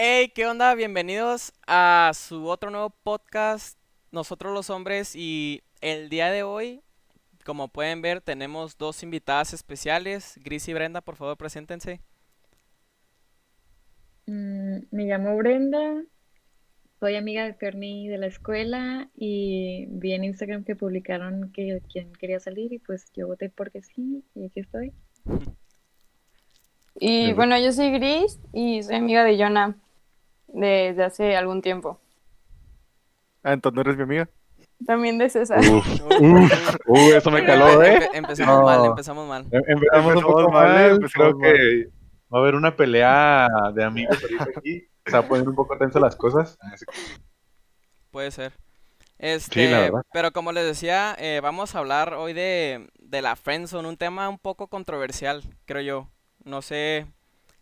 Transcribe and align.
Hey, 0.00 0.30
¿qué 0.32 0.46
onda? 0.46 0.76
Bienvenidos 0.76 1.52
a 1.66 2.12
su 2.14 2.46
otro 2.46 2.70
nuevo 2.70 2.90
podcast, 3.02 3.76
Nosotros 4.12 4.54
los 4.54 4.70
Hombres. 4.70 5.16
Y 5.16 5.64
el 5.80 6.08
día 6.08 6.30
de 6.30 6.44
hoy, 6.44 6.82
como 7.44 7.66
pueden 7.66 8.00
ver, 8.00 8.20
tenemos 8.20 8.78
dos 8.78 9.02
invitadas 9.02 9.52
especiales. 9.52 10.38
Gris 10.44 10.68
y 10.68 10.72
Brenda, 10.72 11.00
por 11.00 11.16
favor, 11.16 11.36
preséntense. 11.36 12.00
Mm, 14.26 14.82
me 14.92 15.04
llamo 15.06 15.36
Brenda, 15.36 16.04
soy 17.00 17.16
amiga 17.16 17.44
de 17.44 17.54
Fernie 17.54 18.08
de 18.08 18.18
la 18.18 18.28
escuela 18.28 19.10
y 19.16 19.86
vi 19.88 20.12
en 20.12 20.22
Instagram 20.22 20.62
que 20.62 20.76
publicaron 20.76 21.50
que 21.50 21.82
quien 21.92 22.12
quería 22.12 22.38
salir 22.38 22.72
y 22.72 22.78
pues 22.78 23.10
yo 23.16 23.26
voté 23.26 23.50
porque 23.50 23.82
sí 23.82 24.22
y 24.36 24.46
aquí 24.46 24.60
estoy. 24.60 24.92
Y 27.00 27.32
bueno, 27.32 27.58
yo 27.58 27.72
soy 27.72 27.90
Gris 27.90 28.38
y 28.52 28.84
soy 28.84 28.94
amiga 28.94 29.24
de 29.24 29.36
Jonah 29.36 29.76
desde 30.48 31.04
hace 31.04 31.36
algún 31.36 31.62
tiempo. 31.62 32.00
Ah, 33.42 33.52
entonces 33.52 33.74
no 33.76 33.80
eres 33.82 33.96
mi 33.96 34.02
amiga. 34.02 34.28
También 34.86 35.18
de 35.18 35.28
César. 35.28 35.58
Uf, 35.60 35.86
uf, 36.20 36.76
uh, 36.86 36.96
eso 37.14 37.30
me 37.30 37.44
caló, 37.44 37.82
¿eh? 37.82 37.98
Empe- 38.00 38.10
empezamos 38.14 38.58
No. 38.60 38.64
mal, 38.64 38.84
empezamos 38.84 39.28
mal. 39.28 39.46
Em- 39.50 39.62
Empezamos 39.66 40.16
un 40.16 40.22
poco 40.22 40.50
mal, 40.50 40.68
mal, 40.68 40.76
creo 40.76 40.94
empezamos 40.96 41.34
que 41.42 41.88
va 42.32 42.38
a 42.38 42.42
haber 42.42 42.54
una 42.54 42.76
pelea 42.76 43.48
de 43.74 43.84
amigos 43.84 44.18
aquí. 44.56 44.86
Se 45.06 45.12
va 45.12 45.18
a 45.20 45.28
poner 45.28 45.48
un 45.48 45.54
poco 45.54 45.76
tenso 45.78 45.98
las 45.98 46.14
cosas. 46.16 46.56
Puede 48.10 48.30
ser. 48.30 48.52
Este, 49.18 49.68
la 49.70 49.80
verdad. 49.80 50.02
pero 50.12 50.30
como 50.30 50.52
les 50.52 50.64
decía, 50.64 51.16
eh, 51.18 51.40
vamos 51.42 51.74
a 51.74 51.80
hablar 51.80 52.14
hoy 52.14 52.34
de, 52.34 52.88
de 53.00 53.20
la 53.20 53.34
friendzone, 53.34 53.88
un 53.88 53.96
tema 53.96 54.28
un 54.28 54.38
poco 54.38 54.68
controversial, 54.68 55.42
creo 55.64 55.82
yo. 55.82 56.08
No 56.44 56.62
sé, 56.62 57.06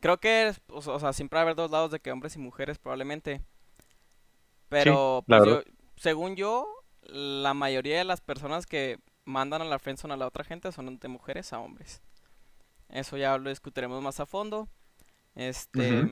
creo 0.07 0.19
que, 0.21 0.49
es- 0.49 0.61
o, 0.69 0.79
o 0.79 1.01
sea, 1.01 1.13
siempre 1.13 1.37
va 1.37 1.41
a 1.41 1.45
haber 1.45 1.57
dos 1.57 1.71
lados 1.73 1.91
de 1.91 2.01
que 2.01 2.13
hombres 2.13 2.37
y 2.37 2.39
mujeres 2.39 2.79
probablemente. 2.79 3.43
Pero, 4.69 5.25
pues, 5.29 5.43
yo- 5.43 5.63
según 5.97 6.37
yo, 6.37 6.67
la 7.03 7.55
mayoría 7.55 7.99
de 7.99 8.05
las 8.05 8.21
personas 8.21 8.67
que 8.67 8.99
mandan 9.25 9.63
a 9.63 9.65
la 9.65 9.79
friendzone 9.79 10.15
a 10.15 10.17
la 10.17 10.27
otra 10.27 10.45
gente 10.45 10.73
son 10.73 10.99
de 10.99 11.09
mujeres 11.09 11.53
a 11.53 11.61
hombres. 11.61 12.03
Eso 12.89 13.17
ya 13.19 13.39
lo 13.39 13.51
discutiremos 13.51 14.03
más 14.03 14.21
a 14.21 14.27
fondo. 14.27 14.69
Este, 15.37 16.07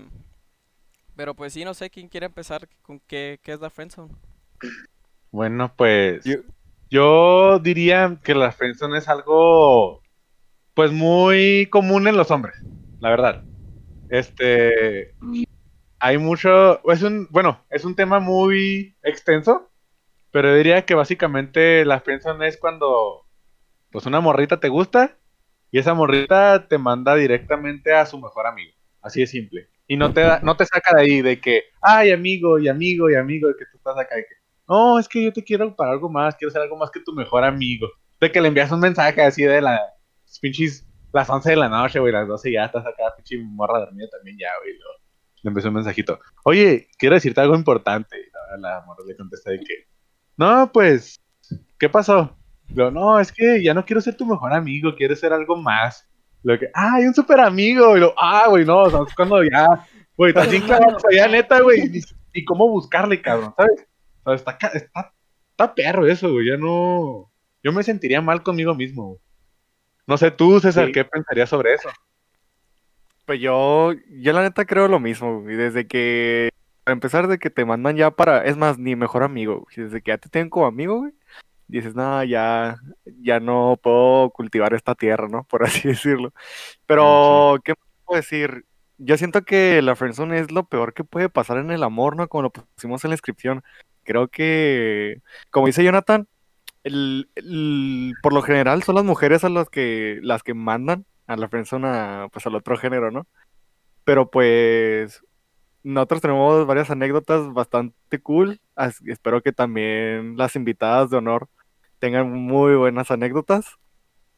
pero 1.16 1.34
pues 1.34 1.52
sí, 1.52 1.64
no 1.64 1.74
sé 1.74 1.90
quién 1.90 2.08
quiere 2.08 2.26
empezar 2.26 2.68
con 2.82 3.00
qué, 3.00 3.40
qué 3.42 3.52
es 3.52 3.60
la 3.60 3.70
friendzone. 3.70 4.14
Bueno, 5.30 5.72
pues 5.76 6.24
yo, 6.90 7.58
diría 7.58 8.18
que 8.22 8.34
la 8.34 8.52
friendzone 8.52 8.98
es 8.98 9.08
algo 9.08 10.00
pues 10.74 10.92
muy 10.92 11.68
común 11.70 12.08
en 12.08 12.16
los 12.16 12.30
hombres, 12.30 12.56
la 13.00 13.10
verdad. 13.10 13.44
Este 14.14 15.12
hay 15.98 16.18
mucho, 16.18 16.88
es 16.88 17.02
un, 17.02 17.26
bueno, 17.30 17.64
es 17.68 17.84
un 17.84 17.96
tema 17.96 18.20
muy 18.20 18.94
extenso, 19.02 19.72
pero 20.30 20.54
diría 20.54 20.84
que 20.84 20.94
básicamente 20.94 21.84
la 21.84 22.00
friendzone 22.00 22.46
es 22.46 22.56
cuando 22.56 23.26
pues 23.90 24.06
una 24.06 24.20
morrita 24.20 24.60
te 24.60 24.68
gusta 24.68 25.16
y 25.72 25.78
esa 25.78 25.94
morrita 25.94 26.68
te 26.68 26.78
manda 26.78 27.16
directamente 27.16 27.92
a 27.92 28.06
su 28.06 28.20
mejor 28.20 28.46
amigo, 28.46 28.72
así 29.02 29.20
de 29.20 29.26
simple. 29.26 29.68
Y 29.88 29.96
no 29.96 30.12
te 30.12 30.20
da, 30.20 30.40
no 30.44 30.56
te 30.56 30.64
saca 30.66 30.94
de 30.94 31.02
ahí 31.02 31.20
de 31.20 31.40
que, 31.40 31.64
ay, 31.80 32.12
amigo 32.12 32.60
y 32.60 32.68
amigo 32.68 33.10
y 33.10 33.16
amigo, 33.16 33.48
de 33.48 33.54
que 33.54 33.64
tú 33.64 33.78
estás 33.78 33.98
acá 33.98 34.14
de 34.14 34.26
que, 34.26 34.34
no, 34.68 34.98
es 35.00 35.08
que 35.08 35.24
yo 35.24 35.32
te 35.32 35.42
quiero 35.42 35.74
para 35.74 35.90
algo 35.90 36.08
más, 36.08 36.36
quiero 36.36 36.52
ser 36.52 36.62
algo 36.62 36.76
más 36.76 36.90
que 36.92 37.00
tu 37.00 37.12
mejor 37.12 37.42
amigo. 37.42 37.88
De 38.20 38.30
que 38.30 38.40
le 38.40 38.48
envías 38.48 38.70
un 38.70 38.80
mensaje 38.80 39.22
así 39.22 39.42
de 39.42 39.60
las 39.60 39.80
pinches, 40.40 40.86
las 41.14 41.30
11 41.30 41.50
de 41.50 41.56
la 41.56 41.68
noche, 41.68 42.00
güey, 42.00 42.12
las 42.12 42.26
12 42.26 42.50
ya 42.52 42.64
estás 42.64 42.84
acá, 42.84 43.14
pinche 43.16 43.38
morra 43.38 43.78
dormida 43.78 44.08
también 44.10 44.36
ya, 44.36 44.48
güey. 44.60 44.74
Le 45.42 45.48
empezó 45.48 45.68
un 45.68 45.74
mensajito. 45.74 46.18
Oye, 46.44 46.88
quiero 46.98 47.14
decirte 47.14 47.40
algo 47.40 47.54
importante. 47.54 48.16
Y 48.18 48.60
La, 48.60 48.68
la 48.68 48.84
morra 48.84 49.04
le 49.06 49.16
contesta 49.16 49.50
de 49.50 49.60
que, 49.60 49.86
no, 50.36 50.70
pues, 50.72 51.20
¿qué 51.78 51.88
pasó? 51.88 52.36
Lo, 52.74 52.90
no, 52.90 53.20
es 53.20 53.30
que 53.30 53.62
ya 53.62 53.74
no 53.74 53.84
quiero 53.84 54.00
ser 54.00 54.16
tu 54.16 54.26
mejor 54.26 54.52
amigo, 54.52 54.96
quiero 54.96 55.14
ser 55.14 55.32
algo 55.32 55.56
más. 55.56 56.08
Lo 56.42 56.58
que, 56.58 56.68
ah, 56.74 56.94
hay 56.96 57.04
un 57.04 57.14
super 57.14 57.38
amigo. 57.38 57.96
Y 57.96 58.00
lo, 58.00 58.12
ah, 58.18 58.46
güey, 58.48 58.64
no, 58.64 58.82
o 58.82 58.90
sea, 58.90 59.00
es 59.06 59.14
cuando 59.14 59.44
ya, 59.44 59.66
güey, 60.16 60.30
estás 60.30 60.50
bien 60.50 60.62
clavado, 60.62 60.98
ya 61.14 61.28
neta, 61.28 61.60
güey, 61.60 62.02
ni 62.34 62.44
cómo 62.44 62.68
buscarle, 62.68 63.22
cabrón, 63.22 63.54
¿sabes? 63.56 63.86
O 64.24 64.36
sea, 64.36 64.52
está, 64.52 64.68
está, 64.68 65.14
está 65.50 65.74
perro 65.74 66.06
eso, 66.08 66.32
güey, 66.32 66.48
ya 66.48 66.56
no, 66.56 67.30
yo 67.62 67.72
me 67.72 67.84
sentiría 67.84 68.20
mal 68.20 68.42
conmigo 68.42 68.74
mismo, 68.74 69.10
güey. 69.10 69.23
No 70.06 70.16
sé, 70.18 70.30
tú, 70.30 70.60
César, 70.60 70.86
Sí. 70.86 70.92
¿qué 70.92 71.04
pensarías 71.04 71.48
sobre 71.48 71.74
eso? 71.74 71.88
Pues 73.24 73.40
yo, 73.40 73.92
yo 74.10 74.32
la 74.32 74.42
neta 74.42 74.64
creo 74.66 74.86
lo 74.88 75.00
mismo, 75.00 75.40
güey. 75.40 75.56
Desde 75.56 75.86
que, 75.86 76.50
para 76.84 76.92
empezar, 76.92 77.26
de 77.26 77.38
que 77.38 77.48
te 77.50 77.64
mandan 77.64 77.96
ya 77.96 78.10
para, 78.10 78.44
es 78.44 78.56
más, 78.56 78.78
ni 78.78 78.96
mejor 78.96 79.22
amigo, 79.22 79.60
güey. 79.60 79.86
Desde 79.86 80.02
que 80.02 80.10
ya 80.10 80.18
te 80.18 80.28
tienen 80.28 80.50
como 80.50 80.66
amigo, 80.66 80.98
güey. 80.98 81.12
Dices, 81.66 81.94
nada, 81.94 82.26
ya, 82.26 82.76
ya 83.22 83.40
no 83.40 83.78
puedo 83.82 84.28
cultivar 84.30 84.74
esta 84.74 84.94
tierra, 84.94 85.28
¿no? 85.28 85.44
Por 85.44 85.64
así 85.64 85.88
decirlo. 85.88 86.34
Pero, 86.86 87.58
¿qué 87.64 87.72
más 87.72 87.88
puedo 88.04 88.20
decir? 88.20 88.66
Yo 88.98 89.16
siento 89.16 89.42
que 89.42 89.80
la 89.80 89.96
friendzone 89.96 90.38
es 90.38 90.52
lo 90.52 90.68
peor 90.68 90.92
que 90.92 91.02
puede 91.04 91.30
pasar 91.30 91.56
en 91.56 91.70
el 91.70 91.82
amor, 91.82 92.16
¿no? 92.16 92.28
Como 92.28 92.42
lo 92.42 92.50
pusimos 92.52 93.02
en 93.04 93.10
la 93.10 93.14
inscripción. 93.14 93.62
Creo 94.04 94.28
que, 94.28 95.22
como 95.50 95.66
dice 95.66 95.82
Jonathan, 95.82 96.28
por 98.22 98.32
lo 98.32 98.42
general 98.42 98.82
son 98.82 98.96
las 98.96 99.04
mujeres 99.04 99.44
a 99.44 99.48
las 99.48 99.70
que, 99.70 100.18
las 100.22 100.42
que 100.42 100.54
mandan 100.54 101.06
a 101.26 101.36
la 101.36 101.48
friendzone 101.48 101.88
a, 101.88 102.28
pues 102.32 102.46
al 102.46 102.54
otro 102.54 102.76
género, 102.76 103.10
¿no? 103.10 103.26
Pero 104.04 104.30
pues 104.30 105.22
nosotros 105.82 106.20
tenemos 106.20 106.66
varias 106.66 106.90
anécdotas 106.90 107.52
bastante 107.52 108.20
cool. 108.20 108.60
espero 109.06 109.42
que 109.42 109.52
también 109.52 110.36
las 110.36 110.56
invitadas 110.56 111.10
de 111.10 111.16
honor 111.18 111.48
tengan 111.98 112.30
muy 112.30 112.74
buenas 112.74 113.10
anécdotas. 113.10 113.66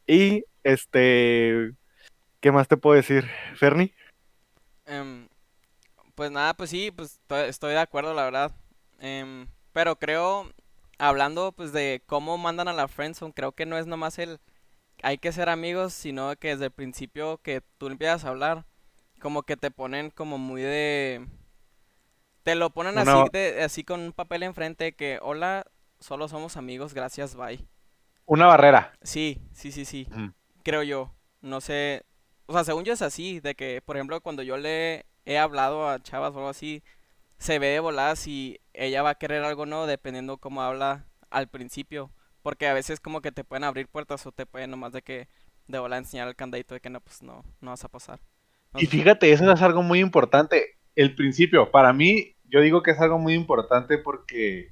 Y 0.05 0.45
este, 0.63 1.73
¿qué 2.39 2.51
más 2.51 2.67
te 2.67 2.77
puedo 2.77 2.95
decir, 2.95 3.25
Fernie? 3.55 3.93
Em, 4.85 5.27
pues 6.15 6.31
nada, 6.31 6.53
pues 6.53 6.69
sí, 6.69 6.91
pues 6.91 7.19
to- 7.27 7.43
estoy 7.43 7.71
de 7.71 7.79
acuerdo, 7.79 8.13
la 8.13 8.23
verdad. 8.23 8.55
Em, 8.99 9.47
pero 9.73 9.97
creo, 9.97 10.49
hablando 10.97 11.51
pues 11.51 11.71
de 11.71 12.01
cómo 12.05 12.37
mandan 12.37 12.67
a 12.67 12.73
la 12.73 12.87
friendzone, 12.87 13.33
creo 13.33 13.51
que 13.51 13.65
no 13.65 13.77
es 13.77 13.87
nomás 13.87 14.19
el 14.19 14.39
hay 15.03 15.17
que 15.17 15.31
ser 15.31 15.49
amigos, 15.49 15.93
sino 15.93 16.35
que 16.37 16.49
desde 16.49 16.65
el 16.65 16.71
principio 16.71 17.39
que 17.41 17.61
tú 17.77 17.87
empiezas 17.87 18.25
a 18.25 18.29
hablar, 18.29 18.65
como 19.21 19.43
que 19.43 19.57
te 19.57 19.71
ponen 19.71 20.09
como 20.09 20.37
muy 20.37 20.61
de... 20.61 21.27
Te 22.43 22.55
lo 22.55 22.69
ponen 22.69 22.97
así, 22.97 23.29
de, 23.31 23.63
así 23.63 23.83
con 23.83 23.99
un 23.99 24.13
papel 24.13 24.43
enfrente 24.43 24.93
que, 24.93 25.19
hola, 25.21 25.65
solo 25.99 26.27
somos 26.29 26.55
amigos, 26.55 26.93
gracias, 26.93 27.35
bye. 27.35 27.67
Una 28.25 28.47
barrera. 28.47 28.93
Sí, 29.01 29.41
sí, 29.51 29.71
sí, 29.71 29.83
sí. 29.83 30.07
Creo 30.63 30.83
yo. 30.83 31.13
No 31.41 31.59
sé. 31.59 32.05
O 32.45 32.53
sea, 32.53 32.63
según 32.63 32.85
yo 32.85 32.93
es 32.93 33.01
así, 33.01 33.41
de 33.41 33.55
que, 33.55 33.81
por 33.81 33.97
ejemplo, 33.97 34.21
cuando 34.21 34.43
yo 34.43 34.55
le 34.57 35.05
he 35.25 35.37
hablado 35.37 35.89
a 35.89 36.01
chavas 36.01 36.33
o 36.33 36.37
algo 36.37 36.49
así, 36.49 36.83
se 37.37 37.59
ve 37.59 37.67
de 37.67 37.79
volada 37.79 38.15
si 38.15 38.59
ella 38.73 39.03
va 39.03 39.11
a 39.11 39.15
querer 39.15 39.43
algo 39.43 39.63
o 39.63 39.65
no, 39.65 39.85
dependiendo 39.85 40.37
cómo 40.37 40.61
habla 40.61 41.05
al 41.29 41.47
principio. 41.47 42.11
Porque 42.41 42.67
a 42.67 42.73
veces 42.73 42.99
como 42.99 43.21
que 43.21 43.31
te 43.31 43.43
pueden 43.43 43.63
abrir 43.63 43.87
puertas 43.87 44.25
o 44.25 44.31
te 44.31 44.45
pueden 44.45 44.71
nomás 44.71 44.93
de 44.93 45.01
que 45.01 45.27
de 45.67 45.79
volada 45.79 45.99
enseñar 45.99 46.27
el 46.27 46.35
candadito 46.35 46.73
de 46.73 46.79
que 46.79 46.89
no, 46.89 47.01
pues 47.01 47.21
no, 47.21 47.43
no 47.61 47.71
vas 47.71 47.83
a 47.83 47.89
pasar. 47.89 48.19
No 48.73 48.79
Y 48.79 48.85
fíjate, 48.85 49.31
eso 49.31 49.51
es 49.51 49.61
algo 49.61 49.83
muy 49.83 49.99
importante. 49.99 50.77
El 50.95 51.13
principio, 51.15 51.71
para 51.71 51.93
mí, 51.93 52.35
yo 52.45 52.61
digo 52.61 52.81
que 52.83 52.91
es 52.91 52.99
algo 52.99 53.19
muy 53.19 53.33
importante 53.33 53.97
porque, 53.97 54.71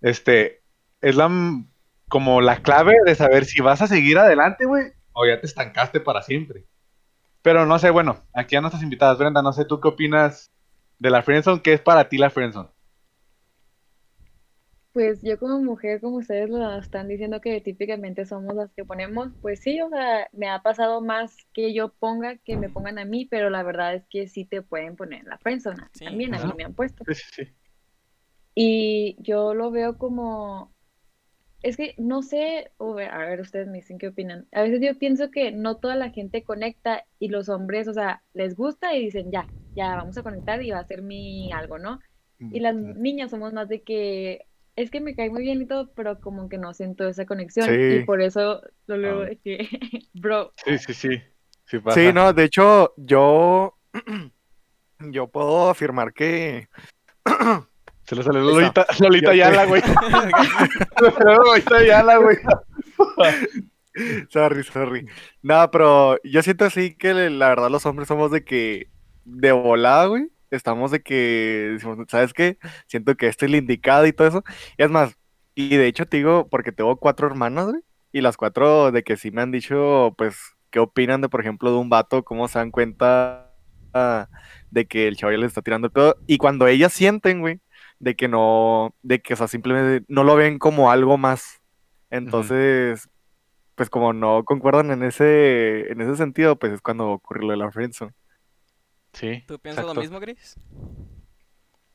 este, 0.00 0.62
es 1.00 1.14
la, 1.16 1.30
como 2.08 2.40
la 2.40 2.62
clave 2.62 2.94
de 3.06 3.14
saber 3.14 3.44
si 3.44 3.60
vas 3.60 3.80
a 3.80 3.86
seguir 3.86 4.18
adelante, 4.18 4.66
güey, 4.66 4.92
o 5.12 5.26
ya 5.26 5.40
te 5.40 5.46
estancaste 5.46 6.00
para 6.00 6.22
siempre. 6.22 6.66
Pero 7.42 7.66
no 7.66 7.78
sé, 7.78 7.90
bueno, 7.90 8.24
aquí 8.32 8.56
a 8.56 8.60
nuestras 8.60 8.82
invitadas, 8.82 9.18
Brenda, 9.18 9.42
no 9.42 9.52
sé 9.52 9.64
tú 9.64 9.80
qué 9.80 9.88
opinas 9.88 10.50
de 11.04 11.10
la 11.10 11.22
friendzone, 11.22 11.60
¿qué 11.60 11.74
es 11.74 11.82
para 11.82 12.08
ti 12.08 12.16
la 12.16 12.30
friendzone? 12.30 12.70
Pues 14.94 15.20
yo 15.22 15.38
como 15.38 15.60
mujer, 15.60 16.00
como 16.00 16.16
ustedes 16.16 16.48
lo 16.48 16.78
están 16.78 17.08
diciendo 17.08 17.42
que 17.42 17.60
típicamente 17.60 18.24
somos 18.24 18.54
las 18.54 18.72
que 18.72 18.86
ponemos, 18.86 19.28
pues 19.42 19.60
sí, 19.60 19.82
o 19.82 19.90
sea, 19.90 20.28
me 20.32 20.48
ha 20.48 20.62
pasado 20.62 21.02
más 21.02 21.36
que 21.52 21.74
yo 21.74 21.92
ponga 21.92 22.38
que 22.38 22.56
me 22.56 22.70
pongan 22.70 22.98
a 22.98 23.04
mí, 23.04 23.26
pero 23.26 23.50
la 23.50 23.62
verdad 23.62 23.94
es 23.94 24.06
que 24.08 24.28
sí 24.28 24.46
te 24.46 24.62
pueden 24.62 24.96
poner 24.96 25.20
en 25.20 25.28
la 25.28 25.36
friendzone. 25.36 25.82
Sí. 25.92 26.06
También 26.06 26.34
a 26.34 26.42
mí 26.42 26.52
me 26.56 26.64
han 26.64 26.74
puesto. 26.74 27.04
Sí, 27.06 27.14
sí, 27.14 27.24
sí. 27.44 27.52
Y 28.54 29.16
yo 29.20 29.52
lo 29.52 29.70
veo 29.70 29.98
como, 29.98 30.72
es 31.60 31.76
que 31.76 31.94
no 31.98 32.22
sé, 32.22 32.70
a 32.78 33.18
ver, 33.18 33.40
ustedes 33.40 33.66
me 33.66 33.78
dicen 33.78 33.98
qué 33.98 34.08
opinan. 34.08 34.46
A 34.52 34.62
veces 34.62 34.80
yo 34.80 34.98
pienso 34.98 35.30
que 35.30 35.52
no 35.52 35.76
toda 35.76 35.96
la 35.96 36.08
gente 36.10 36.44
conecta 36.44 37.04
y 37.18 37.28
los 37.28 37.50
hombres, 37.50 37.88
o 37.88 37.92
sea, 37.92 38.22
les 38.32 38.56
gusta 38.56 38.94
y 38.94 39.04
dicen, 39.04 39.30
ya, 39.30 39.46
ya 39.74 39.96
vamos 39.96 40.16
a 40.18 40.22
conectar 40.22 40.62
y 40.62 40.70
va 40.70 40.78
a 40.80 40.86
ser 40.86 41.02
mi 41.02 41.52
algo, 41.52 41.78
¿no? 41.78 42.00
Y 42.38 42.60
las 42.60 42.74
niñas 42.74 43.30
somos 43.30 43.52
más 43.52 43.68
de 43.68 43.82
que 43.82 44.46
es 44.76 44.90
que 44.90 45.00
me 45.00 45.14
cae 45.14 45.30
muy 45.30 45.42
bien 45.42 45.62
y 45.62 45.66
todo, 45.66 45.92
pero 45.94 46.20
como 46.20 46.48
que 46.48 46.58
no 46.58 46.74
siento 46.74 47.06
esa 47.08 47.26
conexión 47.26 47.68
y 47.72 47.98
Sí. 48.00 48.04
por 48.04 48.20
eso 48.20 48.60
lo 48.86 48.96
luego 48.96 49.22
Ah. 49.22 49.26
de 49.26 49.36
que, 49.38 49.58
bro, 50.14 50.52
Sí, 50.64 50.78
sí, 50.78 50.94
sí. 50.94 51.08
Sí, 51.66 51.78
pasa. 51.78 51.98
Sí, 52.00 52.12
no, 52.12 52.32
de 52.32 52.44
hecho, 52.44 52.92
yo 52.96 53.78
Yo 55.10 55.28
puedo 55.28 55.68
afirmar 55.70 56.12
que 56.12 56.68
Se 58.04 58.14
le 58.16 58.22
salió. 58.22 58.40
Lolita, 58.42 58.86
Lolita. 59.00 59.30
Ayala, 59.30 59.64
güey. 59.66 59.82
Se 60.98 61.04
le 61.04 61.10
salió 61.12 61.34
Lolita 61.42 61.76
Ayala, 61.76 62.16
güey. 62.18 62.36
Sorry, 64.30 64.64
sorry. 64.64 65.06
No, 65.42 65.70
pero 65.70 66.18
yo 66.24 66.42
siento 66.42 66.64
así 66.64 66.94
que 66.96 67.14
la 67.14 67.48
verdad 67.48 67.70
los 67.70 67.86
hombres 67.86 68.08
somos 68.08 68.30
de 68.30 68.44
que 68.44 68.88
de 69.24 69.52
volada, 69.52 70.06
güey. 70.06 70.28
Estamos 70.50 70.90
de 70.90 71.02
que 71.02 71.70
decimos, 71.72 71.98
¿sabes 72.08 72.32
qué? 72.32 72.58
Siento 72.86 73.16
que 73.16 73.26
este 73.28 73.46
es 73.46 73.50
el 73.50 73.56
indicado 73.56 74.06
y 74.06 74.12
todo 74.12 74.28
eso. 74.28 74.44
Y 74.78 74.84
es 74.84 74.90
más, 74.90 75.16
y 75.54 75.76
de 75.76 75.86
hecho 75.86 76.06
te 76.06 76.18
digo, 76.18 76.48
porque 76.48 76.72
tengo 76.72 76.96
cuatro 76.96 77.26
hermanas, 77.26 77.66
güey. 77.66 77.82
Y 78.12 78.20
las 78.20 78.36
cuatro 78.36 78.92
de 78.92 79.02
que 79.02 79.16
sí 79.16 79.30
me 79.30 79.42
han 79.42 79.50
dicho, 79.50 80.14
pues, 80.16 80.38
qué 80.70 80.78
opinan 80.80 81.20
de, 81.20 81.28
por 81.28 81.40
ejemplo, 81.40 81.70
de 81.72 81.78
un 81.78 81.88
vato, 81.90 82.24
cómo 82.24 82.48
se 82.48 82.58
dan 82.58 82.70
cuenta 82.70 83.52
ah, 83.94 84.28
de 84.70 84.86
que 84.86 85.08
el 85.08 85.16
chavo 85.16 85.32
ya 85.32 85.38
les 85.38 85.48
está 85.48 85.62
tirando 85.62 85.90
todo. 85.90 86.16
Y 86.26 86.38
cuando 86.38 86.66
ellas 86.68 86.92
sienten, 86.92 87.40
güey, 87.40 87.60
de 87.98 88.16
que 88.16 88.28
no, 88.28 88.94
de 89.02 89.20
que, 89.20 89.34
o 89.34 89.36
sea, 89.36 89.48
simplemente 89.48 90.04
no 90.08 90.24
lo 90.24 90.36
ven 90.36 90.58
como 90.58 90.90
algo 90.90 91.18
más. 91.18 91.60
Entonces, 92.10 93.08
pues 93.74 93.90
como 93.90 94.12
no 94.12 94.44
concuerdan 94.44 94.90
en 94.90 95.02
ese, 95.02 95.90
en 95.92 96.00
ese 96.00 96.16
sentido, 96.16 96.58
pues 96.58 96.72
es 96.72 96.80
cuando 96.80 97.10
ocurre 97.10 97.42
lo 97.44 97.50
de 97.52 97.56
la 97.58 97.72
friendzone. 97.72 98.12
Sí. 99.14 99.42
¿Tú 99.46 99.58
piensas 99.58 99.84
lo 99.84 99.94
mismo, 99.94 100.20
Gris? 100.20 100.56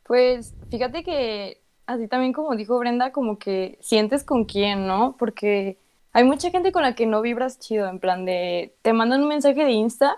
Pues 0.04 0.56
fíjate 0.72 1.04
que 1.04 1.62
así 1.86 2.08
también 2.08 2.34
como 2.34 2.56
dijo 2.56 2.78
Brenda, 2.80 3.12
como 3.12 3.38
que 3.38 3.78
sientes 3.82 4.24
con 4.24 4.46
quién, 4.46 4.88
¿no? 4.88 5.16
Porque 5.18 5.78
hay 6.12 6.24
mucha 6.24 6.50
gente 6.50 6.72
con 6.72 6.82
la 6.82 6.96
que 6.96 7.06
no 7.06 7.22
vibras 7.22 7.60
chido, 7.60 7.88
en 7.88 8.00
plan 8.00 8.26
de, 8.26 8.76
te 8.82 8.94
mandan 8.94 9.22
un 9.22 9.28
mensaje 9.28 9.64
de 9.64 9.72
Insta, 9.72 10.18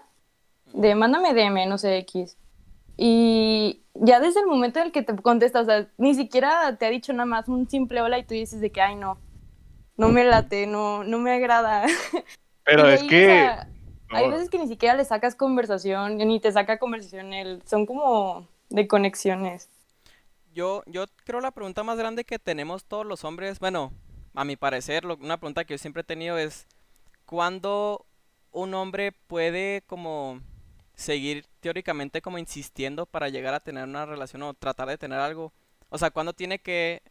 de 0.73 0.95
mándame 0.95 1.33
DM, 1.33 1.67
no 1.67 1.77
sé, 1.77 1.97
X. 1.99 2.37
Y 2.97 3.81
ya 3.93 4.19
desde 4.19 4.41
el 4.41 4.47
momento 4.47 4.79
en 4.79 4.87
el 4.87 4.91
que 4.91 5.01
te 5.01 5.15
contesta, 5.15 5.61
o 5.61 5.65
sea, 5.65 5.87
ni 5.97 6.13
siquiera 6.13 6.77
te 6.77 6.85
ha 6.85 6.89
dicho 6.89 7.13
nada 7.13 7.25
más 7.25 7.47
un 7.47 7.69
simple 7.69 8.01
hola 8.01 8.19
y 8.19 8.23
tú 8.23 8.33
dices 8.33 8.61
de 8.61 8.71
que, 8.71 8.81
ay, 8.81 8.95
no, 8.95 9.17
no 9.97 10.09
me 10.09 10.23
late, 10.23 10.67
no, 10.67 11.03
no 11.03 11.19
me 11.19 11.31
agrada. 11.31 11.85
Pero 12.63 12.87
es 12.87 13.01
ahí, 13.01 13.07
o 13.07 13.09
que. 13.09 13.25
sea, 13.25 13.67
hay 14.11 14.29
veces 14.29 14.49
que 14.49 14.59
ni 14.59 14.67
siquiera 14.67 14.95
le 14.95 15.05
sacas 15.05 15.35
conversación, 15.35 16.17
ni 16.17 16.39
te 16.39 16.51
saca 16.51 16.79
conversación 16.79 17.33
él, 17.33 17.61
son 17.65 17.85
como 17.85 18.47
de 18.69 18.87
conexiones. 18.87 19.69
Yo, 20.53 20.83
yo 20.85 21.05
creo 21.23 21.39
la 21.39 21.51
pregunta 21.51 21.83
más 21.83 21.97
grande 21.97 22.25
que 22.25 22.37
tenemos 22.39 22.83
todos 22.85 23.05
los 23.05 23.23
hombres, 23.23 23.59
bueno, 23.59 23.93
a 24.35 24.43
mi 24.45 24.57
parecer, 24.57 25.05
lo- 25.05 25.15
una 25.17 25.37
pregunta 25.39 25.63
que 25.65 25.75
yo 25.75 25.77
siempre 25.77 26.01
he 26.01 26.03
tenido 26.03 26.37
es, 26.37 26.67
¿cuándo 27.25 28.05
un 28.51 28.73
hombre 28.75 29.11
puede 29.13 29.83
como 29.87 30.41
seguir 30.95 31.45
teóricamente 31.61 32.21
como 32.21 32.37
insistiendo 32.39 33.05
para 33.07 33.29
llegar 33.29 33.53
a 33.55 33.61
tener 33.61 33.85
una 33.85 34.05
relación 34.05 34.43
o 34.43 34.53
tratar 34.55 34.89
de 34.89 34.97
tener 34.97 35.19
algo? 35.19 35.53
O 35.89 35.97
sea, 35.99 36.11
¿cuándo 36.11 36.33
tiene 36.33 36.59
que 36.59 37.01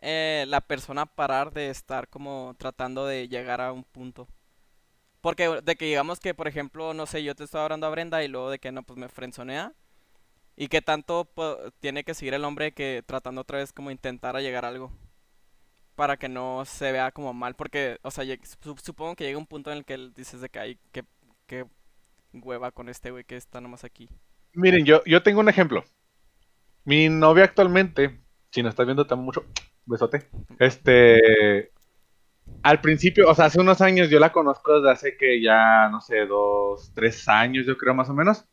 eh, 0.00 0.44
la 0.48 0.60
persona 0.62 1.06
parar 1.06 1.52
de 1.52 1.70
estar 1.70 2.08
como 2.08 2.54
tratando 2.58 3.06
de 3.06 3.28
llegar 3.28 3.60
a 3.62 3.72
un 3.72 3.84
punto? 3.84 4.28
Porque 5.28 5.60
de 5.62 5.76
que 5.76 5.84
digamos 5.84 6.20
que, 6.20 6.32
por 6.32 6.48
ejemplo, 6.48 6.94
no 6.94 7.04
sé, 7.04 7.22
yo 7.22 7.34
te 7.34 7.44
estaba 7.44 7.64
hablando 7.64 7.86
a 7.86 7.90
Brenda 7.90 8.24
y 8.24 8.28
luego 8.28 8.48
de 8.48 8.58
que 8.58 8.72
no, 8.72 8.82
pues 8.82 8.98
me 8.98 9.10
frenzonea. 9.10 9.74
¿Y 10.56 10.68
qué 10.68 10.80
tanto 10.80 11.28
tiene 11.80 12.02
que 12.02 12.14
seguir 12.14 12.32
el 12.32 12.46
hombre 12.46 12.72
que 12.72 13.02
tratando 13.04 13.42
otra 13.42 13.58
vez 13.58 13.74
como 13.74 13.90
intentar 13.90 14.36
a 14.36 14.40
llegar 14.40 14.64
a 14.64 14.68
algo? 14.68 14.90
Para 15.96 16.16
que 16.16 16.30
no 16.30 16.64
se 16.64 16.92
vea 16.92 17.12
como 17.12 17.34
mal. 17.34 17.56
Porque, 17.56 17.98
o 18.00 18.10
sea, 18.10 18.24
supongo 18.82 19.16
que 19.16 19.24
llega 19.24 19.36
un 19.36 19.46
punto 19.46 19.70
en 19.70 19.76
el 19.76 19.84
que 19.84 19.98
dices 20.16 20.40
de 20.40 20.48
que 20.48 20.60
hay 20.60 20.78
que, 20.92 21.04
que 21.46 21.66
hueva 22.32 22.70
con 22.70 22.88
este 22.88 23.10
güey 23.10 23.24
que 23.24 23.36
está 23.36 23.60
nomás 23.60 23.84
aquí. 23.84 24.08
Miren, 24.54 24.86
yo, 24.86 25.04
yo 25.04 25.22
tengo 25.22 25.40
un 25.40 25.50
ejemplo. 25.50 25.84
Mi 26.84 27.10
novia 27.10 27.44
actualmente, 27.44 28.18
si 28.50 28.62
no 28.62 28.70
estás 28.70 28.86
viendo, 28.86 29.06
amo 29.10 29.24
mucho. 29.24 29.44
Besote. 29.84 30.26
Este. 30.58 31.70
Al 32.62 32.80
principio, 32.80 33.28
o 33.28 33.34
sea, 33.34 33.46
hace 33.46 33.60
unos 33.60 33.80
años 33.80 34.10
yo 34.10 34.18
la 34.18 34.32
conozco 34.32 34.80
desde 34.80 34.90
hace 34.90 35.16
que 35.16 35.40
ya, 35.42 35.88
no 35.90 36.00
sé, 36.00 36.26
dos, 36.26 36.92
tres 36.94 37.28
años, 37.28 37.66
yo 37.66 37.76
creo 37.76 37.94
más 37.94 38.10
o 38.10 38.14
menos. 38.14 38.44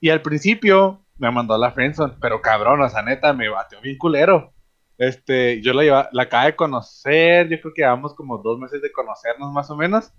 Y 0.00 0.10
al 0.10 0.20
principio 0.22 1.06
me 1.18 1.30
mandó 1.30 1.54
a 1.54 1.58
la 1.58 1.70
friendzone, 1.72 2.14
pero 2.20 2.42
cabrón, 2.42 2.82
o 2.82 2.88
sea, 2.88 3.02
neta, 3.02 3.32
me 3.32 3.48
bateó 3.48 3.80
bien 3.80 3.96
culero. 3.98 4.52
Este, 4.98 5.60
yo 5.62 5.72
la, 5.72 5.82
lleva, 5.82 6.08
la 6.12 6.24
acabo 6.24 6.46
de 6.46 6.56
conocer, 6.56 7.48
yo 7.48 7.60
creo 7.60 7.74
que 7.74 7.82
llevamos 7.82 8.14
como 8.14 8.38
dos 8.38 8.58
meses 8.58 8.82
de 8.82 8.92
conocernos 8.92 9.52
más 9.52 9.70
o 9.70 9.76
menos. 9.76 10.12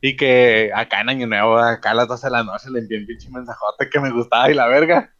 Y 0.00 0.16
que 0.16 0.70
acá 0.74 1.00
en 1.00 1.08
Año 1.08 1.26
Nuevo, 1.26 1.58
acá 1.58 1.90
a 1.92 1.94
las 1.94 2.08
12 2.08 2.26
de 2.26 2.30
la 2.30 2.42
noche, 2.42 2.70
le 2.70 2.80
envié 2.80 2.98
un 2.98 3.06
pinche 3.06 3.30
mensajote 3.30 3.88
que 3.90 4.00
me 4.00 4.10
gustaba 4.10 4.50
y 4.50 4.54
la 4.54 4.66
verga. 4.66 5.15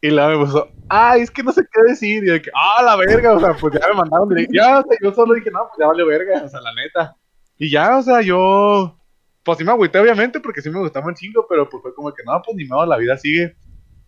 Y 0.00 0.10
luego 0.10 0.38
me 0.38 0.46
puso, 0.46 0.68
ay, 0.88 1.22
es 1.22 1.30
que 1.30 1.42
no 1.42 1.52
sé 1.52 1.62
qué 1.72 1.82
decir. 1.82 2.22
Y 2.22 2.26
yo 2.28 2.32
de 2.34 2.42
que, 2.42 2.50
ah, 2.54 2.82
la 2.82 2.96
verga, 2.96 3.34
o 3.34 3.40
sea, 3.40 3.54
pues 3.54 3.74
ya 3.74 3.88
me 3.88 3.94
mandaron. 3.94 4.28
Ya, 4.50 4.78
o 4.80 4.82
sea, 4.82 4.98
yo 5.02 5.12
solo 5.12 5.34
dije, 5.34 5.50
no, 5.50 5.60
pues 5.60 5.78
ya 5.78 5.86
vale 5.86 6.04
verga, 6.04 6.42
o 6.44 6.48
sea, 6.48 6.60
la 6.60 6.72
neta. 6.74 7.16
Y 7.58 7.70
ya, 7.70 7.98
o 7.98 8.02
sea, 8.02 8.20
yo, 8.20 8.96
pues 9.42 9.58
sí 9.58 9.64
me 9.64 9.72
agüité, 9.72 9.98
obviamente, 9.98 10.40
porque 10.40 10.62
sí 10.62 10.70
me 10.70 10.78
gustaba 10.78 11.06
un 11.06 11.14
chingo, 11.14 11.46
pero 11.48 11.68
pues 11.68 11.82
fue 11.82 11.94
como 11.94 12.12
que, 12.14 12.22
no, 12.24 12.40
pues 12.44 12.56
ni 12.56 12.64
modo, 12.64 12.86
la 12.86 12.96
vida 12.96 13.16
sigue. 13.16 13.56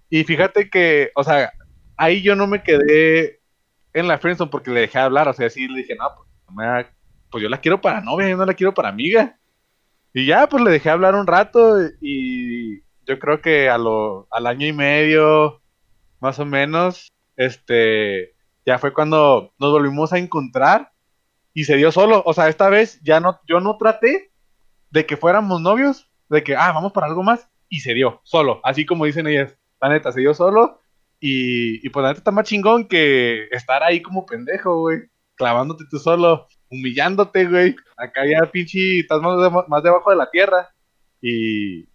Y 0.09 0.23
fíjate 0.25 0.71
que, 0.71 1.11
o 1.17 1.25
sea, 1.25 1.53
ahí 1.97 2.23
yo 2.23 2.37
no 2.37 2.47
me 2.47 2.63
quedé 2.63 3.41
en 3.93 4.07
la 4.07 4.19
friendzone 4.19 4.51
porque 4.51 4.71
le 4.71 4.81
dejé 4.81 4.99
de 4.99 5.05
hablar, 5.05 5.29
o 5.29 5.33
sea, 5.33 5.51
sí 5.51 5.67
le 5.67 5.79
dije, 5.79 5.97
no, 5.97 6.07
pues, 6.17 6.29
no 6.49 6.55
me 6.55 6.87
pues 7.31 7.43
yo 7.43 7.49
la 7.49 7.61
quiero 7.61 7.81
para 7.81 8.01
novia, 8.01 8.29
yo 8.29 8.37
no 8.37 8.45
la 8.45 8.55
quiero 8.55 8.75
para 8.75 8.89
amiga. 8.89 9.39
Y 10.13 10.27
ya, 10.27 10.49
pues 10.49 10.63
le 10.65 10.71
dejé 10.71 10.91
hablar 10.91 11.15
un 11.15 11.27
rato 11.27 11.77
y 12.01 12.81
yo 13.07 13.19
creo 13.19 13.41
que 13.41 13.69
a 13.69 13.79
lo, 13.79 14.27
al 14.31 14.47
año 14.47 14.67
y 14.67 14.73
medio, 14.73 15.61
más 16.21 16.39
o 16.39 16.45
menos, 16.45 17.13
este, 17.37 18.35
ya 18.67 18.79
fue 18.79 18.93
cuando 18.93 19.53
nos 19.59 19.73
volvimos 19.73 20.13
a 20.13 20.19
encontrar 20.19 20.93
y 21.55 21.65
se 21.65 21.77
dio 21.77 21.91
solo. 21.93 22.23
O 22.27 22.33
sea, 22.35 22.49
esta 22.49 22.69
vez 22.69 23.01
ya 23.03 23.21
no, 23.21 23.41
yo 23.49 23.61
no 23.61 23.77
traté 23.77 24.31
de 24.91 25.07
que 25.07 25.17
fuéramos 25.17 25.61
novios, 25.61 26.09
de 26.29 26.43
que, 26.45 26.55
ah, 26.57 26.73
vamos 26.73 26.93
para 26.93 27.07
algo 27.07 27.23
más, 27.23 27.49
y 27.69 27.81
se 27.81 27.95
dio 27.95 28.21
solo, 28.25 28.61
así 28.65 28.85
como 28.85 29.05
dicen 29.05 29.27
ellas. 29.27 29.57
La 29.81 29.89
neta, 29.89 30.13
se 30.13 30.21
dio 30.21 30.35
solo 30.35 30.83
y, 31.21 31.85
y 31.87 31.89
pues 31.91 32.03
la 32.03 32.11
neta 32.11 32.19
está 32.19 32.31
más 32.31 32.47
chingón 32.47 32.87
que 32.87 33.47
estar 33.51 33.83
ahí 33.83 34.03
como 34.03 34.27
pendejo, 34.27 34.81
güey, 34.81 35.01
clavándote 35.37 35.85
tú 35.91 35.99
solo, 35.99 36.47
humillándote, 36.69 37.47
güey. 37.47 37.77
Acá 37.97 38.23
ya 38.27 38.51
pinche, 38.51 39.01
estás 39.01 39.23
más, 39.23 39.41
de- 39.41 39.65
más 39.69 39.83
debajo 39.83 40.11
de 40.11 40.17
la 40.17 40.31
tierra 40.31 40.69
y, 41.23 41.89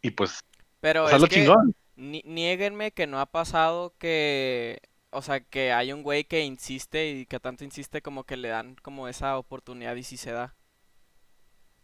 y 0.00 0.10
pues, 0.16 0.40
Pero 0.80 1.04
o 1.04 1.08
sea, 1.08 1.16
es 1.16 1.22
lo 1.22 1.28
que 1.28 1.34
chingón. 1.36 1.74
Ni- 2.02 2.22
niéguenme 2.26 2.92
que 2.92 3.06
no 3.06 3.20
ha 3.20 3.26
pasado 3.26 3.94
que, 3.98 4.80
o 5.10 5.22
sea, 5.22 5.40
que 5.40 5.72
hay 5.72 5.92
un 5.92 6.02
güey 6.02 6.24
que 6.24 6.42
insiste 6.42 7.10
y 7.10 7.26
que 7.26 7.40
tanto 7.40 7.64
insiste 7.64 8.02
como 8.02 8.24
que 8.24 8.36
le 8.36 8.48
dan 8.48 8.76
como 8.82 9.08
esa 9.08 9.38
oportunidad 9.38 9.96
y 9.96 10.02
si 10.02 10.16
se 10.16 10.32
da. 10.32 10.54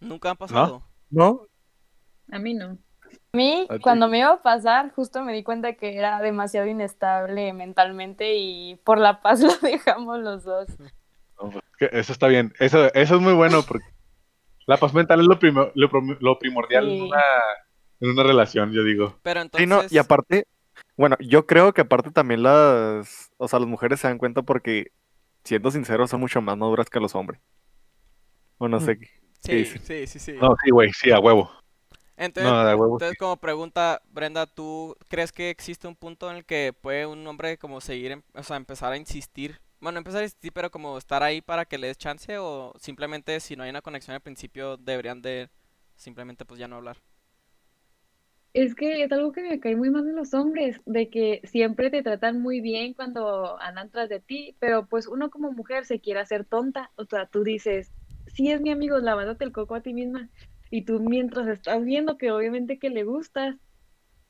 Nunca 0.00 0.30
han 0.30 0.36
pasado. 0.36 0.82
¿No? 1.10 1.46
A 2.30 2.38
mí 2.38 2.54
no. 2.54 2.78
A 3.32 3.36
mí, 3.36 3.66
cuando 3.82 4.06
me 4.08 4.18
iba 4.18 4.30
a 4.30 4.42
pasar, 4.42 4.92
justo 4.92 5.22
me 5.22 5.32
di 5.32 5.42
cuenta 5.42 5.72
que 5.74 5.96
era 5.96 6.20
demasiado 6.20 6.66
inestable 6.66 7.52
mentalmente 7.54 8.34
y 8.36 8.76
por 8.84 8.98
la 8.98 9.22
paz 9.22 9.40
lo 9.42 9.54
dejamos 9.66 10.18
los 10.20 10.44
dos. 10.44 10.68
No, 11.40 11.50
pues, 11.50 11.64
Eso 11.92 12.12
está 12.12 12.26
bien. 12.28 12.52
Eso, 12.60 12.92
eso 12.92 13.14
es 13.16 13.20
muy 13.20 13.32
bueno 13.32 13.62
porque 13.66 13.86
la 14.66 14.76
paz 14.76 14.92
mental 14.92 15.20
es 15.20 15.26
lo, 15.26 15.38
prim- 15.38 15.72
lo 16.20 16.38
primordial 16.38 16.88
en, 16.88 17.02
una, 17.02 17.22
en 18.00 18.10
una 18.10 18.22
relación, 18.22 18.72
yo 18.72 18.84
digo. 18.84 19.18
Pero 19.22 19.40
Sí, 19.56 19.66
no, 19.66 19.82
entonces, 19.82 19.90
y 19.90 19.98
aparte, 19.98 20.46
bueno, 20.96 21.16
yo 21.20 21.46
creo 21.46 21.72
que 21.72 21.82
aparte 21.82 22.10
también 22.10 22.42
las, 22.42 23.30
o 23.38 23.48
sea, 23.48 23.58
las 23.58 23.68
mujeres 23.68 24.00
se 24.00 24.08
dan 24.08 24.18
cuenta 24.18 24.42
porque, 24.42 24.92
siendo 25.44 25.70
sinceros, 25.70 26.10
son 26.10 26.20
mucho 26.20 26.42
más 26.42 26.56
maduras 26.58 26.90
que 26.90 27.00
los 27.00 27.14
hombres. 27.14 27.40
O 28.58 28.68
no 28.68 28.80
sé. 28.80 28.98
sí, 29.42 29.52
dices? 29.54 29.82
sí, 29.84 30.06
sí, 30.06 30.18
sí. 30.18 30.32
No, 30.40 30.54
sí, 30.62 30.70
güey, 30.70 30.90
sí, 30.92 31.10
a 31.10 31.18
huevo. 31.18 31.50
Entonces, 32.16 32.52
No, 32.52 32.64
de 32.64 32.74
huevo. 32.74 32.98
entonces 32.98 33.16
como 33.18 33.36
pregunta, 33.36 34.02
Brenda, 34.10 34.46
¿tú 34.46 34.96
crees 35.08 35.32
que 35.32 35.50
existe 35.50 35.86
un 35.86 35.94
punto 35.96 36.30
en 36.30 36.38
el 36.38 36.44
que 36.44 36.72
puede 36.72 37.06
un 37.06 37.26
hombre 37.26 37.58
como 37.58 37.80
seguir, 37.80 38.12
em- 38.12 38.22
o 38.34 38.42
sea, 38.42 38.56
empezar 38.56 38.92
a 38.92 38.96
insistir? 38.96 39.60
Bueno, 39.80 39.98
empezar 39.98 40.20
a 40.22 40.24
insistir, 40.24 40.52
pero 40.52 40.70
como 40.70 40.98
estar 40.98 41.22
ahí 41.22 41.40
para 41.40 41.64
que 41.64 41.78
le 41.78 41.86
des 41.88 41.98
chance 41.98 42.36
o 42.38 42.72
simplemente 42.80 43.38
si 43.40 43.54
no 43.56 43.62
hay 43.62 43.70
una 43.70 43.82
conexión 43.82 44.14
al 44.14 44.20
principio 44.20 44.76
deberían 44.76 45.22
de 45.22 45.48
simplemente 45.96 46.44
pues 46.44 46.58
ya 46.60 46.66
no 46.68 46.76
hablar. 46.76 46.96
Es 48.54 48.74
que 48.74 49.02
es 49.04 49.12
algo 49.12 49.32
que 49.32 49.42
me 49.42 49.60
cae 49.60 49.76
muy 49.76 49.90
mal 49.90 50.04
de 50.06 50.12
los 50.14 50.32
hombres, 50.34 50.80
de 50.86 51.10
que 51.10 51.40
siempre 51.44 51.90
te 51.90 52.02
tratan 52.02 52.40
muy 52.40 52.60
bien 52.60 52.94
cuando 52.94 53.60
andan 53.60 53.90
tras 53.90 54.08
de 54.08 54.20
ti, 54.20 54.56
pero 54.58 54.86
pues 54.86 55.06
uno 55.06 55.30
como 55.30 55.52
mujer 55.52 55.84
se 55.84 56.00
quiere 56.00 56.20
hacer 56.20 56.44
tonta, 56.44 56.90
o 56.96 57.04
sea, 57.04 57.26
tú 57.26 57.44
dices, 57.44 57.92
sí 58.26 58.50
es 58.50 58.60
mi 58.60 58.70
amigo, 58.70 58.98
lavándote 58.98 59.44
el 59.44 59.52
coco 59.52 59.74
a 59.74 59.82
ti 59.82 59.92
misma, 59.92 60.30
y 60.70 60.84
tú 60.84 60.98
mientras 61.00 61.46
estás 61.46 61.84
viendo 61.84 62.16
que 62.18 62.30
obviamente 62.32 62.78
que 62.78 62.90
le 62.90 63.04
gustas, 63.04 63.56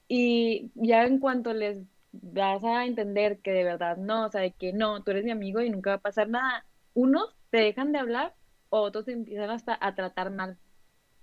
y 0.08 0.70
ya 0.74 1.04
en 1.06 1.18
cuanto 1.20 1.52
les 1.54 1.78
das 2.12 2.64
a 2.64 2.86
entender 2.86 3.40
que 3.40 3.52
de 3.52 3.64
verdad 3.64 3.96
no, 3.98 4.26
o 4.26 4.30
sea, 4.30 4.40
de 4.42 4.52
que 4.52 4.72
no, 4.72 5.02
tú 5.04 5.12
eres 5.12 5.24
mi 5.24 5.30
amigo 5.30 5.60
y 5.60 5.70
nunca 5.70 5.90
va 5.90 5.96
a 5.96 6.00
pasar 6.00 6.28
nada, 6.28 6.66
unos 6.94 7.36
te 7.50 7.58
dejan 7.58 7.92
de 7.92 7.98
hablar, 8.00 8.34
o 8.70 8.80
otros 8.80 9.04
te 9.06 9.12
empiezan 9.12 9.50
hasta 9.50 9.78
a 9.80 9.94
tratar 9.94 10.32
mal, 10.32 10.58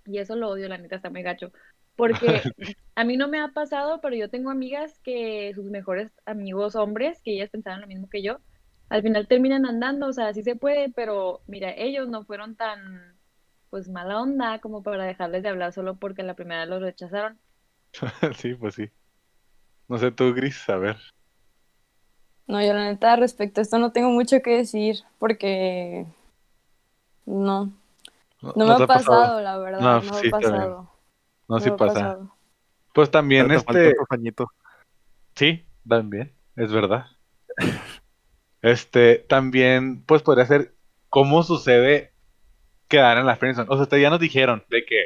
y 0.06 0.18
eso 0.18 0.36
lo 0.36 0.48
odio, 0.50 0.68
la 0.68 0.78
neta, 0.78 0.96
está 0.96 1.10
muy 1.10 1.22
gacho. 1.22 1.52
Porque 1.96 2.42
a 2.94 3.04
mí 3.04 3.16
no 3.16 3.28
me 3.28 3.40
ha 3.40 3.48
pasado, 3.48 4.00
pero 4.00 4.14
yo 4.14 4.30
tengo 4.30 4.50
amigas 4.50 4.98
que 5.02 5.52
sus 5.54 5.64
mejores 5.66 6.12
amigos 6.24 6.76
hombres, 6.76 7.20
que 7.22 7.32
ellas 7.32 7.50
pensaban 7.50 7.80
lo 7.80 7.86
mismo 7.86 8.08
que 8.08 8.22
yo, 8.22 8.38
al 8.88 9.02
final 9.02 9.26
terminan 9.26 9.66
andando, 9.66 10.06
o 10.06 10.12
sea, 10.12 10.32
sí 10.32 10.42
se 10.42 10.56
puede, 10.56 10.90
pero 10.90 11.40
mira, 11.46 11.72
ellos 11.76 12.08
no 12.08 12.24
fueron 12.24 12.54
tan, 12.54 13.16
pues, 13.70 13.88
mala 13.88 14.20
onda 14.20 14.60
como 14.60 14.82
para 14.82 15.04
dejarles 15.04 15.42
de 15.42 15.48
hablar 15.48 15.72
solo 15.72 15.96
porque 15.96 16.22
la 16.22 16.34
primera 16.34 16.60
vez 16.60 16.70
los 16.70 16.82
rechazaron. 16.82 17.38
Sí, 18.36 18.54
pues 18.54 18.74
sí. 18.74 18.90
No 19.88 19.98
sé 19.98 20.10
tú, 20.10 20.34
Gris, 20.34 20.68
a 20.68 20.76
ver. 20.76 20.96
No, 22.46 22.62
yo 22.62 22.72
la 22.74 22.84
neta 22.84 23.16
respecto 23.16 23.60
a 23.60 23.62
esto 23.62 23.78
no 23.78 23.90
tengo 23.92 24.10
mucho 24.10 24.40
que 24.40 24.56
decir 24.56 24.98
porque 25.18 26.06
no, 27.24 27.72
¿No, 28.40 28.66
me 28.66 28.72
ha 28.72 28.86
pasado, 28.86 29.40
la 29.40 29.58
verdad, 29.58 29.80
No, 29.80 30.00
no, 30.00 30.12
me 30.12 30.28
ha 30.28 30.30
pasado. 30.30 30.82
No, 30.82 30.95
no 31.48 31.60
sí 31.60 31.70
pasa. 31.70 31.94
pasado. 31.94 32.36
Pues 32.94 33.10
también 33.10 33.48
Pero 33.48 33.60
este, 33.60 33.96
sí, 35.34 35.66
también, 35.86 36.32
es 36.56 36.72
verdad. 36.72 37.06
Este, 38.62 39.18
también, 39.18 40.02
pues 40.02 40.22
podría 40.22 40.46
ser 40.46 40.74
cómo 41.08 41.42
sucede 41.42 42.12
quedar 42.88 43.18
en 43.18 43.26
la 43.26 43.36
friendzone. 43.36 43.68
O 43.70 43.74
sea, 43.74 43.84
ustedes 43.84 44.02
ya 44.02 44.10
nos 44.10 44.18
dijeron 44.18 44.64
de 44.68 44.84
que 44.84 45.04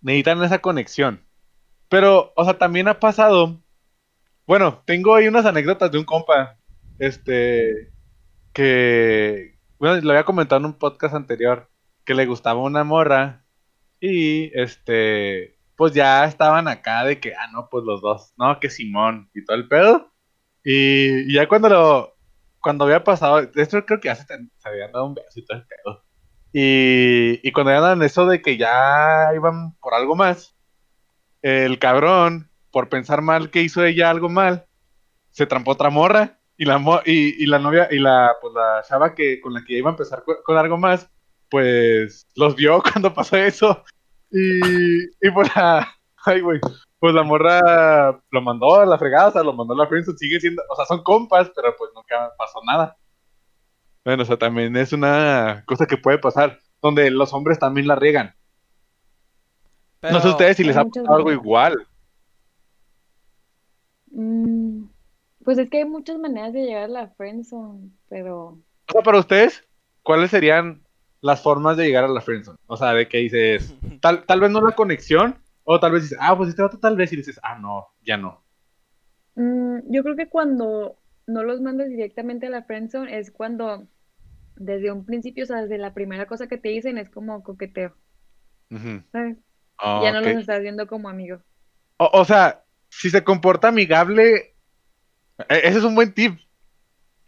necesitan 0.00 0.42
esa 0.42 0.58
conexión. 0.58 1.24
Pero, 1.88 2.32
o 2.36 2.44
sea, 2.44 2.58
también 2.58 2.88
ha 2.88 3.00
pasado. 3.00 3.60
Bueno, 4.46 4.82
tengo 4.84 5.14
ahí 5.14 5.28
unas 5.28 5.46
anécdotas 5.46 5.90
de 5.90 5.98
un 5.98 6.04
compa. 6.04 6.58
Este, 6.98 7.92
que, 8.52 9.58
bueno, 9.78 10.00
lo 10.00 10.10
había 10.10 10.24
comentado 10.24 10.60
en 10.60 10.66
un 10.66 10.78
podcast 10.78 11.14
anterior, 11.14 11.70
que 12.04 12.14
le 12.14 12.26
gustaba 12.26 12.60
una 12.60 12.84
morra. 12.84 13.44
Y, 14.00 14.50
este, 14.58 15.51
pues 15.76 15.92
ya 15.94 16.24
estaban 16.24 16.68
acá 16.68 17.04
de 17.04 17.20
que, 17.20 17.34
ah, 17.34 17.48
no, 17.52 17.68
pues 17.70 17.84
los 17.84 18.00
dos, 18.02 18.32
no, 18.36 18.58
que 18.60 18.70
Simón 18.70 19.30
y 19.34 19.44
todo 19.44 19.56
el 19.56 19.68
pedo. 19.68 20.12
Y, 20.64 21.32
ya 21.34 21.48
cuando 21.48 21.68
lo, 21.68 22.14
cuando 22.60 22.84
había 22.84 23.04
pasado, 23.04 23.40
esto 23.54 23.84
creo 23.86 24.00
que 24.00 24.08
ya 24.08 24.16
se, 24.16 24.26
habían 24.64 24.92
dado 24.92 25.06
un 25.06 25.14
beso 25.14 25.40
y 25.40 25.44
todo 25.46 25.58
el 25.58 25.66
pedo. 25.66 26.04
Y, 26.52 27.40
y 27.48 27.52
cuando 27.52 28.04
eso 28.04 28.26
de 28.26 28.42
que 28.42 28.56
ya 28.58 29.30
iban 29.34 29.74
por 29.80 29.94
algo 29.94 30.16
más, 30.16 30.56
el 31.42 31.78
cabrón, 31.78 32.50
por 32.70 32.88
pensar 32.88 33.22
mal 33.22 33.50
que 33.50 33.62
hizo 33.62 33.84
ella 33.84 34.10
algo 34.10 34.28
mal, 34.28 34.66
se 35.30 35.46
trampó 35.46 35.72
otra 35.72 35.90
morra. 35.90 36.38
Y 36.56 36.66
la, 36.66 36.78
mo- 36.78 37.00
y, 37.06 37.46
la 37.46 37.58
novia, 37.58 37.88
y 37.90 37.98
la, 37.98 38.36
pues 38.40 38.54
la 38.54 38.82
chava 38.88 39.14
que, 39.14 39.40
con 39.40 39.54
la 39.54 39.64
que 39.64 39.78
iba 39.78 39.90
a 39.90 39.92
empezar 39.94 40.22
co- 40.24 40.42
con, 40.44 40.56
algo 40.58 40.78
más, 40.78 41.10
pues 41.50 42.26
los 42.36 42.56
vio 42.56 42.82
cuando 42.92 43.12
pasó 43.14 43.36
eso. 43.36 43.84
Y, 44.32 45.02
y 45.20 45.30
pues 45.32 45.54
la, 45.54 45.86
ay, 46.24 46.40
güey, 46.40 46.58
pues 46.98 47.14
la 47.14 47.22
morra 47.22 48.22
lo 48.30 48.40
mandó 48.40 48.76
a 48.76 48.86
la 48.86 48.98
fregada, 48.98 49.28
o 49.28 49.32
sea, 49.32 49.42
lo 49.42 49.52
mandó 49.52 49.74
a 49.74 49.76
la 49.76 49.86
friendzone, 49.86 50.16
sigue 50.16 50.40
siendo, 50.40 50.62
o 50.70 50.76
sea, 50.76 50.84
son 50.86 51.02
compas, 51.02 51.50
pero 51.54 51.74
pues 51.76 51.90
nunca 51.94 52.32
pasó 52.38 52.60
nada. 52.64 52.96
Bueno, 54.04 54.22
o 54.22 54.26
sea, 54.26 54.36
también 54.36 54.76
es 54.76 54.92
una 54.92 55.62
cosa 55.66 55.86
que 55.86 55.96
puede 55.96 56.18
pasar, 56.18 56.58
donde 56.80 57.10
los 57.10 57.32
hombres 57.32 57.58
también 57.58 57.86
la 57.86 57.96
riegan. 57.96 58.34
no 60.00 60.20
sé 60.20 60.28
ustedes 60.28 60.56
si 60.56 60.64
les 60.64 60.76
ha 60.76 60.84
pasado 60.84 61.14
algo 61.14 61.30
igual. 61.30 61.86
Mm, 64.10 64.84
pues 65.44 65.58
es 65.58 65.70
que 65.70 65.78
hay 65.78 65.84
muchas 65.84 66.18
maneras 66.18 66.52
de 66.52 66.62
llegar 66.62 66.84
a 66.84 66.88
la 66.88 67.08
friendzone, 67.08 67.90
pero 68.08 68.46
O 68.48 68.92
sea, 68.92 69.02
para 69.02 69.18
ustedes, 69.18 69.64
¿cuáles 70.02 70.30
serían 70.30 70.81
las 71.22 71.42
formas 71.42 71.78
de 71.78 71.86
llegar 71.86 72.04
a 72.04 72.08
la 72.08 72.22
friendzone? 72.22 72.58
O 72.68 72.76
sea, 72.78 72.94
de 72.94 73.08
que 73.08 73.18
dices, 73.18 73.74
tal, 74.02 74.26
tal 74.26 74.40
vez 74.40 74.50
no 74.52 74.62
la 74.62 74.74
conexión, 74.76 75.38
o 75.64 75.80
tal 75.80 75.92
vez 75.92 76.04
dices, 76.04 76.18
ah, 76.20 76.36
pues 76.36 76.50
este 76.50 76.62
vato 76.62 76.78
tal 76.80 76.96
vez, 76.96 77.12
y 77.12 77.16
dices, 77.18 77.40
ah, 77.44 77.58
no, 77.58 77.88
ya 78.02 78.18
no. 78.18 78.44
mm, 79.34 79.80
yo 79.92 80.02
creo 80.02 80.16
que 80.16 80.28
cuando 80.28 80.98
no 81.26 81.42
los 81.44 81.60
mandas 81.60 81.88
directamente 81.88 82.46
a 82.46 82.50
la 82.50 82.64
friendzone 82.64 83.18
es 83.18 83.30
cuando 83.30 83.86
desde 84.56 84.92
un 84.92 85.04
principio, 85.06 85.44
o 85.44 85.46
sea, 85.46 85.62
desde 85.62 85.78
la 85.78 85.94
primera 85.94 86.26
cosa 86.26 86.48
que 86.48 86.58
te 86.58 86.70
dicen 86.70 86.98
es 86.98 87.10
como 87.10 87.42
coqueteo. 87.42 87.96
¿sabes? 89.12 89.38
Ah, 89.78 90.00
Ya 90.04 90.12
no 90.12 90.20
los 90.20 90.36
estás 90.36 90.60
viendo 90.62 90.86
como 90.86 91.08
amigos. 91.08 91.42
O, 91.98 92.10
o 92.20 92.24
sea, 92.24 92.64
si 92.88 93.10
se 93.10 93.24
comporta 93.24 93.68
amigable, 93.68 94.56
e- 95.48 95.60
ese 95.68 95.78
es 95.78 95.84
un 95.84 95.94
buen 95.94 96.12
tip. 96.14 96.38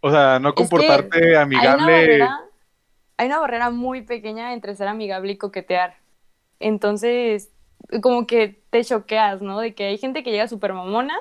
O 0.01 0.11
sea, 0.11 0.39
no 0.39 0.53
que 0.53 0.55
comportarte 0.55 1.19
Hay 1.19 1.31
una 1.31 1.41
amigable. 1.43 1.91
barrera, 1.93 2.44
hay 3.17 3.27
una 3.27 3.39
barrera 3.39 3.69
muy 3.71 4.01
pequeña 4.03 4.53
entre 4.53 4.75
ser 4.75 4.87
amigable 4.87 5.33
y 5.33 5.37
coquetear. 5.37 5.95
Entonces, 6.59 7.51
como 8.01 8.27
que 8.27 8.61
te 8.69 8.83
choqueas, 8.83 9.41
¿no? 9.41 9.59
De 9.59 9.75
que 9.75 9.85
hay 9.85 9.97
gente 9.97 10.23
que 10.23 10.31
llega 10.31 10.47
súper 10.47 10.73
mamona 10.73 11.15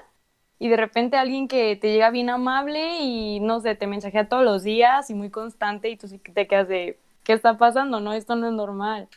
y 0.59 0.69
de 0.69 0.77
repente 0.77 1.17
alguien 1.17 1.49
que 1.49 1.77
te 1.77 1.93
llega 1.93 2.11
bien 2.11 2.31
amable 2.31 2.99
y 3.01 3.41
no 3.41 3.61
sé, 3.61 3.75
te 3.77 3.87
mensajea 3.87 4.29
todos 4.29 4.45
los 4.45 4.63
días 4.63 5.11
y 5.11 5.15
muy 5.15 5.31
constante 5.31 5.91
y 5.91 5.97
tú 5.97 6.09
sí 6.09 6.19
que 6.19 6.33
te 6.33 6.47
quedas 6.47 6.69
de, 6.69 6.99
¿qué 7.25 7.33
está 7.35 7.59
pasando? 7.59 8.01
No, 8.01 8.13
esto 8.13 8.37
no 8.37 8.47
es 8.49 8.55
normal. 8.55 9.09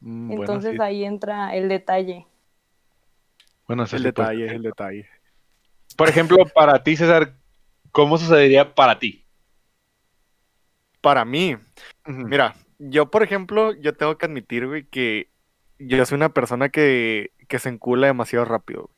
Mm, 0.00 0.34
bueno, 0.34 0.60
Entonces 0.60 0.70
sí. 0.72 0.78
ahí 0.80 1.04
entra 1.04 1.54
el 1.54 1.68
detalle. 1.68 2.26
Bueno, 3.66 3.86
sí, 3.86 3.96
El 3.96 4.02
puede 4.12 4.30
detalle, 4.30 4.46
ser. 4.46 4.56
el 4.56 4.62
detalle. 4.62 5.08
Por 5.96 6.08
ejemplo, 6.08 6.38
para 6.54 6.82
ti, 6.82 6.96
César, 6.96 7.34
¿cómo 7.92 8.18
sucedería 8.18 8.74
para 8.74 8.98
ti? 8.98 9.19
Para 11.00 11.24
mí. 11.24 11.56
Mira, 12.06 12.54
yo 12.78 13.10
por 13.10 13.22
ejemplo, 13.22 13.72
yo 13.74 13.94
tengo 13.94 14.16
que 14.18 14.26
admitir, 14.26 14.66
güey, 14.66 14.84
que 14.84 15.30
yo 15.78 16.04
soy 16.06 16.16
una 16.16 16.32
persona 16.34 16.68
que, 16.68 17.32
que 17.48 17.58
se 17.58 17.68
encula 17.70 18.06
demasiado 18.08 18.44
rápido. 18.44 18.82
güey. 18.82 18.96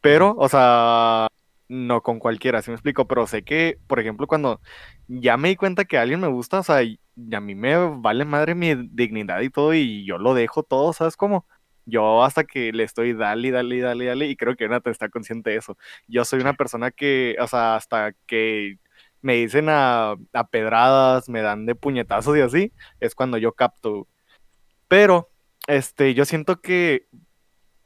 Pero, 0.00 0.34
o 0.38 0.48
sea, 0.48 1.28
no 1.68 2.02
con 2.02 2.18
cualquiera, 2.18 2.62
¿sí 2.62 2.70
me 2.70 2.74
explico? 2.74 3.06
Pero 3.06 3.26
sé 3.26 3.42
que, 3.44 3.78
por 3.86 4.00
ejemplo, 4.00 4.26
cuando 4.26 4.60
ya 5.06 5.36
me 5.36 5.48
di 5.48 5.56
cuenta 5.56 5.84
que 5.84 5.98
alguien 5.98 6.20
me 6.20 6.28
gusta, 6.28 6.60
o 6.60 6.62
sea, 6.62 6.82
y 6.82 6.98
y 7.14 7.34
a 7.34 7.40
mí 7.40 7.54
me 7.54 7.76
vale 7.98 8.24
madre 8.24 8.54
mi 8.54 8.74
dignidad 8.74 9.40
y 9.42 9.50
todo, 9.50 9.74
y 9.74 10.04
yo 10.06 10.16
lo 10.18 10.32
dejo 10.34 10.62
todo, 10.62 10.92
¿sabes 10.94 11.16
cómo? 11.16 11.46
Yo 11.84 12.24
hasta 12.24 12.44
que 12.44 12.72
le 12.72 12.84
estoy 12.84 13.12
dale, 13.12 13.50
dale, 13.50 13.80
dale, 13.80 14.06
dale, 14.06 14.26
y 14.28 14.36
creo 14.36 14.56
que 14.56 14.64
Jonathan 14.64 14.92
está 14.92 15.08
consciente 15.10 15.50
de 15.50 15.56
eso. 15.56 15.76
Yo 16.08 16.24
soy 16.24 16.40
una 16.40 16.54
persona 16.54 16.90
que, 16.90 17.36
o 17.40 17.46
sea, 17.48 17.76
hasta 17.76 18.12
que 18.26 18.78
me 19.22 19.34
dicen 19.34 19.68
a, 19.68 20.16
a 20.32 20.46
pedradas, 20.48 21.28
me 21.28 21.40
dan 21.42 21.64
de 21.66 21.74
puñetazos 21.74 22.36
y 22.36 22.40
así, 22.40 22.72
es 23.00 23.14
cuando 23.14 23.38
yo 23.38 23.52
capto. 23.52 24.08
Pero, 24.88 25.30
este, 25.68 26.14
yo 26.14 26.24
siento 26.24 26.60
que, 26.60 27.06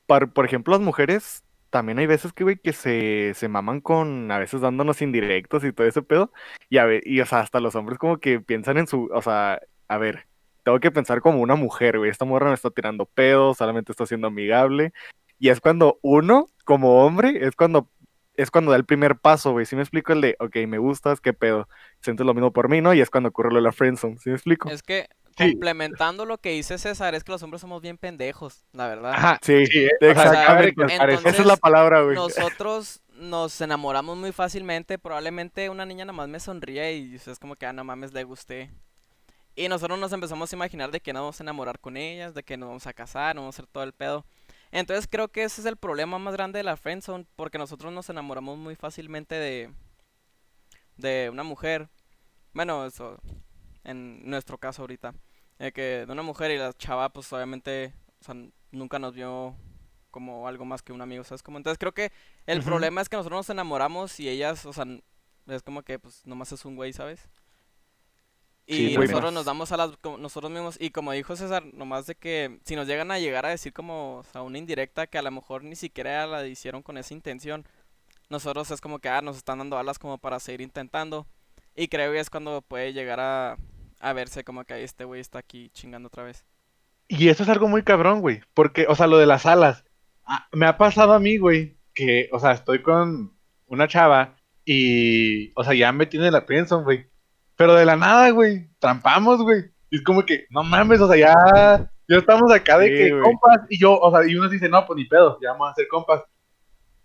par- 0.07 0.33
por 0.33 0.45
ejemplo, 0.47 0.73
las 0.73 0.81
mujeres, 0.81 1.45
también 1.71 1.99
hay 1.99 2.07
veces 2.07 2.33
que, 2.33 2.45
güey, 2.45 2.57
que 2.57 2.73
se, 2.73 3.33
se 3.35 3.49
maman 3.49 3.81
con, 3.81 4.31
a 4.33 4.38
veces 4.38 4.61
dándonos 4.62 5.02
indirectos 5.02 5.64
y 5.64 5.73
todo 5.73 5.87
ese 5.87 6.02
pedo, 6.02 6.33
y, 6.71 6.78
a 6.78 6.87
ve- 6.87 7.02
y, 7.05 7.21
o 7.21 7.26
sea, 7.26 7.40
hasta 7.40 7.61
los 7.61 7.75
hombres 7.75 7.99
como 7.99 8.19
que 8.19 8.40
piensan 8.40 8.78
en 8.78 8.87
su, 8.87 9.09
o 9.12 9.23
sea, 9.23 9.61
a 9.88 9.99
ver, 9.99 10.26
tengo 10.64 10.81
que 10.81 10.90
pensar 10.90 11.21
como 11.21 11.40
una 11.40 11.55
mujer, 11.55 11.99
güey, 11.99 12.11
esta 12.11 12.25
morra 12.25 12.49
me 12.49 12.55
está 12.55 12.71
tirando 12.71 13.07
pedos, 13.07 13.59
solamente 13.59 13.93
está 13.93 14.07
siendo 14.07 14.28
amigable, 14.28 14.93
y 15.38 15.50
es 15.50 15.61
cuando 15.61 15.99
uno, 16.02 16.50
como 16.64 17.05
hombre, 17.05 17.47
es 17.47 17.55
cuando... 17.55 17.90
Es 18.37 18.50
cuando 18.50 18.71
da 18.71 18.76
el 18.76 18.85
primer 18.85 19.16
paso, 19.16 19.52
güey. 19.52 19.66
¿Sí 19.66 19.76
me 19.76 19.83
explico? 19.83 20.12
El 20.12 20.21
de, 20.21 20.37
ok, 20.40 20.57
me 20.69 20.78
gustas, 20.78 21.21
¿qué 21.21 21.33
pedo? 21.33 21.69
sientes 22.00 22.25
lo 22.26 22.35
mismo 22.35 22.52
por 22.52 22.69
mí, 22.69 22.81
¿no? 22.81 22.95
Y 22.95 23.00
es 23.00 23.11
cuando 23.11 23.31
ocurre 23.31 23.50
lo 23.50 23.57
de 23.57 23.62
la 23.62 23.73
friendzone, 23.73 24.19
¿sí 24.19 24.31
me 24.31 24.37
explico? 24.37 24.71
Es 24.71 24.83
que, 24.83 25.09
Sí. 25.37 25.50
complementando 25.50 26.25
lo 26.25 26.38
que 26.38 26.52
dice 26.52 26.78
César, 26.78 27.14
es 27.14 27.23
que 27.23 27.31
los 27.33 27.43
hombres 27.43 27.61
somos 27.61 27.83
bien 27.83 27.99
pendejos, 27.99 28.64
la 28.73 28.88
verdad. 28.88 29.12
Ajá, 29.12 29.38
Sí, 29.43 29.66
sí, 29.66 29.85
eh, 29.85 29.90
o 30.00 30.14
sea, 30.14 30.25
exactamente. 30.25 31.28
Esa 31.28 31.43
es 31.43 31.47
la 31.47 31.57
palabra, 31.59 32.00
güey. 32.02 32.14
Nosotros 32.14 33.02
nos 33.16 33.61
enamoramos 33.61 34.16
muy 34.16 34.33
fácilmente. 34.33 34.99
Probablemente 34.99 35.69
una 35.69 35.85
niña 35.85 36.07
nada 36.07 36.16
más 36.16 36.28
me 36.28 36.40
sonríe 36.40 36.95
y 36.97 37.14
es 37.16 37.38
como 37.38 37.57
que, 37.57 37.66
ah, 37.66 37.75
no 37.75 37.85
mames, 37.85 38.14
le 38.14 38.25
gusté. 38.25 38.71
Y 39.55 39.69
nosotros 39.69 39.99
nos 39.99 40.12
empezamos 40.12 40.52
a 40.52 40.57
imaginar 40.57 40.90
de 40.90 41.00
que 41.00 41.12
nos 41.12 41.21
vamos 41.21 41.40
a 41.40 41.45
enamorar 41.45 41.81
con 41.81 41.97
ellas, 41.97 42.35
de 42.35 42.43
que 42.43 42.57
nos 42.57 42.69
vamos 42.69 42.87
a 42.87 42.93
casar, 42.93 43.35
nos 43.35 43.43
vamos 43.43 43.57
a 43.57 43.62
hacer 43.62 43.66
todo 43.71 43.85
el 43.85 43.93
pedo. 43.93 44.25
Entonces 44.76 45.09
creo 45.11 45.28
que 45.28 45.42
ese 45.42 45.62
es 45.62 45.66
el 45.66 45.78
problema 45.78 46.18
más 46.18 46.35
grande 46.35 46.59
de 46.59 46.62
la 46.62 46.76
friendzone, 46.76 47.26
porque 47.35 47.56
nosotros 47.56 47.95
nos 47.95 48.11
enamoramos 48.11 48.59
muy 48.59 48.75
fácilmente 48.75 49.35
de, 49.35 49.73
de 50.99 51.30
una 51.30 51.45
mujer. 51.45 51.88
Bueno, 52.52 52.85
eso, 52.85 53.18
en 53.85 54.28
nuestro 54.28 54.59
caso 54.59 54.83
ahorita. 54.83 55.14
De 55.59 55.73
que 55.73 56.04
de 56.04 56.12
una 56.12 56.21
mujer 56.21 56.50
y 56.50 56.59
la 56.59 56.75
chava, 56.75 57.09
pues 57.09 57.33
obviamente, 57.33 57.95
o 58.21 58.25
sea, 58.25 58.35
nunca 58.71 58.99
nos 58.99 59.14
vio 59.14 59.56
como 60.11 60.47
algo 60.47 60.66
más 60.66 60.83
que 60.83 60.92
un 60.92 61.00
amigo, 61.00 61.25
¿sabes? 61.25 61.42
Como, 61.42 61.56
entonces 61.56 61.78
creo 61.78 61.92
que 61.92 62.12
el 62.45 62.62
problema 62.62 63.00
es 63.00 63.09
que 63.09 63.16
nosotros 63.16 63.38
nos 63.38 63.49
enamoramos 63.50 64.21
y 64.21 64.28
ellas, 64.28 64.66
o 64.66 64.75
sea, 64.75 64.85
es 65.47 65.62
como 65.62 65.85
que 65.85 65.99
pues 65.99 66.21
nomás 66.26 66.52
es 66.52 66.66
un 66.66 66.76
güey, 66.76 66.92
¿sabes? 66.92 67.30
Y 68.67 68.97
nosotros 68.97 69.33
nos 69.33 69.45
damos 69.45 69.71
a 69.73 69.77
las 69.77 69.97
como 69.99 70.19
nosotros 70.19 70.51
mismos 70.51 70.77
y 70.81 70.91
como 70.91 71.13
dijo 71.13 71.37
César, 71.37 71.65
nomás 71.73 72.07
de 72.07 72.17
que 72.17 72.59
si 72.65 72.75
nos 72.77 72.87
llegan 72.89 73.11
a 73.13 73.19
llegar 73.19 73.47
a 73.47 73.51
decir 73.51 73.73
como, 73.73 74.19
o 74.19 74.25
sea, 74.25 74.43
una 74.43 74.59
indirecta 74.59 75.07
que 75.07 75.19
a 75.19 75.23
lo 75.23 75.31
mejor 75.31 75.63
ni 75.65 75.77
siquiera 75.77 76.27
la 76.27 76.47
hicieron 76.47 76.83
con 76.83 76.99
esa 76.99 77.15
intención, 77.15 77.65
nosotros 78.29 78.71
es 78.73 78.81
como 78.81 78.99
que 78.99 79.09
ah, 79.09 79.23
nos 79.23 79.37
están 79.37 79.59
dando 79.59 79.79
alas 79.79 79.99
como 79.99 80.19
para 80.19 80.41
seguir 80.41 80.63
intentando 80.63 81.27
y 81.77 81.89
creo 81.89 82.13
que 82.13 82.19
es 82.21 82.31
cuando 82.31 82.63
puede 82.63 82.93
llegar 82.93 83.21
a, 83.21 83.57
a 84.01 84.13
verse 84.13 84.45
como 84.45 84.65
que 84.65 84.75
"Ay, 84.75 84.83
este 84.85 85.05
güey 85.05 85.21
está 85.21 85.39
aquí 85.39 85.71
chingando 85.73 86.09
otra 86.09 86.25
vez. 86.25 86.45
Y 87.09 87.29
eso 87.29 87.43
es 87.45 87.49
algo 87.49 87.69
muy 87.69 87.83
cabrón, 87.85 88.21
güey. 88.21 88.41
Porque, 88.55 88.87
o 88.89 88.95
sea, 88.95 89.07
lo 89.07 89.19
de 89.19 89.27
las 89.27 89.47
alas. 89.47 89.85
ah, 90.25 90.49
me 90.53 90.67
ha 90.67 90.77
pasado 90.79 91.13
a 91.13 91.21
mí, 91.21 91.37
güey, 91.39 91.79
que, 91.95 92.29
o 92.33 92.41
sea, 92.41 92.53
estoy 92.53 92.83
con 92.83 93.37
una 93.67 93.89
chava 93.89 94.37
y, 94.65 95.53
o 95.55 95.65
sea, 95.65 95.75
ya 95.75 95.93
me 95.93 96.07
tiene 96.07 96.31
la 96.31 96.43
friendzone, 96.43 96.85
güey. 96.85 97.07
Pero 97.57 97.75
de 97.75 97.85
la 97.85 97.97
nada, 97.97 98.31
güey, 98.31 98.69
trampamos, 98.79 99.43
güey. 99.43 99.65
Y 99.91 99.97
es 99.97 100.03
como 100.03 100.25
que, 100.25 100.47
no 100.51 100.63
mames, 100.63 101.01
o 101.01 101.09
sea, 101.09 101.17
ya, 101.17 101.91
ya 102.09 102.17
estamos 102.17 102.53
acá 102.53 102.79
de 102.79 102.89
Sí, 102.89 102.95
que 102.95 103.11
güey. 103.13 103.23
compas. 103.23 103.61
Y 103.71 103.79
yo, 103.79 103.99
o 103.99 104.11
sea, 104.11 104.29
y 104.29 104.37
uno 104.37 104.49
dice, 104.49 104.69
no, 104.69 104.85
pues 104.87 104.97
ni 104.97 105.05
pedo, 105.07 105.39
ya 105.43 105.53
vamos 105.53 105.69
a 105.69 105.71
hacer 105.73 105.87
compas. 105.89 106.23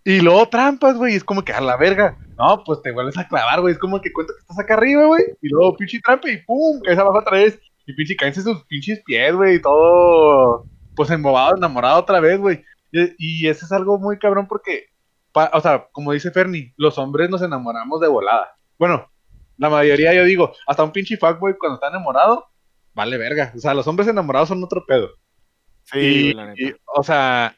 Y 0.04 0.20
luego 0.20 0.48
trampas, 0.48 0.96
güey, 0.96 1.12
y 1.14 1.16
es 1.16 1.24
como 1.24 1.42
que 1.44 1.52
a 1.52 1.60
la 1.60 1.76
verga. 1.76 2.18
No, 2.36 2.62
pues 2.64 2.82
te 2.82 2.90
vuelves 2.90 3.16
a 3.16 3.28
clavar, 3.28 3.60
güey. 3.60 3.72
Es 3.72 3.78
como 3.78 4.00
que 4.00 4.12
cuenta 4.12 4.32
que 4.34 4.40
estás 4.40 4.58
acá 4.58 4.74
arriba, 4.74 5.06
güey. 5.06 5.22
Y 5.40 5.48
luego 5.48 5.76
pinche 5.76 6.00
trampa 6.00 6.28
y 6.28 6.38
pum, 6.42 6.80
caes 6.82 6.98
abajo 6.98 7.18
otra 7.20 7.36
vez. 7.38 7.60
Y 7.86 7.92
pinche 7.94 8.16
caense 8.16 8.42
sus 8.42 8.64
pinches 8.64 9.00
pies, 9.04 9.32
güey. 9.34 9.56
Y 9.56 9.62
todo, 9.62 10.64
pues 10.96 11.08
embobado, 11.10 11.56
enamorado 11.56 12.00
otra 12.00 12.18
vez, 12.18 12.38
güey. 12.38 12.64
Y, 12.90 13.44
y 13.44 13.48
eso 13.48 13.64
es 13.64 13.70
algo 13.72 13.96
muy 13.98 14.18
cabrón 14.18 14.48
porque, 14.48 14.86
pa- 15.32 15.50
o 15.54 15.60
sea, 15.60 15.86
como 15.92 16.10
dice 16.12 16.32
Fernie, 16.32 16.74
los 16.76 16.98
hombres 16.98 17.30
nos 17.30 17.42
enamoramos 17.42 18.00
de 18.00 18.08
volada. 18.08 18.56
Bueno, 18.80 19.08
la 19.56 19.68
mayoría, 19.70 20.12
yo 20.14 20.24
digo, 20.24 20.52
hasta 20.66 20.82
un 20.84 20.92
pinche 20.92 21.16
fuckboy 21.16 21.56
cuando 21.58 21.74
está 21.76 21.88
enamorado, 21.88 22.46
vale 22.94 23.16
verga. 23.18 23.52
O 23.54 23.58
sea, 23.58 23.74
los 23.74 23.86
hombres 23.86 24.08
enamorados 24.08 24.48
son 24.48 24.62
otro 24.64 24.84
pedo. 24.86 25.10
Sí, 25.84 25.98
y, 25.98 26.32
la 26.34 26.46
neta. 26.46 26.62
y, 26.62 26.74
o 26.96 27.02
sea, 27.02 27.56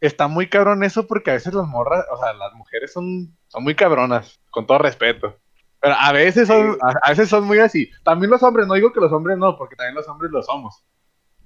está 0.00 0.28
muy 0.28 0.48
cabrón 0.48 0.84
eso 0.84 1.06
porque 1.06 1.30
a 1.30 1.34
veces 1.34 1.52
las 1.54 1.66
morras, 1.66 2.04
o 2.12 2.18
sea, 2.18 2.32
las 2.34 2.52
mujeres 2.54 2.92
son, 2.92 3.36
son 3.48 3.64
muy 3.64 3.74
cabronas, 3.74 4.40
con 4.50 4.66
todo 4.66 4.78
respeto. 4.78 5.36
Pero 5.80 5.94
a 5.98 6.12
veces 6.12 6.48
son, 6.48 6.78
a, 6.82 6.94
a 7.02 7.10
veces 7.10 7.28
son 7.28 7.44
muy 7.44 7.58
así. 7.58 7.90
También 8.04 8.30
los 8.30 8.42
hombres, 8.42 8.66
no 8.66 8.74
digo 8.74 8.92
que 8.92 9.00
los 9.00 9.12
hombres 9.12 9.36
no, 9.38 9.56
porque 9.56 9.76
también 9.76 9.94
los 9.94 10.08
hombres 10.08 10.30
lo 10.32 10.42
somos. 10.42 10.84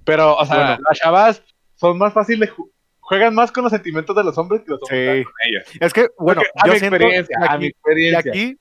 Pero, 0.05 0.35
o 0.35 0.45
sea, 0.45 0.55
Bueno. 0.55 0.83
las 0.87 0.97
chavas 0.99 1.43
son 1.75 1.97
más 1.97 2.13
fáciles, 2.13 2.49
ju- 2.51 2.71
juegan 2.99 3.35
más 3.35 3.51
con 3.51 3.63
los 3.63 3.71
sentimientos 3.71 4.15
de 4.15 4.23
los 4.23 4.37
hombres 4.37 4.61
que 4.61 4.71
los 4.71 4.79
hombres 4.83 5.17
Sí. 5.19 5.23
con 5.25 5.33
ellas. 5.47 5.63
Es 5.79 5.93
que, 5.93 6.07
bueno, 6.17 6.41
Porque 6.41 6.51
a 6.63 6.67
yo 6.67 6.73
mi 6.73 6.79
siento 6.79 6.95
experiencia, 6.95 7.37
a 7.49 7.57
mi 7.57 7.65
Y 7.65 7.67
experiencia. 7.69 8.31
aquí, 8.31 8.57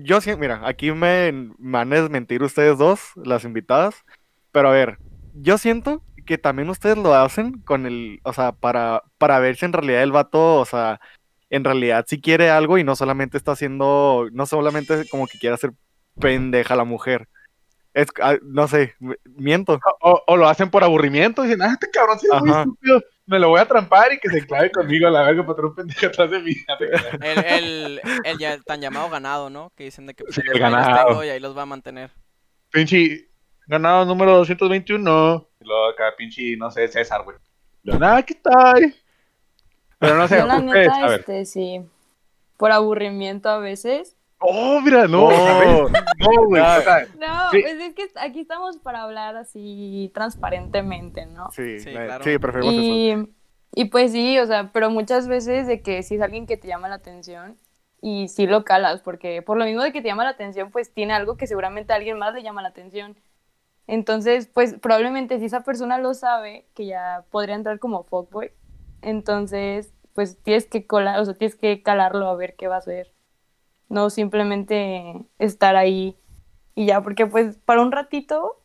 yo 0.00 0.20
siento, 0.20 0.40
mira, 0.40 0.60
aquí 0.64 0.92
me, 0.92 1.32
me 1.32 1.78
van 1.78 1.92
a 1.92 2.00
desmentir 2.00 2.42
ustedes 2.42 2.78
dos, 2.78 3.12
las 3.16 3.44
invitadas, 3.44 4.04
pero 4.52 4.68
a 4.68 4.72
ver, 4.72 4.98
yo 5.34 5.58
siento 5.58 6.02
que 6.26 6.38
también 6.38 6.70
ustedes 6.70 6.96
lo 6.96 7.14
hacen 7.14 7.60
con 7.62 7.86
el, 7.86 8.20
o 8.22 8.32
sea, 8.32 8.52
para, 8.52 9.02
para 9.18 9.38
ver 9.38 9.56
si 9.56 9.64
en 9.64 9.72
realidad 9.72 10.02
el 10.02 10.12
vato, 10.12 10.56
o 10.56 10.64
sea, 10.64 11.00
en 11.50 11.64
realidad 11.64 12.04
si 12.06 12.20
quiere 12.20 12.50
algo 12.50 12.78
y 12.78 12.84
no 12.84 12.94
solamente 12.94 13.36
está 13.36 13.52
haciendo, 13.52 14.28
no 14.32 14.46
solamente 14.46 15.08
como 15.08 15.26
que 15.26 15.38
quiere 15.38 15.54
hacer 15.54 15.72
pendeja 16.20 16.74
a 16.74 16.76
la 16.76 16.84
mujer. 16.84 17.28
Es, 17.92 18.06
ah, 18.22 18.36
no 18.42 18.68
sé, 18.68 18.94
miento. 19.24 19.80
O, 20.00 20.22
o 20.26 20.36
lo 20.36 20.48
hacen 20.48 20.70
por 20.70 20.84
aburrimiento, 20.84 21.42
dicen, 21.42 21.62
ah, 21.62 21.72
este 21.72 21.90
cabrón 21.90 22.20
sí 22.20 22.28
es 22.32 22.40
muy 22.40 22.50
estúpido, 22.50 23.02
me 23.26 23.38
lo 23.38 23.48
voy 23.50 23.60
a 23.60 23.66
trampar 23.66 24.12
y 24.12 24.18
que 24.18 24.28
se 24.28 24.44
clave 24.46 24.70
conmigo 24.72 25.06
a 25.06 25.10
la 25.10 25.22
verga 25.22 25.46
para 25.46 25.66
un 25.66 25.74
pendejo 25.74 26.06
atrás 26.06 26.30
de 26.30 26.40
mí. 26.40 26.52
El, 27.20 27.44
el, 27.44 28.00
el 28.24 28.38
ya- 28.38 28.58
tan 28.60 28.80
llamado 28.80 29.08
ganado, 29.08 29.50
¿no? 29.50 29.70
Que 29.76 29.84
dicen 29.84 30.06
de 30.06 30.14
que 30.14 30.24
pues, 30.24 30.34
Sí, 30.34 30.42
los- 30.44 30.54
el 30.54 30.60
ganado. 30.60 31.06
tengo 31.08 31.24
y 31.24 31.28
ahí 31.28 31.38
los 31.40 31.56
va 31.56 31.62
a 31.62 31.66
mantener. 31.66 32.10
pinche 32.70 33.28
ganado 33.66 34.04
número 34.04 34.36
221. 34.38 35.48
Y 35.60 35.64
luego 35.64 35.88
acá 35.90 36.12
pinche, 36.16 36.56
no 36.56 36.70
sé, 36.70 36.88
César, 36.88 37.22
güey. 37.24 37.36
Nada, 37.84 38.16
aquí 38.18 38.34
estoy. 38.34 38.94
Pero 39.98 40.16
no 40.16 40.26
sé, 40.26 40.38
Yo 40.38 40.46
la 40.46 40.58
neta, 40.60 41.06
ver. 41.08 41.20
este, 41.20 41.44
sí, 41.46 41.80
por 42.56 42.72
aburrimiento 42.72 43.48
a 43.48 43.58
veces. 43.58 44.16
Oh, 44.42 44.80
mira, 44.80 45.06
no, 45.06 45.26
Oh. 45.26 45.88
No, 46.18 46.44
güey. 46.46 46.62
o 46.62 46.80
sea, 46.82 47.06
No, 47.18 47.50
Sí. 47.50 47.60
pues 47.62 47.74
es 47.80 47.94
que 47.94 48.08
aquí 48.16 48.40
estamos 48.40 48.78
para 48.78 49.02
hablar 49.02 49.36
así 49.36 50.10
transparentemente, 50.14 51.26
¿no? 51.26 51.50
Sí, 51.50 51.78
Sí, 51.80 51.90
la- 51.90 52.06
claro. 52.06 52.24
sí, 52.24 52.38
preferimos 52.38 52.74
eso. 52.74 52.82
Y, 52.82 53.34
y 53.74 53.84
pues 53.86 54.12
sí, 54.12 54.38
o 54.38 54.46
sea, 54.46 54.70
pero 54.72 54.90
muchas 54.90 55.28
veces 55.28 55.66
de 55.66 55.82
que 55.82 56.02
si 56.02 56.14
es 56.16 56.22
alguien 56.22 56.46
que 56.46 56.56
te 56.56 56.68
llama 56.68 56.88
la 56.88 56.94
atención 56.96 57.58
y 58.00 58.28
sí 58.28 58.46
lo 58.46 58.64
calas, 58.64 59.02
porque 59.02 59.42
por 59.42 59.58
lo 59.58 59.66
mismo 59.66 59.82
de 59.82 59.92
que 59.92 60.00
te 60.00 60.08
llama 60.08 60.24
la 60.24 60.30
atención, 60.30 60.70
pues 60.70 60.92
tiene 60.94 61.12
algo 61.12 61.36
que 61.36 61.46
seguramente 61.46 61.92
a 61.92 61.96
alguien 61.96 62.18
más 62.18 62.32
le 62.34 62.42
llama 62.42 62.62
la 62.62 62.68
atención. 62.68 63.16
Entonces, 63.86 64.46
pues 64.46 64.74
probablemente 64.74 65.38
si 65.38 65.46
esa 65.46 65.60
persona 65.64 65.98
lo 65.98 66.14
sabe, 66.14 66.66
que 66.74 66.86
ya 66.86 67.24
podría 67.30 67.56
entrar 67.56 67.78
como 67.78 68.04
fuckboy, 68.04 68.52
entonces, 69.02 69.92
pues 70.14 70.38
tienes 70.42 70.66
que 70.66 70.86
colar, 70.86 71.18
o 71.20 71.24
sea, 71.24 71.34
tienes 71.34 71.56
que 71.56 71.82
calarlo 71.82 72.28
a 72.28 72.36
ver 72.36 72.54
qué 72.56 72.68
va 72.68 72.76
a 72.76 72.78
hacer. 72.78 73.12
No 73.90 74.08
simplemente 74.08 75.26
estar 75.38 75.76
ahí 75.76 76.16
y 76.74 76.86
ya, 76.86 77.02
porque 77.02 77.26
pues 77.26 77.58
para 77.58 77.82
un 77.82 77.92
ratito 77.92 78.56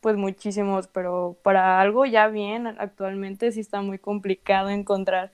pues 0.00 0.16
muchísimos, 0.16 0.88
pero 0.88 1.38
para 1.42 1.80
algo 1.80 2.04
ya 2.06 2.28
bien, 2.28 2.66
actualmente 2.66 3.50
sí 3.52 3.60
está 3.60 3.80
muy 3.82 3.98
complicado 3.98 4.68
encontrar 4.68 5.32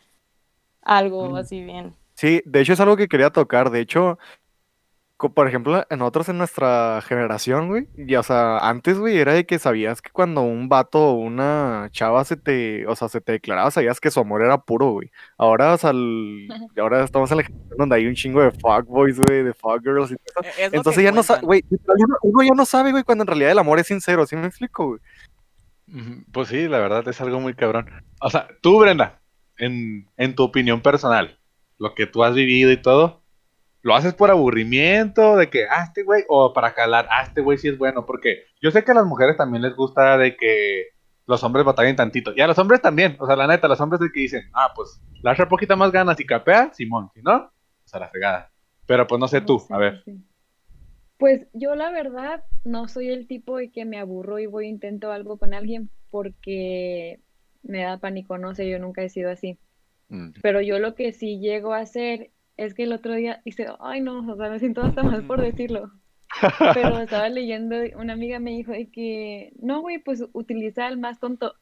algo 0.82 1.30
Mm. 1.30 1.36
así 1.36 1.62
bien. 1.64 1.94
Sí, 2.14 2.42
de 2.44 2.60
hecho 2.60 2.74
es 2.74 2.80
algo 2.80 2.96
que 2.96 3.08
quería 3.08 3.30
tocar. 3.30 3.70
De 3.70 3.80
hecho, 3.80 4.18
por 5.16 5.48
ejemplo, 5.48 5.86
en 5.88 5.98
nosotros 6.00 6.28
en 6.28 6.38
nuestra 6.38 7.00
generación, 7.06 7.68
güey, 7.68 7.88
y 7.96 8.14
o 8.16 8.22
sea, 8.22 8.58
antes, 8.58 8.98
güey, 8.98 9.16
era 9.16 9.32
de 9.32 9.46
que 9.46 9.58
sabías 9.58 10.02
que 10.02 10.10
cuando 10.10 10.42
un 10.42 10.68
vato 10.68 10.98
o 10.98 11.12
una 11.14 11.88
chava 11.92 12.24
se 12.24 12.36
te, 12.36 12.86
o 12.86 12.94
sea, 12.96 13.08
se 13.08 13.20
te 13.20 13.32
declaraba, 13.32 13.70
sabías 13.70 14.00
que 14.00 14.10
su 14.10 14.20
amor 14.20 14.42
era 14.42 14.58
puro, 14.58 14.90
güey. 14.90 15.10
Ahora, 15.38 15.72
o 15.74 15.78
sea, 15.78 15.90
el- 15.90 16.48
ahora 16.78 17.04
estamos 17.04 17.30
en 17.30 17.36
la 17.38 17.42
generación 17.44 17.78
donde 17.78 17.96
hay 17.96 18.06
un 18.06 18.14
chingo 18.14 18.42
de 18.42 18.50
fuckboys, 18.50 19.18
güey, 19.20 19.44
de 19.44 19.54
fuckgirls 19.54 20.10
y 20.10 20.16
todo 20.16 20.44
eso. 20.48 20.60
E- 20.60 20.64
Es 20.66 20.72
Entonces 20.74 21.02
ya 21.04 21.12
no 21.12 21.22
sabe, 21.22 21.40
güey, 21.42 21.64
uno, 21.70 22.16
uno 22.22 22.42
ya 22.42 22.54
no 22.54 22.64
sabe, 22.66 22.90
güey, 22.90 23.04
cuando 23.04 23.22
en 23.22 23.28
realidad 23.28 23.52
el 23.52 23.58
amor 23.60 23.78
es 23.78 23.86
sincero, 23.86 24.26
¿sí 24.26 24.36
me 24.36 24.46
explico, 24.46 24.86
güey? 24.88 25.00
Pues 26.32 26.48
sí, 26.48 26.66
la 26.68 26.78
verdad 26.78 27.06
es 27.08 27.20
algo 27.20 27.40
muy 27.40 27.54
cabrón. 27.54 27.86
O 28.20 28.30
sea, 28.30 28.48
tú, 28.62 28.80
Brenda, 28.80 29.20
en, 29.58 30.08
en 30.16 30.34
tu 30.34 30.42
opinión 30.42 30.80
personal, 30.80 31.38
lo 31.78 31.94
que 31.94 32.06
tú 32.06 32.24
has 32.24 32.34
vivido 32.34 32.72
y 32.72 32.80
todo, 32.80 33.22
¿lo 33.84 33.94
haces 33.94 34.14
por 34.14 34.30
aburrimiento 34.30 35.36
de 35.36 35.50
que, 35.50 35.66
ah, 35.68 35.84
este 35.84 36.02
güey, 36.04 36.24
o 36.28 36.54
para 36.54 36.72
calar, 36.72 37.06
ah, 37.10 37.22
este 37.22 37.42
güey 37.42 37.58
sí 37.58 37.68
es 37.68 37.76
bueno? 37.76 38.06
Porque 38.06 38.44
yo 38.62 38.70
sé 38.70 38.82
que 38.82 38.92
a 38.92 38.94
las 38.94 39.04
mujeres 39.04 39.36
también 39.36 39.62
les 39.62 39.76
gusta 39.76 40.16
de 40.16 40.36
que 40.36 40.86
los 41.26 41.44
hombres 41.44 41.66
batallen 41.66 41.94
tantito. 41.94 42.32
Y 42.34 42.40
a 42.40 42.46
los 42.46 42.58
hombres 42.58 42.80
también, 42.80 43.16
o 43.20 43.26
sea, 43.26 43.36
la 43.36 43.46
neta, 43.46 43.68
los 43.68 43.80
hombres 43.82 44.00
de 44.00 44.10
que 44.10 44.20
dicen, 44.20 44.48
ah, 44.54 44.72
pues, 44.74 45.02
echa 45.22 45.48
poquita 45.48 45.76
más 45.76 45.92
ganas 45.92 46.18
y 46.18 46.24
capea, 46.24 46.72
Simón, 46.72 47.10
si 47.14 47.20
no, 47.20 47.52
pues 47.82 47.94
a 47.94 47.98
la 47.98 48.08
fregada. 48.08 48.50
Pero 48.86 49.06
pues 49.06 49.20
no 49.20 49.28
sé 49.28 49.42
tú, 49.42 49.58
Sí, 49.58 49.72
a 49.74 49.76
ver. 49.76 50.02
sí. 50.04 50.18
Pues 51.18 51.46
yo 51.52 51.74
la 51.74 51.90
verdad 51.90 52.42
no 52.64 52.88
soy 52.88 53.10
el 53.10 53.26
tipo 53.26 53.58
de 53.58 53.70
que 53.70 53.84
me 53.84 53.98
aburro 53.98 54.38
y 54.38 54.46
voy 54.46 54.64
e 54.64 54.68
intento 54.70 55.12
algo 55.12 55.38
con 55.38 55.52
alguien 55.52 55.90
porque 56.10 57.20
me 57.62 57.82
da 57.82 57.98
pánico, 57.98 58.38
no 58.38 58.54
sé, 58.54 58.68
yo 58.68 58.78
nunca 58.78 59.02
he 59.02 59.10
sido 59.10 59.30
así. 59.30 59.58
Mm. 60.08 60.30
Pero 60.42 60.62
yo 60.62 60.78
lo 60.78 60.94
que 60.94 61.12
sí 61.12 61.38
llego 61.38 61.74
a 61.74 61.80
hacer 61.80 62.30
es 62.56 62.74
que 62.74 62.84
el 62.84 62.92
otro 62.92 63.14
día 63.14 63.40
hice, 63.44 63.66
ay 63.80 64.00
no, 64.00 64.26
o 64.32 64.36
sea, 64.36 64.50
me 64.50 64.58
siento 64.58 64.82
hasta 64.82 65.02
mal 65.02 65.24
por 65.26 65.40
decirlo. 65.40 65.90
Pero 66.74 66.98
estaba 67.00 67.28
leyendo, 67.28 67.76
una 67.96 68.14
amiga 68.14 68.40
me 68.40 68.50
dijo 68.52 68.72
de 68.72 68.90
que, 68.90 69.52
no, 69.60 69.80
güey, 69.80 69.98
pues 69.98 70.24
utiliza 70.32 70.88
el 70.88 70.98
más 70.98 71.20
tonto. 71.20 71.54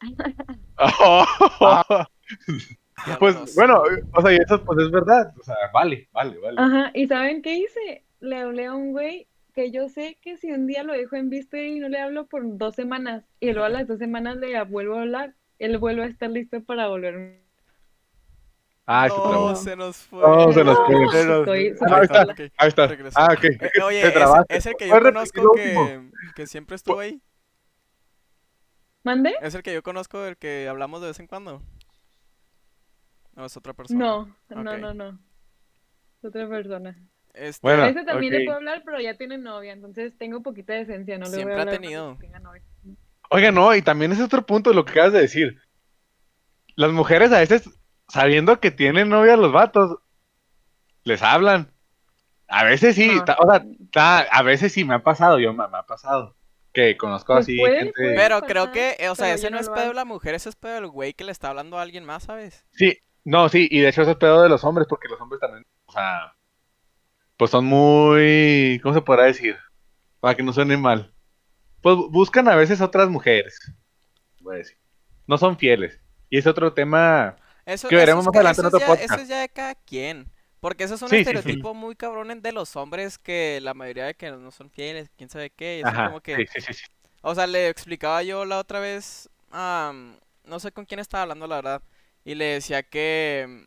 Ya 3.07 3.17
Pues 3.19 3.35
los- 3.35 3.55
bueno, 3.57 3.83
o 4.13 4.23
sea, 4.23 4.33
y 4.33 4.37
eso 4.37 4.65
pues 4.65 4.79
es 4.79 4.91
verdad. 4.91 5.35
O 5.39 5.43
sea, 5.43 5.57
vale, 5.73 6.09
vale, 6.13 6.39
vale. 6.39 6.57
Ajá, 6.61 6.91
¿y 6.95 7.07
saben 7.07 7.43
qué 7.43 7.57
hice? 7.57 8.05
Le 8.21 8.37
hablé 8.37 8.67
a 8.67 8.75
un 8.75 8.93
güey 8.93 9.29
que 9.55 9.71
yo 9.71 9.89
sé 9.89 10.19
que 10.23 10.37
si 10.37 10.51
un 10.53 10.67
día 10.67 10.83
lo 10.83 10.93
dejo 10.95 11.17
en 11.17 11.29
visto 11.29 11.57
y 11.57 11.79
no 11.79 11.89
le 11.89 11.99
hablo 12.01 12.27
por 12.27 12.57
dos 12.57 12.75
semanas 12.75 13.25
y 13.41 13.47
luego 13.53 13.65
a 13.65 13.69
las 13.69 13.87
dos 13.87 13.99
semanas 13.99 14.37
le 14.37 14.63
vuelvo 14.65 14.97
a 14.97 15.03
hablar, 15.03 15.35
él 15.59 15.77
vuelve 15.79 16.05
a 16.05 16.07
estar 16.07 16.31
listo 16.31 16.63
para 16.63 16.89
volver. 16.89 17.42
Ah, 18.95 19.09
se 19.09 19.17
No, 19.17 19.29
trabó. 19.29 19.57
se 19.57 19.77
nos 19.77 19.97
fue. 19.97 20.21
No, 20.21 20.53
se 20.53 20.65
nos 20.65 20.79
fue. 20.87 20.95
Se 21.13 21.27
nos- 21.27 21.39
Estoy 21.41 21.59
Ahí 21.91 22.03
está. 22.03 22.27
Ahí 22.59 22.69
está. 22.69 22.87
Regresó. 22.89 23.19
Ah, 23.19 23.29
ok. 23.33 23.45
Eh, 23.45 23.71
oye, 23.85 24.01
es, 24.49 24.67
el 24.67 24.77
que 24.77 24.87
yo 24.89 24.91
¿Puedes 24.99 25.03
repetir 25.15 25.33
conozco 25.43 25.53
que, 25.55 26.11
que 26.35 26.47
siempre 26.47 26.77
estuvo 26.77 27.01
ahí. 27.01 27.21
¿Mande? 29.05 29.35
Es 29.41 29.55
el 29.55 29.63
que 29.63 29.75
yo 29.75 29.83
conozco 29.83 30.21
del 30.21 30.37
que 30.37 30.69
hablamos 30.69 31.01
de 31.01 31.09
vez 31.09 31.19
en 31.21 31.27
cuando. 31.27 31.63
No, 33.35 33.45
es 33.47 33.57
otra 33.57 33.73
persona. 33.73 33.99
No, 34.05 34.37
no, 34.51 34.77
no, 34.79 34.95
no. 34.95 35.09
Es 36.19 36.25
Otra 36.29 36.49
persona. 36.49 36.97
Este, 37.35 37.67
Bueno, 37.67 37.85
Ese 37.87 38.05
también 38.05 38.33
le 38.35 38.45
puedo 38.45 38.59
hablar, 38.59 38.83
pero 38.85 39.01
ya 39.01 39.17
tiene 39.17 39.39
novia, 39.39 39.73
entonces 39.73 40.13
tengo 40.19 40.43
poquita 40.43 40.75
decencia, 40.75 41.17
no 41.17 41.25
le 41.25 41.31
voy 41.31 41.37
Siempre 41.37 41.55
a 41.55 41.59
ha 41.59 41.61
hablar 41.63 41.75
tenido. 41.81 42.05
cuando 42.05 42.21
tenga 42.21 42.39
novia. 42.41 42.63
Oiga, 43.31 43.51
no, 43.51 43.75
y 43.75 43.81
también 43.81 44.13
es 44.13 44.21
otro 44.21 44.45
punto 44.45 44.69
de 44.71 44.77
lo 44.77 44.85
que 44.85 44.93
acabas 44.93 45.15
de 45.15 45.21
decir. 45.23 45.59
Las 46.77 46.93
mujeres 46.93 47.33
a 47.33 47.39
veces, 47.41 47.71
sabiendo 48.13 48.61
que 48.61 48.71
tienen 48.71 49.09
novia 49.09 49.37
los 49.37 49.53
vatos, 49.53 49.99
les 51.05 51.23
hablan. 51.23 51.73
A 52.47 52.65
veces 52.65 52.95
sí, 52.95 53.09
No. 53.17 53.25
ta- 53.25 53.37
o 53.41 53.51
sea, 53.51 53.65
ta- 53.91 54.27
a 54.31 54.43
veces 54.43 54.73
sí 54.73 54.85
me 54.85 54.95
ha 54.95 55.03
pasado, 55.03 55.39
yo 55.39 55.53
me, 55.55 55.67
me 55.69 55.79
ha 55.79 55.83
pasado. 55.85 56.37
Que 56.75 56.97
conozco 56.97 57.33
Pues 57.35 57.45
así 57.47 57.59
puede, 57.59 57.79
gente. 57.79 57.93
puede. 57.97 58.15
Pero 58.15 58.35
pasar, 58.41 58.49
creo 58.49 58.73
que, 58.73 59.09
o 59.09 59.15
sea, 59.15 59.33
ese 59.35 59.51
no 59.51 59.59
es 59.59 59.69
pedo 59.71 59.89
de 59.89 59.95
la 59.95 60.05
mujer, 60.05 60.35
ese 60.35 60.49
es 60.51 60.57
pedo 60.57 60.75
del 60.75 60.87
güey 60.89 61.15
que 61.15 61.25
le 61.25 61.33
está 61.33 61.49
hablando 61.49 61.79
a 61.79 61.83
alguien 61.83 62.05
más, 62.05 62.25
¿sabes? 62.25 62.65
Sí, 62.73 62.99
no, 63.25 63.49
sí, 63.49 63.69
y 63.71 63.81
de 63.81 63.89
hecho 63.89 64.03
eso 64.03 64.11
es 64.13 64.17
pedo 64.19 64.43
de 64.43 64.49
los 64.51 64.63
hombres, 64.65 64.87
porque 64.89 65.09
los 65.09 65.21
hombres 65.21 65.41
también, 65.41 65.65
o 65.87 65.93
sea, 65.93 66.35
pues 67.39 67.51
son 67.51 67.65
muy, 67.65 68.79
¿cómo 68.83 68.95
se 68.95 69.01
podrá 69.03 69.25
decir? 69.25 69.57
Para 70.21 70.35
que 70.35 70.43
no 70.43 70.53
suene 70.53 70.77
mal. 70.77 71.13
Pues 71.81 71.97
bu- 71.97 72.11
buscan 72.11 72.49
a 72.49 72.57
veces 72.57 72.81
otras 72.83 73.09
mujeres, 73.09 73.59
voy 74.41 74.57
a 74.57 74.59
decir. 74.59 74.77
No 75.27 75.37
son 75.39 75.57
fieles. 75.59 76.01
Y 76.31 76.39
es 76.39 76.47
otro 76.47 76.73
tema 76.73 77.37
Eso, 77.67 77.89
que 77.89 77.97
veremos 77.97 78.25
eso 78.25 78.31
más 78.33 78.35
es, 78.35 78.39
adelante 78.39 78.61
en 78.61 78.67
otro 78.67 78.79
ya- 78.81 78.87
podcast. 78.87 79.13
Eso 79.13 79.23
es 79.23 79.29
ya 79.29 79.41
de 79.41 79.49
cada 79.49 79.75
quien. 79.75 80.31
Porque 80.61 80.85
eso 80.85 80.95
es 80.95 81.03
un 81.03 81.09
Sí, 81.09 81.17
sí, 81.19 81.25
sí. 81.25 81.31
estereotipo 81.31 81.75
muy 81.75 81.97
cabrón 81.97 82.41
de 82.41 82.53
los 82.53 82.77
hombres 82.77 83.19
que 83.19 83.59
la 83.63 83.75
mayoría 83.75 84.05
de 84.05 84.15
que 84.15 84.31
no 84.31 84.51
son 84.53 84.71
fieles, 84.71 85.11
quién 85.17 85.29
sabe 85.29 85.51
qué. 85.51 85.83
Ajá, 85.85 86.07
como 86.07 86.21
que, 86.21 86.47
o 87.23 87.35
sea, 87.35 87.47
le 87.49 87.69
explicaba 87.69 88.23
yo 88.23 88.45
la 88.45 88.59
otra 88.59 88.79
vez, 88.79 89.29
am, 89.51 90.17
no 90.45 90.61
sé 90.61 90.71
con 90.71 90.85
quién 90.85 91.01
estaba 91.01 91.23
hablando 91.23 91.49
la 91.49 91.57
verdad, 91.57 91.83
y 92.25 92.37
le 92.37 92.45
decía 92.45 92.85
que, 92.85 93.67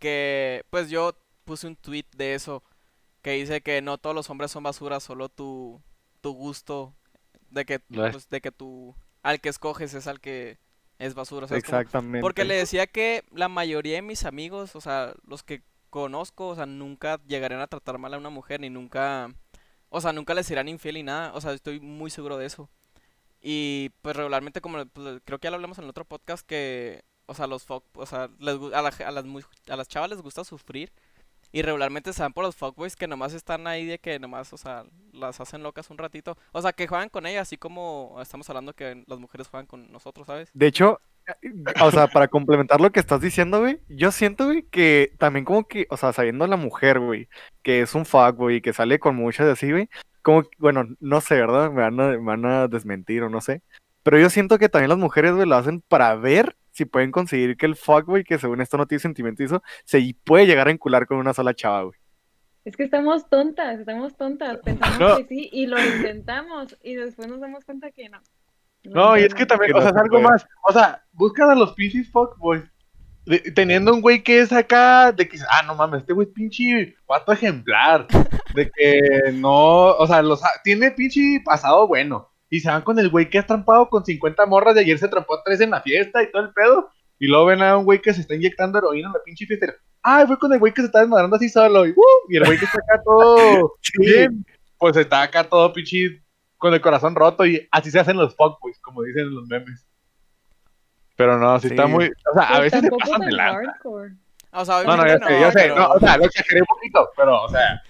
que, 0.00 0.64
pues 0.70 0.90
yo 0.90 1.12
puse 1.44 1.66
un 1.66 1.76
tweet 1.76 2.06
de 2.16 2.34
eso, 2.34 2.62
que 3.22 3.32
dice 3.32 3.60
que 3.60 3.80
no 3.82 3.98
todos 3.98 4.16
los 4.16 4.28
hombres 4.30 4.50
son 4.50 4.64
basura, 4.64 4.98
solo 5.00 5.28
tu, 5.28 5.80
tu 6.20 6.32
gusto, 6.32 6.94
de 7.50 7.64
que, 7.64 7.78
pues, 7.78 8.28
de 8.28 8.40
que 8.40 8.50
tu, 8.50 8.94
al 9.22 9.40
que 9.40 9.48
escoges 9.50 9.94
es 9.94 10.06
al 10.08 10.20
que 10.20 10.58
es 11.02 11.14
basura, 11.14 11.44
o 11.46 11.48
sea, 11.48 11.56
es 11.58 11.64
como- 11.64 11.78
Exactamente. 11.78 12.20
porque 12.20 12.44
le 12.44 12.54
decía 12.54 12.86
que 12.86 13.24
la 13.32 13.48
mayoría 13.48 13.96
de 13.96 14.02
mis 14.02 14.24
amigos, 14.24 14.76
o 14.76 14.80
sea, 14.80 15.14
los 15.26 15.42
que 15.42 15.62
conozco, 15.90 16.48
o 16.48 16.54
sea, 16.54 16.66
nunca 16.66 17.20
llegarían 17.26 17.60
a 17.60 17.66
tratar 17.66 17.98
mal 17.98 18.14
a 18.14 18.18
una 18.18 18.30
mujer, 18.30 18.60
ni 18.60 18.70
nunca, 18.70 19.28
o 19.88 20.00
sea, 20.00 20.12
nunca 20.12 20.32
les 20.34 20.46
serán 20.46 20.68
infiel 20.68 20.94
ni 20.94 21.02
nada, 21.02 21.32
o 21.34 21.40
sea, 21.40 21.52
estoy 21.52 21.80
muy 21.80 22.10
seguro 22.10 22.38
de 22.38 22.46
eso. 22.46 22.70
Y 23.40 23.90
pues 24.02 24.14
regularmente, 24.16 24.60
como 24.60 24.84
pues, 24.86 25.20
creo 25.24 25.38
que 25.38 25.46
ya 25.46 25.50
lo 25.50 25.56
hablamos 25.56 25.78
en 25.78 25.84
el 25.84 25.90
otro 25.90 26.04
podcast, 26.04 26.46
que, 26.46 27.02
o 27.26 27.34
sea, 27.34 27.46
los 27.46 27.64
fuck, 27.64 27.84
o 27.94 28.06
sea, 28.06 28.30
les 28.38 28.54
a, 28.72 28.82
la 28.82 28.88
a 28.88 29.10
las, 29.10 29.24
a 29.68 29.76
las 29.76 29.88
chavas 29.88 30.10
les 30.10 30.22
gusta 30.22 30.44
sufrir. 30.44 30.92
Y 31.52 31.62
regularmente 31.62 32.12
se 32.12 32.22
van 32.22 32.32
por 32.32 32.44
los 32.44 32.56
fuckboys 32.56 32.96
que 32.96 33.06
nomás 33.06 33.34
están 33.34 33.66
ahí 33.66 33.84
de 33.84 33.98
que 33.98 34.18
nomás, 34.18 34.52
o 34.52 34.56
sea, 34.56 34.84
las 35.12 35.38
hacen 35.38 35.62
locas 35.62 35.90
un 35.90 35.98
ratito. 35.98 36.36
O 36.52 36.62
sea, 36.62 36.72
que 36.72 36.86
juegan 36.86 37.10
con 37.10 37.26
ellas, 37.26 37.42
así 37.42 37.58
como 37.58 38.18
estamos 38.22 38.48
hablando 38.48 38.72
que 38.72 39.04
las 39.06 39.18
mujeres 39.18 39.48
juegan 39.48 39.66
con 39.66 39.92
nosotros, 39.92 40.26
¿sabes? 40.26 40.50
De 40.54 40.66
hecho, 40.66 40.98
o 41.82 41.90
sea, 41.90 42.06
para 42.08 42.28
complementar 42.28 42.80
lo 42.80 42.90
que 42.90 43.00
estás 43.00 43.20
diciendo, 43.20 43.60
güey, 43.60 43.80
yo 43.88 44.10
siento, 44.12 44.46
güey, 44.46 44.62
que 44.62 45.12
también 45.18 45.44
como 45.44 45.68
que, 45.68 45.86
o 45.90 45.96
sea, 45.96 46.12
sabiendo 46.12 46.46
la 46.46 46.56
mujer, 46.56 46.98
güey, 47.00 47.28
que 47.62 47.82
es 47.82 47.94
un 47.94 48.06
fuck, 48.06 48.34
güey, 48.36 48.60
que 48.60 48.72
sale 48.72 48.98
con 48.98 49.14
muchas 49.14 49.46
así, 49.46 49.70
güey, 49.70 49.88
como, 50.22 50.44
bueno, 50.58 50.86
no 51.00 51.20
sé, 51.20 51.34
¿verdad? 51.34 51.70
Me 51.70 51.82
van 51.82 52.00
a, 52.00 52.08
me 52.08 52.18
van 52.18 52.46
a 52.46 52.68
desmentir 52.68 53.22
o 53.22 53.28
no 53.28 53.40
sé. 53.40 53.62
Pero 54.02 54.18
yo 54.18 54.30
siento 54.30 54.58
que 54.58 54.68
también 54.68 54.88
las 54.88 54.98
mujeres, 54.98 55.32
güey, 55.32 55.46
lo 55.46 55.56
hacen 55.56 55.80
para 55.80 56.14
ver 56.16 56.56
si 56.72 56.84
pueden 56.84 57.10
conseguir 57.12 57.56
que 57.56 57.66
el 57.66 57.76
fuck, 57.76 58.04
güey, 58.06 58.24
que 58.24 58.38
según 58.38 58.60
esto 58.60 58.76
no 58.76 58.86
tiene 58.86 59.00
sentimiento 59.00 59.42
y 59.42 59.46
eso, 59.46 59.62
se 59.84 60.14
puede 60.24 60.46
llegar 60.46 60.68
a 60.68 60.72
encular 60.72 61.06
con 61.06 61.18
una 61.18 61.32
sola 61.32 61.54
chava, 61.54 61.82
güey. 61.84 61.98
Es 62.64 62.76
que 62.76 62.84
estamos 62.84 63.28
tontas, 63.28 63.78
estamos 63.80 64.16
tontas, 64.16 64.58
pensamos 64.64 64.98
No. 64.98 65.16
que 65.16 65.24
sí 65.26 65.48
y 65.52 65.66
lo 65.66 65.82
intentamos 65.82 66.76
y 66.82 66.94
después 66.94 67.28
nos 67.28 67.40
damos 67.40 67.64
cuenta 67.64 67.90
que 67.90 68.08
no. 68.08 68.20
No, 68.84 69.16
y 69.16 69.22
es 69.22 69.32
que 69.34 69.46
también, 69.46 69.72
Que 69.72 69.78
o 69.78 69.82
sea, 69.82 69.92
no 69.92 69.96
es 69.98 70.02
algo 70.02 70.16
puede. 70.18 70.24
más. 70.24 70.46
O 70.68 70.72
sea, 70.72 71.04
buscan 71.12 71.50
a 71.50 71.54
los 71.54 71.72
pinches 71.74 72.10
fuckboys. 72.10 72.64
de- 73.24 73.38
Teniendo 73.52 73.94
un 73.94 74.00
güey 74.00 74.24
que 74.24 74.40
es 74.40 74.52
acá, 74.52 75.12
de 75.12 75.28
que, 75.28 75.38
ah, 75.48 75.62
no 75.64 75.76
mames, 75.76 76.00
este 76.00 76.12
güey 76.12 76.26
es 76.26 76.34
pinche 76.34 76.96
pato 77.06 77.30
ejemplar. 77.32 78.08
De 78.54 78.68
que 78.76 79.30
no, 79.34 79.90
o 79.94 80.06
sea, 80.08 80.22
los, 80.22 80.42
ha- 80.44 80.60
tiene 80.64 80.90
pinche 80.90 81.40
pasado 81.44 81.86
bueno. 81.86 82.31
Y 82.52 82.60
se 82.60 82.68
van 82.68 82.82
con 82.82 82.98
el 82.98 83.08
güey 83.08 83.30
que 83.30 83.38
es 83.38 83.46
trampado 83.46 83.88
con 83.88 84.04
50 84.04 84.44
morras. 84.44 84.74
De 84.74 84.82
ayer 84.82 84.98
se 84.98 85.08
trampó 85.08 85.36
a 85.36 85.42
tres 85.42 85.60
en 85.62 85.70
la 85.70 85.80
fiesta 85.80 86.22
y 86.22 86.30
todo 86.30 86.42
el 86.42 86.52
pedo. 86.52 86.90
Y 87.18 87.26
luego 87.26 87.46
ven 87.46 87.62
a 87.62 87.78
un 87.78 87.84
güey 87.86 88.02
que 88.02 88.12
se 88.12 88.20
está 88.20 88.34
inyectando 88.34 88.76
heroína 88.78 89.06
en 89.06 89.14
la 89.14 89.22
pinche 89.24 89.46
fiesta. 89.46 89.66
y, 89.66 89.70
Ah, 90.02 90.24
fue 90.26 90.38
con 90.38 90.52
el 90.52 90.58
güey 90.58 90.74
que 90.74 90.82
se 90.82 90.86
está 90.88 91.00
desmadrando 91.00 91.36
así 91.36 91.48
solo. 91.48 91.86
Y, 91.86 91.92
¡uh! 91.92 92.04
y 92.28 92.36
el 92.36 92.44
güey 92.44 92.58
que 92.58 92.66
está 92.66 92.78
acá 92.78 93.02
todo 93.02 93.72
bien, 93.98 94.44
pues 94.76 94.96
está 94.96 95.22
acá 95.22 95.44
todo 95.44 95.72
pinche 95.72 96.22
con 96.58 96.74
el 96.74 96.80
corazón 96.82 97.14
roto 97.14 97.46
y 97.46 97.66
así 97.70 97.90
se 97.90 97.98
hacen 98.00 98.16
los 98.18 98.36
fuckboys, 98.36 98.78
como 98.80 99.02
dicen 99.02 99.22
en 99.28 99.34
los 99.34 99.46
memes. 99.48 99.86
Pero 101.16 101.38
no, 101.38 101.58
sí, 101.58 101.68
Sí. 101.68 101.74
está 101.74 101.86
muy, 101.86 102.06
o 102.06 102.34
sea, 102.34 102.42
a 102.44 102.48
Pues 102.58 102.72
veces 102.72 102.80
se 102.82 102.90
pasan 102.90 103.20
de 103.22 103.32
lanza. 103.32 103.78
O 104.54 104.64
sea, 104.64 104.82
No, 104.84 104.96
no, 104.96 105.06
ya 105.06 105.14
obviamente 105.16 105.26
sé, 105.28 105.40
ya 105.40 105.52
sé, 105.52 105.58
pero- 105.62 105.76
no, 105.76 105.88
o 105.92 105.98
sea, 106.00 106.16
lo 106.18 106.24
exageré 106.24 106.60
un 106.60 106.66
poquito, 106.66 107.10
pero, 107.16 107.42
o 107.44 107.48
sea, 107.48 107.82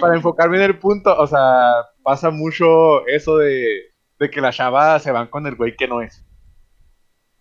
para 0.00 0.16
enfocarme 0.16 0.56
en 0.58 0.62
el 0.64 0.78
punto, 0.78 1.16
o 1.16 1.26
sea, 1.26 1.72
pasa 2.02 2.30
mucho 2.30 3.06
eso 3.06 3.38
de, 3.38 3.92
de 4.18 4.30
que 4.30 4.40
las 4.40 4.56
chavas 4.56 5.02
se 5.02 5.12
van 5.12 5.28
con 5.28 5.46
el 5.46 5.54
güey 5.56 5.76
que 5.76 5.88
no 5.88 6.00
es. 6.02 6.24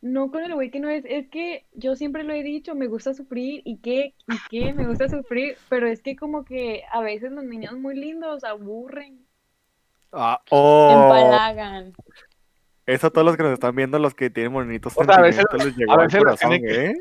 No 0.02 0.32
con 0.32 0.44
el 0.44 0.54
güey 0.54 0.70
que 0.70 0.82
no 0.82 0.90
es, 0.90 1.06
es 1.08 1.30
que 1.30 1.66
yo 1.74 1.96
siempre 1.96 2.24
lo 2.24 2.34
he 2.34 2.44
dicho, 2.44 2.76
me 2.76 2.88
gusta 2.88 3.14
sufrir 3.14 3.62
y 3.64 3.80
qué, 3.80 4.14
y 4.28 4.38
qué, 4.50 4.74
me 4.74 4.86
gusta 4.86 5.08
sufrir, 5.08 5.56
pero 5.70 5.88
es 5.88 6.02
que 6.02 6.18
como 6.18 6.44
que 6.44 6.84
a 6.92 7.02
veces 7.02 7.32
los 7.32 7.46
niños 7.46 7.74
muy 7.78 7.96
lindos 7.96 8.44
aburren. 8.44 9.26
Ah, 10.12 10.42
oh, 10.52 10.92
Empalagan. 10.92 11.94
eso 12.86 13.08
a 13.08 13.10
todos 13.10 13.26
los 13.26 13.38
que 13.38 13.44
nos 13.44 13.54
están 13.54 13.76
viendo, 13.76 13.98
los 13.98 14.14
que 14.14 14.30
tienen 14.30 14.52
bonitos 14.54 14.94
O 14.96 15.04
sea, 15.06 15.16
a 15.16 15.22
veces- 15.22 15.46
les 15.58 15.76
llegó 15.78 15.94
a 15.94 15.98
veces 16.04 16.20
corazón, 16.20 16.54
¿eh? 16.54 16.94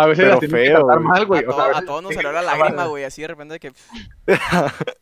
A 0.00 0.06
veces 0.06 0.24
Pero 0.24 0.30
las 0.30 0.40
tienen 0.40 0.56
que 0.56 0.66
feo, 0.68 0.76
tratar 0.86 0.98
güey. 1.02 1.08
mal, 1.08 1.26
güey. 1.26 1.44
a, 1.44 1.48
O 1.48 1.52
sea, 1.54 1.78
a 1.78 1.82
todos 1.84 2.02
nos 2.04 2.14
salió 2.14 2.30
que 2.30 2.34
la 2.36 2.42
lágrima, 2.42 2.86
güey, 2.86 3.02
así 3.04 3.22
de 3.22 3.28
repente 3.28 3.54
de 3.54 3.60
que... 3.60 3.72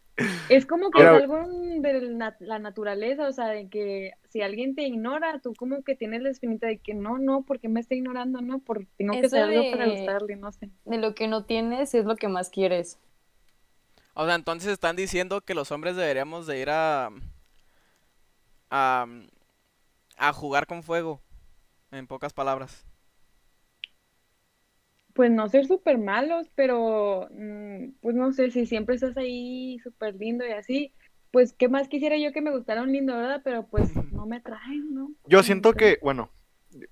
Es 0.49 0.65
como 0.65 0.91
que 0.91 1.01
Pero- 1.01 1.17
es 1.19 1.23
algo 1.25 1.47
de 1.83 2.01
la, 2.13 2.35
la 2.41 2.59
naturaleza, 2.59 3.29
o 3.29 3.33
sea, 3.33 3.49
de 3.49 3.69
que 3.69 4.13
si 4.31 4.41
alguien 4.41 4.75
te 4.75 4.85
ignora, 4.85 5.39
tú 5.41 5.53
como 5.55 5.83
que 5.83 5.95
tienes 5.95 6.23
la 6.23 6.31
espinita 6.31 6.67
de 6.67 6.79
que 6.79 6.95
no, 6.95 7.19
no, 7.19 7.43
porque 7.43 7.69
me 7.69 7.81
está 7.81 7.95
ignorando? 7.95 8.41
No, 8.41 8.61
porque 8.61 8.87
tengo 8.97 9.13
que 9.13 9.27
hacer 9.27 9.43
algo 9.43 9.71
para 9.73 9.87
gustarle, 9.91 10.37
no 10.37 10.51
sé. 10.53 10.71
De 10.87 10.97
lo 10.97 11.15
que 11.15 11.29
no 11.29 11.45
tienes 11.45 11.95
es 11.95 12.07
lo 12.07 12.17
que 12.17 12.29
más 12.29 12.49
quieres. 12.49 12.99
O 14.15 14.25
sea, 14.25 14.35
entonces 14.37 14.71
están 14.73 14.97
diciendo 14.97 15.43
que 15.43 15.53
los 15.53 15.71
hombres 15.71 15.97
deberíamos 15.97 16.47
de 16.47 16.61
ir 16.61 16.71
a... 16.71 17.11
a... 18.71 19.07
a 20.17 20.33
jugar 20.33 20.67
con 20.67 20.83
fuego, 20.83 21.21
en 21.91 22.07
pocas 22.07 22.33
palabras. 22.33 22.87
Pues 25.16 25.33
no 25.33 25.48
ser 25.48 25.66
súper 25.66 25.98
malos, 25.98 26.48
pero 26.55 27.29
mm, 27.33 27.94
pues 28.00 28.14
no 28.14 28.33
sé, 28.33 28.50
si 28.52 28.66
siempre 28.66 28.94
estás 28.94 29.16
ahí 29.16 29.79
súper 29.83 30.14
lindo 30.14 30.46
y 30.46 30.52
así, 30.52 30.92
pues 31.33 31.52
qué 31.52 31.68
más 31.68 31.88
quisiera 31.88 32.16
yo 32.16 32.33
que 32.33 32.42
me 32.42 32.50
gustara 32.50 32.83
un 32.83 32.92
lindo, 32.92 33.16
¿verdad? 33.16 33.40
Pero 33.42 33.66
pues 33.66 33.94
no 34.12 34.26
me 34.26 34.40
traen, 34.40 34.94
¿no? 34.94 35.11
Yo 35.26 35.42
siento 35.42 35.72
que, 35.72 35.98
bueno, 36.02 36.31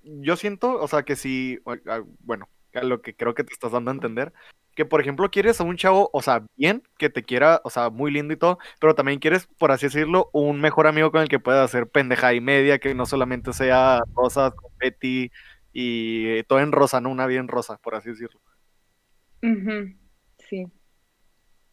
yo 0.03 0.37
siento, 0.37 0.81
o 0.81 0.89
sea, 0.89 1.03
que 1.03 1.17
sí, 1.17 1.59
ah, 1.87 2.03
bueno, 2.21 2.49
a 2.75 2.83
lo 2.83 3.03
que 3.03 3.15
creo 3.15 3.35
que 3.35 3.45
te 3.45 3.53
estás 3.53 3.73
dando 3.73 3.91
a 3.91 3.95
entender, 3.95 4.33
que 4.75 4.85
por 4.85 5.01
ejemplo 5.01 5.31
quieres 5.31 5.61
a 5.61 5.65
un 5.65 5.77
chavo, 5.77 6.11
o 6.13 6.23
sea, 6.23 6.45
bien, 6.57 6.83
que 6.99 7.11
te 7.11 7.23
quiera, 7.23 7.61
o 7.65 7.71
sea, 7.71 7.91
muy 7.91 8.11
lindo 8.11 8.35
y 8.35 8.37
todo, 8.37 8.59
pero 8.81 8.95
también 8.95 9.21
quieres, 9.21 9.47
por 9.59 9.71
así 9.71 9.87
decirlo, 9.87 10.31
un 10.33 10.61
mejor 10.61 10.87
amigo 10.87 11.11
con 11.11 11.23
el 11.23 11.29
que 11.29 11.39
puedas 11.39 11.65
hacer 11.65 11.89
pendeja 11.89 12.35
y 12.35 12.41
media, 12.41 12.79
que 12.79 12.95
no 12.95 13.07
solamente 13.07 13.53
sea 13.53 14.01
rosas, 14.15 14.53
confeti 14.55 15.31
y 15.75 16.43
todo 16.45 16.61
en 16.61 16.73
rosa, 16.73 17.01
¿no? 17.03 17.11
Una 17.11 17.27
vida 17.27 17.41
en 17.41 17.49
rosa, 17.49 17.77
por 17.79 17.95
así 17.97 18.09
decirlo. 18.11 18.41
Sí, 20.49 20.67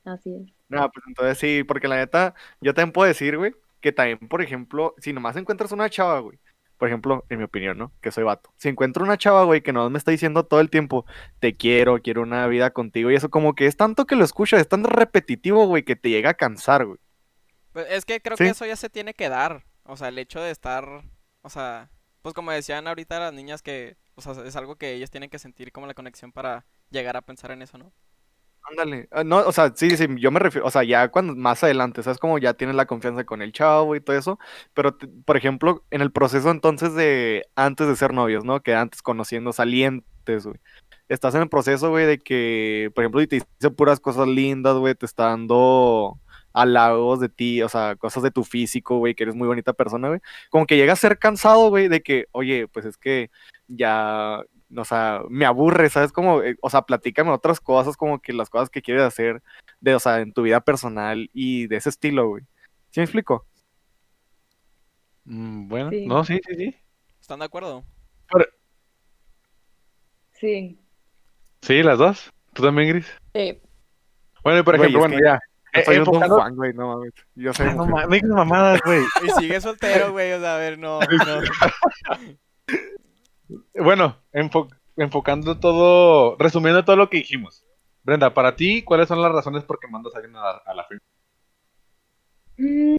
así 0.03 0.33
es. 0.35 0.53
No, 0.67 0.89
pues 0.91 1.05
entonces 1.07 1.37
sí, 1.37 1.63
porque 1.63 1.87
la 1.87 1.97
neta, 1.97 2.33
yo 2.59 2.73
también 2.73 2.91
puedo 2.93 3.07
decir, 3.07 3.37
güey, 3.37 3.53
que 3.79 3.91
también, 3.91 4.19
por 4.27 4.41
ejemplo, 4.41 4.95
si 4.97 5.13
nomás 5.13 5.35
encuentras 5.37 5.71
una 5.71 5.89
chava, 5.89 6.19
güey, 6.19 6.39
por 6.77 6.87
ejemplo, 6.87 7.25
en 7.29 7.37
mi 7.39 7.43
opinión, 7.43 7.77
¿no? 7.77 7.91
Que 8.01 8.11
soy 8.11 8.23
vato. 8.23 8.53
Si 8.57 8.69
encuentro 8.69 9.03
una 9.03 9.17
chava, 9.17 9.43
güey, 9.43 9.61
que 9.61 9.73
nomás 9.73 9.91
me 9.91 9.97
está 9.97 10.11
diciendo 10.11 10.45
todo 10.45 10.61
el 10.61 10.69
tiempo, 10.69 11.05
te 11.39 11.55
quiero, 11.55 12.01
quiero 12.01 12.21
una 12.23 12.47
vida 12.47 12.71
contigo, 12.71 13.11
y 13.11 13.15
eso 13.15 13.29
como 13.29 13.53
que 13.53 13.67
es 13.67 13.77
tanto 13.77 14.05
que 14.05 14.15
lo 14.15 14.23
escuchas, 14.25 14.61
es 14.61 14.67
tan 14.69 14.83
repetitivo, 14.83 15.65
güey, 15.67 15.83
que 15.83 15.95
te 15.95 16.09
llega 16.09 16.31
a 16.31 16.35
cansar, 16.35 16.85
güey. 16.85 16.99
Pues 17.73 17.87
es 17.89 18.05
que 18.05 18.19
creo 18.21 18.35
Sí. 18.37 18.45
que 18.45 18.49
eso 18.49 18.65
ya 18.65 18.75
se 18.75 18.89
tiene 18.89 19.13
que 19.13 19.29
dar. 19.29 19.63
O 19.83 19.95
sea, 19.97 20.07
el 20.09 20.17
hecho 20.19 20.41
de 20.41 20.51
estar, 20.51 21.03
o 21.41 21.49
sea, 21.49 21.89
pues 22.21 22.33
como 22.35 22.51
decían 22.51 22.87
ahorita 22.87 23.19
las 23.19 23.33
niñas 23.33 23.61
que, 23.61 23.97
o 24.15 24.21
sea, 24.21 24.33
es 24.45 24.55
algo 24.55 24.77
que 24.77 24.93
ellas 24.93 25.11
tienen 25.11 25.29
que 25.29 25.39
sentir 25.39 25.71
como 25.71 25.87
la 25.87 25.93
conexión 25.95 26.31
para 26.31 26.65
llegar 26.89 27.17
a 27.17 27.21
pensar 27.21 27.51
en 27.51 27.61
eso, 27.63 27.77
¿no? 27.77 27.93
Ándale. 28.63 29.07
Ah, 29.11 29.23
No, 29.23 29.39
o 29.39 29.51
sea, 29.51 29.73
sí, 29.75 29.97
sí, 29.97 30.05
yo 30.19 30.31
me 30.31 30.39
refiero, 30.39 30.67
o 30.67 30.71
sea, 30.71 30.83
ya 30.83 31.09
cuando 31.09 31.35
más 31.35 31.63
adelante, 31.63 32.03
¿sabes? 32.03 32.19
Como 32.19 32.37
ya 32.37 32.53
tienes 32.53 32.75
la 32.75 32.85
confianza 32.85 33.23
con 33.25 33.41
el 33.41 33.51
chavo 33.51 33.95
y 33.95 34.01
todo 34.01 34.15
eso, 34.17 34.39
pero, 34.73 34.97
por 35.25 35.35
ejemplo, 35.35 35.83
en 35.89 36.01
el 36.01 36.11
proceso 36.11 36.51
entonces 36.51 36.93
de 36.93 37.47
antes 37.55 37.87
de 37.87 37.95
ser 37.95 38.13
novios, 38.13 38.45
¿no? 38.45 38.61
Que 38.61 38.75
antes 38.75 39.01
conociendo, 39.01 39.51
salientes, 39.51 40.45
güey. 40.45 40.59
Estás 41.09 41.35
en 41.35 41.41
el 41.41 41.49
proceso, 41.49 41.89
güey, 41.89 42.05
de 42.05 42.19
que, 42.19 42.91
por 42.95 43.03
ejemplo, 43.03 43.21
y 43.21 43.27
te 43.27 43.37
dice 43.37 43.71
puras 43.71 43.99
cosas 43.99 44.27
lindas, 44.27 44.75
güey, 44.77 44.95
te 44.95 45.05
está 45.07 45.25
dando 45.25 46.20
halagos 46.53 47.19
de 47.19 47.29
ti, 47.29 47.61
o 47.61 47.69
sea, 47.69 47.95
cosas 47.95 48.23
de 48.23 48.31
tu 48.31 48.43
físico, 48.43 48.97
güey, 48.97 49.15
que 49.15 49.23
eres 49.23 49.35
muy 49.35 49.47
bonita 49.47 49.73
persona, 49.73 50.07
güey. 50.09 50.19
Como 50.49 50.65
que 50.65 50.77
llega 50.77 50.93
a 50.93 50.95
ser 50.97 51.17
cansado, 51.19 51.69
güey, 51.69 51.87
de 51.87 52.01
que, 52.01 52.25
oye, 52.31 52.67
pues 52.67 52.85
es 52.85 52.97
que 52.97 53.29
ya, 53.67 54.41
o 54.75 54.85
sea, 54.85 55.21
me 55.29 55.45
aburre, 55.45 55.89
¿sabes? 55.89 56.11
Como, 56.11 56.41
eh, 56.43 56.57
o 56.61 56.69
sea, 56.69 56.81
platícame 56.83 57.31
otras 57.31 57.59
cosas, 57.59 57.95
como 57.97 58.19
que 58.21 58.33
las 58.33 58.49
cosas 58.49 58.69
que 58.69 58.81
quieres 58.81 59.03
hacer, 59.03 59.41
de, 59.79 59.95
o 59.95 59.99
sea, 59.99 60.19
en 60.19 60.33
tu 60.33 60.41
vida 60.43 60.61
personal 60.61 61.29
y 61.33 61.67
de 61.67 61.77
ese 61.77 61.89
estilo, 61.89 62.27
güey. 62.29 62.43
¿Sí 62.89 62.99
me 62.99 63.03
explico? 63.05 63.45
Mm, 65.25 65.67
bueno, 65.67 65.89
Sí. 65.91 66.05
no, 66.07 66.23
sí, 66.23 66.39
sí, 66.47 66.55
sí. 66.55 66.75
¿Están 67.19 67.39
de 67.39 67.45
acuerdo? 67.45 67.83
Sí. 70.33 70.79
Sí, 71.61 71.83
las 71.83 71.99
dos. 71.99 72.31
¿Tú 72.53 72.63
también, 72.63 72.89
Gris? 72.89 73.07
Eh, 73.35 73.61
Bueno, 74.43 74.59
y 74.59 74.63
por 74.63 74.73
ejemplo, 74.75 74.97
bueno, 74.99 75.15
que 75.15 75.23
ya. 75.23 75.39
Yo 75.73 75.79
eh, 75.79 75.83
soy 75.85 75.97
un 75.97 76.05
Juan, 76.05 76.55
güey, 76.55 76.73
no 76.73 76.87
mames. 76.87 77.13
Yo 77.35 77.53
soy 77.53 77.67
Ah, 77.69 77.75
no 77.75 77.85
mames, 77.85 78.23
mamadas, 78.23 78.81
güey. 78.83 79.01
Y 79.25 79.29
sigue 79.39 79.61
soltero, 79.61 80.11
güey, 80.11 80.33
o 80.33 80.39
sea, 80.39 80.55
a 80.55 80.57
ver, 80.57 80.77
no, 80.77 80.99
no. 80.99 81.07
Bueno, 83.75 84.17
enfo- 84.33 84.69
enfocando 84.95 85.59
todo, 85.59 86.35
resumiendo 86.37 86.83
todo 86.83 86.95
lo 86.95 87.09
que 87.09 87.17
dijimos. 87.17 87.65
Brenda, 88.03 88.33
para 88.33 88.55
ti, 88.55 88.81
¿cuáles 88.83 89.07
son 89.07 89.21
las 89.21 89.31
razones 89.31 89.63
por 89.63 89.79
qué 89.79 89.87
mandas 89.87 90.13
a 90.15 90.17
alguien 90.19 90.35
a 90.35 90.41
la, 90.41 90.51
a 90.65 90.73
la 90.73 90.83
friendzone? 90.85 91.11
Mm, 92.57 92.97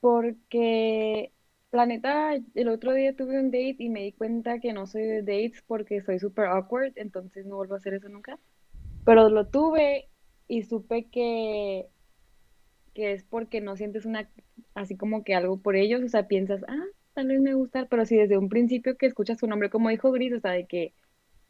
Porque, 0.00 1.32
la 1.72 1.86
neta, 1.86 2.34
el 2.54 2.68
otro 2.68 2.92
día 2.92 3.14
tuve 3.16 3.38
un 3.38 3.46
date 3.50 3.76
y 3.78 3.88
me 3.88 4.02
di 4.02 4.12
cuenta 4.12 4.60
que 4.60 4.72
no 4.72 4.86
soy 4.86 5.02
de 5.02 5.22
dates 5.22 5.62
porque 5.66 6.00
soy 6.02 6.18
super 6.18 6.46
awkward, 6.46 6.92
entonces 6.96 7.44
no 7.46 7.56
vuelvo 7.56 7.74
a 7.74 7.78
hacer 7.78 7.94
eso 7.94 8.08
nunca. 8.08 8.38
Pero 9.04 9.28
lo 9.28 9.46
tuve 9.48 10.08
y 10.48 10.62
supe 10.62 11.06
que, 11.10 11.86
que 12.94 13.12
es 13.12 13.24
porque 13.24 13.60
no 13.60 13.76
sientes 13.76 14.06
una, 14.06 14.30
así 14.74 14.96
como 14.96 15.24
que 15.24 15.34
algo 15.34 15.58
por 15.58 15.76
ellos, 15.76 16.02
o 16.02 16.08
sea, 16.08 16.28
piensas, 16.28 16.62
ah, 16.68 16.84
tal 17.14 17.28
vez 17.28 17.40
me 17.40 17.54
gusta, 17.54 17.86
pero 17.86 18.04
si 18.04 18.16
desde 18.16 18.38
un 18.38 18.48
principio 18.48 18.96
que 18.96 19.06
escuchas 19.06 19.38
su 19.38 19.46
nombre, 19.46 19.70
como 19.70 19.88
dijo 19.88 20.12
Gris, 20.12 20.32
o 20.34 20.40
sea, 20.40 20.52
de 20.52 20.66
que 20.66 20.94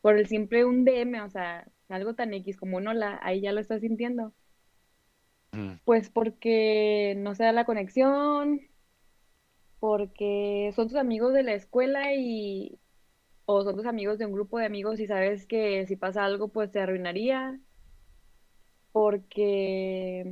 por 0.00 0.16
el 0.16 0.26
simple 0.26 0.64
un 0.64 0.84
DM, 0.84 1.20
o 1.22 1.30
sea, 1.30 1.66
algo 1.88 2.14
tan 2.14 2.32
X 2.34 2.56
como 2.56 2.76
un 2.76 2.88
hola, 2.88 3.18
ahí 3.22 3.40
ya 3.40 3.52
lo 3.52 3.60
estás 3.60 3.80
sintiendo. 3.80 4.32
Mm. 5.52 5.80
Pues 5.84 6.10
porque 6.10 7.14
no 7.18 7.34
se 7.34 7.44
da 7.44 7.52
la 7.52 7.64
conexión, 7.64 8.60
porque 9.80 10.72
son 10.74 10.88
tus 10.88 10.96
amigos 10.96 11.32
de 11.34 11.42
la 11.42 11.54
escuela 11.54 12.14
y 12.14 12.78
o 13.44 13.62
son 13.62 13.76
tus 13.76 13.86
amigos 13.86 14.18
de 14.18 14.26
un 14.26 14.32
grupo 14.32 14.58
de 14.58 14.66
amigos 14.66 15.00
y 15.00 15.06
sabes 15.06 15.46
que 15.46 15.86
si 15.86 15.96
pasa 15.96 16.24
algo 16.24 16.48
pues 16.48 16.70
te 16.70 16.80
arruinaría, 16.80 17.60
porque 18.96 20.22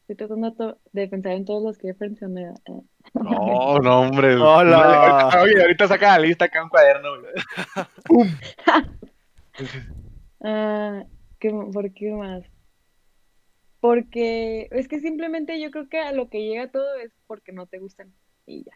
estoy 0.00 0.16
tratando 0.16 0.78
de 0.92 1.08
pensar 1.08 1.32
en 1.32 1.44
todos 1.44 1.62
los 1.62 1.76
que 1.76 1.90
he 1.90 1.94
mencionado. 2.00 2.54
eh. 2.64 2.80
No, 3.12 3.76
no, 3.80 4.00
hombre. 4.00 4.34
Hola. 4.40 5.28
Oye, 5.42 5.60
ahorita 5.60 5.88
saca 5.88 6.12
la 6.12 6.20
lista 6.20 6.46
acá 6.46 6.62
un 6.62 6.70
cuaderno. 6.70 7.10
¡Pum! 8.06 8.26
Ah, 10.42 11.04
¿qué 11.38 11.50
¿por 11.50 11.92
qué 11.92 12.12
más? 12.12 12.44
Porque 13.80 14.68
es 14.70 14.88
que 14.88 14.98
simplemente 15.00 15.60
yo 15.60 15.70
creo 15.70 15.90
que 15.90 16.00
a 16.00 16.12
lo 16.12 16.30
que 16.30 16.48
llega 16.48 16.70
todo 16.70 16.94
es 16.94 17.12
porque 17.26 17.52
no 17.52 17.66
te 17.66 17.78
gustan 17.78 18.10
y 18.46 18.64
ya. 18.64 18.72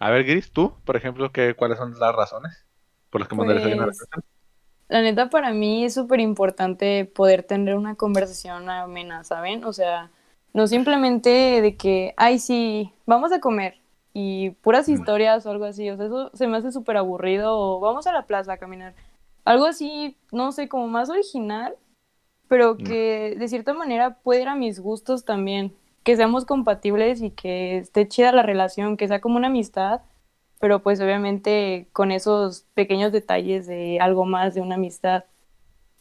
A 0.00 0.10
ver, 0.10 0.24
Gris, 0.24 0.50
tú, 0.50 0.74
por 0.84 0.96
ejemplo, 0.96 1.30
¿qué, 1.30 1.54
¿cuáles 1.54 1.78
son 1.78 1.96
las 2.00 2.16
razones 2.16 2.66
por 3.10 3.20
las 3.20 3.28
que 3.28 3.36
mandarías 3.36 3.62
a 3.62 3.66
alguien 3.66 3.82
a 3.82 3.86
la 3.86 3.92
Pues, 3.92 4.08
friendzone? 4.10 4.35
La 4.88 5.02
neta, 5.02 5.30
para 5.30 5.52
mí 5.52 5.84
es 5.84 5.94
súper 5.94 6.20
importante 6.20 7.04
poder 7.04 7.42
tener 7.42 7.74
una 7.74 7.96
conversación 7.96 8.70
amena, 8.70 9.24
¿saben? 9.24 9.64
O 9.64 9.72
sea, 9.72 10.10
no 10.52 10.66
simplemente 10.68 11.60
de 11.60 11.76
que, 11.76 12.14
ay, 12.16 12.38
sí, 12.38 12.92
vamos 13.04 13.32
a 13.32 13.40
comer 13.40 13.78
y 14.12 14.50
puras 14.50 14.88
historias 14.88 15.44
o 15.44 15.50
algo 15.50 15.64
así. 15.64 15.90
O 15.90 15.96
sea, 15.96 16.06
eso 16.06 16.30
se 16.34 16.46
me 16.46 16.56
hace 16.56 16.72
súper 16.72 16.96
aburrido 16.96 17.58
o 17.58 17.80
vamos 17.80 18.06
a 18.06 18.12
la 18.12 18.26
plaza 18.26 18.54
a 18.54 18.58
caminar. 18.58 18.94
Algo 19.44 19.66
así, 19.66 20.16
no 20.32 20.52
sé, 20.52 20.68
como 20.68 20.86
más 20.86 21.10
original, 21.10 21.74
pero 22.48 22.76
que 22.76 23.34
de 23.38 23.48
cierta 23.48 23.74
manera 23.74 24.14
puede 24.22 24.42
ir 24.42 24.48
a 24.48 24.54
mis 24.54 24.80
gustos 24.80 25.24
también. 25.24 25.74
Que 26.04 26.16
seamos 26.16 26.44
compatibles 26.44 27.20
y 27.20 27.30
que 27.30 27.78
esté 27.78 28.06
chida 28.06 28.30
la 28.30 28.42
relación, 28.42 28.96
que 28.96 29.08
sea 29.08 29.20
como 29.20 29.36
una 29.36 29.48
amistad 29.48 30.00
pero 30.58 30.82
pues 30.82 31.00
obviamente 31.00 31.88
con 31.92 32.10
esos 32.10 32.62
pequeños 32.74 33.12
detalles 33.12 33.66
de 33.66 33.98
algo 34.00 34.24
más 34.24 34.54
de 34.54 34.60
una 34.60 34.76
amistad, 34.76 35.24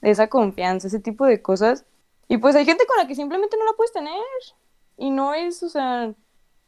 de 0.02 0.12
esa 0.12 0.28
confianza, 0.28 0.88
ese 0.88 1.00
tipo 1.00 1.26
de 1.26 1.42
cosas. 1.42 1.86
Y 2.28 2.38
pues 2.38 2.56
hay 2.56 2.66
gente 2.66 2.86
con 2.86 2.98
la 2.98 3.08
que 3.08 3.16
simplemente 3.16 3.58
no 3.58 3.66
la 3.66 3.74
puedes 3.74 3.92
tener. 3.92 4.16
Y 4.98 5.12
no 5.12 5.34
es, 5.34 5.62
o 5.64 5.70
sea, 5.70 6.14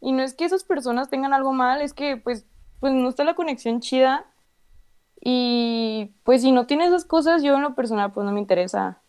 y 0.01 0.11
no 0.11 0.23
es 0.23 0.33
que 0.33 0.45
esas 0.45 0.63
personas 0.63 1.09
tengan 1.09 1.33
algo 1.33 1.53
mal, 1.53 1.81
es 1.81 1.93
que 1.93 2.17
pues, 2.17 2.45
pues 2.79 2.93
no 2.93 3.09
está 3.09 3.23
la 3.23 3.35
conexión 3.35 3.79
chida. 3.79 4.25
Y 5.21 6.13
pues 6.23 6.41
si 6.41 6.51
no 6.51 6.67
tienes 6.67 6.89
esas 6.89 7.05
cosas, 7.05 7.41
yo 7.43 7.55
en 7.55 7.61
lo 7.61 7.75
personal 7.75 8.11
pues 8.13 8.25
no 8.25 8.31
me 8.31 8.39
interesa. 8.39 9.01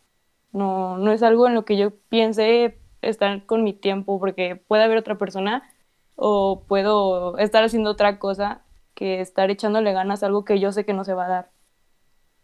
No, 0.53 0.99
no 0.99 1.13
es 1.13 1.23
algo 1.23 1.47
en 1.47 1.55
lo 1.55 1.65
que 1.65 1.77
yo 1.77 1.91
piense 2.09 2.79
estar 3.03 3.45
con 3.47 3.65
mi 3.65 3.73
tiempo, 3.75 4.19
porque 4.19 4.57
puede 4.57 4.85
haber 4.85 4.99
otra 4.99 5.19
persona 5.19 5.69
o 6.17 6.65
puedo 6.67 7.39
estar 7.39 7.63
haciendo 7.63 7.91
otra 7.91 8.19
cosa 8.19 8.65
que 8.99 9.21
estar 9.21 9.49
echándole 9.49 9.93
ganas 9.93 10.25
a 10.25 10.27
algo 10.27 10.45
que 10.45 10.59
yo 10.59 10.73
sé 10.73 10.85
que 10.85 10.93
no 10.93 11.05
se 11.05 11.15
va 11.15 11.27
a 11.27 11.29
dar. 11.29 11.51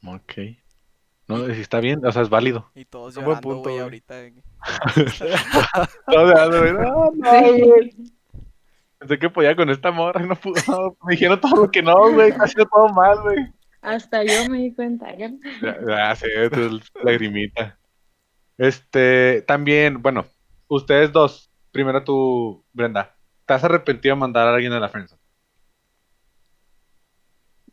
Ok. 0.06 0.32
No, 1.26 1.46
si 1.46 1.60
está 1.60 1.80
bien, 1.80 2.04
o 2.06 2.12
sea, 2.12 2.22
es 2.22 2.28
válido. 2.28 2.70
Y 2.76 2.84
todos 2.84 3.14
buen 3.16 3.26
llorando, 3.26 3.48
punto, 3.48 3.70
güey, 3.70 3.78
ahorita. 3.80 4.14
de 4.20 4.34
que- 4.34 4.42
No, 6.06 6.48
no, 6.48 6.72
no. 6.72 7.12
Pensé 8.98 9.18
que 9.18 9.30
podía 9.30 9.56
con 9.56 9.68
esta 9.68 9.90
morra 9.90 10.22
y 10.22 10.28
no 10.28 10.36
pudo. 10.36 10.96
Me 11.04 11.12
dijeron 11.14 11.40
todo 11.40 11.68
que 11.70 11.82
no, 11.82 12.12
güey. 12.12 12.30
Ha 12.38 12.46
sido 12.46 12.66
todo 12.66 12.88
mal, 12.90 13.20
güey. 13.22 13.38
Hasta 13.82 14.22
yo 14.22 14.48
me 14.48 14.58
di 14.58 14.72
cuenta. 14.74 15.12
¿ya? 15.16 15.30
Ya, 15.60 15.76
ya 15.88 16.14
sé, 16.14 16.50
tu 16.50 16.80
lagrimita. 17.02 17.76
Este, 18.56 19.42
también, 19.42 20.00
bueno, 20.02 20.24
ustedes 20.68 21.10
dos. 21.10 21.50
Primero 21.72 22.04
tú, 22.04 22.62
Brenda. 22.72 23.16
¿Te 23.44 23.54
has 23.54 23.64
arrepentido 23.64 24.14
de 24.14 24.20
mandar 24.20 24.46
a 24.46 24.54
alguien 24.54 24.72
a 24.72 24.78
la 24.80 24.88
friendzone? 24.88 25.20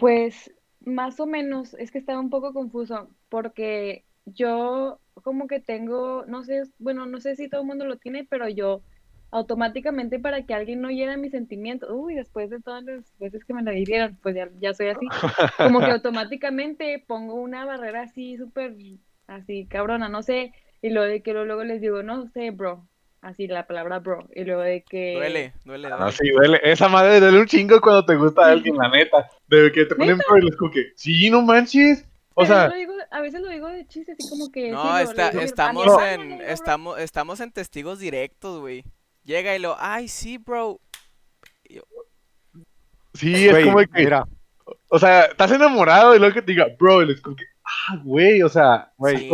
Pues 0.01 0.51
más 0.79 1.19
o 1.19 1.27
menos, 1.27 1.75
es 1.75 1.91
que 1.91 1.99
estaba 1.99 2.19
un 2.19 2.31
poco 2.31 2.53
confuso 2.53 3.15
porque 3.29 4.03
yo 4.25 4.99
como 5.13 5.45
que 5.47 5.59
tengo, 5.59 6.25
no 6.25 6.43
sé, 6.43 6.63
bueno, 6.79 7.05
no 7.05 7.19
sé 7.21 7.35
si 7.35 7.47
todo 7.49 7.61
el 7.61 7.67
mundo 7.67 7.85
lo 7.85 7.97
tiene, 7.99 8.25
pero 8.25 8.49
yo 8.49 8.83
automáticamente 9.29 10.19
para 10.19 10.45
que 10.47 10.55
alguien 10.55 10.81
no 10.81 10.89
hiera 10.89 11.17
mis 11.17 11.31
sentimientos, 11.33 11.91
uy, 11.93 12.15
después 12.15 12.49
de 12.49 12.59
todas 12.61 12.83
las 12.83 13.15
veces 13.19 13.45
que 13.45 13.53
me 13.53 13.61
la 13.63 13.75
hirieron, 13.77 14.17
pues 14.23 14.35
ya, 14.35 14.49
ya 14.59 14.73
soy 14.73 14.87
así, 14.89 15.13
como 15.61 15.83
que 15.83 15.91
automáticamente 15.91 17.03
pongo 17.07 17.35
una 17.35 17.65
barrera 17.65 18.01
así 18.03 18.37
súper, 18.37 18.75
así 19.27 19.67
cabrona, 19.67 20.09
no 20.09 20.23
sé, 20.23 20.53
y 20.81 20.89
luego 20.89 21.07
de 21.09 21.21
que 21.21 21.33
luego, 21.33 21.45
luego 21.45 21.63
les 21.63 21.79
digo, 21.81 22.01
no 22.03 22.27
sé, 22.29 22.49
bro, 22.51 22.89
así 23.21 23.47
la 23.47 23.67
palabra 23.67 23.99
bro, 23.99 24.27
y 24.36 24.43
luego 24.43 24.62
de 24.62 24.84
que... 24.84 25.13
Duele, 25.15 25.53
duele, 25.63 25.88
duele. 25.89 26.03
No, 26.03 26.12
sí, 26.12 26.29
duele. 26.29 26.60
Esa 26.63 26.88
madre 26.89 27.19
duele 27.19 27.39
un 27.39 27.45
chingo 27.47 27.79
cuando 27.81 28.05
te 28.05 28.15
gusta 28.15 28.47
alguien, 28.47 28.75
la 28.77 28.89
neta. 28.89 29.29
De 29.47 29.71
que 29.71 29.86
te 29.86 29.95
ponen 29.95 30.17
¿Neta? 30.17 30.23
por 30.27 30.39
el 30.39 30.55
como 30.57 30.71
que, 30.71 30.91
sí, 30.95 31.29
no 31.29 31.41
manches. 31.41 32.05
O 32.34 32.45
sea, 32.45 32.69
lo 32.69 32.75
digo, 32.75 32.93
a 33.12 33.21
veces 33.21 33.41
lo 33.41 33.49
digo 33.49 33.67
de 33.67 33.86
chiste, 33.88 34.13
así 34.13 34.27
como 34.29 34.51
que... 34.51 34.69
No, 34.71 34.97
sí, 34.97 35.03
está- 35.03 35.29
digo 35.29 35.41
a 35.41 35.45
estamos 35.45 35.86
hermana, 35.86 36.03
"Ay, 36.03 36.13
en, 36.15 36.29
no, 36.29 36.36
bro". 36.38 36.45
estamos, 36.47 36.99
estamos 36.99 37.39
en 37.41 37.51
testigos 37.51 37.99
directos, 37.99 38.60
güey. 38.60 38.84
Llega 39.23 39.55
y 39.55 39.60
lo, 39.60 39.75
ay, 39.79 40.07
sí, 40.07 40.38
bro. 40.38 40.79
sí, 43.13 43.45
es 43.47 43.51
Güey, 43.51 43.65
como 43.65 43.77
que, 43.79 43.88
mira, 43.93 44.25
o 44.89 44.99
sea, 44.99 45.25
estás 45.25 45.51
enamorado 45.51 46.15
y 46.15 46.19
luego 46.19 46.34
que 46.34 46.41
te 46.41 46.53
diga, 46.53 46.67
bro, 46.79 47.03
y 47.03 47.12
es 47.12 47.21
como 47.21 47.36
que, 47.36 47.43
ah, 47.63 47.97
güey, 48.04 48.41
o 48.43 48.50
sea, 48.50 48.91
Güey, 48.97 49.17
Sí. 49.17 49.30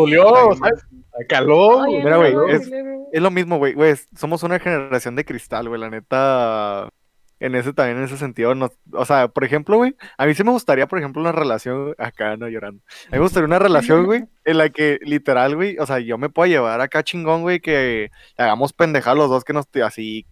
¿sabes? 0.59 0.85
Caló. 1.29 1.79
Oye, 1.79 1.97
Mira, 1.99 2.11
no, 2.11 2.17
güey, 2.19 2.33
no, 2.33 2.47
es- 2.47 2.71
es 3.11 3.21
lo 3.21 3.31
mismo, 3.31 3.57
güey. 3.57 3.73
Güey, 3.73 3.95
somos 4.15 4.43
una 4.43 4.59
generación 4.59 5.15
de 5.15 5.25
cristal, 5.25 5.67
güey. 5.69 5.79
La 5.81 5.89
neta, 5.89 6.89
en 7.39 7.55
ese 7.55 7.73
también, 7.73 7.97
en 7.99 8.03
ese 8.03 8.17
sentido, 8.17 8.53
nos, 8.55 8.71
o 8.93 9.05
sea, 9.05 9.27
por 9.27 9.43
ejemplo, 9.43 9.77
güey, 9.77 9.95
a 10.17 10.25
mí 10.25 10.33
sí 10.33 10.43
me 10.43 10.51
gustaría, 10.51 10.87
por 10.87 10.99
ejemplo, 10.99 11.21
una 11.21 11.31
relación, 11.31 11.93
acá 11.97 12.35
no 12.37 12.47
llorando, 12.49 12.81
a 13.07 13.11
mí 13.11 13.17
me 13.17 13.19
gustaría 13.19 13.45
una 13.45 13.59
relación, 13.59 14.05
güey, 14.05 14.25
en 14.45 14.57
la 14.57 14.69
que 14.69 14.99
literal, 15.03 15.55
güey, 15.55 15.77
o 15.79 15.85
sea, 15.85 15.99
yo 15.99 16.17
me 16.17 16.29
puedo 16.29 16.47
llevar 16.47 16.81
acá 16.81 17.03
chingón, 17.03 17.41
güey, 17.43 17.59
que 17.59 18.09
hagamos 18.37 18.73
pendejar 18.73 19.15
los 19.17 19.29
dos 19.29 19.43
que 19.43 19.53
nos, 19.53 19.65
así, 19.85 20.25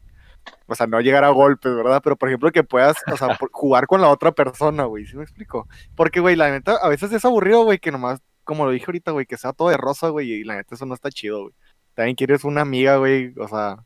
o 0.68 0.76
sea, 0.76 0.88
no 0.88 1.00
llegar 1.02 1.24
a 1.24 1.30
golpes, 1.30 1.76
¿verdad? 1.76 2.02
Pero, 2.04 2.16
por 2.16 2.30
ejemplo, 2.30 2.52
que 2.52 2.64
puedas, 2.64 2.98
o 3.12 3.18
sea, 3.18 3.38
jugar 3.52 3.88
con 3.88 4.02
la 4.02 4.10
otra 4.10 4.32
persona, 4.32 4.86
güey, 4.86 5.06
¿sí 5.06 5.16
me 5.16 5.24
explico? 5.24 5.68
Porque, 5.96 6.20
güey, 6.20 6.36
la 6.36 6.52
neta, 6.52 6.76
a 6.76 6.90
veces 6.90 7.12
es 7.12 7.26
aburrido, 7.26 7.64
güey, 7.64 7.80
que 7.80 7.92
nomás, 7.92 8.22
como 8.44 8.66
lo 8.66 8.72
dije 8.72 8.86
ahorita, 8.88 9.12
güey, 9.12 9.26
que 9.26 9.38
sea 9.38 9.54
todo 9.54 9.70
de 9.70 9.78
rosa, 9.78 10.10
güey, 10.10 10.32
y 10.32 10.44
la 10.44 10.56
neta 10.56 10.76
eso 10.76 10.86
no 10.86 10.94
está 10.94 11.10
chido, 11.10 11.44
güey. 11.44 11.54
También 11.94 12.16
quieres 12.16 12.44
una 12.44 12.62
amiga, 12.62 12.98
güey, 12.98 13.34
o 13.38 13.48
sea, 13.48 13.78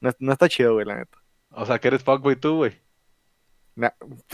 no, 0.00 0.10
no 0.18 0.32
está 0.32 0.48
chido, 0.48 0.74
güey, 0.74 0.86
la 0.86 0.96
neta. 0.96 1.18
O 1.50 1.66
sea, 1.66 1.78
que 1.78 1.88
eres 1.88 2.02
fuckboy 2.02 2.36
tú, 2.36 2.56
güey. 2.56 2.84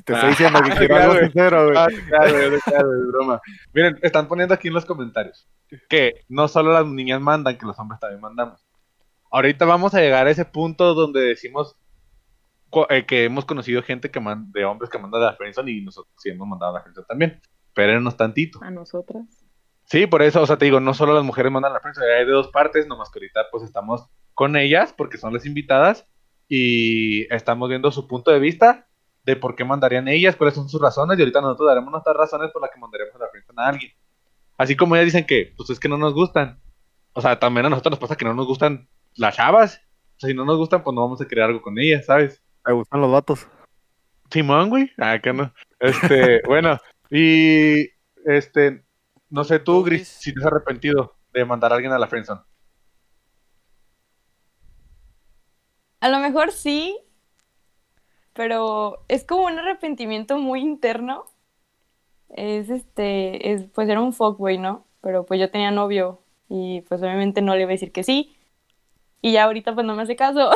Te 0.05 0.13
estoy 0.13 0.31
diciendo 0.31 0.61
que 0.63 0.71
quiero 0.77 0.97
algo 0.97 1.19
sincero, 1.19 1.65
güey. 1.67 1.79
Ah, 1.79 1.89
claro, 2.09 2.49
güey, 2.49 2.61
claro, 2.61 2.95
es 2.95 3.09
broma. 3.09 3.41
Miren, 3.73 3.99
están 4.03 4.29
poniendo 4.29 4.55
aquí 4.55 4.69
en 4.69 4.75
los 4.75 4.85
comentarios 4.85 5.49
que 5.89 6.25
no 6.29 6.49
solo 6.49 6.73
las 6.73 6.87
niñas 6.87 7.21
mandan, 7.21 7.57
que 7.57 7.67
los 7.67 7.79
hombres 7.79 8.01
también 8.01 8.21
mandamos. 8.21 8.65
Ahorita 9.31 9.65
vamos 9.65 9.95
a 9.95 10.01
llegar 10.01 10.27
a 10.27 10.31
ese 10.31 10.45
punto 10.45 10.95
donde 10.95 11.21
decimos 11.21 11.77
eh, 12.89 13.07
que 13.07 13.25
hemos 13.25 13.45
conocido 13.45 13.83
gente 13.83 14.11
que 14.11 14.21
man- 14.21 14.51
de 14.53 14.65
hombres 14.65 14.91
que 14.91 14.99
mandan 14.99 15.23
a 15.23 15.27
la 15.27 15.37
friendzone 15.37 15.71
y 15.73 15.81
nosotros 15.83 16.13
sí 16.19 16.31
hemos 16.31 16.47
mandado 16.49 16.73
a 16.73 16.75
la 16.79 16.83
friendzone 16.83 17.07
también. 17.07 17.41
Espérenos 17.69 18.17
tantito. 18.17 18.59
A 18.63 18.71
nosotras. 18.71 19.25
Sí, 19.85 20.07
por 20.07 20.23
eso, 20.23 20.43
o 20.43 20.47
sea, 20.47 20.57
te 20.57 20.67
digo, 20.67 20.79
no 20.81 20.95
solo 20.95 21.15
las 21.15 21.25
mujeres 21.25 21.51
mandan 21.51 21.73
a 21.73 21.75
la 21.75 21.81
friendzone, 21.81 22.13
hay 22.13 22.25
de 22.27 22.33
dos 22.33 22.49
partes, 22.49 22.87
nomás 22.87 23.11
que 23.11 23.19
ahorita 23.19 23.47
pues 23.51 23.65
estamos 23.65 24.07
con 24.35 24.57
ellas 24.57 24.93
porque 24.97 25.19
son 25.19 25.33
las 25.33 25.47
invitadas 25.47 26.07
y 26.49 27.33
estamos 27.33 27.69
viendo 27.69 27.91
su 27.91 28.07
punto 28.07 28.31
de 28.31 28.39
vista 28.39 28.89
de 29.25 29.37
por 29.37 29.55
qué 29.55 29.65
mandarían 29.65 30.09
ellas, 30.09 30.35
cuáles 30.37 30.55
son 30.55 30.69
sus 30.69 30.81
razones 30.81 31.19
y 31.19 31.23
ahorita 31.23 31.41
nosotros 31.41 31.69
daremos 31.69 31.91
nuestras 31.93 32.17
razones 32.17 32.51
por 32.53 32.63
las 32.63 32.71
que 32.71 32.81
mandaríamos 32.81 33.15
a 33.17 33.19
la 33.19 33.29
friendzone 33.29 33.63
a 33.63 33.67
alguien. 33.69 33.93
Así 34.57 34.77
como 34.77 34.95
ellas 34.97 35.07
dicen 35.07 35.27
que, 35.27 35.53
pues 35.57 35.71
es 35.71 35.79
que 35.81 35.89
no 35.89 35.97
nos 35.99 36.15
gustan. 36.15 36.61
O 37.13 37.21
sea, 37.21 37.39
también 37.39 37.67
a 37.67 37.71
nosotros 37.71 37.93
nos 37.93 37.99
pasa 38.01 38.17
que 38.17 38.25
no 38.25 38.35
nos 38.35 38.47
gustan 38.47 38.89
las 39.17 39.37
chavas. 39.37 39.81
O 40.17 40.21
sea, 40.21 40.29
si 40.29 40.35
no 40.35 40.45
nos 40.45 40.59
gustan, 40.59 40.83
pues 40.83 40.95
no 40.95 41.03
vamos 41.03 41.21
a 41.21 41.27
crear 41.27 41.49
algo 41.49 41.63
con 41.63 41.79
ellas, 41.79 42.07
¿sabes? 42.07 42.43
Me 42.67 42.73
gustan 42.73 43.01
los 43.01 43.11
vatos. 43.11 43.49
Simón, 44.31 44.69
güey. 44.69 44.91
Ah, 44.99 45.19
que 45.19 45.33
no. 45.33 45.53
Este, 45.79 46.43
bueno, 46.47 46.79
Y, 47.11 47.89
este, 48.25 48.85
no 49.29 49.45
sé 49.45 49.59
tú, 49.59 49.79
¿Tú, 49.79 49.85
Gris, 49.85 50.01
Gris? 50.01 50.09
si 50.09 50.35
te 50.35 50.41
has 50.41 50.47
arrepentido 50.47 51.17
de 51.33 51.45
mandar 51.45 51.73
a 51.73 51.77
alguien 51.77 51.93
a 51.93 51.99
la 51.99 52.07
friendzone. 52.07 52.43
A 56.01 56.09
lo 56.09 56.19
mejor 56.19 56.53
sí, 56.53 56.99
pero 58.33 59.05
es 59.09 59.25
como 59.25 59.47
un 59.47 59.59
arrepentimiento 59.59 60.39
muy 60.39 60.61
interno. 60.61 61.27
Es 62.31 62.71
este, 62.71 63.53
es, 63.53 63.65
pues 63.75 63.89
era 63.89 64.01
un 64.01 64.13
fuckboy, 64.13 64.57
¿no? 64.59 64.87
Pero 65.03 65.27
pues 65.27 65.41
yo 65.41 65.51
tenía 65.51 65.71
novio 65.71 66.23
y 66.49 66.83
pues 66.83 67.03
obviamente 67.03 67.43
no 67.43 67.55
le 67.55 67.63
iba 67.63 67.71
a 67.71 67.73
decir 67.73 67.93
que 67.93 68.03
sí. 68.05 68.37
Y 69.23 69.33
ya 69.33 69.45
ahorita 69.45 69.75
pues 69.75 69.87
no 69.87 69.95
me 69.95 70.03
hace 70.03 70.17
caso. 70.17 70.51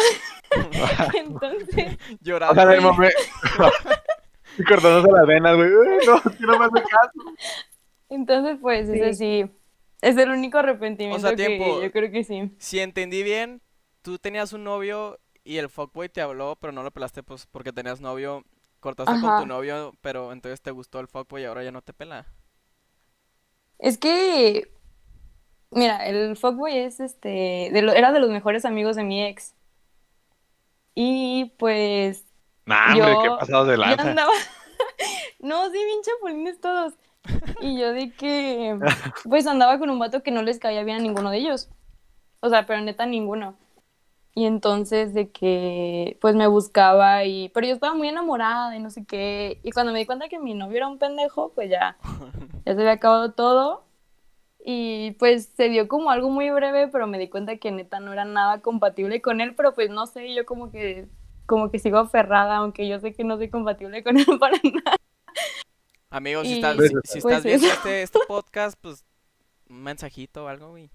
Entonces, 1.15 1.99
Llorando. 2.21 2.53
O 2.53 2.55
sea, 2.55 2.65
en 2.65 2.71
el 2.79 2.81
y- 2.81 2.85
momento. 2.85 3.17
y 4.59 4.65
cortándose 4.65 5.11
las 5.13 5.27
venas, 5.27 5.57
güey. 5.57 5.69
Uy, 5.75 6.07
No, 6.07 6.23
que 6.23 6.47
no 6.47 6.59
me 6.59 6.65
hace 6.67 6.83
caso. 6.83 7.35
entonces 8.09 8.59
pues 8.61 8.87
Sí. 8.89 8.95
ese 9.01 9.15
sí, 9.15 9.51
es 10.01 10.17
el 10.17 10.31
único 10.31 10.59
arrepentimiento 10.59 11.29
que 11.31 11.37
tiempo. 11.37 11.83
yo 11.83 11.91
creo 11.93 12.11
que 12.11 12.25
sí. 12.25 12.53
Si 12.59 12.79
entendí 12.81 13.23
bien, 13.23 13.61
tú 14.03 14.19
tenías 14.19 14.53
un 14.53 14.65
novio 14.65 15.19
y 15.43 15.57
el 15.59 15.69
fuckboy 15.69 16.09
te 16.09 16.21
habló, 16.23 16.57
pero 16.61 16.73
no 16.73 16.83
lo 16.83 16.91
pelaste 16.91 17.23
pues 17.23 17.47
porque 17.47 17.73
tenías 17.73 18.01
novio, 18.01 18.45
cortaste 18.81 19.21
con 19.21 19.41
tu 19.41 19.47
novio, 19.47 19.93
pero 20.01 20.33
entonces 20.33 20.61
te 20.63 20.71
gustó 20.71 21.01
el 21.01 21.09
fuckboy 21.09 21.43
y 21.43 21.45
ahora 21.47 21.63
ya 21.65 21.73
no 21.73 21.83
te 21.83 21.93
pela. 21.93 22.27
Es 23.79 23.99
que, 23.99 24.71
mira, 25.75 26.07
el 26.07 26.37
fuckboy 26.37 26.77
es 26.77 27.01
este, 27.01 27.71
de 27.73 27.83
lo- 27.83 27.93
era 27.93 28.13
de 28.13 28.21
los 28.21 28.31
mejores 28.31 28.65
amigos 28.65 28.97
de 28.97 29.05
mi 29.05 29.23
ex. 29.25 29.55
Y 30.95 31.53
pues 31.59 32.25
Nah, 32.67 32.93
hombre, 32.95 33.13
Yo- 33.13 33.23
qué 33.23 33.29
pasado 33.41 33.65
de 33.67 33.77
lanza. 33.77 34.11
andaba, 34.11 34.31
no, 35.41 35.67
sí, 35.71 35.73
bien 35.85 35.99
chapulines 36.03 36.61
todos. 36.61 36.95
Y 37.61 37.79
yo 37.79 37.93
de 37.93 38.11
que, 38.13 38.79
pues 39.29 39.47
andaba 39.47 39.79
con 39.79 39.91
un 39.91 39.99
vato 39.99 40.23
que 40.23 40.31
no 40.31 40.43
les 40.43 40.59
caía 40.59 40.83
bien 40.85 40.99
a 40.99 41.01
ninguno 41.01 41.31
de 41.31 41.39
ellos. 41.39 41.69
O 42.41 42.49
sea, 42.49 42.67
pero 42.67 42.81
neta 42.81 43.07
ninguno. 43.07 43.57
Y 44.35 44.47
entonces 44.47 45.15
de 45.15 45.31
que, 45.31 46.19
pues 46.21 46.35
me 46.35 46.47
buscaba 46.47 47.25
y, 47.25 47.51
pero 47.51 47.67
yo 47.67 47.75
estaba 47.75 47.95
muy 47.95 48.09
enamorada 48.09 48.75
y 48.77 48.81
no 48.81 48.91
sé 48.91 49.05
qué. 49.05 49.61
Y 49.63 49.71
cuando 49.73 49.93
me 49.93 49.99
di 50.01 50.07
cuenta 50.07 50.29
que 50.29 50.39
mi 50.39 50.55
novio 50.55 50.77
era 50.79 50.89
un 50.89 50.99
pendejo, 50.99 51.53
pues 51.55 51.71
ya, 51.71 51.97
ya 52.67 52.75
se 52.75 52.81
había 52.81 52.93
acabado 52.93 53.33
todo. 53.33 53.84
Y 54.67 55.11
pues 55.19 55.51
se 55.57 55.69
dio 55.69 55.89
como 55.89 56.11
algo 56.11 56.31
muy 56.31 56.49
breve, 56.51 56.89
pero 56.89 57.07
me 57.07 57.19
di 57.19 57.29
cuenta 57.29 57.59
que 57.59 57.71
neta 57.71 58.01
no 58.01 58.13
era 58.15 58.25
nada 58.25 58.61
compatible 58.63 59.21
con 59.21 59.43
él, 59.43 59.55
pero 59.55 59.75
pues 59.75 59.91
no 59.91 60.07
sé, 60.07 60.35
yo 60.35 60.47
como 60.47 60.71
que, 60.71 61.07
como 61.45 61.71
que 61.71 61.79
sigo 61.79 61.99
aferrada, 61.99 62.57
aunque 62.57 62.89
yo 62.89 62.99
sé 62.99 63.13
que 63.13 63.25
no 63.25 63.37
soy 63.37 63.51
compatible 63.51 64.03
con 64.03 64.17
él 64.19 64.27
para 64.41 64.57
nada. 64.63 64.97
Amigos, 66.09 66.47
si 66.47 66.55
Y- 66.55 66.57
estás, 66.57 66.77
Pues, 66.77 66.91
si, 67.05 67.13
si 67.13 67.21
pues, 67.21 67.35
estás 67.37 67.45
viendo 67.45 67.67
este, 67.67 68.03
este 68.03 68.19
podcast, 68.29 68.79
pues 68.81 69.05
un 69.69 69.83
mensajito 69.83 70.45
o 70.45 70.49
algo, 70.49 70.71
güey. 70.71 70.91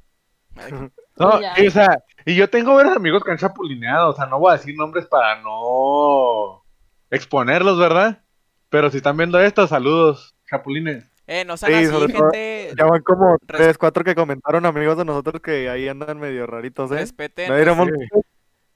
No, 1.20 1.38
y, 1.58 1.68
o 1.68 1.72
sea, 1.72 2.02
y 2.26 2.34
yo 2.34 2.50
tengo 2.50 2.74
varios 2.76 2.96
amigos 2.96 3.22
que 3.26 3.32
han 3.32 3.38
chapulineado, 3.38 4.12
o 4.12 4.14
sea, 4.14 4.26
no 4.26 4.40
voy 4.40 4.52
a 4.54 4.58
decir 4.58 4.74
nombres 4.78 5.06
para 5.06 5.42
no 5.42 6.64
exponerlos, 7.12 7.78
¿verdad? 7.78 8.24
Pero 8.70 8.90
si 8.90 8.98
están 8.98 9.18
viendo 9.18 9.38
esto, 9.42 9.68
saludos, 9.68 10.34
chapulines. 10.50 11.09
Eh, 11.32 11.46
no 11.46 11.58
sean 11.58 11.72
Sí, 11.72 11.94
así, 11.96 12.12
gente. 12.12 12.74
Ya 12.76 12.86
van 12.86 13.04
como 13.04 13.38
Res- 13.46 13.58
tres, 13.60 13.78
cuatro 13.78 14.04
que 14.04 14.16
comentaron 14.16 14.66
amigos 14.66 14.98
de 14.98 15.06
nosotros 15.06 15.40
que 15.44 15.70
ahí 15.70 15.88
andan 15.88 16.20
medio 16.20 16.48
raritos, 16.48 16.92
¿eh? 16.92 16.96
Respeten, 16.96 17.50
No 17.50 17.56
diremos 17.56 17.88
Sí. 17.88 18.20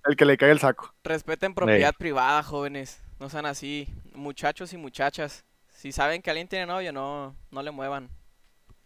el 0.06 0.16
que 0.16 0.26
le 0.26 0.38
caiga 0.38 0.52
el 0.54 0.60
saco. 0.60 0.94
respeten 1.04 1.56
propiedad 1.56 1.96
privada, 1.98 2.44
jóvenes. 2.44 3.02
No 3.20 3.28
sean 3.30 3.48
así. 3.48 3.88
Muchachos 4.14 4.72
y 4.74 4.78
muchachas. 4.78 5.46
Si 5.72 5.92
saben 5.92 6.22
que 6.22 6.30
alguien 6.30 6.48
tiene 6.48 6.68
novio, 6.68 6.94
no, 6.94 7.36
no 7.50 7.64
le 7.64 7.72
muevan. 7.72 8.10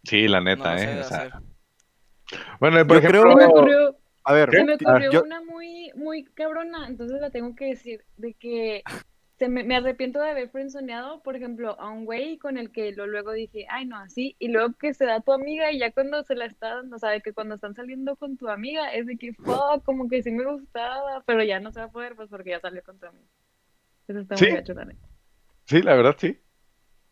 Sí, 0.04 0.28
la 0.28 0.40
neta, 0.40 0.74
¿eh? 0.82 1.00
O 1.00 1.04
sea, 1.04 1.42
bueno, 2.60 2.78
por 2.86 2.96
Yo 3.02 3.08
ejemplo, 3.08 3.22
creo- 3.22 3.32
Se 3.32 3.36
me 3.36 3.44
ocurrió, 3.46 3.96
A 4.24 4.32
ver, 4.32 4.50
se 4.50 4.64
me 4.64 4.74
ocurrió 4.76 5.10
yo- 5.12 5.22
una 5.24 5.42
muy, 5.42 5.90
muy 5.94 6.24
cabrona, 6.24 6.86
entonces 6.88 7.20
la 7.20 7.28
tengo 7.30 7.54
que 7.54 7.66
decir, 7.66 8.02
de 8.16 8.32
que 8.32 8.82
se 9.38 9.48
me, 9.48 9.62
me 9.62 9.76
arrepiento 9.76 10.20
de 10.20 10.30
haber 10.30 10.50
frenzoneado, 10.50 11.22
por 11.22 11.36
ejemplo, 11.36 11.78
a 11.80 11.88
un 11.90 12.04
güey 12.04 12.38
con 12.38 12.58
el 12.58 12.72
que 12.72 12.90
lo, 12.92 13.06
luego 13.06 13.32
dije, 13.32 13.66
ay, 13.70 13.86
no, 13.86 13.96
así, 13.96 14.34
y 14.40 14.48
luego 14.48 14.74
que 14.74 14.92
se 14.94 15.04
da 15.06 15.20
tu 15.20 15.32
amiga 15.32 15.70
y 15.70 15.78
ya 15.78 15.92
cuando 15.92 16.24
se 16.24 16.34
la 16.34 16.46
está 16.46 16.74
dando, 16.74 16.96
o 16.96 16.98
sea, 16.98 17.10
de 17.10 17.20
que 17.20 17.32
cuando 17.32 17.54
están 17.54 17.74
saliendo 17.74 18.16
con 18.16 18.36
tu 18.36 18.48
amiga, 18.48 18.92
es 18.92 19.06
de 19.06 19.16
que, 19.16 19.32
fuck, 19.34 19.84
como 19.84 20.08
que 20.08 20.22
sí 20.22 20.32
me 20.32 20.44
gustaba, 20.44 21.22
pero 21.24 21.44
ya 21.44 21.60
no 21.60 21.70
se 21.70 21.78
va 21.80 21.86
a 21.86 21.90
poder, 21.92 22.16
pues 22.16 22.28
porque 22.28 22.50
ya 22.50 22.60
salió 22.60 22.82
con 22.82 22.98
tu 22.98 23.06
amiga. 23.06 23.28
Eso 24.08 24.18
está 24.18 24.34
muy 24.34 24.46
Sí. 24.46 24.52
gacho 24.52 24.74
también. 24.74 24.98
sí, 25.64 25.82
la 25.82 25.94
verdad, 25.94 26.16
sí. 26.18 26.40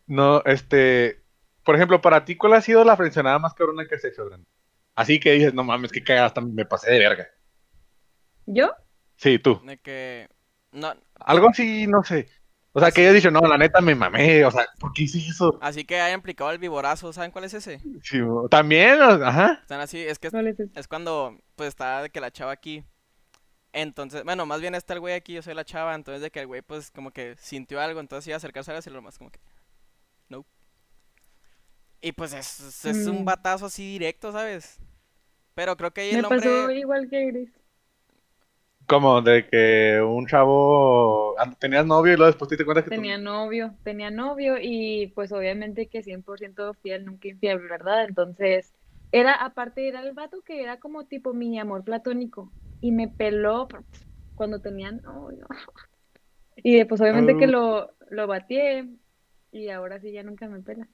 No, 0.05 0.41
este, 0.45 1.23
por 1.63 1.75
ejemplo, 1.75 2.01
para 2.01 2.25
ti, 2.25 2.35
¿cuál 2.35 2.53
ha 2.53 2.61
sido 2.61 2.83
la 2.83 2.97
frencionada 2.97 3.39
más 3.39 3.53
cabrona 3.53 3.85
que 3.87 3.95
has 3.95 4.03
hecho, 4.03 4.25
Brandon? 4.25 4.47
Así 4.95 5.19
que 5.19 5.31
dices, 5.33 5.53
no 5.53 5.63
mames, 5.63 5.91
que 5.91 6.03
cagada, 6.03 6.27
hasta 6.27 6.41
me 6.41 6.65
pasé 6.65 6.91
de 6.91 6.99
verga. 6.99 7.27
¿Yo? 8.47 8.71
Sí, 9.15 9.39
tú. 9.39 9.61
De 9.65 9.77
que. 9.77 10.27
No, 10.71 10.93
Algo 11.19 11.49
así, 11.49 11.87
no 11.87 12.03
sé. 12.03 12.29
O 12.73 12.79
sea, 12.79 12.91
que 12.91 13.01
hayas 13.01 13.15
dicho, 13.15 13.31
no, 13.31 13.41
la 13.41 13.57
neta 13.57 13.81
me 13.81 13.95
mamé, 13.95 14.45
o 14.45 14.51
sea, 14.51 14.65
¿por 14.79 14.93
qué 14.93 15.03
hice 15.03 15.19
eso? 15.19 15.59
así 15.59 15.85
que 15.85 15.99
hayan 15.99 16.19
aplicado 16.19 16.51
el 16.51 16.59
viborazo. 16.59 17.11
¿Saben 17.13 17.31
cuál 17.31 17.45
es 17.45 17.53
ese? 17.53 17.79
Sí, 18.03 18.19
también, 18.49 18.99
ajá. 19.01 19.59
Están 19.61 19.81
así, 19.81 19.99
es 19.99 20.19
que 20.19 20.27
es, 20.27 20.31
¿Cuál 20.31 20.47
es 20.47 20.87
cuando 20.87 21.37
pues 21.55 21.69
está 21.69 22.01
de 22.03 22.09
que 22.09 22.21
la 22.21 22.31
chava 22.31 22.51
aquí. 22.51 22.83
Entonces, 23.73 24.23
bueno, 24.23 24.45
más 24.45 24.61
bien 24.61 24.75
está 24.75 24.93
el 24.95 25.01
güey 25.01 25.15
aquí, 25.15 25.33
yo 25.33 25.41
soy 25.43 25.53
la 25.55 25.65
chava, 25.65 25.95
entonces 25.95 26.21
de 26.21 26.31
que 26.31 26.41
el 26.41 26.47
güey 26.47 26.61
pues 26.63 26.91
como 26.91 27.11
que 27.11 27.35
sintió 27.39 27.81
algo, 27.81 27.99
entonces 27.99 28.27
iba 28.27 28.35
a 28.35 28.37
acercarse 28.37 28.71
a 28.71 28.75
decirlo 28.75 29.01
más 29.01 29.17
como 29.17 29.31
que 29.31 29.39
no. 30.29 30.45
Y 32.01 32.11
pues 32.11 32.33
es, 32.33 32.85
es- 32.85 33.07
un 33.07 33.21
Mm. 33.21 33.25
batazo 33.25 33.65
así 33.65 33.83
directo, 33.93 34.31
¿sabes? 34.31 34.79
Pero 35.55 35.77
creo 35.77 35.93
que 35.93 36.01
ahí 36.01 36.11
Me 36.13 36.19
el 36.19 36.25
hombre 36.25 36.39
pasó 36.41 36.71
igual 36.71 37.09
que 37.09 37.25
Gris. 37.27 37.49
Como 38.87 39.21
de 39.21 39.47
que 39.47 40.01
un 40.01 40.25
chavo 40.27 41.35
tenías 41.59 41.85
novio 41.85 42.13
y 42.13 42.15
luego 42.15 42.27
después 42.31 42.47
te 42.47 42.55
diste 42.55 42.65
cuenta 42.65 42.83
que 42.83 42.89
Tenía 42.89 43.17
novio, 43.17 43.75
tenía 43.83 44.09
novio 44.09 44.55
y 44.61 45.07
pues 45.07 45.31
obviamente 45.31 45.87
que 45.87 46.03
100% 46.03 46.73
fiel, 46.81 47.05
nunca 47.05 47.27
infiel, 47.27 47.59
¿verdad? 47.59 48.05
Entonces, 48.05 48.73
era, 49.11 49.33
aparte 49.33 49.87
era 49.87 50.01
el 50.01 50.13
vato 50.13 50.41
que 50.41 50.63
era 50.63 50.79
como 50.79 51.05
tipo 51.05 51.33
mi 51.33 51.59
amor 51.59 51.83
platónico 51.83 52.51
y 52.81 52.91
me 52.91 53.07
peló 53.07 53.67
cuando 54.35 54.59
tenía 54.59 54.91
novio. 54.91 55.47
Y 56.63 56.83
pues 56.85 56.99
obviamente 57.01 57.37
que 57.37 57.45
Ah. 57.45 57.49
lo, 57.49 57.91
lo 58.09 58.25
batié 58.25 58.87
y 59.51 59.69
ahora 59.69 59.99
sí 59.99 60.11
ya 60.11 60.23
nunca 60.23 60.47
me 60.47 60.59
pela. 60.59 60.87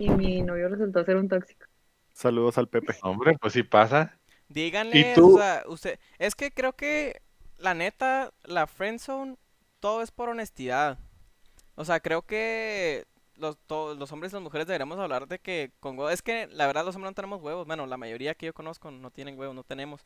Y 0.00 0.08
mi 0.08 0.40
novio 0.42 0.68
resultó 0.68 1.04
ser 1.04 1.16
un 1.16 1.28
tóxico. 1.28 1.66
Saludos 2.14 2.56
al 2.56 2.68
Pepe. 2.68 2.94
Hombre, 3.02 3.36
pues 3.38 3.52
sí 3.52 3.62
pasa. 3.62 4.18
Díganle, 4.48 5.12
tú? 5.14 5.34
o 5.34 5.38
sea, 5.38 5.64
usted, 5.66 5.98
es 6.18 6.34
que 6.34 6.50
creo 6.50 6.74
que 6.74 7.20
la 7.62 7.74
neta, 7.74 8.32
la 8.44 8.66
friendzone, 8.66 9.36
todo 9.80 10.02
es 10.02 10.10
por 10.10 10.28
honestidad. 10.28 10.98
O 11.74 11.84
sea, 11.84 12.00
creo 12.00 12.22
que 12.22 13.04
los, 13.36 13.56
to- 13.66 13.94
los 13.94 14.12
hombres 14.12 14.32
y 14.32 14.36
las 14.36 14.42
mujeres 14.42 14.66
deberíamos 14.66 14.98
hablar 14.98 15.26
de 15.26 15.38
que 15.38 15.70
con 15.80 15.96
huevos, 15.98 16.12
es 16.12 16.22
que 16.22 16.46
la 16.48 16.66
verdad 16.66 16.84
los 16.84 16.94
hombres 16.96 17.10
no 17.12 17.14
tenemos 17.14 17.40
huevos, 17.40 17.66
bueno, 17.66 17.86
la 17.86 17.96
mayoría 17.96 18.34
que 18.34 18.46
yo 18.46 18.52
conozco 18.54 18.90
no 18.90 19.10
tienen 19.10 19.38
huevos, 19.38 19.54
no 19.54 19.64
tenemos. 19.64 20.04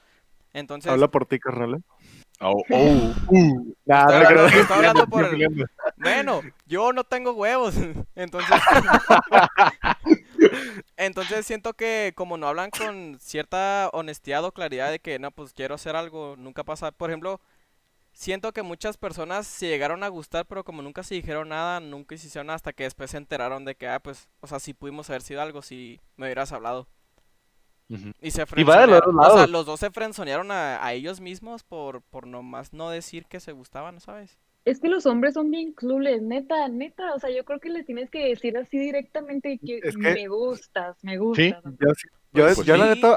Entonces, 0.52 0.90
Habla 0.90 1.08
por 1.08 1.26
ti, 1.26 1.38
carnal. 1.38 1.74
¿eh? 1.74 1.80
Oh, 2.40 2.62
oh, 2.70 3.14
uh. 3.28 3.74
Nah, 3.86 4.00
Estoy 4.02 4.14
hablando- 4.24 4.46
estoy 4.46 4.76
hablando 4.76 5.06
por 5.06 5.24
el-. 5.24 5.66
Bueno, 5.96 6.40
yo 6.66 6.92
no 6.92 7.04
tengo 7.04 7.32
huevos, 7.32 7.74
entonces... 8.14 8.56
Entonces 10.96 11.46
siento 11.46 11.74
que 11.74 12.12
como 12.16 12.36
no 12.36 12.48
hablan 12.48 12.70
con 12.70 13.18
cierta 13.20 13.90
honestidad 13.92 14.44
o 14.44 14.52
claridad 14.52 14.90
de 14.90 14.98
que 15.00 15.18
no, 15.18 15.30
pues 15.30 15.52
quiero 15.52 15.74
hacer 15.74 15.96
algo, 15.96 16.36
nunca 16.38 16.64
pasa. 16.64 16.92
Por 16.92 17.10
ejemplo, 17.10 17.40
siento 18.12 18.52
que 18.52 18.62
muchas 18.62 18.96
personas 18.98 19.46
se 19.46 19.68
llegaron 19.68 20.04
a 20.04 20.08
gustar, 20.08 20.46
pero 20.46 20.64
como 20.64 20.82
nunca 20.82 21.02
se 21.04 21.16
dijeron 21.16 21.50
nada, 21.50 21.80
nunca 21.80 22.16
se 22.18 22.28
hicieron 22.28 22.50
hasta 22.50 22.72
que 22.72 22.84
después 22.84 23.10
se 23.12 23.18
enteraron 23.18 23.64
de 23.64 23.76
que, 23.76 23.88
ah, 23.88 24.00
pues, 24.00 24.28
o 24.40 24.46
sea, 24.48 24.60
si 24.60 24.74
pudimos 24.74 25.10
haber 25.10 25.22
sido 25.22 25.42
algo 25.42 25.62
si 25.62 26.00
me 26.16 26.26
hubieras 26.26 26.52
hablado. 26.52 26.88
Y 28.20 28.30
se 28.30 28.44
Y 28.54 28.64
va 28.64 28.80
de 28.80 28.86
los. 28.88 29.02
O 29.20 29.30
sea, 29.30 29.46
los 29.46 29.66
dos 29.66 29.80
se 29.80 29.90
frenzonearon 29.90 30.50
a, 30.50 30.84
a 30.84 30.92
ellos 30.92 31.20
mismos 31.20 31.62
por, 31.64 32.02
por 32.02 32.26
nomás 32.26 32.72
no 32.72 32.90
decir 32.90 33.26
que 33.26 33.40
se 33.40 33.52
gustaban, 33.52 34.00
¿sabes? 34.00 34.38
Es 34.66 34.80
que 34.80 34.88
los 34.88 35.06
hombres 35.06 35.34
son 35.34 35.50
bien 35.52 35.72
clueless, 35.72 36.20
neta, 36.20 36.68
neta. 36.68 37.14
O 37.14 37.20
sea, 37.20 37.30
yo 37.30 37.44
creo 37.44 37.60
que 37.60 37.70
les 37.70 37.86
tienes 37.86 38.10
que 38.10 38.28
decir 38.28 38.58
así 38.58 38.76
directamente 38.76 39.60
que 39.64 39.78
Es 39.78 39.94
que- 39.96 40.12
me 40.12 40.26
gustas, 40.26 40.96
me 41.04 41.18
gustas. 41.18 41.62
Yo, 41.64 41.94
sí- 41.94 42.08
yo, 42.32 42.44
Pues 42.46 42.64
yo 42.64 42.76
la 42.76 42.92
neta, 42.92 43.16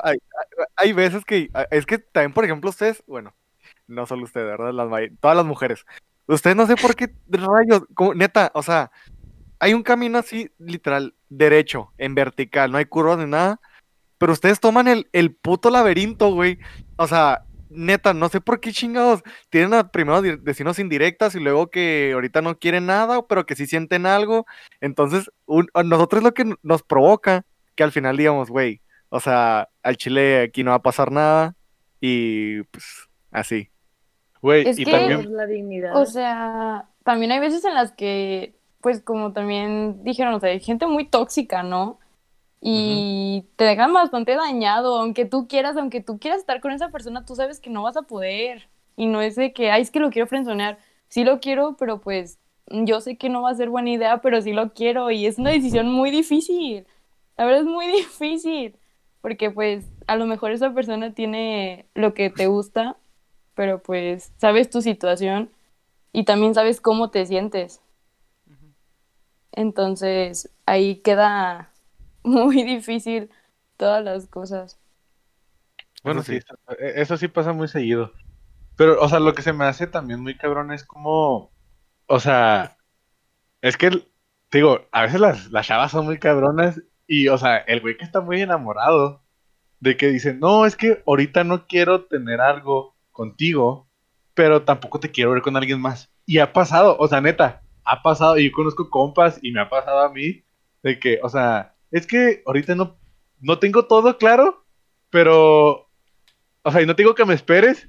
hay, 0.76 0.94
veces 0.94 1.26
que, 1.26 1.50
es 1.72 1.88
que 1.88 1.98
también, 1.98 2.34
por 2.34 2.46
ejemplo, 2.46 2.70
ustedes, 2.70 3.04
bueno, 3.08 3.34
no 3.88 4.06
solo 4.06 4.26
ustedes, 4.26 4.46
¿verdad? 4.46 4.72
Las, 4.74 4.88
todas 5.20 5.36
las 5.36 5.46
mujeres. 5.46 5.86
Ustedes 6.28 6.56
no 6.56 6.68
sé 6.68 6.76
por 6.76 6.96
qué 6.96 7.10
rayos, 7.28 7.82
como, 7.96 8.14
neta, 8.14 8.52
o 8.54 8.62
sea, 8.62 8.92
hay 9.58 9.74
un 9.74 9.82
camino 9.82 10.20
así, 10.20 10.52
literal, 10.60 11.16
derecho, 11.30 11.92
en 11.98 12.14
vertical, 12.14 12.72
no 12.72 12.78
hay 12.78 12.86
curvas 12.86 13.18
ni 13.18 13.26
nada, 13.26 13.60
pero 14.20 14.34
ustedes 14.34 14.60
toman 14.60 14.88
el, 14.88 15.10
el 15.14 15.34
puto 15.34 15.72
laberinto, 15.72 16.32
güey. 16.32 16.60
O 16.98 17.08
sea, 17.08 17.44
neta, 17.70 18.14
no 18.14 18.30
sé 18.30 18.42
por 18.42 18.60
qué 18.60 18.72
chingados 18.72 19.22
tienen 19.50 19.74
a 19.74 19.92
primero 19.92 20.22
decirnos 20.22 20.80
indirectas 20.80 21.36
y 21.36 21.40
luego 21.40 21.70
que 21.70 22.12
ahorita 22.14 22.42
no 22.42 22.58
quieren 22.58 22.86
nada, 22.88 23.22
pero 23.28 23.46
que 23.46 23.56
sí 23.56 23.68
sienten 23.68 24.06
algo. 24.06 24.46
Entonces, 24.82 25.32
un- 25.46 25.70
a 25.74 25.84
nosotros 25.84 26.20
es 26.20 26.24
lo 26.24 26.34
que 26.34 26.54
nos 26.64 26.84
provoca 26.84 27.46
que 27.76 27.84
al 27.84 27.92
final 27.92 28.18
digamos, 28.18 28.50
güey, 28.50 28.82
o 29.10 29.20
sea, 29.20 29.70
al 29.84 29.98
chile 29.98 30.42
aquí 30.44 30.64
no 30.64 30.72
va 30.72 30.78
a 30.78 30.82
pasar 30.82 31.12
nada 31.12 31.56
y 32.02 32.64
pues 32.64 32.86
así. 33.32 33.70
Güey, 34.42 34.68
Es 34.68 34.80
y 34.80 34.86
que- 34.86 34.92
también, 34.92 35.24
Por 35.24 35.32
la 35.32 35.46
dignidad. 35.46 35.96
O 35.96 36.06
sea, 36.06 36.88
también 37.04 37.32
hay 37.32 37.40
veces 37.40 37.64
en 37.66 37.74
las 37.76 37.92
que, 37.92 38.56
pues 38.82 39.02
como 39.02 39.34
también 39.34 40.04
dijeron, 40.04 40.34
o 40.34 40.40
sea, 40.40 40.50
hay 40.50 40.60
gente 40.62 40.88
muy 40.88 41.06
tóxica, 41.08 41.64
¿no? 41.64 41.99
Y 42.62 43.46
te 43.56 43.64
dejan 43.64 43.94
bastante 43.94 44.36
dañado, 44.36 44.98
aunque 44.98 45.26
tú 45.26 45.48
quieras, 45.48 45.78
aunque 45.78 46.02
tú 46.02 46.20
quieras 46.20 46.40
estar 46.42 46.60
con 46.60 46.72
esa 46.72 46.90
persona, 46.90 47.26
tú 47.26 47.36
sabes 47.36 47.60
que 47.60 47.70
no 47.70 47.84
vas 47.84 47.96
a 47.96 48.02
poder. 48.02 48.68
Y 48.98 49.06
no 49.06 49.22
es 49.22 49.36
de 49.36 49.54
que, 49.54 49.72
ay, 49.72 49.82
es 49.82 49.92
que 49.92 50.00
lo 50.00 50.10
quiero 50.10 50.28
frenzonear. 50.28 50.78
Sí 51.08 51.24
lo 51.24 51.40
quiero, 51.40 51.78
pero 51.78 52.02
pues 52.02 52.38
yo 52.68 53.00
sé 53.00 53.18
que 53.18 53.30
no 53.30 53.42
va 53.42 53.52
a 53.52 53.56
ser 53.56 53.70
buena 53.70 53.90
idea, 53.92 54.22
pero 54.22 54.42
sí 54.42 54.52
lo 54.52 54.74
quiero. 54.74 55.10
Y 55.10 55.26
es 55.26 55.40
una 55.40 55.52
decisión 55.52 55.90
muy 55.90 56.12
difícil. 56.12 56.86
La 57.38 57.46
verdad 57.46 57.62
es 57.62 57.68
muy 57.68 57.88
difícil. 57.96 58.76
Porque 59.22 59.52
pues 59.52 59.86
a 60.08 60.16
lo 60.16 60.26
mejor 60.26 60.52
esa 60.52 60.74
persona 60.74 61.14
tiene 61.14 61.86
lo 61.94 62.14
que 62.14 62.30
te 62.30 62.48
gusta, 62.48 62.98
pero 63.54 63.82
pues 63.82 64.32
sabes 64.38 64.70
tu 64.70 64.82
situación 64.82 65.50
y 66.14 66.24
también 66.24 66.54
sabes 66.54 66.82
cómo 66.82 67.10
te 67.10 67.26
sientes. 67.26 67.82
Entonces 69.52 70.50
ahí 70.66 70.98
queda 70.98 71.69
muy 72.30 72.64
difícil 72.64 73.30
todas 73.78 74.04
las 74.04 74.28
cosas. 74.28 74.80
bueno, 76.04 76.24
sí, 76.24 76.40
eso 76.80 77.18
sí 77.18 77.28
pasa 77.28 77.54
muy 77.54 77.68
seguido. 77.68 78.14
Pero, 78.76 79.02
o 79.02 79.10
sea, 79.10 79.20
lo 79.20 79.34
que 79.34 79.42
se 79.42 79.54
me 79.54 79.66
hace 79.66 79.88
también 79.88 80.22
muy 80.22 80.38
cabrón 80.38 80.72
es 80.72 80.86
como, 80.86 81.52
o 82.08 82.20
sea, 82.20 82.78
es 83.62 83.76
que, 83.76 83.90
te 83.90 84.58
digo, 84.60 84.88
a 84.92 85.02
veces 85.02 85.20
las, 85.20 85.52
las 85.52 85.68
chavas 85.68 85.92
son 85.92 86.06
muy 86.06 86.18
cabronas 86.18 86.82
y, 87.06 87.28
o 87.28 87.38
sea, 87.38 87.58
el 87.58 87.82
güey 87.82 87.98
que 87.98 88.06
está 88.06 88.22
muy 88.22 88.42
enamorado 88.42 89.22
de 89.80 89.98
que 89.98 90.08
dice, 90.08 90.34
no, 90.34 90.66
es 90.66 90.76
que 90.76 91.04
ahorita 91.06 91.44
no 91.44 91.68
quiero 91.68 92.06
tener 92.06 92.42
algo 92.42 92.96
contigo, 93.12 93.90
pero 94.34 94.64
tampoco 94.64 95.00
te 95.00 95.12
quiero 95.12 95.32
ver 95.32 95.42
con 95.42 95.58
alguien 95.58 95.82
más. 95.82 96.10
Y 96.26 96.40
ha 96.40 96.54
pasado, 96.54 96.96
o 97.00 97.08
sea, 97.08 97.22
neta, 97.22 97.64
ha 97.84 98.02
pasado, 98.02 98.38
y 98.38 98.46
yo 98.50 98.52
conozco 98.54 98.90
compas 98.90 99.40
y 99.42 99.52
me 99.52 99.62
ha 99.62 99.70
pasado 99.70 100.02
a 100.02 100.10
mí, 100.10 100.44
de 100.84 101.00
que, 101.00 101.20
o 101.24 101.30
sea, 101.30 101.76
es 101.92 102.08
que 102.08 102.44
ahorita 102.46 102.76
no, 102.76 102.98
no 103.40 103.60
tengo 103.60 103.86
todo 103.86 104.18
claro, 104.18 104.66
pero, 105.10 105.90
o 106.64 106.72
sea, 106.72 106.82
y 106.82 106.86
no 106.86 106.96
te 106.96 107.04
digo 107.04 107.16
que 107.16 107.26
me 107.26 107.34
esperes, 107.34 107.88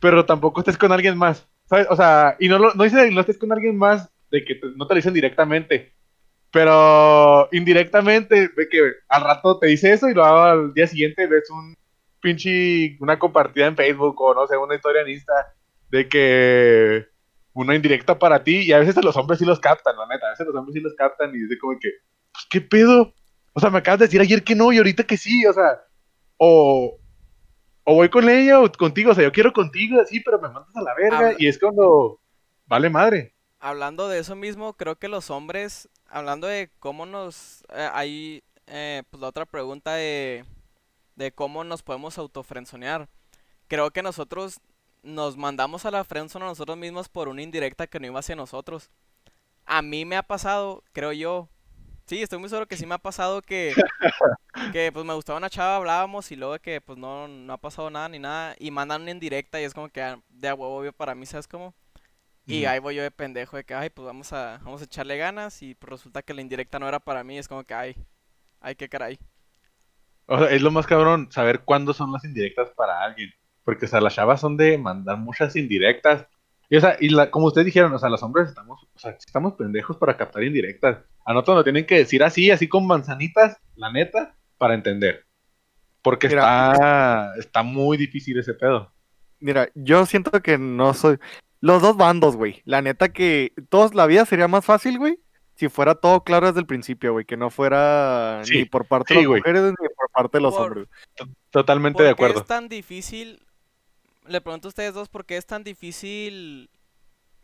pero 0.00 0.24
tampoco 0.24 0.60
estés 0.60 0.78
con 0.78 0.92
alguien 0.92 1.16
más, 1.16 1.46
¿sabes? 1.66 1.86
O 1.90 1.96
sea, 1.96 2.36
y 2.38 2.48
no, 2.48 2.58
no 2.58 2.84
dice 2.84 3.10
no 3.10 3.20
estés 3.20 3.38
con 3.38 3.52
alguien 3.52 3.76
más 3.76 4.10
de 4.30 4.44
que 4.44 4.60
no 4.76 4.86
te 4.86 4.94
lo 4.94 4.96
dicen 4.96 5.14
directamente, 5.14 5.94
pero 6.50 7.48
indirectamente, 7.52 8.48
de 8.48 8.68
que 8.68 8.92
al 9.08 9.24
rato 9.24 9.58
te 9.58 9.66
dice 9.66 9.92
eso 9.92 10.08
y 10.08 10.14
luego 10.14 10.38
al 10.38 10.74
día 10.74 10.86
siguiente 10.86 11.26
ves 11.26 11.50
un 11.50 11.74
pinche, 12.20 12.96
una 13.00 13.18
compartida 13.18 13.66
en 13.66 13.76
Facebook 13.76 14.20
o 14.20 14.34
no 14.34 14.46
sé, 14.46 14.56
una 14.56 14.74
historia 14.74 15.02
en 15.02 15.22
de 15.90 16.08
que 16.08 17.06
una 17.52 17.74
indirecta 17.74 18.18
para 18.18 18.42
ti 18.42 18.58
y 18.58 18.72
a 18.72 18.78
veces 18.78 19.02
los 19.02 19.16
hombres 19.16 19.38
sí 19.38 19.44
los 19.44 19.60
captan, 19.60 19.96
la 19.96 20.06
neta, 20.06 20.26
a 20.26 20.30
veces 20.30 20.46
los 20.46 20.56
hombres 20.56 20.74
sí 20.74 20.80
los 20.80 20.94
captan 20.94 21.34
y 21.34 21.38
dice 21.38 21.58
como 21.58 21.78
que, 21.78 21.90
pues 22.32 22.46
qué 22.50 22.60
pedo, 22.60 23.14
o 23.56 23.60
sea, 23.60 23.70
me 23.70 23.78
acabas 23.80 24.00
de 24.00 24.06
decir 24.06 24.22
ayer 24.22 24.44
que 24.44 24.56
no 24.56 24.72
y 24.72 24.78
ahorita 24.78 25.04
que 25.04 25.18
sí, 25.18 25.46
o 25.46 25.54
sea, 25.54 25.82
o, 26.38 27.00
o 27.84 27.94
voy 27.94 28.10
con 28.10 28.28
ella 28.30 28.60
o 28.62 28.70
contigo, 28.72 29.12
o 29.12 29.14
sea, 29.14 29.24
yo 29.24 29.32
quiero 29.32 29.52
contigo, 29.52 30.00
así, 30.00 30.20
pero 30.20 30.40
me 30.40 30.48
mandas 30.50 30.76
a 30.76 30.82
la 30.82 30.94
verga 30.96 31.18
Habla- 31.18 31.36
y 31.38 31.48
es 31.48 31.58
cuando 31.60 32.20
vale 32.66 32.90
madre. 32.90 33.34
Hablando 33.58 34.08
de 34.08 34.18
eso 34.20 34.36
mismo, 34.36 34.74
creo 34.74 34.96
que 34.98 35.08
los 35.08 35.30
hombres, 35.30 35.88
hablando 36.06 36.46
de 36.46 36.70
cómo 36.78 37.06
nos... 37.06 37.64
eh, 37.74 37.88
ahí, 37.92 38.42
eh, 38.66 39.02
pues 39.10 39.20
la 39.20 39.28
otra 39.28 39.46
pregunta 39.46 39.94
de, 39.94 40.44
de 41.16 41.32
cómo 41.32 41.64
nos 41.64 41.82
podemos 41.82 42.18
autofrenzonear. 42.18 43.08
Creo 43.68 43.92
que 43.92 44.02
nosotros 44.02 44.60
nos 45.02 45.36
mandamos 45.38 45.86
a 45.86 45.92
la 45.92 46.04
friendzone 46.04 46.46
a 46.46 46.48
nosotros 46.48 46.78
mismos 46.78 47.08
por 47.08 47.28
una 47.28 47.42
indirecta 47.42 47.86
que 47.88 48.00
no 48.00 48.06
iba 48.08 48.20
hacia 48.20 48.36
nosotros. 48.36 48.90
A 49.66 49.82
mí 49.82 50.04
me 50.06 50.16
ha 50.16 50.24
pasado, 50.24 50.84
creo 50.92 51.12
yo. 51.12 51.48
Sí, 52.06 52.22
estoy 52.22 52.38
muy 52.38 52.48
seguro 52.48 52.66
que 52.66 52.76
sí 52.76 52.86
me 52.86 52.94
ha 52.94 52.98
pasado 52.98 53.42
que, 53.42 53.74
que 54.72 54.92
pues 54.92 55.04
me 55.04 55.14
gustaba 55.14 55.38
una 55.38 55.50
chava, 55.50 55.76
hablábamos 55.76 56.30
y 56.30 56.36
luego 56.36 56.54
de 56.54 56.60
que 56.60 56.80
pues 56.80 56.98
no, 56.98 57.26
no 57.26 57.52
ha 57.52 57.58
pasado 57.58 57.90
nada 57.90 58.08
ni 58.08 58.18
nada 58.20 58.54
y 58.58 58.70
mandan 58.70 59.02
una 59.02 59.10
indirecta 59.10 59.60
y 59.60 59.64
es 59.64 59.74
como 59.74 59.88
que 59.88 60.02
ah, 60.02 60.20
de 60.28 60.48
a 60.48 60.54
huevo 60.54 60.76
obvio 60.76 60.92
para 60.92 61.14
mí, 61.14 61.26
¿sabes 61.26 61.48
cómo? 61.48 61.74
Y 62.46 62.64
ahí 62.64 62.78
voy 62.78 62.94
yo 62.94 63.02
de 63.02 63.10
pendejo 63.10 63.56
de 63.56 63.64
que, 63.64 63.74
ay, 63.74 63.90
pues 63.90 64.06
vamos 64.06 64.32
a, 64.32 64.60
vamos 64.62 64.80
a 64.80 64.84
echarle 64.84 65.16
ganas 65.16 65.62
y 65.62 65.74
pues 65.74 65.90
resulta 65.90 66.22
que 66.22 66.32
la 66.32 66.42
indirecta 66.42 66.78
no 66.78 66.86
era 66.86 67.00
para 67.00 67.24
mí, 67.24 67.38
es 67.38 67.48
como 67.48 67.64
que, 67.64 67.74
ay, 67.74 67.96
ay, 68.60 68.76
qué 68.76 68.88
caray. 68.88 69.18
O 70.26 70.38
sea, 70.38 70.50
es 70.50 70.62
lo 70.62 70.70
más 70.70 70.86
cabrón 70.86 71.30
saber 71.32 71.62
cuándo 71.64 71.92
son 71.92 72.12
las 72.12 72.24
indirectas 72.24 72.70
para 72.76 73.02
alguien. 73.02 73.30
Porque, 73.64 73.86
o 73.86 73.88
sea, 73.88 74.00
las 74.00 74.14
chavas 74.14 74.40
son 74.40 74.56
de 74.56 74.78
mandar 74.78 75.18
muchas 75.18 75.56
indirectas. 75.56 76.28
Y, 76.68 76.76
o 76.76 76.80
sea, 76.80 76.96
y 77.00 77.08
la, 77.10 77.30
como 77.30 77.46
ustedes 77.46 77.64
dijeron, 77.66 77.92
o 77.94 77.98
sea, 77.98 78.08
los 78.08 78.22
hombres 78.22 78.48
estamos, 78.48 78.82
o 78.82 78.98
sea, 78.98 79.12
estamos 79.12 79.54
pendejos 79.54 79.96
para 79.96 80.16
captar 80.16 80.42
indirectas. 80.42 80.98
A 81.24 81.32
nosotros 81.32 81.56
nos 81.56 81.64
tienen 81.64 81.86
que 81.86 81.96
decir 81.98 82.22
así, 82.24 82.50
así 82.50 82.68
con 82.68 82.86
manzanitas, 82.86 83.58
la 83.76 83.92
neta, 83.92 84.34
para 84.58 84.74
entender. 84.74 85.24
Porque 86.02 86.28
Mira. 86.28 86.72
está, 86.72 87.32
está 87.38 87.62
muy 87.62 87.96
difícil 87.96 88.38
ese 88.38 88.54
pedo. 88.54 88.92
Mira, 89.40 89.68
yo 89.74 90.06
siento 90.06 90.30
que 90.42 90.56
no 90.58 90.94
soy. 90.94 91.18
Los 91.60 91.82
dos 91.82 91.96
bandos, 91.96 92.36
güey. 92.36 92.62
La 92.64 92.80
neta 92.82 93.08
que 93.08 93.52
todos 93.68 93.94
la 93.94 94.06
vida 94.06 94.24
sería 94.24 94.46
más 94.48 94.64
fácil, 94.64 94.98
güey, 94.98 95.18
si 95.54 95.68
fuera 95.68 95.94
todo 95.96 96.22
claro 96.22 96.46
desde 96.46 96.60
el 96.60 96.66
principio, 96.66 97.12
güey. 97.12 97.24
Que 97.24 97.36
no 97.36 97.50
fuera 97.50 98.40
Sí, 98.44 98.58
ni 98.58 98.64
por 98.66 98.86
parte 98.86 99.14
sí, 99.14 99.20
de 99.20 99.20
las 99.22 99.28
güey. 99.28 99.40
mujeres 99.40 99.62
ni 99.80 99.88
por 99.88 100.10
parte 100.12 100.38
de 100.38 100.42
los 100.42 100.54
Por- 100.54 100.66
hombres. 100.66 100.88
Totalmente 101.50 101.96
¿Por 101.98 102.02
de 102.04 102.08
qué 102.08 102.12
acuerdo. 102.12 102.40
es 102.40 102.46
tan 102.46 102.68
difícil? 102.68 103.42
Le 104.28 104.40
pregunto 104.40 104.68
a 104.68 104.70
ustedes 104.70 104.94
dos, 104.94 105.08
¿por 105.08 105.24
qué 105.24 105.36
es 105.36 105.46
tan 105.46 105.62
difícil 105.62 106.70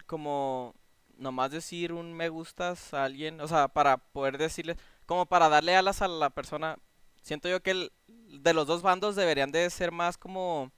como 0.06 0.74
nomás 1.16 1.50
decir 1.50 1.92
un 1.92 2.12
me 2.12 2.28
gustas 2.28 2.92
a 2.94 3.04
alguien? 3.04 3.40
O 3.40 3.48
sea, 3.48 3.68
para 3.68 3.98
poder 3.98 4.38
decirle, 4.38 4.76
como 5.06 5.26
para 5.26 5.48
darle 5.48 5.76
alas 5.76 6.02
a 6.02 6.08
la 6.08 6.30
persona. 6.30 6.78
Siento 7.22 7.48
yo 7.48 7.62
que 7.62 7.70
el, 7.72 7.92
de 8.06 8.54
los 8.54 8.66
dos 8.66 8.82
bandos 8.82 9.14
deberían 9.14 9.52
de 9.52 9.68
ser 9.70 9.92
más 9.92 10.18
como 10.18 10.72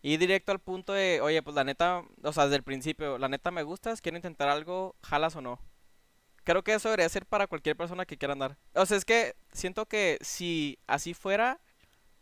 ir 0.00 0.18
directo 0.18 0.52
al 0.52 0.58
punto 0.60 0.92
de, 0.92 1.20
oye, 1.20 1.42
pues 1.42 1.54
la 1.54 1.64
neta, 1.64 2.04
o 2.22 2.32
sea, 2.32 2.44
desde 2.44 2.56
el 2.56 2.62
principio, 2.62 3.18
la 3.18 3.28
neta 3.28 3.50
me 3.50 3.62
gustas, 3.62 4.00
quiero 4.00 4.16
intentar 4.16 4.48
algo, 4.48 4.96
jalas 5.02 5.36
o 5.36 5.40
no. 5.40 5.60
Creo 6.44 6.64
que 6.64 6.74
eso 6.74 6.88
debería 6.88 7.08
ser 7.08 7.26
para 7.26 7.46
cualquier 7.46 7.76
persona 7.76 8.06
que 8.06 8.16
quiera 8.16 8.32
andar. 8.32 8.56
O 8.74 8.86
sea, 8.86 8.96
es 8.96 9.04
que 9.04 9.36
siento 9.52 9.86
que 9.86 10.18
si 10.22 10.78
así 10.86 11.14
fuera, 11.14 11.60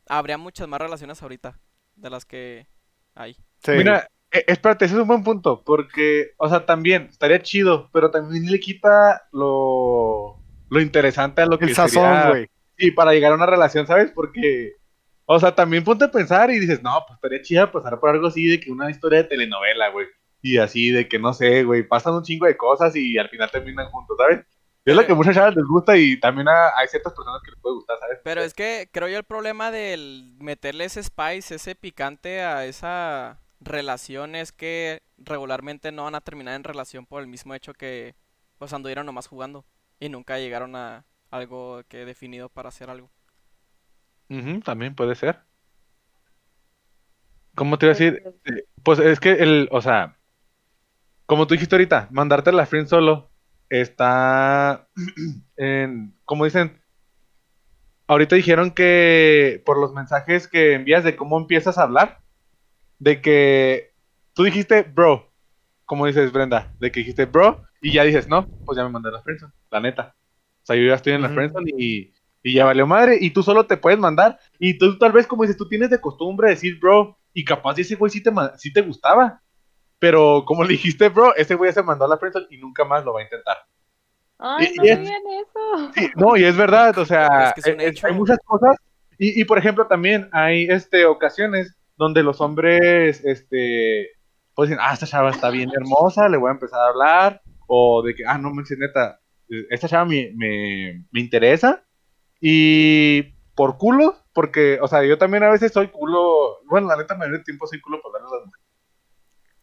habría 0.06 0.36
muchas 0.38 0.68
más 0.68 0.80
relaciones 0.80 1.22
ahorita 1.22 1.58
de 1.96 2.10
las 2.10 2.24
que 2.26 2.66
hay. 3.14 3.34
Sí. 3.62 3.72
Mira, 3.72 4.08
eh, 4.32 4.44
espérate, 4.46 4.84
ese 4.84 4.94
es 4.94 5.00
un 5.00 5.08
buen 5.08 5.24
punto, 5.24 5.62
porque, 5.64 6.32
o 6.36 6.48
sea, 6.48 6.64
también 6.64 7.08
estaría 7.10 7.42
chido, 7.42 7.90
pero 7.92 8.10
también 8.10 8.46
le 8.46 8.60
quita 8.60 9.22
lo, 9.32 10.38
lo 10.68 10.80
interesante 10.80 11.42
a 11.42 11.46
lo 11.46 11.58
que 11.58 11.66
el 11.66 11.74
sazón, 11.74 12.28
güey. 12.28 12.46
Sí, 12.78 12.92
para 12.92 13.12
llegar 13.12 13.32
a 13.32 13.34
una 13.34 13.46
relación, 13.46 13.86
¿sabes? 13.86 14.10
Porque, 14.14 14.76
o 15.26 15.38
sea, 15.38 15.54
también 15.54 15.84
ponte 15.84 16.04
a 16.04 16.10
pensar 16.10 16.50
y 16.50 16.58
dices, 16.58 16.82
no, 16.82 17.04
pues 17.06 17.16
estaría 17.16 17.42
chida 17.42 17.72
pasar 17.72 18.00
por 18.00 18.10
algo 18.10 18.28
así 18.28 18.46
de 18.46 18.58
que 18.60 18.70
una 18.70 18.90
historia 18.90 19.18
de 19.18 19.28
telenovela, 19.28 19.90
güey. 19.90 20.06
Y 20.42 20.56
así 20.56 20.90
de 20.90 21.06
que, 21.06 21.18
no 21.18 21.34
sé, 21.34 21.64
güey, 21.64 21.82
pasan 21.82 22.14
un 22.14 22.22
chingo 22.22 22.46
de 22.46 22.56
cosas 22.56 22.96
y 22.96 23.18
al 23.18 23.28
final 23.28 23.50
terminan 23.50 23.90
juntos, 23.90 24.16
¿sabes? 24.16 24.46
Es 24.84 24.94
lo 24.94 25.06
que 25.06 25.12
a 25.12 25.14
muchas 25.14 25.34
chavas 25.34 25.56
les 25.56 25.64
gusta 25.66 25.96
y 25.96 26.20
también 26.20 26.48
a- 26.48 26.76
hay 26.76 26.86
ciertas 26.88 27.14
personas 27.14 27.40
que 27.42 27.50
les 27.52 27.60
puede 27.60 27.76
gustar, 27.76 27.98
¿sabes? 28.00 28.18
Pero 28.22 28.42
es 28.42 28.52
que 28.54 28.88
creo 28.92 29.08
yo 29.08 29.16
el 29.18 29.24
problema 29.24 29.70
del 29.70 30.34
meterle 30.38 30.84
ese 30.84 31.02
spice, 31.02 31.54
ese 31.54 31.74
picante 31.74 32.42
a 32.42 32.66
esa 32.66 33.40
relación 33.60 34.34
es 34.34 34.52
que 34.52 35.02
regularmente 35.18 35.90
no 35.92 36.04
van 36.04 36.14
a 36.14 36.20
terminar 36.20 36.54
en 36.54 36.64
relación 36.64 37.06
por 37.06 37.22
el 37.22 37.28
mismo 37.28 37.54
hecho 37.54 37.72
que 37.74 38.14
pues 38.58 38.72
anduvieron 38.74 39.06
nomás 39.06 39.26
jugando 39.26 39.64
y 39.98 40.08
nunca 40.10 40.38
llegaron 40.38 40.76
a 40.76 41.06
algo 41.30 41.82
que 41.88 42.04
definido 42.04 42.48
para 42.50 42.68
hacer 42.68 42.90
algo. 42.90 43.10
Ujú, 44.30 44.60
también 44.60 44.94
puede 44.94 45.14
ser. 45.14 45.44
¿Cómo 47.54 47.78
te 47.78 47.86
iba 47.86 47.92
a 47.92 47.94
decir? 47.98 48.22
Eh, 48.46 48.64
Pues 48.82 48.98
es 49.00 49.20
que 49.20 49.32
el, 49.32 49.68
o 49.72 49.80
sea, 49.82 50.18
como 51.26 51.46
tú 51.46 51.54
dijiste 51.54 51.74
ahorita, 51.74 52.08
mandarte 52.10 52.52
la 52.52 52.66
friend 52.66 52.88
solo 52.88 53.29
está 53.70 54.88
en, 55.56 56.14
como 56.24 56.44
dicen, 56.44 56.80
ahorita 58.08 58.36
dijeron 58.36 58.72
que 58.72 59.62
por 59.64 59.78
los 59.78 59.94
mensajes 59.94 60.48
que 60.48 60.74
envías 60.74 61.04
de 61.04 61.16
cómo 61.16 61.38
empiezas 61.38 61.78
a 61.78 61.84
hablar, 61.84 62.20
de 62.98 63.22
que 63.22 63.94
tú 64.34 64.42
dijiste 64.42 64.82
bro, 64.82 65.32
como 65.86 66.06
dices 66.06 66.32
Brenda, 66.32 66.74
de 66.80 66.90
que 66.90 67.00
dijiste 67.00 67.24
bro 67.24 67.62
y 67.80 67.92
ya 67.92 68.04
dices, 68.04 68.28
no, 68.28 68.46
pues 68.64 68.76
ya 68.76 68.84
me 68.84 68.90
mandé 68.90 69.10
la 69.10 69.22
friendzone, 69.22 69.52
la 69.70 69.80
neta. 69.80 70.14
O 70.62 70.66
sea, 70.66 70.76
yo 70.76 70.82
ya 70.82 70.94
estoy 70.94 71.14
en 71.14 71.22
la 71.22 71.30
friendzone 71.30 71.70
y, 71.78 72.12
y 72.42 72.54
ya 72.54 72.64
valió 72.64 72.86
madre 72.86 73.16
y 73.20 73.30
tú 73.30 73.42
solo 73.42 73.66
te 73.66 73.76
puedes 73.76 73.98
mandar 73.98 74.38
y 74.58 74.76
tú 74.76 74.98
tal 74.98 75.12
vez 75.12 75.26
como 75.26 75.42
dices, 75.42 75.56
tú 75.56 75.68
tienes 75.68 75.90
de 75.90 76.00
costumbre 76.00 76.50
decir 76.50 76.78
bro 76.78 77.16
y 77.32 77.44
capaz 77.44 77.78
ese 77.78 77.94
güey 77.94 78.10
sí 78.10 78.22
te, 78.22 78.32
sí 78.58 78.72
te 78.72 78.82
gustaba. 78.82 79.40
Pero 80.00 80.44
como 80.44 80.64
le 80.64 80.70
dijiste, 80.72 81.08
bro, 81.10 81.34
ese 81.36 81.54
güey 81.54 81.72
se 81.72 81.82
mandó 81.84 82.06
a 82.06 82.08
la 82.08 82.18
friendzone 82.18 82.46
y 82.50 82.58
nunca 82.58 82.84
más 82.84 83.04
lo 83.04 83.12
va 83.12 83.20
a 83.20 83.22
intentar. 83.24 83.58
Ay, 84.38 84.72
Y- 84.74 84.76
no 84.78 84.84
y 84.84 84.88
es- 84.88 84.98
eso. 85.00 85.92
Sí, 85.94 86.10
no, 86.16 86.36
y 86.36 86.44
es 86.44 86.56
verdad, 86.56 86.98
o 86.98 87.04
sea, 87.04 87.48
Es 87.48 87.54
que 87.54 87.60
es 87.70 87.74
un 87.76 87.80
eh, 87.80 87.88
eh, 87.88 87.94
hay 88.02 88.14
muchas 88.14 88.38
cosas. 88.44 88.76
Y, 89.18 89.40
y, 89.40 89.44
por 89.44 89.58
ejemplo, 89.58 89.86
también 89.86 90.28
hay 90.32 90.64
este, 90.68 91.04
ocasiones 91.04 91.76
donde 91.96 92.22
los 92.22 92.40
hombres, 92.40 93.22
este, 93.22 94.08
pues 94.54 94.70
dicen, 94.70 94.82
ah, 94.82 94.94
esta 94.94 95.06
chava 95.06 95.30
está 95.30 95.50
bien 95.50 95.70
hermosa, 95.74 96.26
le 96.30 96.38
voy 96.38 96.48
a 96.48 96.52
empezar 96.54 96.80
a 96.80 96.88
hablar. 96.88 97.42
O 97.66 98.02
de 98.02 98.14
que, 98.14 98.24
ah, 98.26 98.38
no 98.38 98.50
manches, 98.50 98.78
neta, 98.78 99.20
esta 99.68 99.86
chava 99.88 100.06
me, 100.06 100.32
me, 100.34 101.04
me 101.12 101.20
interesa. 101.20 101.84
Y 102.40 103.34
por 103.54 103.76
culo, 103.76 104.16
porque, 104.32 104.78
o 104.80 104.88
sea, 104.88 105.04
yo 105.04 105.18
también 105.18 105.42
a 105.42 105.50
veces 105.50 105.70
soy 105.72 105.88
culo, 105.88 106.56
bueno, 106.64 106.86
la 106.88 106.96
neta, 106.96 107.14
mayoría 107.14 107.36
del 107.36 107.44
tiempo 107.44 107.66
soy 107.66 107.80
culo 107.82 108.00
para 108.02 108.24
hablar 108.24 108.32
a 108.32 108.36
las 108.38 108.46
mujeres. 108.46 108.59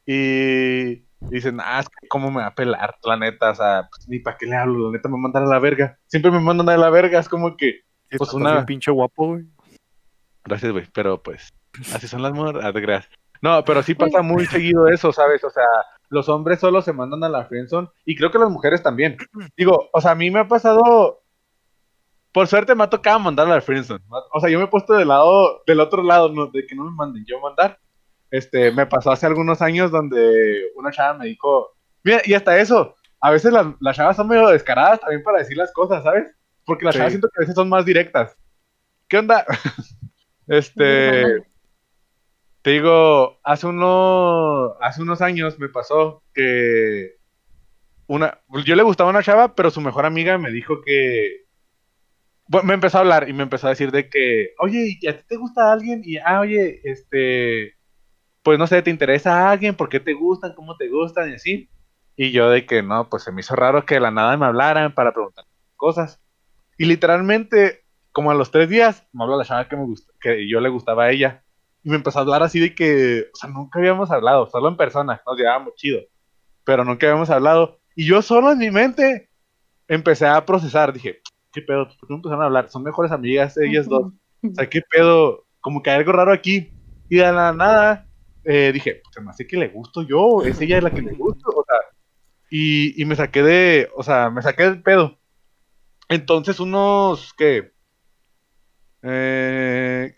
Y 0.09 1.03
dicen, 1.19 1.59
ah, 1.61 1.81
es 1.81 1.89
que 1.89 2.07
cómo 2.07 2.31
me 2.31 2.37
va 2.41 2.47
a 2.47 2.55
pelar, 2.55 2.95
la 3.03 3.17
neta, 3.17 3.51
o 3.51 3.55
sea, 3.55 3.87
pues, 3.89 4.07
ni 4.07 4.19
para 4.19 4.37
qué 4.37 4.45
le 4.45 4.55
hablo, 4.55 4.89
la 4.89 4.97
neta 4.97 5.09
me 5.09 5.17
mandan 5.17 5.43
a 5.43 5.47
la 5.47 5.59
verga. 5.59 5.99
Siempre 6.07 6.31
me 6.31 6.39
mandan 6.39 6.69
a 6.69 6.77
la 6.77 6.89
verga, 6.89 7.19
es 7.19 7.27
como 7.27 7.57
que, 7.57 7.81
Pues 8.17 8.33
una- 8.33 8.53
bien 8.53 8.65
pinche 8.65 8.89
guapo, 8.89 9.27
güey. 9.27 9.43
gracias, 10.45 10.71
güey, 10.71 10.85
pero 10.93 11.21
pues, 11.21 11.49
así 11.93 12.07
son 12.07 12.21
las 12.21 12.31
morras, 12.31 12.63
ah. 12.65 13.01
No, 13.41 13.63
pero 13.65 13.83
sí 13.83 13.93
pasa 13.93 14.21
muy 14.21 14.45
seguido 14.45 14.87
eso, 14.87 15.11
¿sabes? 15.11 15.43
O 15.43 15.49
sea, 15.49 15.65
los 16.09 16.29
hombres 16.29 16.59
solo 16.59 16.81
se 16.81 16.93
mandan 16.93 17.23
a 17.23 17.29
la 17.29 17.45
friendzone 17.45 17.89
y 18.05 18.15
creo 18.15 18.31
que 18.31 18.39
las 18.39 18.49
mujeres 18.49 18.81
también. 18.81 19.17
Digo, 19.57 19.89
o 19.91 20.01
sea, 20.01 20.11
a 20.11 20.15
mí 20.15 20.31
me 20.31 20.39
ha 20.39 20.47
pasado, 20.47 21.21
por 22.31 22.47
suerte 22.47 22.73
me 22.75 22.83
ha 22.85 22.89
tocado 22.89 23.19
mandar 23.19 23.45
a 23.47 23.55
la 23.55 23.61
friendzone. 23.61 24.03
O 24.33 24.39
sea, 24.39 24.49
yo 24.49 24.57
me 24.57 24.65
he 24.65 24.69
puesto 24.69 24.93
del 24.93 25.09
lado, 25.09 25.61
del 25.67 25.81
otro 25.81 26.01
lado, 26.01 26.29
no, 26.29 26.47
de 26.47 26.65
que 26.65 26.75
no 26.75 26.85
me 26.85 26.91
manden, 26.91 27.25
yo 27.27 27.39
mandar. 27.41 27.77
Este, 28.29 28.71
me 28.71 28.85
pasó 28.85 29.11
hace 29.11 29.25
algunos 29.25 29.61
años 29.61 29.91
donde 29.91 30.71
una 30.75 30.91
chava 30.91 31.17
me 31.17 31.27
dijo, 31.27 31.75
mira, 32.03 32.21
y 32.25 32.33
hasta 32.33 32.59
eso, 32.59 32.95
a 33.21 33.31
veces 33.31 33.51
las, 33.51 33.67
las 33.79 33.95
chavas 33.95 34.15
son 34.15 34.27
medio 34.27 34.47
descaradas 34.49 34.99
también 34.99 35.23
para 35.23 35.39
decir 35.39 35.57
las 35.57 35.71
cosas, 35.71 36.03
¿sabes? 36.03 36.35
Porque 36.65 36.85
las 36.85 36.93
Sí. 36.93 36.99
chavas 36.99 37.13
siento 37.13 37.29
que 37.29 37.39
a 37.39 37.41
veces 37.41 37.55
son 37.55 37.69
más 37.69 37.85
directas. 37.85 38.37
¿Qué 39.07 39.17
onda? 39.17 39.45
este, 40.47 41.43
te 42.61 42.71
digo, 42.71 43.39
hace 43.43 43.67
uno, 43.67 44.73
hace 44.81 45.01
unos 45.01 45.21
años 45.21 45.57
me 45.57 45.69
pasó 45.69 46.23
que 46.33 47.15
una, 48.07 48.41
yo 48.65 48.75
le 48.75 48.83
gustaba 48.83 49.09
una 49.09 49.23
chava, 49.23 49.55
pero 49.55 49.71
su 49.71 49.79
mejor 49.79 50.05
amiga 50.05 50.37
me 50.37 50.51
dijo 50.51 50.81
que, 50.81 51.45
bueno, 52.47 52.67
me 52.67 52.73
empezó 52.73 52.97
a 52.97 53.01
hablar 53.01 53.29
y 53.29 53.33
me 53.33 53.43
empezó 53.43 53.67
a 53.67 53.71
decir 53.71 53.91
de 53.91 54.09
que, 54.09 54.49
oye, 54.59 54.97
¿y 54.99 55.07
a 55.07 55.17
ti 55.17 55.23
te 55.27 55.37
gusta 55.37 55.71
alguien? 55.71 56.01
Y, 56.03 56.17
ah, 56.17 56.41
oye, 56.41 56.81
este, 56.83 57.76
pues 58.47 58.57
no 58.57 58.65
sé, 58.65 58.81
¿te 58.81 58.89
interesa 58.89 59.51
alguien? 59.51 59.75
¿Por 59.75 59.89
qué 59.89 59.99
te 59.99 60.13
gustan? 60.13 60.53
¿Cómo 60.53 60.77
te 60.77 60.87
gustan? 60.87 61.29
Y 61.29 61.33
así. 61.33 61.69
Y 62.15 62.31
yo 62.31 62.49
de 62.49 62.65
que 62.65 62.81
no, 62.81 63.09
pues 63.09 63.23
se 63.23 63.33
me 63.33 63.41
hizo 63.41 63.57
raro 63.57 63.85
que 63.85 63.95
de 63.95 63.99
la 63.99 64.09
nada 64.09 64.37
me 64.37 64.45
hablaran 64.45 64.95
para 64.95 65.11
preguntar 65.11 65.43
cosas. 65.75 66.21
Y 66.77 66.85
literalmente, 66.85 67.83
como 68.13 68.31
a 68.31 68.35
los 68.35 68.49
tres 68.49 68.69
días, 68.69 69.05
me 69.11 69.25
habló 69.25 69.37
la 69.37 69.43
chava 69.43 69.67
que 69.67 69.75
me 69.75 69.83
gusta, 69.83 70.13
que 70.21 70.47
yo 70.49 70.61
le 70.61 70.69
gustaba 70.69 71.03
a 71.03 71.11
ella. 71.11 71.43
Y 71.83 71.89
me 71.89 71.97
empezó 71.97 72.19
a 72.19 72.21
hablar 72.21 72.41
así 72.41 72.61
de 72.61 72.73
que, 72.73 73.25
o 73.33 73.35
sea, 73.35 73.49
nunca 73.49 73.79
habíamos 73.79 74.11
hablado, 74.11 74.47
solo 74.47 74.69
en 74.69 74.77
persona, 74.77 75.21
nos 75.27 75.37
llevábamos 75.37 75.75
chido. 75.75 75.99
Pero 76.63 76.85
nunca 76.85 77.05
habíamos 77.05 77.29
hablado. 77.29 77.81
Y 77.97 78.05
yo 78.05 78.21
solo 78.21 78.53
en 78.53 78.59
mi 78.59 78.71
mente 78.71 79.29
empecé 79.89 80.25
a 80.25 80.45
procesar. 80.45 80.93
Dije, 80.93 81.19
¿qué 81.51 81.61
pedo? 81.61 81.89
¿Por 81.89 81.97
qué 81.97 82.05
no 82.07 82.15
empezaron 82.15 82.43
a 82.43 82.45
hablar? 82.45 82.69
Son 82.69 82.81
mejores 82.81 83.11
amigas 83.11 83.57
ellas 83.57 83.89
dos. 83.89 84.13
O 84.41 84.53
sea, 84.53 84.69
¿qué 84.69 84.79
pedo? 84.89 85.43
Como 85.59 85.83
que 85.83 85.89
hay 85.89 85.97
algo 85.97 86.13
raro 86.13 86.31
aquí. 86.31 86.71
Y 87.09 87.17
de 87.17 87.29
la 87.29 87.51
nada 87.51 88.06
eh, 88.49 88.71
dije, 88.73 89.01
pues 89.03 89.23
me 89.23 89.29
hace 89.31 89.45
que 89.45 89.57
le 89.57 89.67
gusto 89.67 90.01
yo, 90.03 90.41
es 90.45 90.59
ella 90.61 90.79
la 90.81 90.93
que 90.93 91.01
le 91.01 91.11
gusto. 91.13 91.49
O 91.49 91.65
sea, 91.67 91.77
y, 92.49 92.99
y 93.01 93.05
me 93.05 93.15
saqué 93.15 93.43
de, 93.43 93.89
o 93.95 94.03
sea, 94.03 94.29
me 94.29 94.41
saqué 94.41 94.63
del 94.63 94.81
pedo. 94.81 95.19
Entonces, 96.09 96.59
unos, 96.61 97.33
¿qué? 97.37 97.73
Eh, 99.03 100.15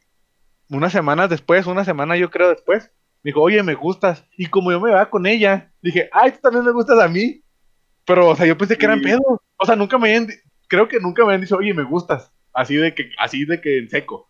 unas 0.70 0.92
semanas 0.92 1.30
después, 1.30 1.66
una 1.66 1.84
semana 1.84 2.16
yo 2.18 2.30
creo 2.30 2.50
después, 2.50 2.92
me 3.24 3.30
dijo, 3.30 3.42
oye, 3.42 3.64
me 3.64 3.74
gustas. 3.74 4.26
Y 4.38 4.46
como 4.46 4.72
yo 4.72 4.80
me 4.80 4.92
iba 4.92 5.10
con 5.10 5.26
ella, 5.26 5.74
dije, 5.82 6.10
ay, 6.12 6.32
tú 6.32 6.40
también 6.42 6.66
me 6.66 6.72
gustas 6.72 7.00
a 7.00 7.08
mí. 7.08 7.44
Pero, 8.06 8.30
o 8.30 8.36
sea, 8.36 8.46
yo 8.46 8.58
pensé 8.58 8.78
que 8.78 8.86
eran 8.86 9.00
Sí. 9.00 9.06
pedos. 9.06 9.40
O 9.58 9.66
sea, 9.66 9.76
nunca 9.76 9.98
me 9.98 10.10
habían, 10.10 10.28
creo 10.68 10.88
que 10.88 11.00
nunca 11.00 11.24
me 11.24 11.30
habían 11.30 11.42
dicho, 11.42 11.58
oye, 11.58 11.74
me 11.74 11.84
gustas. 11.84 12.32
Así 12.54 12.76
de 12.76 12.94
que, 12.96 13.12
así 13.20 13.46
de 13.46 13.60
que 13.62 13.80
en 13.80 13.90
seco. 13.90 14.30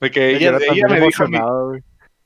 De 0.00 0.10
que 0.10 0.30
ella, 0.36 0.56
ella 0.70 0.88
me 0.88 1.00
dijo 1.00 1.24
a 1.24 1.28
mí. 1.28 1.38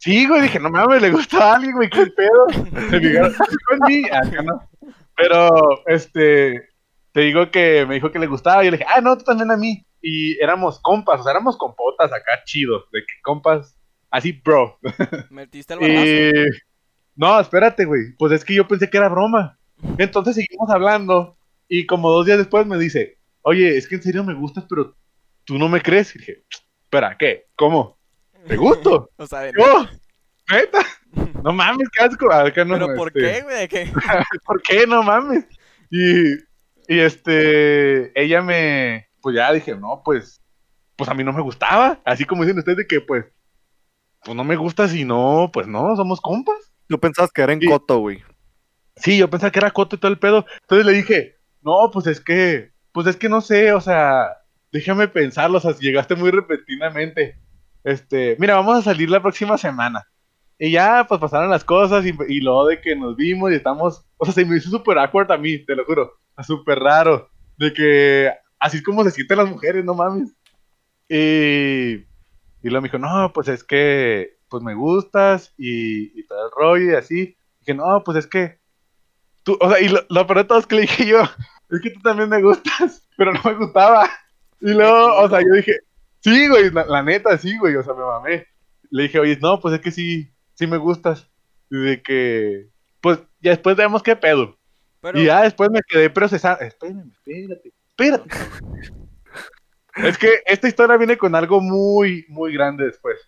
Sí, 0.02 0.26
güey, 0.26 0.42
dije, 0.42 0.58
no 0.58 0.68
mames, 0.68 1.00
le 1.00 1.12
gusta 1.12 1.38
a 1.38 1.54
alguien, 1.54 1.74
güey, 1.74 1.88
qué 1.88 2.06
pedo. 2.08 2.48
Se 2.90 2.98
fijaron 2.98 3.32
con 3.68 3.78
mí, 3.86 4.02
acá 4.06 4.42
no. 4.42 4.68
Pero, 5.14 5.48
este, 5.86 6.70
te 7.12 7.20
digo 7.20 7.52
que 7.52 7.86
me 7.86 7.94
dijo 7.94 8.10
que 8.10 8.18
le 8.18 8.26
gustaba, 8.26 8.62
y 8.62 8.66
yo 8.66 8.72
le 8.72 8.78
dije, 8.78 8.90
ah, 8.92 9.00
no, 9.00 9.16
tú 9.16 9.22
también 9.22 9.52
a 9.52 9.56
mí. 9.56 9.86
Y 10.00 10.42
éramos 10.42 10.80
compas, 10.80 11.20
o 11.20 11.22
sea, 11.22 11.30
éramos 11.30 11.56
compotas 11.56 12.12
acá 12.12 12.42
chidos, 12.44 12.90
de 12.90 12.98
que 12.98 13.14
compas, 13.22 13.78
así, 14.10 14.32
bro. 14.32 14.76
Metiste 15.30 15.74
el 15.74 15.78
balazo. 15.78 16.04
Y, 16.04 16.32
no, 17.14 17.38
espérate, 17.38 17.84
güey, 17.84 18.16
pues 18.18 18.32
es 18.32 18.44
que 18.44 18.54
yo 18.54 18.66
pensé 18.66 18.90
que 18.90 18.96
era 18.96 19.08
broma. 19.08 19.56
Entonces 19.98 20.34
seguimos 20.34 20.68
hablando, 20.70 21.36
y 21.68 21.86
como 21.86 22.10
dos 22.10 22.26
días 22.26 22.38
después 22.38 22.66
me 22.66 22.76
dice, 22.76 23.18
oye, 23.42 23.76
es 23.76 23.86
que 23.86 23.94
en 23.94 24.02
serio 24.02 24.24
me 24.24 24.34
gustas, 24.34 24.64
pero 24.68 24.96
tú 25.44 25.58
no 25.58 25.68
me 25.68 25.80
crees. 25.80 26.12
Y 26.16 26.18
dije, 26.18 26.42
espera, 26.82 27.16
¿qué? 27.16 27.46
¿Cómo? 27.54 28.01
¿Te 28.46 28.56
gusto? 28.56 29.10
O 29.16 29.26
sea, 29.26 29.40
de- 29.40 29.52
¿Yo? 29.56 29.86
¿Neta? 30.50 30.80
No 31.44 31.52
mames, 31.52 31.88
qué 31.90 32.04
asco. 32.04 32.32
Acá 32.32 32.64
no, 32.64 32.74
¿Pero 32.74 32.94
por 32.94 33.08
este, 33.08 33.20
qué, 33.20 33.42
güey? 33.42 33.68
¿Por 34.46 34.62
qué? 34.62 34.86
No 34.86 35.02
mames. 35.02 35.44
Y, 35.90 36.34
y 36.88 37.00
este, 37.00 38.18
ella 38.20 38.40
me, 38.42 39.08
pues 39.20 39.36
ya 39.36 39.52
dije, 39.52 39.74
no, 39.74 40.02
pues, 40.04 40.40
pues 40.96 41.10
a 41.10 41.14
mí 41.14 41.24
no 41.24 41.32
me 41.32 41.42
gustaba. 41.42 42.00
Así 42.04 42.24
como 42.24 42.44
dicen 42.44 42.58
ustedes 42.58 42.78
de 42.78 42.86
que, 42.86 43.00
pues, 43.00 43.24
pues 44.24 44.36
no 44.36 44.44
me 44.44 44.56
gusta 44.56 44.86
si 44.88 45.04
no, 45.04 45.50
pues 45.52 45.66
no, 45.66 45.96
somos 45.96 46.20
compas. 46.20 46.72
Tú 46.86 46.98
pensabas 47.00 47.32
que 47.32 47.42
era 47.42 47.52
en 47.52 47.60
coto, 47.60 47.98
güey. 47.98 48.22
Sí, 48.96 49.18
yo 49.18 49.28
pensaba 49.28 49.50
que 49.50 49.58
era 49.58 49.70
coto 49.70 49.96
y 49.96 49.98
todo 49.98 50.12
el 50.12 50.18
pedo. 50.18 50.46
Entonces 50.62 50.86
le 50.86 50.92
dije, 50.92 51.36
no, 51.62 51.90
pues 51.92 52.06
es 52.06 52.20
que, 52.20 52.70
pues 52.92 53.06
es 53.06 53.16
que 53.16 53.28
no 53.28 53.40
sé, 53.40 53.72
o 53.72 53.80
sea, 53.80 54.28
déjame 54.70 55.08
pensarlo, 55.08 55.58
o 55.58 55.60
sea, 55.60 55.72
si 55.72 55.84
llegaste 55.84 56.14
muy 56.14 56.30
repentinamente. 56.30 57.41
Este, 57.84 58.36
mira, 58.38 58.54
vamos 58.56 58.78
a 58.78 58.82
salir 58.82 59.10
la 59.10 59.20
próxima 59.22 59.58
semana. 59.58 60.06
Y 60.58 60.70
ya, 60.70 61.04
pues 61.08 61.20
pasaron 61.20 61.50
las 61.50 61.64
cosas 61.64 62.04
y, 62.04 62.14
y 62.28 62.40
luego 62.40 62.66
de 62.66 62.80
que 62.80 62.94
nos 62.94 63.16
vimos 63.16 63.50
y 63.50 63.54
estamos, 63.54 64.04
o 64.16 64.24
sea, 64.24 64.34
se 64.34 64.44
me 64.44 64.56
hizo 64.56 64.70
súper 64.70 64.98
awkward 64.98 65.32
a 65.32 65.38
mí, 65.38 65.58
te 65.58 65.74
lo 65.74 65.84
juro, 65.84 66.12
súper 66.42 66.78
raro, 66.78 67.28
de 67.56 67.72
que 67.72 68.30
así 68.60 68.76
es 68.76 68.82
como 68.82 69.02
se 69.04 69.10
sienten 69.10 69.38
las 69.38 69.50
mujeres, 69.50 69.84
no 69.84 69.94
mames. 69.94 70.32
Y, 71.08 71.94
y 72.62 72.68
luego 72.70 72.82
me 72.82 72.88
dijo, 72.88 72.98
no, 72.98 73.32
pues 73.32 73.48
es 73.48 73.64
que, 73.64 74.38
pues 74.48 74.62
me 74.62 74.74
gustas 74.74 75.52
y, 75.56 76.18
y 76.18 76.26
todo 76.26 76.46
el 76.46 76.52
rollo 76.56 76.92
y 76.92 76.94
así. 76.94 77.36
Dije, 77.60 77.74
no, 77.74 78.02
pues 78.04 78.18
es 78.18 78.26
que, 78.26 78.60
tú, 79.42 79.58
o 79.60 79.68
sea, 79.68 79.80
y 79.80 79.88
lo, 79.88 80.00
lo 80.08 80.26
peor 80.26 80.38
de 80.38 80.44
todo 80.44 80.58
es 80.58 80.66
que 80.66 80.76
le 80.76 80.82
dije 80.82 81.06
yo, 81.06 81.22
es 81.70 81.80
que 81.80 81.90
tú 81.90 82.00
también 82.00 82.28
me 82.28 82.42
gustas, 82.42 83.08
pero 83.16 83.32
no 83.32 83.40
me 83.44 83.54
gustaba. 83.54 84.08
Y 84.60 84.72
luego, 84.72 85.16
o 85.16 85.28
sea, 85.28 85.40
yo 85.40 85.54
dije, 85.54 85.72
sí, 86.22 86.48
güey, 86.48 86.70
la, 86.70 86.86
la 86.86 87.02
neta, 87.02 87.36
sí, 87.38 87.56
güey, 87.58 87.76
o 87.76 87.82
sea, 87.82 87.94
me 87.94 88.02
mamé. 88.02 88.46
Le 88.90 89.04
dije, 89.04 89.18
oye, 89.18 89.38
no, 89.40 89.60
pues 89.60 89.74
es 89.74 89.80
que 89.80 89.90
sí, 89.90 90.32
sí 90.54 90.66
me 90.66 90.76
gustas. 90.76 91.30
Y 91.70 91.76
de 91.76 92.02
que, 92.02 92.68
pues, 93.00 93.18
ya 93.40 93.50
después 93.50 93.76
vemos 93.76 94.02
qué 94.02 94.16
pedo. 94.16 94.58
Pero, 95.00 95.18
Y 95.18 95.24
ya 95.26 95.42
después 95.42 95.70
me 95.70 95.80
quedé 95.86 96.10
procesando. 96.10 96.62
Espérame, 96.64 97.10
espérate, 97.10 97.72
espérate. 97.88 98.28
es 99.96 100.18
que 100.18 100.28
esta 100.46 100.68
historia 100.68 100.96
viene 100.96 101.16
con 101.16 101.34
algo 101.34 101.60
muy, 101.60 102.24
muy 102.28 102.52
grande 102.52 102.84
después. 102.84 103.18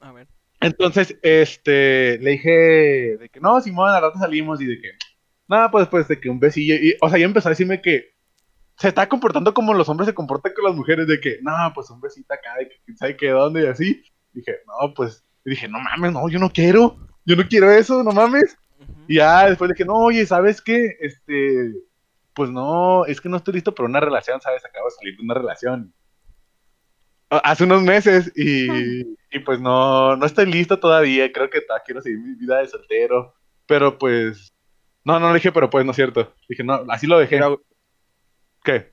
a 0.00 0.12
ver. 0.12 0.28
Entonces, 0.60 1.16
este, 1.22 2.18
le 2.18 2.30
dije 2.32 2.50
de 3.18 3.28
que 3.30 3.40
no, 3.40 3.60
Simón, 3.60 3.90
al 3.90 4.02
rato 4.02 4.18
salimos 4.18 4.60
y 4.60 4.66
de 4.66 4.80
que, 4.80 4.92
nada, 5.46 5.70
pues, 5.70 5.86
pues, 5.88 6.08
de 6.08 6.18
que 6.18 6.30
un 6.30 6.40
besillo. 6.40 6.74
Y, 6.74 6.96
o 7.00 7.08
sea, 7.08 7.18
ya 7.18 7.26
empezó 7.26 7.48
a 7.48 7.50
decirme 7.50 7.82
que 7.82 8.15
se 8.76 8.88
está 8.88 9.08
comportando 9.08 9.54
como 9.54 9.72
los 9.72 9.88
hombres 9.88 10.06
se 10.06 10.14
comportan 10.14 10.52
con 10.54 10.64
las 10.64 10.74
mujeres, 10.74 11.06
de 11.06 11.18
que, 11.20 11.38
no, 11.42 11.52
pues 11.74 11.90
un 11.90 12.00
besito 12.00 12.32
acá, 12.34 12.54
de 12.58 12.68
que 12.68 12.76
quién 12.84 12.96
sabe 12.96 13.16
qué, 13.16 13.30
dónde 13.30 13.64
y 13.64 13.66
así. 13.66 14.02
Dije, 14.32 14.58
no, 14.66 14.92
pues, 14.94 15.24
y 15.44 15.50
dije, 15.50 15.68
no 15.68 15.78
mames, 15.78 16.12
no, 16.12 16.28
yo 16.28 16.38
no 16.38 16.50
quiero, 16.50 16.96
yo 17.24 17.36
no 17.36 17.48
quiero 17.48 17.70
eso, 17.70 18.02
no 18.02 18.12
mames. 18.12 18.56
Y 19.08 19.16
ya 19.16 19.48
después 19.48 19.70
de 19.70 19.74
que, 19.74 19.84
no, 19.84 19.94
oye, 19.94 20.26
¿sabes 20.26 20.60
qué? 20.60 20.96
Este, 21.00 21.72
pues 22.34 22.50
no, 22.50 23.06
es 23.06 23.20
que 23.20 23.30
no 23.30 23.38
estoy 23.38 23.54
listo 23.54 23.74
para 23.74 23.88
una 23.88 24.00
relación, 24.00 24.40
¿sabes? 24.42 24.64
Acabo 24.64 24.86
de 24.88 24.94
salir 24.94 25.16
de 25.16 25.22
una 25.22 25.34
relación. 25.34 25.94
Ah, 27.30 27.40
Hace 27.44 27.64
unos 27.64 27.82
meses 27.82 28.30
y, 28.36 28.68
y 29.30 29.38
pues 29.44 29.58
no, 29.58 30.16
no 30.16 30.26
estoy 30.26 30.46
listo 30.46 30.78
todavía, 30.78 31.32
creo 31.32 31.48
que 31.48 31.62
quiero 31.86 32.02
seguir 32.02 32.18
mi 32.18 32.34
vida 32.34 32.58
de 32.58 32.68
soltero, 32.68 33.34
pero 33.66 33.96
pues, 33.96 34.52
no, 35.02 35.18
no 35.18 35.28
le 35.28 35.36
dije, 35.36 35.50
pero 35.50 35.70
pues 35.70 35.84
no 35.86 35.92
es 35.92 35.96
cierto. 35.96 36.34
Dije, 36.46 36.62
no, 36.62 36.84
así 36.88 37.06
lo 37.06 37.18
dejé. 37.18 37.40
¿Qué? 38.66 38.92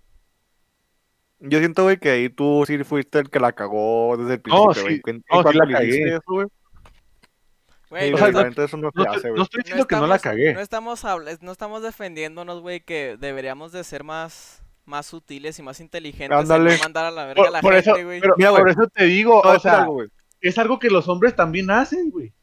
yo 1.39 1.59
siento, 1.59 1.83
güey, 1.83 1.97
que 1.97 2.09
ahí 2.11 2.29
tú 2.29 2.63
sí 2.65 2.81
fuiste 2.85 3.19
el 3.19 3.29
que 3.29 3.39
la 3.39 3.51
cagó 3.51 4.15
desde 4.17 4.35
el 4.35 4.41
No, 4.45 4.65
principio, 4.67 4.73
sí. 4.73 5.01
güey. 5.03 5.15
No, 5.17 5.19
sí 5.19 5.23
cuanto 5.43 5.51
la 5.51 5.67
cagué. 5.73 6.09
eso, 6.15 6.21
güey, 6.27 6.47
Güey, 7.89 8.03
Sí, 8.05 8.09
no, 8.11 8.15
o 8.15 8.17
sea, 8.17 8.65
eso 8.65 8.77
no 8.77 8.89
No, 8.93 9.03
hace, 9.03 9.21
te- 9.21 9.27
güey. 9.29 9.37
no 9.37 9.43
estoy 9.43 9.59
diciendo 9.61 9.85
que 9.85 9.95
no 9.97 10.07
la 10.07 10.17
cagué. 10.19 10.53
No 10.53 10.61
estamos, 10.61 11.03
no 11.41 11.51
estamos 11.51 11.83
defendiéndonos, 11.83 12.61
güey, 12.61 12.79
que 12.81 13.17
deberíamos 13.19 13.71
de 13.71 13.83
ser 13.83 14.03
más, 14.03 14.63
más 14.85 15.05
sutiles 15.05 15.59
y 15.59 15.63
más 15.63 15.79
inteligentes 15.79 16.35
Ándale. 16.35 16.71
en 16.71 16.77
no 16.77 16.83
mandar 16.83 17.05
a 17.05 17.11
la 17.11 17.25
verga 17.25 17.35
Por, 17.41 17.47
a 17.47 17.51
la 17.51 17.61
por 17.61 17.75
eso, 17.75 17.91
gente, 17.93 18.05
güey. 18.05 18.19
pero 18.21 18.33
Mira, 18.37 18.49
por 18.51 18.61
güey. 18.61 18.71
eso 18.73 18.87
te 18.87 19.03
digo, 19.05 19.41
o 19.41 19.59
sea, 19.59 19.81
algo, 19.81 19.93
güey. 19.93 20.07
es 20.41 20.57
algo 20.57 20.79
que 20.79 20.89
los 20.89 21.07
hombres 21.07 21.35
también 21.35 21.69
hacen, 21.69 22.09
güey. 22.09 22.33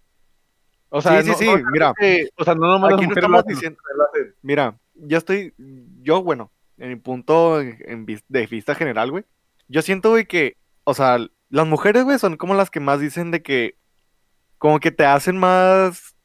O 0.91 1.01
sea, 1.01 1.21
Sí, 1.23 1.33
sí, 1.35 1.47
no- 1.47 1.57
sí, 1.57 1.63
mira. 1.73 1.93
que- 1.99 2.29
o 2.37 2.45
sea, 2.45 2.55
no 2.55 2.67
nomás 2.69 2.91
las 2.93 2.99
Aquí 2.99 3.07
no 3.07 3.09
mujeres 3.09 3.17
estamos 3.25 3.31
lo 3.33 3.39
hacen, 3.41 3.55
diciendo- 3.55 3.81
lo 3.97 4.05
hacen. 4.05 4.35
Mira, 4.43 4.79
yo 4.95 5.19
estoy, 5.19 5.55
yo, 6.03 6.23
bueno, 6.23 6.53
en 6.81 6.89
mi 6.89 6.97
punto 6.97 7.61
en 7.61 8.05
de 8.29 8.47
vista 8.47 8.75
general, 8.75 9.11
güey, 9.13 9.25
yo 9.69 9.83
siento, 9.83 10.11
güey, 10.11 10.27
que, 10.27 10.57
o 10.85 10.95
sea, 10.95 11.19
las 11.49 11.67
mujeres, 11.67 12.03
güey, 12.05 12.19
son 12.19 12.37
como 12.37 12.55
las 12.55 12.71
que 12.71 12.81
más 12.81 12.99
dicen 13.01 13.31
de 13.31 13.43
que, 13.43 13.77
como 14.59 14.81
que 14.81 14.91
te 14.91 15.05
hacen 15.07 15.39
más 15.39 16.17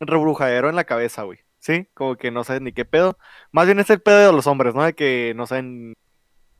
rebrujadero 0.00 0.68
en 0.68 0.76
la 0.76 0.84
cabeza, 0.84 1.22
güey, 1.22 1.38
¿sí? 1.58 1.88
Como 1.94 2.16
que 2.16 2.30
no 2.30 2.44
saben 2.44 2.64
ni 2.64 2.72
qué 2.72 2.84
pedo. 2.84 3.16
Más 3.52 3.66
bien 3.66 3.80
es 3.80 3.88
el 3.90 4.00
pedo 4.02 4.18
de 4.18 4.32
los 4.32 4.46
hombres, 4.46 4.74
¿no? 4.74 4.82
De 4.84 4.94
que 4.94 5.32
no 5.36 5.46
saben 5.46 5.94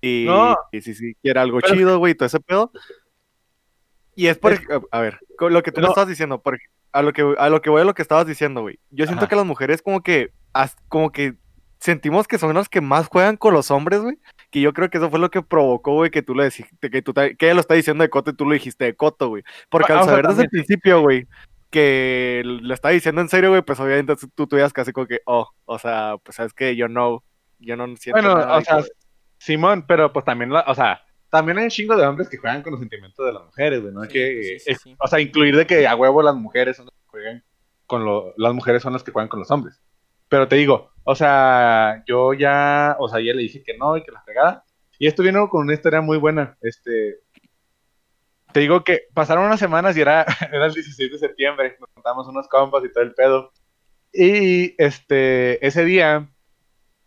y, 0.01 0.25
No. 0.27 0.57
y 0.73 0.81
si, 0.81 0.95
si 0.95 1.15
quiere 1.17 1.41
algo 1.41 1.59
Pero- 1.61 1.75
chido, 1.75 1.99
güey, 1.99 2.15
todo 2.15 2.27
ese 2.27 2.41
pedo. 2.41 2.73
Y 4.15 4.27
es 4.27 4.39
por, 4.39 4.59
a 4.91 5.01
ver, 5.01 5.19
lo 5.39 5.63
que 5.63 5.73
tú 5.73 5.81
me 5.81 5.87
No. 5.87 5.91
estabas 5.93 6.09
diciendo, 6.09 6.43
por, 6.43 6.59
a 6.93 7.03
lo 7.03 7.13
que 7.13 7.35
a 7.39 7.49
lo 7.49 7.63
que 7.63 7.71
voy 7.71 7.81
a 7.81 7.85
lo 7.85 7.95
que 7.95 8.03
estabas 8.03 8.27
diciendo, 8.27 8.61
güey. 8.63 8.79
Yo 8.91 9.07
siento 9.07 9.25
Ajá. 9.25 9.29
que 9.31 9.37
las 9.37 9.47
mujeres 9.47 9.83
como 9.83 10.03
que 10.03 10.33
as- 10.53 10.77
como 10.89 11.13
que 11.13 11.35
sentimos 11.81 12.29
que 12.29 12.39
son 12.39 12.55
las 12.55 12.69
que 12.69 12.81
más 12.81 13.09
juegan 13.09 13.37
con 13.37 13.55
los 13.55 13.71
hombres, 13.71 14.01
güey. 14.01 14.19
Que 14.51 14.61
yo 14.61 14.73
creo 14.73 14.91
que 14.91 14.99
eso 14.99 15.11
fue 15.11 15.19
lo 15.19 15.31
que 15.31 15.43
provocó, 15.43 15.95
güey, 15.95 16.11
que 16.11 16.23
tú 16.23 16.35
lo 16.35 16.45
dijiste, 16.45 16.91
que 16.91 17.03
tú 17.03 17.13
que 17.15 17.35
ella 17.41 17.55
lo 17.55 17.61
está 17.61 17.75
diciendo 17.75 18.03
de 18.03 18.11
coto 18.11 18.31
y 18.31 18.35
tú 18.35 18.45
lo 18.45 18.53
dijiste 18.53 18.85
de 18.85 18.95
coto, 18.95 19.29
güey. 19.29 19.43
Porque 19.69 19.93
Ah, 19.93 20.01
al 20.01 20.05
saber 20.05 20.27
desde 20.29 20.43
el 20.43 20.51
principio, 20.51 21.01
güey, 21.01 21.27
que 21.71 22.43
lo 22.45 22.75
está 22.75 22.89
diciendo 22.91 23.21
en 23.21 23.29
serio, 23.29 23.51
güey, 23.51 23.63
pues 23.63 23.79
obviamente 23.81 24.15
tú 24.35 24.47
tuvieras 24.47 24.73
casi 24.73 24.93
como 24.93 25.07
que, 25.07 25.21
oh, 25.25 25.49
o 25.65 25.79
sea, 25.79 26.17
pues 26.23 26.37
sabes 26.37 26.53
que 26.53 26.75
yo 26.77 26.89
no, 26.89 27.23
yo 27.59 27.77
no 27.77 27.87
siento 27.97 28.21
Bueno, 28.21 28.35
nada. 28.37 28.57
o 28.59 28.61
sea. 28.63 28.83
Simón, 29.39 29.85
pero 29.87 30.13
pues 30.13 30.25
también, 30.25 30.53
la- 30.53 30.65
o 30.67 30.75
sea, 30.75 31.01
también 31.31 31.57
hay 31.59 31.65
un 31.65 31.71
chingo 31.71 31.97
de 31.97 32.05
hombres 32.07 32.29
que 32.29 32.37
juegan 32.37 32.63
con 32.63 32.73
los 32.73 32.81
sentimientos 32.81 33.25
de 33.25 33.33
las 33.33 33.45
mujeres, 33.45 33.81
güey, 33.81 33.95
¿no? 33.95 34.03
Sí, 34.05 34.09
que, 34.13 34.43
sí, 34.43 34.59
sí, 34.59 34.71
es- 34.73 34.81
sí. 34.83 34.97
O 34.99 35.07
sea, 35.09 35.21
incluir 35.21 35.57
de 35.57 35.67
que 35.67 35.87
a 35.87 35.95
huevo 35.97 36.23
las 36.23 36.35
mujeres 36.35 36.77
son 36.77 36.87
las 36.87 36.95
que 36.95 37.07
juegan 37.09 37.45
con 37.87 38.05
lo, 38.05 38.35
las 38.37 38.53
mujeres 38.53 38.83
son 38.83 38.93
las 38.93 39.03
que 39.03 39.13
juegan 39.13 39.29
con 39.29 39.39
los 39.41 39.51
hombres. 39.51 39.81
Pero 40.31 40.49
te 40.49 40.57
digo, 40.57 40.93
o 41.05 41.15
sea, 41.17 42.05
yo 42.07 42.33
ya, 42.33 42.97
o 43.01 43.09
sea, 43.09 43.19
ya 43.21 43.35
le 43.35 43.43
dije 43.43 43.63
que 43.65 43.77
no 43.77 43.97
y 43.97 44.03
que 44.03 44.13
la 44.13 44.23
fregada. 44.23 44.65
Y 44.97 45.09
esto 45.09 45.25
vino 45.25 45.49
con 45.49 45.63
una 45.63 45.75
historia 45.75 46.01
muy 46.01 46.19
buena. 46.19 46.57
Este, 46.63 47.19
te 48.53 48.61
digo 48.61 48.85
que 48.85 49.09
pasaron 49.13 49.47
unas 49.47 49.59
semanas 49.59 49.97
y 49.97 50.03
era, 50.03 50.25
era 50.53 50.67
el 50.67 50.73
16 50.73 51.11
de 51.11 51.19
septiembre. 51.19 51.77
Nos 51.81 51.91
contamos 51.91 52.29
unos 52.29 52.47
compas 52.47 52.85
y 52.85 52.93
todo 52.93 53.03
el 53.03 53.13
pedo. 53.13 53.51
Y 54.13 54.81
este, 54.81 55.67
ese 55.67 55.85
día, 55.85 56.29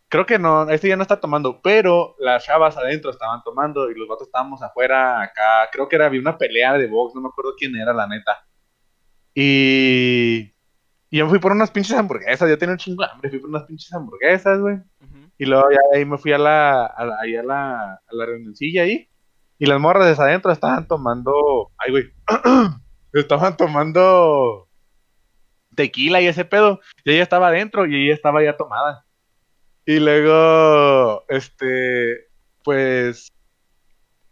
creo 0.09 0.25
que 0.25 0.37
no, 0.37 0.69
este 0.69 0.87
día 0.87 0.97
no 0.97 1.03
está 1.03 1.21
tomando, 1.21 1.61
pero 1.61 2.17
las 2.19 2.43
chavas 2.43 2.75
adentro 2.75 3.09
estaban 3.09 3.41
tomando 3.43 3.89
y 3.89 3.95
los 3.95 4.09
vatos 4.09 4.27
estábamos 4.27 4.61
afuera 4.61 5.21
acá. 5.21 5.69
Creo 5.71 5.87
que 5.87 5.95
era, 5.95 6.07
había 6.07 6.19
una 6.19 6.37
pelea 6.37 6.73
de 6.73 6.87
box, 6.87 7.15
no 7.15 7.21
me 7.21 7.29
acuerdo 7.29 7.53
quién 7.57 7.73
era, 7.77 7.93
la 7.93 8.05
neta. 8.05 8.45
Y, 9.33 10.53
y 11.13 11.19
yo 11.19 11.25
me 11.25 11.29
fui 11.29 11.37
por 11.37 11.51
unas 11.51 11.69
pinches 11.69 11.95
hamburguesas, 11.95 12.49
yo 12.49 12.57
tenía 12.57 12.73
un 12.73 12.79
chingo 12.79 13.03
de 13.03 13.11
hambre, 13.11 13.29
fui 13.29 13.37
por 13.37 13.51
unas 13.51 13.65
pinches 13.65 13.93
hamburguesas, 13.93 14.59
güey. 14.59 14.79
Y 15.37 15.45
luego 15.45 15.69
ya 15.69 15.77
de 15.91 15.99
ahí 15.99 16.05
me 16.05 16.17
fui 16.17 16.33
a 16.33 16.39
la, 16.39 16.87
a 16.87 17.05
la, 17.05 17.17
ahí 17.21 17.35
a 17.35 17.43
la, 17.43 17.93
a 17.93 18.13
la 18.13 18.25
reunioncilla 18.25 18.81
ahí. 18.81 19.07
Y 19.59 19.67
las 19.67 19.79
morras 19.79 20.07
desde 20.07 20.23
adentro 20.23 20.51
estaban 20.51 20.87
tomando. 20.87 21.71
Ay, 21.77 21.91
güey. 21.91 22.11
estaban 23.13 23.55
tomando 23.55 24.67
tequila 25.75 26.19
y 26.19 26.25
ese 26.25 26.45
pedo. 26.45 26.79
Y 27.03 27.11
ella 27.11 27.21
estaba 27.21 27.49
adentro 27.49 27.85
y 27.85 28.05
ella 28.05 28.15
estaba 28.15 28.43
ya 28.43 28.57
tomada. 28.57 29.05
Y 29.85 29.99
luego, 29.99 31.25
este, 31.29 32.25
pues, 32.63 33.31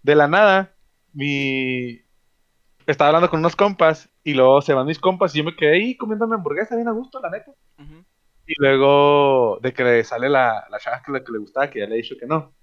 de 0.02 0.16
la 0.16 0.28
nada, 0.28 0.74
mi. 1.14 2.02
Estaba 2.88 3.10
hablando 3.10 3.30
con 3.30 3.42
unos 3.42 3.56
compas 3.56 4.11
y 4.24 4.34
luego 4.34 4.62
se 4.62 4.74
van 4.74 4.86
mis 4.88 5.00
compas 5.00 5.34
y 5.36 5.40
yo 5.40 5.44
me 5.44 5.56
quedé 5.56 5.74
ahí 5.76 5.98
comiéndome 5.98 6.36
hamburguesa 6.36 6.76
bien 6.76 6.88
a 6.88 6.92
gusto, 6.92 7.20
la 7.22 7.30
neta. 7.30 7.52
Y 8.48 8.54
luego 8.58 9.60
de 9.62 9.74
que 9.74 9.84
le 9.84 10.04
sale 10.04 10.30
la, 10.30 10.66
la 10.70 10.80
chava 10.80 11.02
que, 11.06 11.12
que 11.24 11.32
le 11.32 11.40
gustaba, 11.40 11.70
que 11.70 11.80
ya 11.80 11.86
le 11.88 11.96
he 11.96 12.02
dicho 12.02 12.16
que 12.20 12.26
no. 12.26 12.54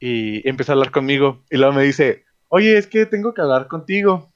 Y 0.00 0.46
empieza 0.48 0.72
a 0.72 0.74
hablar 0.74 0.90
conmigo. 0.90 1.44
Y 1.50 1.56
luego 1.56 1.72
me 1.72 1.82
dice, 1.82 2.24
oye, 2.48 2.76
es 2.76 2.86
que 2.86 3.06
tengo 3.06 3.32
que 3.32 3.40
hablar 3.42 3.68
contigo. 3.68 4.30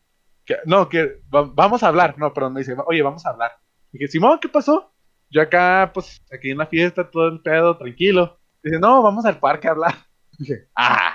Que, 0.45 0.57
no, 0.65 0.89
que 0.89 1.21
va- 1.35 1.51
vamos 1.53 1.83
a 1.83 1.89
hablar. 1.89 2.17
No, 2.19 2.33
perdón, 2.33 2.55
me 2.55 2.61
dice, 2.61 2.75
oye, 2.87 3.03
vamos 3.03 3.27
a 3.27 3.31
hablar. 3.31 3.53
Y 3.93 3.99
dije, 3.99 4.13
Simón, 4.13 4.39
¿qué 4.41 4.49
pasó? 4.49 4.93
Yo 5.31 5.43
acá, 5.43 5.91
pues, 5.93 6.23
aquí 6.33 6.51
en 6.51 6.59
la 6.59 6.67
fiesta, 6.67 7.11
todo 7.11 7.29
el 7.29 7.41
pedo, 7.41 7.77
tranquilo. 7.77 8.39
Dice, 8.63 8.79
no, 8.79 9.03
vamos 9.03 9.25
al 9.27 9.39
parque 9.39 9.69
a 9.69 9.73
hablar. 9.73 9.95
Dije, 10.39 10.69
ah, 10.77 11.15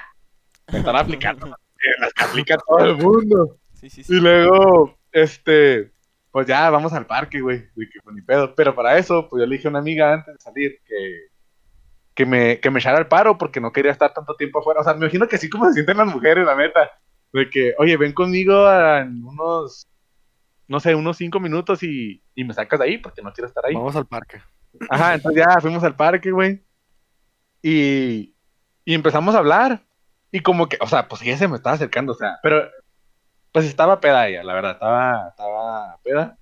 me 0.72 0.80
están 0.80 0.96
aplicando. 0.96 1.48
las 2.00 2.14
que 2.14 2.24
aplica 2.24 2.58
todo 2.68 2.80
el 2.80 2.98
mundo. 2.98 3.58
Sí, 3.74 3.90
sí, 3.90 4.02
Y 4.02 4.04
sí. 4.04 4.20
luego, 4.20 4.98
este, 5.14 5.94
pues 6.32 6.48
ya 6.48 6.70
vamos 6.70 6.92
al 6.94 7.06
parque, 7.06 7.40
güey. 7.40 7.60
De 7.76 7.88
que 7.90 8.00
pues, 8.04 8.16
ni 8.16 8.22
pedo. 8.22 8.54
Pero 8.56 8.76
para 8.76 8.98
eso, 8.98 9.30
pues 9.30 9.42
yo 9.42 9.46
le 9.46 9.56
dije 9.56 9.68
a 9.68 9.72
una 9.72 9.80
amiga 9.80 10.14
antes 10.14 10.34
de 10.34 10.40
salir 10.40 10.80
que, 10.86 11.28
que 12.16 12.26
me, 12.26 12.60
que 12.60 12.70
me 12.70 12.80
echara 12.80 12.98
el 13.00 13.08
paro 13.08 13.38
porque 13.38 13.62
no 13.62 13.72
quería 13.72 13.92
estar 13.92 14.14
tanto 14.14 14.36
tiempo 14.36 14.60
afuera. 14.60 14.82
O 14.82 14.84
sea, 14.84 14.94
me 14.94 15.06
imagino 15.06 15.28
que 15.28 15.38
así 15.38 15.50
como 15.50 15.66
se 15.68 15.74
sienten 15.74 15.98
las 15.98 16.08
mujeres, 16.08 16.46
la 16.46 16.56
neta. 16.56 16.92
De 17.32 17.50
que, 17.50 17.74
oye, 17.78 17.98
ven 17.98 18.14
conmigo 18.14 18.72
en 18.72 19.24
unos, 19.24 19.88
no 20.68 20.80
sé, 20.80 20.94
unos 20.96 21.18
cinco 21.18 21.40
minutos 21.40 21.82
y, 21.84 22.22
y 22.36 22.44
me 22.44 22.54
sacas 22.54 22.80
de 22.80 22.86
ahí 22.86 22.98
porque 22.98 23.22
no 23.22 23.32
quiero 23.32 23.48
estar 23.48 23.66
ahí. 23.66 23.74
Vamos 23.74 23.96
al 23.96 24.08
parque. 24.08 24.42
Ajá, 24.90 25.14
entonces 25.14 25.44
ya 25.46 25.62
fuimos 25.62 25.84
al 25.84 25.96
parque, 25.96 26.32
güey. 26.32 26.64
Y, 27.62 28.36
y 28.86 28.94
empezamos 28.94 29.36
a 29.36 29.40
hablar. 29.40 29.84
Y 30.32 30.40
como 30.40 30.68
que, 30.68 30.78
o 30.82 30.88
sea, 30.88 31.08
pues 31.08 31.22
ella 31.22 31.38
se 31.38 31.48
me 31.48 31.58
estaba 31.58 31.76
acercando, 31.76 32.14
o 32.14 32.16
sea, 32.16 32.40
pero 32.42 32.68
pues 33.54 33.68
estaba 33.68 34.02
peda 34.02 34.28
ella, 34.28 34.44
la 34.44 34.54
verdad, 34.56 34.72
estaba, 34.72 35.28
estaba 35.30 35.98
peda. 36.04 36.38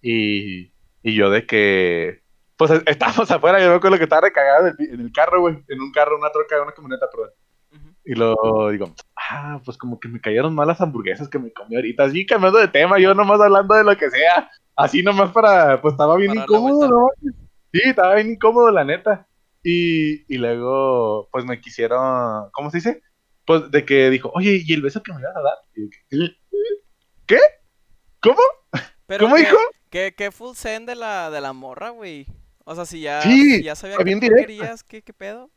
Y, 0.00 0.72
y 1.02 1.14
yo 1.14 1.28
de 1.28 1.44
que, 1.44 2.22
pues 2.56 2.70
estábamos 2.86 3.30
afuera, 3.30 3.60
yo 3.60 3.68
me 3.68 3.74
acuerdo 3.74 3.98
que 3.98 4.04
estaba 4.04 4.22
recagado 4.22 4.68
en 4.68 4.76
el, 4.78 4.94
en 4.94 5.00
el 5.00 5.12
carro, 5.12 5.40
güey, 5.40 5.58
en 5.68 5.80
un 5.80 5.92
carro, 5.92 6.16
una 6.16 6.30
troca, 6.30 6.62
una 6.62 6.72
camioneta, 6.72 7.06
perdón. 7.10 7.30
Ujú. 7.72 7.94
Y 8.04 8.14
luego 8.14 8.70
digo, 8.70 8.94
ah, 9.16 9.60
pues 9.64 9.76
como 9.76 9.98
que 9.98 10.08
me 10.08 10.20
cayeron 10.20 10.54
mal 10.54 10.68
las 10.68 10.80
hamburguesas 10.80 11.28
que 11.28 11.40
me 11.40 11.52
comí 11.52 11.74
ahorita. 11.74 12.04
Así 12.04 12.24
cambiando 12.24 12.60
de 12.60 12.68
tema, 12.68 12.98
yo 13.00 13.12
nomás 13.12 13.40
hablando 13.40 13.74
de 13.74 13.84
lo 13.84 13.96
que 13.96 14.10
sea. 14.10 14.48
Así 14.76 15.02
nomás 15.02 15.32
para, 15.32 15.82
pues 15.82 15.92
estaba 15.92 16.16
bien 16.16 16.32
Para 16.32 16.44
incómodo. 16.44 16.88
¿no? 16.88 17.08
Sí, 17.72 17.80
estaba 17.84 18.14
bien 18.14 18.30
incómodo, 18.30 18.70
la 18.70 18.84
neta. 18.84 19.26
Y, 19.64 20.32
y 20.32 20.38
luego, 20.38 21.28
pues 21.32 21.44
me 21.44 21.60
quisieron, 21.60 22.50
¿cómo 22.52 22.70
se 22.70 22.78
dice? 22.78 23.02
Pues 23.44 23.68
de 23.70 23.84
que 23.84 24.10
dijo, 24.10 24.30
oye, 24.34 24.62
¿y 24.64 24.72
el 24.72 24.82
beso 24.82 25.02
que 25.02 25.12
me 25.12 25.20
ibas 25.20 25.36
a 25.36 25.42
dar? 25.42 25.58
Y 26.10 26.36
¿qué? 27.32 27.40
¿Cómo? 28.20 28.40
Pero 29.06 29.24
¿Cómo 29.24 29.36
qué- 29.36 29.42
dijo? 29.42 29.56
¿Qué, 29.90 30.14
qué 30.16 30.30
full 30.30 30.54
send 30.54 30.88
de 30.88 30.94
la, 30.94 31.30
de 31.30 31.40
la 31.40 31.52
morra, 31.52 31.90
güey? 31.90 32.26
O 32.64 32.74
sea, 32.74 32.84
si 32.84 33.00
ya, 33.00 33.22
Sí, 33.22 33.56
si 33.58 33.62
ya 33.64 33.74
sabía 33.74 33.96
que 33.96 34.20
querías, 34.20 34.84
¿qué, 34.84 35.02
qué 35.02 35.12
pedo? 35.12 35.50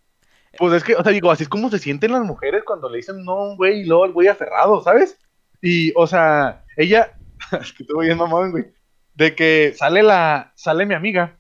Pues 0.58 0.74
es 0.74 0.84
que, 0.84 0.96
o 0.96 1.04
sea, 1.04 1.12
digo, 1.12 1.32
así 1.32 1.44
es 1.44 1.50
como 1.50 1.70
se 1.70 1.80
sienten 1.80 2.14
las 2.14 2.24
mujeres 2.24 2.64
cuando 2.66 2.90
le 2.90 2.98
dicen 2.98 3.24
no 3.26 3.56
güey 3.58 3.82
y 3.82 3.86
luego 3.86 4.06
el 4.06 4.14
güey 4.14 4.28
aferrado, 4.30 4.82
¿sabes? 4.82 5.18
Y, 5.62 5.92
o 5.96 6.08
sea, 6.08 6.64
ella, 6.78 7.18
es 7.62 7.74
que 7.74 7.84
estuvo 7.84 8.00
bien 8.00 8.18
mamón, 8.18 8.52
güey, 8.52 8.66
de 9.14 9.36
que 9.36 9.74
sale 9.78 10.02
la, 10.02 10.54
sale 10.56 10.86
mi 10.86 10.94
amiga 10.94 11.38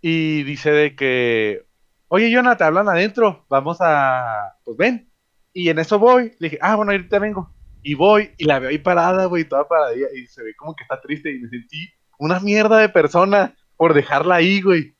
y 0.00 0.42
dice 0.42 0.70
de 0.70 0.94
que, 0.94 1.66
oye, 2.08 2.34
Jonah, 2.34 2.56
te 2.56 2.64
hablan 2.64 2.88
adentro, 2.88 3.46
vamos 3.48 3.78
a, 3.80 4.56
pues 4.64 4.76
ven. 4.76 5.10
Y 5.54 5.68
en 5.68 5.78
eso 5.78 5.98
voy, 5.98 6.34
le 6.38 6.48
dije, 6.48 6.58
ah, 6.62 6.76
bueno, 6.76 6.92
ahorita 6.92 7.18
vengo. 7.18 7.54
Y 7.82 7.94
voy, 7.94 8.30
y 8.38 8.44
la 8.44 8.58
veo 8.58 8.70
ahí 8.70 8.78
parada, 8.78 9.26
güey, 9.26 9.44
toda 9.44 9.66
paradilla, 9.68 10.06
y 10.14 10.26
se 10.26 10.42
ve 10.42 10.54
como 10.56 10.74
que 10.76 10.84
está 10.84 11.00
triste, 11.00 11.30
y 11.32 11.38
me 11.40 11.48
sentí 11.48 11.90
una 12.18 12.38
mierda 12.40 12.78
de 12.78 12.88
persona 12.88 13.54
por 13.76 13.94
dejarla 13.94 14.36
ahí, 14.36 14.60
güey. 14.60 14.94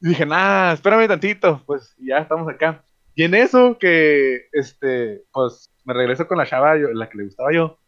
Y 0.00 0.08
dije, 0.08 0.26
nah, 0.26 0.72
espérame 0.72 1.06
tantito, 1.08 1.62
pues 1.66 1.94
ya 1.98 2.18
estamos 2.18 2.48
acá. 2.52 2.84
Y 3.14 3.22
en 3.22 3.34
eso 3.34 3.78
que, 3.78 4.48
este, 4.52 5.22
pues 5.32 5.70
me 5.84 5.94
regreso 5.94 6.26
con 6.26 6.38
la 6.38 6.46
chava, 6.46 6.76
yo- 6.76 6.88
la 6.92 7.08
que 7.08 7.18
le 7.18 7.24
gustaba 7.24 7.52
yo, 7.54 7.78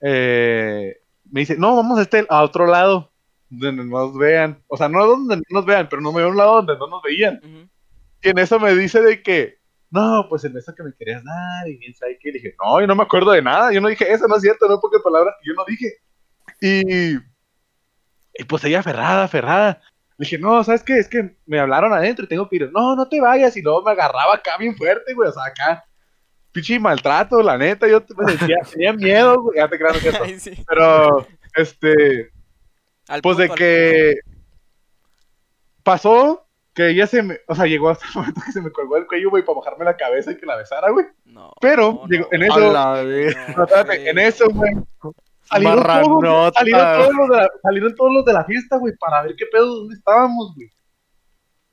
eh, 0.00 0.96
me 1.30 1.40
dice, 1.40 1.56
no, 1.58 1.76
vamos 1.76 1.98
a 1.98 2.02
este, 2.02 2.24
a 2.28 2.42
otro 2.42 2.66
lado, 2.66 3.12
donde 3.50 3.72
no 3.72 3.84
nos 3.84 4.16
vean. 4.16 4.62
O 4.68 4.76
sea, 4.76 4.88
no 4.88 5.06
donde 5.06 5.36
no 5.36 5.42
nos 5.50 5.66
vean, 5.66 5.88
pero 5.88 6.00
no 6.02 6.12
me 6.12 6.18
veo 6.18 6.28
a 6.28 6.30
un 6.30 6.36
lado 6.36 6.54
donde 6.56 6.76
no 6.78 6.86
nos 6.86 7.02
veían. 7.02 7.36
Ujú. 7.44 7.68
Y 8.22 8.28
en 8.30 8.38
eso 8.38 8.58
me 8.58 8.74
dice 8.74 9.02
de 9.02 9.22
que, 9.22 9.58
no, 9.90 10.26
pues 10.28 10.44
el 10.44 10.52
beso 10.52 10.74
que 10.74 10.82
me 10.82 10.94
querías 10.94 11.22
dar, 11.24 11.68
y 11.68 11.76
bien 11.76 11.94
sabe 11.94 12.18
qué. 12.20 12.28
Y 12.28 12.32
dije, 12.32 12.54
no, 12.62 12.80
yo 12.80 12.86
no 12.86 12.94
me 12.94 13.02
acuerdo 13.02 13.32
de 13.32 13.42
nada, 13.42 13.72
yo 13.72 13.80
no 13.80 13.88
dije 13.88 14.10
eso, 14.12 14.26
no 14.28 14.36
es 14.36 14.42
cierto, 14.42 14.68
no 14.68 14.80
pocas 14.80 15.02
palabras 15.02 15.34
que 15.40 15.48
yo 15.48 15.54
no 15.54 15.64
dije. 15.66 15.96
Y, 16.60 17.16
y 18.34 18.44
pues 18.46 18.64
ella 18.64 18.80
aferrada, 18.80 19.24
aferrada. 19.24 19.80
Le 20.16 20.24
dije, 20.24 20.38
no, 20.38 20.62
¿sabes 20.62 20.82
qué? 20.82 20.98
Es 20.98 21.08
que 21.08 21.34
me 21.46 21.58
hablaron 21.58 21.92
adentro 21.92 22.24
y 22.24 22.28
tengo 22.28 22.48
que 22.48 22.56
ir. 22.56 22.70
No, 22.72 22.94
no 22.94 23.08
te 23.08 23.20
vayas. 23.20 23.56
Y 23.56 23.62
luego 23.62 23.82
me 23.82 23.92
agarraba 23.92 24.34
acá 24.34 24.58
bien 24.58 24.76
fuerte, 24.76 25.14
güey. 25.14 25.30
O 25.30 25.32
sea, 25.32 25.44
acá, 25.44 25.84
pinche 26.52 26.78
maltrato, 26.78 27.42
la 27.42 27.56
neta. 27.56 27.88
Yo 27.88 28.04
me 28.18 28.36
sentía, 28.36 28.58
tenía 28.70 28.92
miedo, 28.92 29.40
güey. 29.40 29.56
Ya 29.56 29.68
te 29.68 29.78
creas, 29.78 29.98
cierto. 29.98 30.22
Ay, 30.22 30.38
sí. 30.38 30.62
Pero, 30.68 31.26
este, 31.56 32.30
Al 33.08 33.22
Pues 33.22 33.38
de 33.38 33.46
punto, 33.46 33.58
que 33.58 34.16
pasó 35.82 36.46
que 36.74 36.88
ella 36.90 37.06
se 37.06 37.22
me, 37.22 37.38
o 37.48 37.54
sea, 37.54 37.66
llegó 37.66 37.90
hasta 37.90 38.06
el 38.06 38.12
momento 38.14 38.40
que 38.46 38.52
se 38.52 38.60
me 38.60 38.70
colgó 38.70 38.96
el 38.96 39.06
cuello, 39.06 39.30
güey, 39.30 39.44
para 39.44 39.56
mojarme 39.56 39.84
la 39.84 39.96
cabeza 39.96 40.32
y 40.32 40.36
que 40.36 40.46
la 40.46 40.56
besara, 40.56 40.90
güey. 40.90 41.06
No, 41.24 41.52
Pero, 41.60 41.92
no, 42.02 42.06
digo, 42.08 42.28
no, 42.30 42.36
en 42.36 42.42
eso- 42.42 42.72
no, 42.72 43.92
en 43.92 44.18
eso, 44.18 44.44
güey. 44.50 44.72
Salieron 45.44 45.82
todos, 45.82 46.54
salieron, 46.54 46.92
todos 47.00 47.14
los 47.16 47.28
de 47.28 47.36
la, 47.36 47.50
salieron 47.62 47.94
todos 47.96 48.12
los 48.12 48.24
de 48.24 48.32
la 48.32 48.44
fiesta, 48.44 48.76
güey, 48.76 48.94
para 49.00 49.22
ver 49.22 49.34
qué 49.36 49.46
pedo, 49.50 49.66
dónde 49.80 49.94
estábamos, 49.96 50.54
güey. 50.54 50.68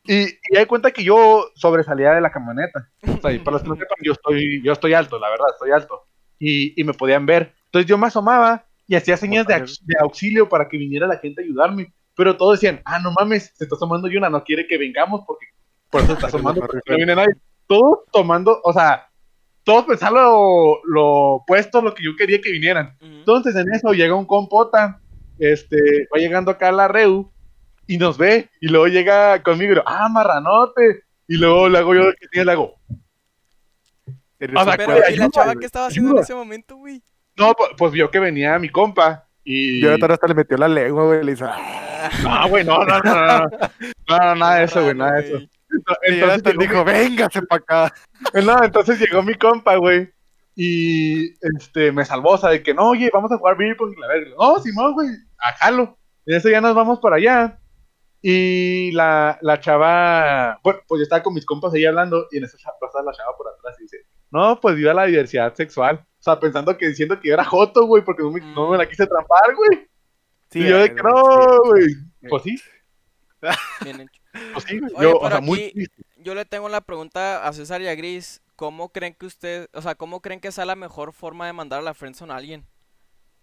Y, 0.09 0.23
y 0.49 0.57
hay 0.57 0.65
cuenta 0.65 0.91
que 0.91 1.03
yo 1.03 1.49
sobresalía 1.53 2.13
de 2.13 2.21
la 2.21 2.31
camioneta. 2.31 2.89
O 3.07 3.21
sea, 3.21 3.31
y 3.33 3.39
para 3.39 3.53
los 3.55 3.63
que 3.63 3.69
no 3.69 3.75
sepan, 3.79 3.97
yo 4.01 4.13
estoy, 4.13 4.63
yo 4.63 4.71
estoy 4.71 4.93
alto, 4.93 5.19
la 5.19 5.29
verdad, 5.29 5.47
estoy 5.53 5.71
alto. 5.71 6.07
Y, 6.39 6.79
y 6.79 6.83
me 6.85 6.93
podían 6.93 7.25
ver. 7.25 7.53
Entonces 7.65 7.87
yo 7.87 7.97
me 7.97 8.07
asomaba 8.07 8.65
y 8.87 8.95
hacía 8.95 9.17
señas 9.17 9.45
de, 9.45 9.55
aux- 9.55 9.79
de 9.83 9.95
auxilio 9.99 10.47
para 10.49 10.67
que 10.69 10.77
viniera 10.77 11.05
la 11.07 11.17
gente 11.17 11.41
a 11.41 11.45
ayudarme. 11.45 11.93
Pero 12.17 12.35
todos 12.35 12.59
decían, 12.59 12.81
ah, 12.83 12.99
no 12.99 13.11
mames, 13.11 13.53
se 13.55 13.63
está 13.63 13.75
asomando 13.75 14.07
Yuna, 14.07 14.29
no 14.29 14.43
quiere 14.43 14.65
que 14.65 14.77
vengamos 14.77 15.21
porque 15.25 15.45
por 15.91 16.01
eso 16.01 16.07
se 16.07 16.13
está 16.15 16.27
asomando, 16.27 16.61
porque 16.61 16.79
no 16.87 16.97
viene 16.97 17.15
nadie. 17.15 17.35
Todos 17.67 17.99
tomando, 18.11 18.59
o 18.63 18.73
sea, 18.73 19.07
todos 19.63 19.85
pensaban 19.85 20.15
lo, 20.15 20.79
lo 20.85 21.05
opuesto 21.35 21.77
a 21.77 21.81
lo 21.83 21.93
que 21.93 22.03
yo 22.03 22.15
quería 22.17 22.41
que 22.41 22.51
vinieran. 22.51 22.97
Entonces 22.99 23.55
en 23.55 23.71
eso 23.71 23.93
llega 23.93 24.15
un 24.15 24.25
compota, 24.25 24.99
este, 25.37 26.07
va 26.13 26.19
llegando 26.19 26.49
acá 26.49 26.69
a 26.69 26.71
la 26.71 26.87
Reu 26.87 27.31
y 27.85 27.97
nos 27.97 28.17
ve 28.17 28.49
y 28.61 28.67
luego 28.67 28.87
llega 28.87 29.43
conmigo 29.43 29.73
y 29.73 29.75
lo, 29.75 29.83
ah, 29.85 30.09
marranote. 30.09 31.03
Y 31.27 31.37
luego 31.37 31.69
le 31.69 31.77
hago 31.77 31.93
yo 31.93 32.01
que 32.19 32.27
tiene, 32.31 32.45
le 32.45 32.51
hago, 32.53 32.79
Eres 34.39 34.55
O 34.55 34.63
sea, 34.63 34.77
Pero, 34.77 34.97
¿y 35.09 35.15
la 35.17 35.29
chava 35.29 35.55
qué 35.55 35.65
estaba 35.65 35.87
haciendo 35.87 36.11
en 36.11 36.19
ese 36.19 36.33
momento, 36.33 36.77
güey? 36.77 37.03
no, 37.35 37.53
pues, 37.53 37.69
pues 37.77 37.91
vio 37.91 38.09
que 38.09 38.19
venía 38.19 38.57
mi 38.57 38.69
compa 38.69 39.26
y... 39.49 39.79
Jonathan 39.81 40.11
hasta 40.11 40.27
le 40.27 40.33
metió 40.33 40.57
la 40.57 40.67
lengua, 40.67 41.05
güey. 41.05 41.23
Le 41.23 41.31
hizo. 41.31 41.45
"Ah". 41.47 42.09
No, 42.21 42.49
güey, 42.49 42.65
no, 42.65 42.83
no, 42.83 42.99
no, 42.99 43.15
no, 43.15 43.39
no, 43.39 44.17
no, 44.19 44.35
nada 44.35 44.55
de 44.55 44.65
eso, 44.65 44.83
güey, 44.83 44.93
nada 44.95 45.13
de 45.13 45.27
eso. 45.27 45.37
Entonces 45.69 46.19
Jonathan 46.19 46.57
llegó, 46.57 46.61
dijo, 46.73 46.85
véngase 46.85 47.41
para 47.43 47.61
acá. 47.61 47.93
no, 48.43 48.63
entonces 48.63 48.99
llegó 48.99 49.23
mi 49.23 49.35
compa, 49.35 49.77
güey, 49.77 50.09
y 50.55 51.31
este, 51.55 51.91
me 51.93 52.03
salvó, 52.03 52.31
o 52.31 52.37
sea, 52.37 52.49
de 52.49 52.61
que 52.61 52.73
no, 52.73 52.89
oye, 52.89 53.09
vamos 53.13 53.31
a 53.31 53.37
jugar 53.37 53.57
beer 53.57 53.77
pong, 53.77 53.93
y 53.95 54.01
la 54.01 54.07
verga. 54.07 54.31
No, 54.37 54.59
Simón, 54.59 54.93
güey, 54.93 55.09
a 55.39 55.53
jalo. 55.53 55.97
Y 56.25 56.31
en 56.33 56.37
eso 56.37 56.49
ya 56.49 56.59
nos 56.61 56.75
vamos 56.75 56.99
para 56.99 57.15
allá. 57.15 57.59
Y 58.21 58.91
la, 58.91 59.37
la 59.41 59.59
chava, 59.61 60.59
bueno, 60.63 60.79
pues 60.87 60.99
yo 60.99 61.03
estaba 61.03 61.23
con 61.23 61.33
mis 61.33 61.45
compas 61.45 61.73
ahí 61.73 61.85
hablando, 61.85 62.27
y 62.31 62.37
en 62.37 62.43
eso 62.43 62.57
pasa 62.81 63.01
la 63.01 63.13
chava 63.13 63.37
por 63.37 63.47
atrás 63.47 63.77
y 63.79 63.83
dice, 63.83 63.97
no, 64.31 64.59
pues 64.59 64.75
viva 64.75 64.93
la 64.93 65.05
diversidad 65.05 65.53
sexual. 65.53 66.03
O 66.27 66.33
sea, 66.33 66.39
pensando 66.41 66.77
que 66.77 66.89
diciendo 66.89 67.17
que 67.19 67.29
yo 67.29 67.35
era 67.35 67.45
joto, 67.45 67.85
güey, 67.85 68.03
porque 68.03 68.21
no 68.21 68.31
me, 68.31 68.41
no 68.41 68.69
me 68.69 68.77
la 68.77 68.85
quise 68.85 69.07
trampar, 69.07 69.55
güey. 69.55 69.87
Sí, 70.49 70.59
y 70.59 70.67
yo 70.67 70.77
de 70.77 70.85
eh, 70.85 70.95
que 70.95 71.01
no, 71.01 71.61
güey. 71.63 71.89
Sí. 71.89 72.27
Pues 72.29 72.43
sí, 72.43 72.61
Bien 73.81 74.01
hecho. 74.01 74.21
pues 74.53 74.65
sí. 74.65 74.79
Oye, 74.95 75.03
Yo, 75.03 75.17
o 75.19 75.29
sea, 75.29 75.39
muy 75.39 75.59
aquí- 75.59 75.73
triste. 75.73 76.03
Yo 76.17 76.35
le 76.35 76.43
tengo 76.43 76.67
la 76.67 76.81
pregunta 76.81 77.47
a 77.47 77.53
César 77.53 77.81
y 77.81 77.87
a 77.87 77.95
Gris. 77.95 78.41
¿Cómo 78.57 78.89
creen 78.89 79.13
que 79.13 79.25
usted, 79.25 79.69
o 79.71 79.81
sea, 79.81 79.95
cómo 79.95 80.19
creen 80.21 80.41
que 80.41 80.51
sea 80.51 80.65
la 80.65 80.75
mejor 80.75 81.13
forma 81.13 81.45
de 81.45 81.53
mandar 81.53 81.79
a 81.79 81.83
la 81.83 81.93
friendzone 81.93 82.33
a 82.33 82.35
alguien? 82.35 82.65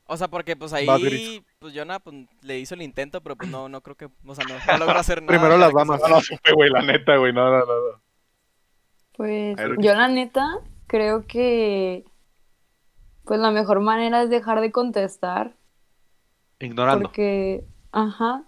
O 0.06 0.18
sea, 0.18 0.28
porque 0.28 0.54
pues 0.54 0.74
ahí, 0.74 1.42
pues 1.60 1.72
Jonah 1.74 2.00
pues, 2.00 2.26
le 2.42 2.58
hizo 2.58 2.74
el 2.74 2.82
intento, 2.82 3.22
pero 3.22 3.36
pues 3.36 3.48
no, 3.48 3.70
no 3.70 3.80
creo 3.80 3.96
que, 3.96 4.10
o 4.26 4.34
sea, 4.34 4.44
no, 4.44 4.54
no 4.54 4.78
logró 4.78 4.98
hacer 4.98 5.22
nada. 5.22 5.32
Primero 5.38 5.56
las 5.56 5.72
damas. 5.72 6.00
No, 6.02 6.08
no 6.08 6.20
supe, 6.20 6.52
güey, 6.52 6.68
la 6.68 6.82
neta, 6.82 7.16
güey, 7.16 7.32
no, 7.32 7.48
no, 7.48 7.60
no. 7.60 7.64
no. 7.64 8.02
Pues 9.16 9.56
ver. 9.56 9.76
yo 9.78 9.94
la 9.94 10.08
neta 10.08 10.58
creo 10.88 11.24
que 11.26 12.04
pues 13.24 13.40
la 13.40 13.50
mejor 13.50 13.80
manera 13.80 14.22
es 14.22 14.30
dejar 14.30 14.60
de 14.60 14.72
contestar 14.72 15.56
Ignorando. 16.60 17.14
porque, 17.14 17.66
ajá, 17.92 18.44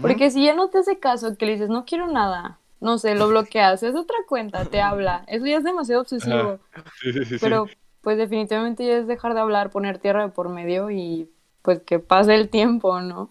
porque 0.00 0.30
si 0.30 0.44
ya 0.46 0.54
no 0.54 0.70
te 0.70 0.78
hace 0.78 0.98
caso, 0.98 1.36
que 1.36 1.46
le 1.46 1.54
dices 1.54 1.70
no 1.70 1.84
quiero 1.84 2.08
nada, 2.08 2.60
no 2.80 2.98
sé, 2.98 3.14
lo 3.14 3.28
bloqueas, 3.28 3.82
es 3.82 3.96
otra 3.96 4.16
cuenta, 4.28 4.66
te 4.68 4.82
habla, 4.82 5.24
eso 5.28 5.46
ya 5.46 5.58
es 5.58 5.64
demasiado 5.64 6.02
obsesivo, 6.02 6.60
Sí, 7.00 7.12
sí, 7.12 7.24
sí, 7.24 7.38
sí. 7.38 7.38
pero 7.40 7.72
pues 8.02 8.18
definitivamente 8.18 8.86
ya 8.86 8.98
es 8.98 9.08
dejar 9.08 9.34
de 9.34 9.40
hablar, 9.40 9.70
poner 9.70 9.98
tierra 9.98 10.22
de 10.24 10.30
por 10.32 10.48
medio 10.50 10.90
y 10.90 11.30
pues 11.62 11.80
que 11.82 11.98
pase 12.00 12.34
el 12.36 12.50
tiempo, 12.50 13.00
¿no? 13.00 13.30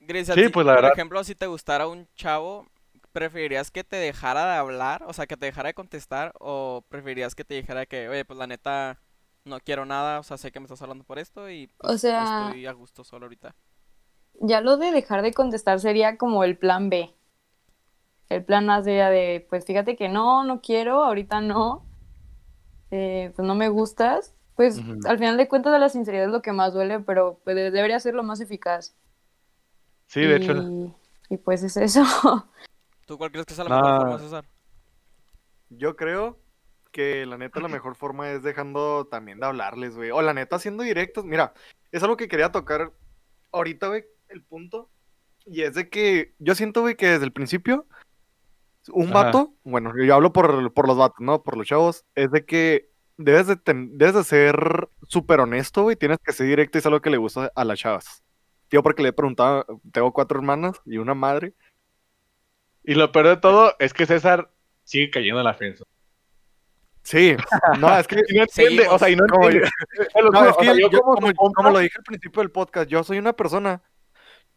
Gris, 0.00 0.30
a 0.30 0.36
Sí, 0.36 0.42
ti, 0.42 0.52
pues, 0.52 0.66
la 0.66 0.72
por 0.72 0.84
verdad. 0.84 0.92
ejemplo, 0.92 1.22
si 1.24 1.34
te 1.34 1.46
gustara 1.46 1.86
un 1.88 2.08
chavo, 2.14 2.66
¿preferirías 3.12 3.70
que 3.70 3.84
te 3.84 3.96
dejara 3.96 4.46
de 4.52 4.58
hablar? 4.58 5.02
O 5.06 5.12
sea, 5.12 5.26
que 5.26 5.36
te 5.36 5.46
dejara 5.46 5.68
de 5.68 5.74
contestar, 5.74 6.32
o 6.40 6.84
preferirías 6.88 7.34
que 7.34 7.44
te 7.44 7.54
dijera 7.54 7.86
que, 7.86 8.08
oye, 8.08 8.24
pues 8.24 8.38
la 8.38 8.46
neta, 8.46 8.98
no 9.44 9.60
quiero 9.60 9.84
nada, 9.86 10.18
o 10.18 10.22
sea, 10.22 10.36
sé 10.36 10.52
que 10.52 10.60
me 10.60 10.64
estás 10.66 10.82
hablando 10.82 11.04
por 11.04 11.18
esto 11.18 11.48
y 11.50 11.70
O 11.78 11.88
pues, 11.88 12.00
sea- 12.02 12.46
estoy 12.46 12.66
a 12.66 12.72
gusto 12.72 13.04
solo 13.04 13.26
ahorita. 13.26 13.54
Ya 14.40 14.60
lo 14.60 14.76
de 14.76 14.92
dejar 14.92 15.22
de 15.22 15.32
contestar 15.32 15.80
sería 15.80 16.16
como 16.16 16.44
el 16.44 16.56
plan 16.56 16.90
B. 16.90 17.14
El 18.28 18.44
plan 18.44 18.68
A 18.70 18.82
sería 18.82 19.08
de, 19.10 19.46
pues 19.48 19.64
fíjate 19.64 19.96
que 19.96 20.08
no, 20.08 20.44
no 20.44 20.60
quiero, 20.60 21.02
ahorita 21.02 21.40
no, 21.40 21.84
eh, 22.90 23.32
pues 23.34 23.46
no 23.46 23.54
me 23.54 23.68
gustas. 23.68 24.34
Pues 24.54 24.80
al 25.06 25.18
final 25.18 25.36
de 25.36 25.46
cuentas 25.48 25.78
la 25.80 25.88
sinceridad 25.88 26.26
es 26.26 26.32
lo 26.32 26.42
que 26.42 26.52
más 26.52 26.74
duele, 26.74 26.98
pero 27.00 27.40
pues, 27.44 27.54
de- 27.56 27.70
debería 27.70 27.98
ser 28.00 28.14
lo 28.14 28.22
más 28.24 28.40
eficaz. 28.40 28.94
Sí, 30.06 30.20
de 30.20 30.38
y, 30.38 30.42
hecho. 30.42 30.94
y 31.30 31.36
pues 31.36 31.62
es 31.62 31.76
eso. 31.76 32.02
¿Tú 33.06 33.16
cuál 33.18 33.30
crees 33.30 33.46
que 33.46 33.54
sea 33.54 33.64
la 33.64 33.76
mejor 33.76 34.00
forma, 34.00 34.18
César? 34.18 34.44
Yo 35.70 35.96
creo 35.96 36.38
que 36.90 37.26
la 37.26 37.38
neta 37.38 37.60
la 37.60 37.68
mejor 37.68 37.94
forma 37.94 38.30
es 38.30 38.42
dejando 38.42 39.06
también 39.10 39.40
de 39.40 39.46
hablarles, 39.46 39.96
güey. 39.96 40.10
O 40.10 40.22
la 40.22 40.34
neta 40.34 40.58
siendo 40.58 40.82
directos. 40.82 41.24
Mira, 41.24 41.52
es 41.92 42.02
algo 42.02 42.16
que 42.16 42.28
quería 42.28 42.50
tocar 42.52 42.92
ahorita, 43.52 43.88
güey, 43.88 44.04
el 44.28 44.42
punto. 44.42 44.90
Y 45.44 45.62
es 45.62 45.74
de 45.74 45.88
que 45.88 46.34
yo 46.38 46.54
siento, 46.54 46.82
güey, 46.82 46.94
que 46.96 47.08
desde 47.08 47.24
el 47.24 47.32
principio 47.32 47.86
un 48.90 49.08
Ajá. 49.10 49.24
vato, 49.24 49.54
bueno, 49.64 49.92
yo 50.02 50.14
hablo 50.14 50.32
por, 50.32 50.72
por 50.72 50.86
los 50.86 50.96
vatos, 50.96 51.20
¿no? 51.20 51.42
Por 51.42 51.56
los 51.56 51.66
chavos, 51.66 52.04
es 52.14 52.30
de 52.30 52.44
que 52.46 52.90
debes 53.16 53.46
de, 53.46 53.56
ten- 53.56 53.96
debes 53.98 54.14
de 54.14 54.24
ser 54.24 54.88
súper 55.08 55.40
honesto, 55.40 55.82
güey. 55.82 55.96
Tienes 55.96 56.18
que 56.24 56.32
ser 56.32 56.46
directo 56.46 56.78
y 56.78 56.80
es 56.80 56.86
algo 56.86 57.00
que 57.00 57.10
le 57.10 57.16
gusta 57.18 57.52
a 57.54 57.64
las 57.64 57.78
chavas. 57.78 58.22
Tío, 58.68 58.82
porque 58.82 59.02
le 59.02 59.10
he 59.10 59.12
preguntado, 59.12 59.64
tengo 59.92 60.12
cuatro 60.12 60.38
hermanas 60.38 60.80
y 60.86 60.98
una 60.98 61.14
madre. 61.14 61.54
Y 62.84 62.94
lo 62.94 63.12
peor 63.12 63.28
de 63.28 63.36
todo 63.36 63.74
es 63.78 63.92
que 63.92 64.06
César 64.06 64.50
sigue 64.84 65.10
cayendo 65.10 65.40
en 65.40 65.44
la 65.44 65.50
ofensa. 65.52 65.84
Sí, 67.02 67.36
no, 67.78 67.98
es 67.98 68.06
que 68.06 68.16
no 68.34 68.42
entiende, 68.42 68.86
o 68.88 68.98
sea, 68.98 69.08
y 69.08 69.16
no 69.16 69.26
Como 69.26 69.46
entiende. 69.46 69.70
No, 70.32 70.44
es 70.48 70.56
que 70.56 70.64
sea, 70.64 70.74
yo, 70.74 70.90
yo 70.90 71.00
como 71.00 71.70
lo 71.70 71.78
dije 71.78 71.96
al 71.98 72.04
principio 72.04 72.42
del 72.42 72.50
podcast, 72.50 72.88
yo 72.88 73.02
soy 73.02 73.18
una 73.18 73.32
persona 73.32 73.82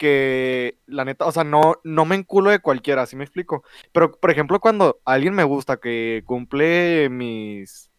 que, 0.01 0.79
la 0.87 1.05
neta, 1.05 1.25
o 1.25 1.31
sea, 1.31 1.43
no, 1.43 1.75
no 1.83 2.05
me 2.05 2.15
enculo 2.15 2.49
de 2.49 2.57
cualquiera, 2.57 3.05
¿sí 3.05 3.15
me 3.15 3.23
explico? 3.23 3.63
Pero, 3.91 4.11
por 4.11 4.31
ejemplo, 4.31 4.59
cuando 4.59 4.99
alguien 5.05 5.35
me 5.35 5.43
gusta 5.43 5.77
que 5.77 6.23
cumple 6.25 7.07
mis, 7.09 7.91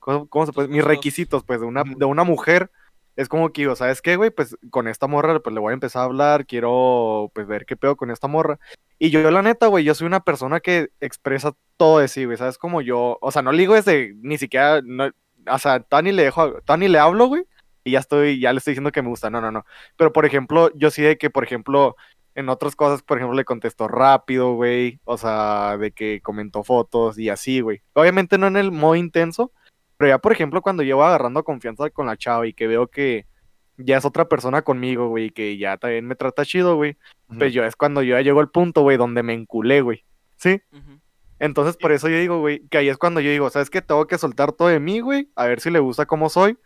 ¿cómo, 0.00 0.28
cómo 0.28 0.44
se 0.44 0.52
puede? 0.52 0.68
Mis 0.68 0.84
requisitos, 0.84 1.42
pues, 1.44 1.60
de 1.60 1.66
una, 1.66 1.82
de 1.84 2.04
una 2.04 2.24
mujer, 2.24 2.70
es 3.16 3.28
como 3.28 3.50
que 3.52 3.62
digo, 3.62 3.74
¿sabes 3.74 4.02
qué, 4.02 4.16
güey? 4.16 4.30
Pues, 4.30 4.54
con 4.68 4.86
esta 4.86 5.06
morra, 5.06 5.40
pues, 5.40 5.54
le 5.54 5.60
voy 5.60 5.70
a 5.70 5.74
empezar 5.74 6.02
a 6.02 6.04
hablar, 6.04 6.44
quiero, 6.44 7.30
pues, 7.34 7.46
ver 7.46 7.64
qué 7.64 7.74
pedo 7.74 7.96
con 7.96 8.10
esta 8.10 8.28
morra. 8.28 8.58
Y 9.02 9.08
yo, 9.08 9.30
la 9.30 9.40
neta, 9.40 9.66
güey, 9.66 9.82
yo 9.82 9.94
soy 9.94 10.06
una 10.06 10.20
persona 10.20 10.60
que 10.60 10.90
expresa 11.00 11.54
todo 11.78 12.00
de 12.00 12.08
sí, 12.08 12.26
güey, 12.26 12.36
¿sabes? 12.36 12.58
Como 12.58 12.82
yo, 12.82 13.16
o 13.22 13.30
sea, 13.32 13.40
no 13.40 13.50
le 13.50 13.60
digo 13.60 13.74
desde, 13.74 14.12
ni 14.20 14.36
siquiera, 14.36 14.82
no, 14.84 15.10
o 15.50 15.58
sea, 15.58 15.82
ni 16.02 16.12
le 16.12 16.24
dejo, 16.24 16.52
le 16.78 16.98
hablo, 16.98 17.26
güey, 17.26 17.44
y 17.82 17.92
ya 17.92 18.00
estoy, 18.00 18.38
ya 18.38 18.52
le 18.52 18.58
estoy 18.58 18.72
diciendo 18.72 18.92
que 18.92 19.00
me 19.00 19.08
gusta, 19.08 19.30
no, 19.30 19.40
no, 19.40 19.50
no. 19.50 19.64
Pero, 19.96 20.12
por 20.12 20.26
ejemplo, 20.26 20.70
yo 20.74 20.90
sí 20.90 21.00
de 21.00 21.16
que, 21.16 21.30
por 21.30 21.44
ejemplo, 21.44 21.96
en 22.34 22.50
otras 22.50 22.76
cosas, 22.76 23.02
por 23.02 23.16
ejemplo, 23.16 23.34
le 23.34 23.46
contesto 23.46 23.88
rápido, 23.88 24.52
güey, 24.52 25.00
o 25.04 25.16
sea, 25.16 25.78
de 25.78 25.92
que 25.92 26.20
comentó 26.20 26.62
fotos 26.62 27.18
y 27.18 27.30
así, 27.30 27.62
güey. 27.62 27.80
Obviamente 27.94 28.36
no 28.36 28.48
en 28.48 28.58
el 28.58 28.70
modo 28.70 28.96
intenso, 28.96 29.50
pero 29.96 30.10
ya, 30.10 30.18
por 30.18 30.32
ejemplo, 30.32 30.60
cuando 30.60 30.82
llevo 30.82 31.04
agarrando 31.04 31.42
confianza 31.42 31.88
con 31.88 32.06
la 32.06 32.18
chava 32.18 32.46
y 32.46 32.52
que 32.52 32.66
veo 32.66 32.88
que 32.88 33.26
ya 33.84 33.96
es 33.98 34.04
otra 34.04 34.28
persona 34.28 34.62
conmigo, 34.62 35.08
güey, 35.08 35.30
que 35.30 35.56
ya 35.58 35.76
también 35.76 36.06
me 36.06 36.14
trata 36.14 36.44
chido, 36.44 36.76
güey, 36.76 36.96
pues 37.38 37.52
yo 37.52 37.64
es 37.64 37.76
cuando 37.76 38.02
yo 38.02 38.16
ya 38.16 38.22
llego 38.22 38.40
al 38.40 38.50
punto, 38.50 38.82
güey, 38.82 38.96
donde 38.96 39.22
me 39.22 39.34
enculé, 39.34 39.80
güey. 39.80 40.04
¿Sí? 40.36 40.60
Entonces, 41.38 41.76
por 41.76 41.92
eso 41.92 42.08
yo 42.08 42.16
digo, 42.18 42.38
güey, 42.40 42.66
que 42.68 42.78
ahí 42.78 42.88
es 42.88 42.98
cuando 42.98 43.20
yo 43.20 43.30
digo, 43.30 43.48
¿sabes 43.50 43.70
qué? 43.70 43.80
Tengo 43.82 44.06
que 44.06 44.18
soltar 44.18 44.52
todo 44.52 44.68
de 44.68 44.80
mí, 44.80 45.00
güey, 45.00 45.28
a 45.36 45.46
ver 45.46 45.60
si 45.60 45.70
le 45.70 45.78
gusta 45.78 46.06
cómo 46.06 46.28
soy. 46.28 46.58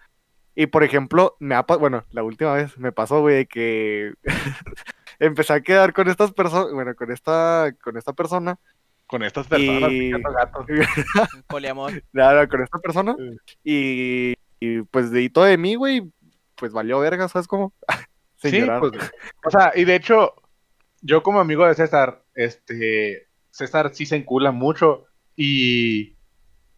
Y, 0.57 0.67
por 0.67 0.85
ejemplo, 0.85 1.37
me 1.41 1.55
ha 1.57 1.65
pa- 1.65 1.77
bueno, 1.77 2.05
la 2.11 2.23
última 2.23 2.55
vez 2.55 2.79
me 2.79 2.93
pasó, 2.93 3.21
güey, 3.21 3.47
que 3.47 4.15
empecé 5.19 5.53
a 5.53 5.61
quedar 5.61 5.93
con 5.93 6.09
estas 6.09 6.33
personas, 6.33 6.73
bueno, 6.73 6.95
con 6.95 7.11
esta, 7.13 7.73
con 7.83 7.97
esta 7.97 8.13
persona, 8.13 8.57
Con 9.07 9.23
estas 9.23 9.47
personas, 9.49 9.91
Y- 9.93 10.11
gato, 10.11 10.33
gato. 10.33 10.65
Un 11.37 11.43
Poliamor. 11.49 11.93
nada, 12.13 12.47
con 12.49 12.63
esta 12.63 12.79
persona, 12.79 13.17
y, 13.63 14.35
y, 14.61 14.83
pues 14.91 15.11
de 15.11 15.21
ahí 15.21 15.29
todo 15.29 15.45
de 15.45 15.59
mí, 15.59 15.75
güey, 15.75 16.11
pues 16.57 16.73
valió 16.73 16.99
verga, 17.01 17.29
¿sabes 17.29 17.47
cómo? 17.49 17.73
Sin 18.37 18.51
Sí, 18.51 18.61
llorar. 18.61 18.81
pues, 18.81 18.93
o 19.47 19.51
sea, 19.51 19.73
y 19.75 19.85
de 19.85 19.95
hecho, 19.95 20.35
yo 21.01 21.23
como 21.23 21.41
amigo 21.41 21.67
de 21.67 21.75
César, 21.75 22.23
este, 22.35 23.29
César 23.51 23.91
sí 23.95 24.07
se 24.07 24.17
encula 24.17 24.51
mucho 24.53 25.05
y, 25.37 26.17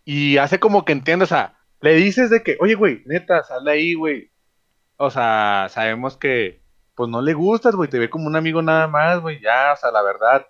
y 0.04 0.36
hace 0.38 0.58
como 0.60 0.84
que 0.84 0.92
entiende, 0.92 1.24
o 1.24 1.28
sea, 1.28 1.58
le 1.80 1.94
dices 1.94 2.30
de 2.30 2.42
que, 2.42 2.56
oye, 2.60 2.74
güey, 2.74 3.02
neta, 3.06 3.42
sal 3.42 3.64
de 3.64 3.70
ahí, 3.72 3.94
güey. 3.94 4.30
O 4.96 5.10
sea, 5.10 5.66
sabemos 5.70 6.16
que, 6.16 6.62
pues 6.94 7.10
no 7.10 7.20
le 7.20 7.34
gustas, 7.34 7.74
güey, 7.74 7.90
te 7.90 7.98
ve 7.98 8.08
como 8.08 8.26
un 8.26 8.36
amigo 8.36 8.62
nada 8.62 8.86
más, 8.88 9.20
güey, 9.20 9.40
ya, 9.42 9.72
o 9.74 9.76
sea, 9.76 9.90
la 9.90 10.02
verdad, 10.02 10.46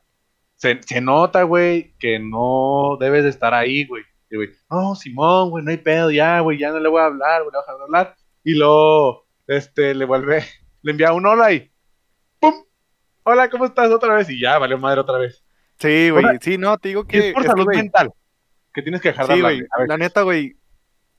se, 0.55 0.81
se 0.83 1.01
nota, 1.01 1.43
güey, 1.43 1.95
que 1.99 2.18
no 2.18 2.97
debes 3.01 3.24
de 3.24 3.31
estar 3.31 3.55
ahí, 3.55 3.87
güey. 3.87 4.05
Y, 4.31 4.37
güey, 4.37 4.51
no, 4.70 4.95
Simón, 4.95 5.51
güey, 5.51 5.64
no 5.64 5.70
hay 5.70 5.77
pedo, 5.79 6.11
ya, 6.11 6.41
güey, 6.41 6.59
ya 6.59 6.70
no 6.70 6.79
le 6.81 6.89
voy 6.89 7.01
a 7.01 7.07
hablar, 7.07 7.43
güey, 7.43 7.53
le 7.53 7.59
voy 7.59 7.61
a 7.61 7.62
dejar 7.62 7.77
de 7.77 7.83
hablar. 7.85 8.16
Y 8.47 8.55
luego, 8.55 9.26
este, 9.49 9.92
le 9.92 10.05
vuelve, 10.05 10.44
le 10.82 10.92
envía 10.92 11.12
un 11.12 11.26
hola 11.26 11.53
y, 11.53 11.68
¡pum! 12.38 12.55
Hola, 13.24 13.51
¿cómo 13.51 13.64
estás? 13.64 13.90
Otra 13.90 14.14
vez, 14.14 14.30
y 14.30 14.40
ya, 14.40 14.57
valió 14.59 14.78
madre 14.78 15.01
otra 15.01 15.18
vez. 15.18 15.44
Sí, 15.80 16.11
güey, 16.11 16.24
sí, 16.40 16.57
no, 16.57 16.78
te 16.78 16.90
digo 16.90 17.03
que... 17.09 17.18
es 17.30 17.34
por 17.34 17.42
es 17.42 17.47
que, 17.47 17.51
salud 17.51 17.64
güey, 17.64 17.78
mental, 17.78 18.12
que 18.72 18.82
tienes 18.82 19.01
que 19.01 19.09
dejar 19.09 19.26
de 19.26 19.34
Sí, 19.34 19.40
hablar. 19.40 19.53
güey, 19.57 19.88
la 19.88 19.99
neta, 19.99 20.22
güey, 20.22 20.55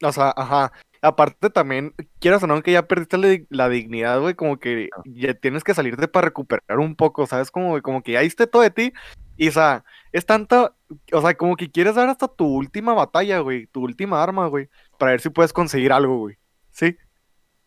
o 0.02 0.12
sea, 0.14 0.34
ajá, 0.38 0.72
aparte 1.02 1.50
también, 1.50 1.94
quieras 2.22 2.42
o 2.44 2.48
no, 2.48 2.62
que 2.64 2.72
ya 2.72 2.88
perdiste 2.88 3.18
la, 3.18 3.28
di- 3.28 3.46
la 3.50 3.68
dignidad, 3.68 4.22
güey, 4.22 4.34
como 4.34 4.58
que 4.58 4.88
ya 5.04 5.34
tienes 5.34 5.66
que 5.66 5.74
salirte 5.74 6.08
para 6.08 6.28
recuperar 6.28 6.80
un 6.80 6.96
poco, 6.96 7.28
¿sabes? 7.28 7.52
Como, 7.52 7.82
como 7.82 8.04
que 8.04 8.14
ya 8.14 8.22
diste 8.22 8.48
todo 8.48 8.62
de 8.62 8.72
ti, 8.72 8.94
y 9.36 9.50
o 9.50 9.52
sea, 9.52 9.84
es 10.14 10.26
tanta, 10.26 10.74
o 11.12 11.22
sea, 11.22 11.36
como 11.36 11.58
que 11.58 11.70
quieres 11.70 11.96
dar 11.96 12.08
hasta 12.08 12.30
tu 12.30 12.46
última 12.48 12.94
batalla, 12.94 13.40
güey, 13.40 13.68
tu 13.68 13.82
última 13.82 14.24
arma, 14.24 14.48
güey, 14.48 14.70
para 14.98 15.12
ver 15.12 15.20
si 15.20 15.30
puedes 15.30 15.52
conseguir 15.52 15.92
algo, 15.92 16.20
güey, 16.20 16.38
¿sí? 16.72 16.96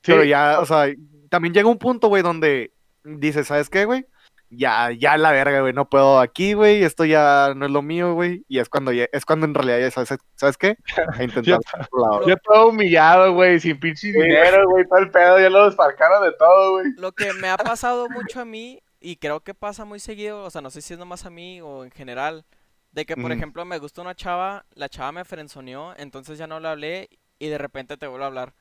Sí, 0.03 0.12
Pero 0.12 0.24
ya, 0.24 0.61
o 0.61 0.66
sea, 0.66 0.86
también 1.28 1.55
llega 1.55 1.68
un 1.68 1.78
punto, 1.78 2.09
güey, 2.09 2.22
donde 2.22 2.72
dices, 3.05 3.46
¿sabes 3.46 3.68
qué, 3.68 3.84
güey? 3.84 4.07
Ya, 4.48 4.90
ya 4.90 5.16
la 5.16 5.30
verga, 5.30 5.61
güey, 5.61 5.72
no 5.72 5.88
puedo 5.88 6.18
aquí, 6.18 6.55
güey, 6.55 6.82
esto 6.82 7.05
ya 7.05 7.53
no 7.55 7.66
es 7.66 7.70
lo 7.70 7.82
mío, 7.82 8.14
güey, 8.14 8.44
y 8.48 8.59
es 8.59 8.68
cuando 8.68 8.90
ya, 8.90 9.07
es 9.12 9.24
cuando 9.24 9.46
en 9.46 9.55
realidad 9.55 9.78
ya 9.78 9.90
sabes, 9.92 10.18
¿sabes 10.34 10.57
qué? 10.57 10.76
A 11.20 11.22
intentar 11.22 11.61
lado. 11.92 12.26
Yo 12.26 12.36
todo 12.38 12.70
humillado, 12.70 13.32
güey, 13.32 13.61
sin 13.61 13.78
pinche 13.78 14.09
dinero, 14.09 14.68
güey, 14.68 14.84
todo 14.88 14.98
el 14.98 15.11
pedo, 15.11 15.38
ya 15.38 15.51
lo 15.51 15.66
desfalcaron 15.66 16.24
de 16.24 16.32
todo, 16.36 16.72
güey. 16.72 16.92
Lo 16.96 17.12
que 17.12 17.32
me 17.34 17.48
ha 17.48 17.57
pasado 17.59 18.09
mucho 18.09 18.40
a 18.40 18.44
mí, 18.44 18.82
y 19.01 19.16
creo 19.16 19.40
que 19.40 19.55
pasa 19.55 19.84
muy 19.84 20.01
seguido, 20.01 20.42
o 20.42 20.51
sea, 20.51 20.62
no 20.62 20.70
sé 20.70 20.82
si 20.82 20.94
es 20.94 20.98
nomás 20.98 21.24
a 21.26 21.30
mí 21.30 21.61
o 21.61 21.84
en 21.84 21.90
general, 21.92 22.44
de 22.92 23.07
que, 23.07 23.16
por 23.16 23.30
ejemplo, 23.30 23.64
me 23.64 23.78
gusta 23.78 24.03
una 24.03 24.16
chava, 24.16 24.66
la 24.74 24.88
chava 24.88 25.12
me 25.12 25.24
frenzoneó, 25.24 25.94
entonces 25.96 26.38
ya 26.38 26.48
no 26.48 26.59
le 26.59 26.68
hablé 26.68 27.09
y 27.38 27.48
de 27.48 27.59
repente 27.59 27.96
te 27.96 28.09
vuelvo 28.09 28.24
a 28.24 28.28
hablar. 28.28 28.53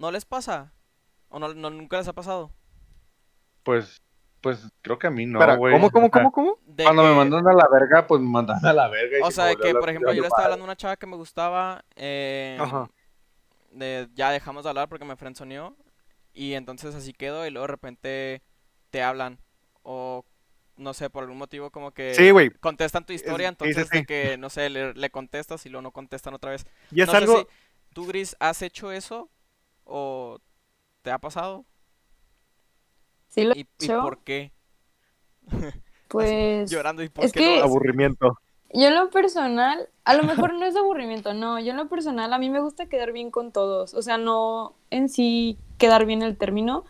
¿No 0.00 0.10
les 0.10 0.24
pasa? 0.24 0.72
¿O 1.28 1.38
no, 1.38 1.54
no- 1.54 1.70
nunca 1.70 1.98
les 1.98 2.08
ha 2.08 2.12
pasado? 2.20 2.52
Pues, 3.62 4.02
pues, 4.40 4.68
creo 4.82 4.98
que 4.98 5.06
a 5.06 5.10
mí 5.10 5.26
no, 5.26 5.56
güey. 5.58 5.74
¿cómo, 5.74 5.90
cómo, 5.90 6.10
cómo, 6.10 6.32
cómo? 6.32 6.58
De 6.66 6.84
Cuando 6.84 7.02
me 7.02 7.14
mandan 7.14 7.46
a 7.46 7.52
la 7.52 7.68
verga, 7.70 8.06
pues 8.06 8.20
me 8.22 8.28
mandan 8.28 8.64
a 8.64 8.72
la 8.72 8.88
verga. 8.88 9.18
y 9.18 9.22
O 9.22 9.30
sea, 9.30 9.50
a 9.50 9.56
que, 9.56 9.74
por 9.74 9.88
ejemplo, 9.90 10.12
yo 10.12 10.22
le 10.22 10.28
estaba 10.28 10.46
hablando 10.46 10.64
a 10.64 10.68
una 10.68 10.76
chava 10.76 10.96
que 10.96 11.06
me 11.06 11.16
gustaba, 11.16 11.84
eh, 11.96 12.62
Ajá. 12.62 12.88
de, 13.72 14.08
ya 14.14 14.30
dejamos 14.30 14.64
de 14.64 14.70
hablar 14.70 14.88
porque 14.88 15.04
me 15.04 15.16
frenzoneó, 15.16 15.76
y 16.34 16.54
entonces 16.54 16.94
así 16.94 17.12
quedó, 17.12 17.46
y 17.46 17.50
luego 17.50 17.66
de 17.66 17.72
repente 17.72 18.42
te 18.90 19.02
hablan, 19.02 19.38
o 19.82 20.24
no 20.76 20.94
sé, 20.94 21.10
por 21.10 21.22
algún 21.24 21.38
motivo 21.38 21.70
como 21.70 21.92
que 21.92 22.16
Sí, 22.16 22.30
contestan 22.60 23.06
tu 23.06 23.12
historia, 23.12 23.48
sí, 23.48 23.48
entonces 23.48 23.90
de 23.90 24.02
que, 24.02 24.36
no 24.38 24.50
sé, 24.50 24.70
le, 24.70 24.94
le 24.94 25.10
contestas 25.10 25.66
y 25.66 25.70
luego 25.70 25.82
no 25.82 25.92
contestan 25.92 26.34
otra 26.34 26.50
vez. 26.52 26.66
y 26.90 27.00
es 27.00 27.06
no 27.06 27.14
sé 27.16 27.22
algo, 27.22 27.34
si 27.38 27.48
tú, 27.92 28.06
Gris, 28.06 28.36
has 28.40 28.62
hecho 28.62 28.92
eso, 28.92 29.30
o 29.90 30.38
te 31.02 31.10
ha 31.10 31.18
pasado, 31.18 31.64
Sí 33.28 33.44
lo 33.44 33.52
he 33.54 33.58
y, 33.58 33.60
y 33.60 33.84
hecho, 33.84 34.00
por 34.00 34.18
qué. 34.24 34.52
pues 36.08 36.70
Llorando, 36.70 37.02
y 37.02 37.08
por 37.08 37.24
es 37.24 37.32
qué 37.32 37.38
que- 37.40 37.60
aburrimiento. 37.60 38.38
yo 38.72 38.88
en 38.88 38.94
lo 38.94 39.10
personal, 39.10 39.88
a 40.04 40.14
lo 40.14 40.22
mejor 40.24 40.54
no 40.54 40.64
es 40.64 40.76
aburrimiento, 40.76 41.34
no, 41.34 41.58
yo 41.60 41.70
en 41.72 41.76
lo 41.76 41.88
personal 41.88 42.32
a 42.32 42.38
mí 42.38 42.50
me 42.50 42.60
gusta 42.60 42.86
quedar 42.86 43.12
bien 43.12 43.30
con 43.30 43.52
todos, 43.52 43.94
o 43.94 44.02
sea, 44.02 44.18
no 44.18 44.74
en 44.90 45.08
sí 45.08 45.58
quedar 45.78 46.06
bien 46.06 46.22
el 46.22 46.36
término, 46.36 46.84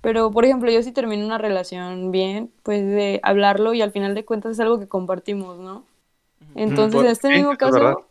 pero 0.00 0.30
por 0.30 0.44
ejemplo, 0.44 0.70
yo 0.70 0.82
si 0.82 0.92
termino 0.92 1.24
una 1.24 1.38
relación 1.38 2.10
bien, 2.12 2.52
pues 2.62 2.84
de 2.86 3.18
hablarlo 3.22 3.74
y 3.74 3.82
al 3.82 3.90
final 3.92 4.14
de 4.14 4.24
cuentas 4.24 4.52
es 4.52 4.60
algo 4.60 4.78
que 4.78 4.88
compartimos, 4.88 5.58
¿no? 5.58 5.78
Ujú. 5.78 6.52
Entonces, 6.54 6.92
pues, 6.94 7.04
en 7.06 7.10
este 7.12 7.28
mismo 7.30 7.56
caso, 7.56 8.05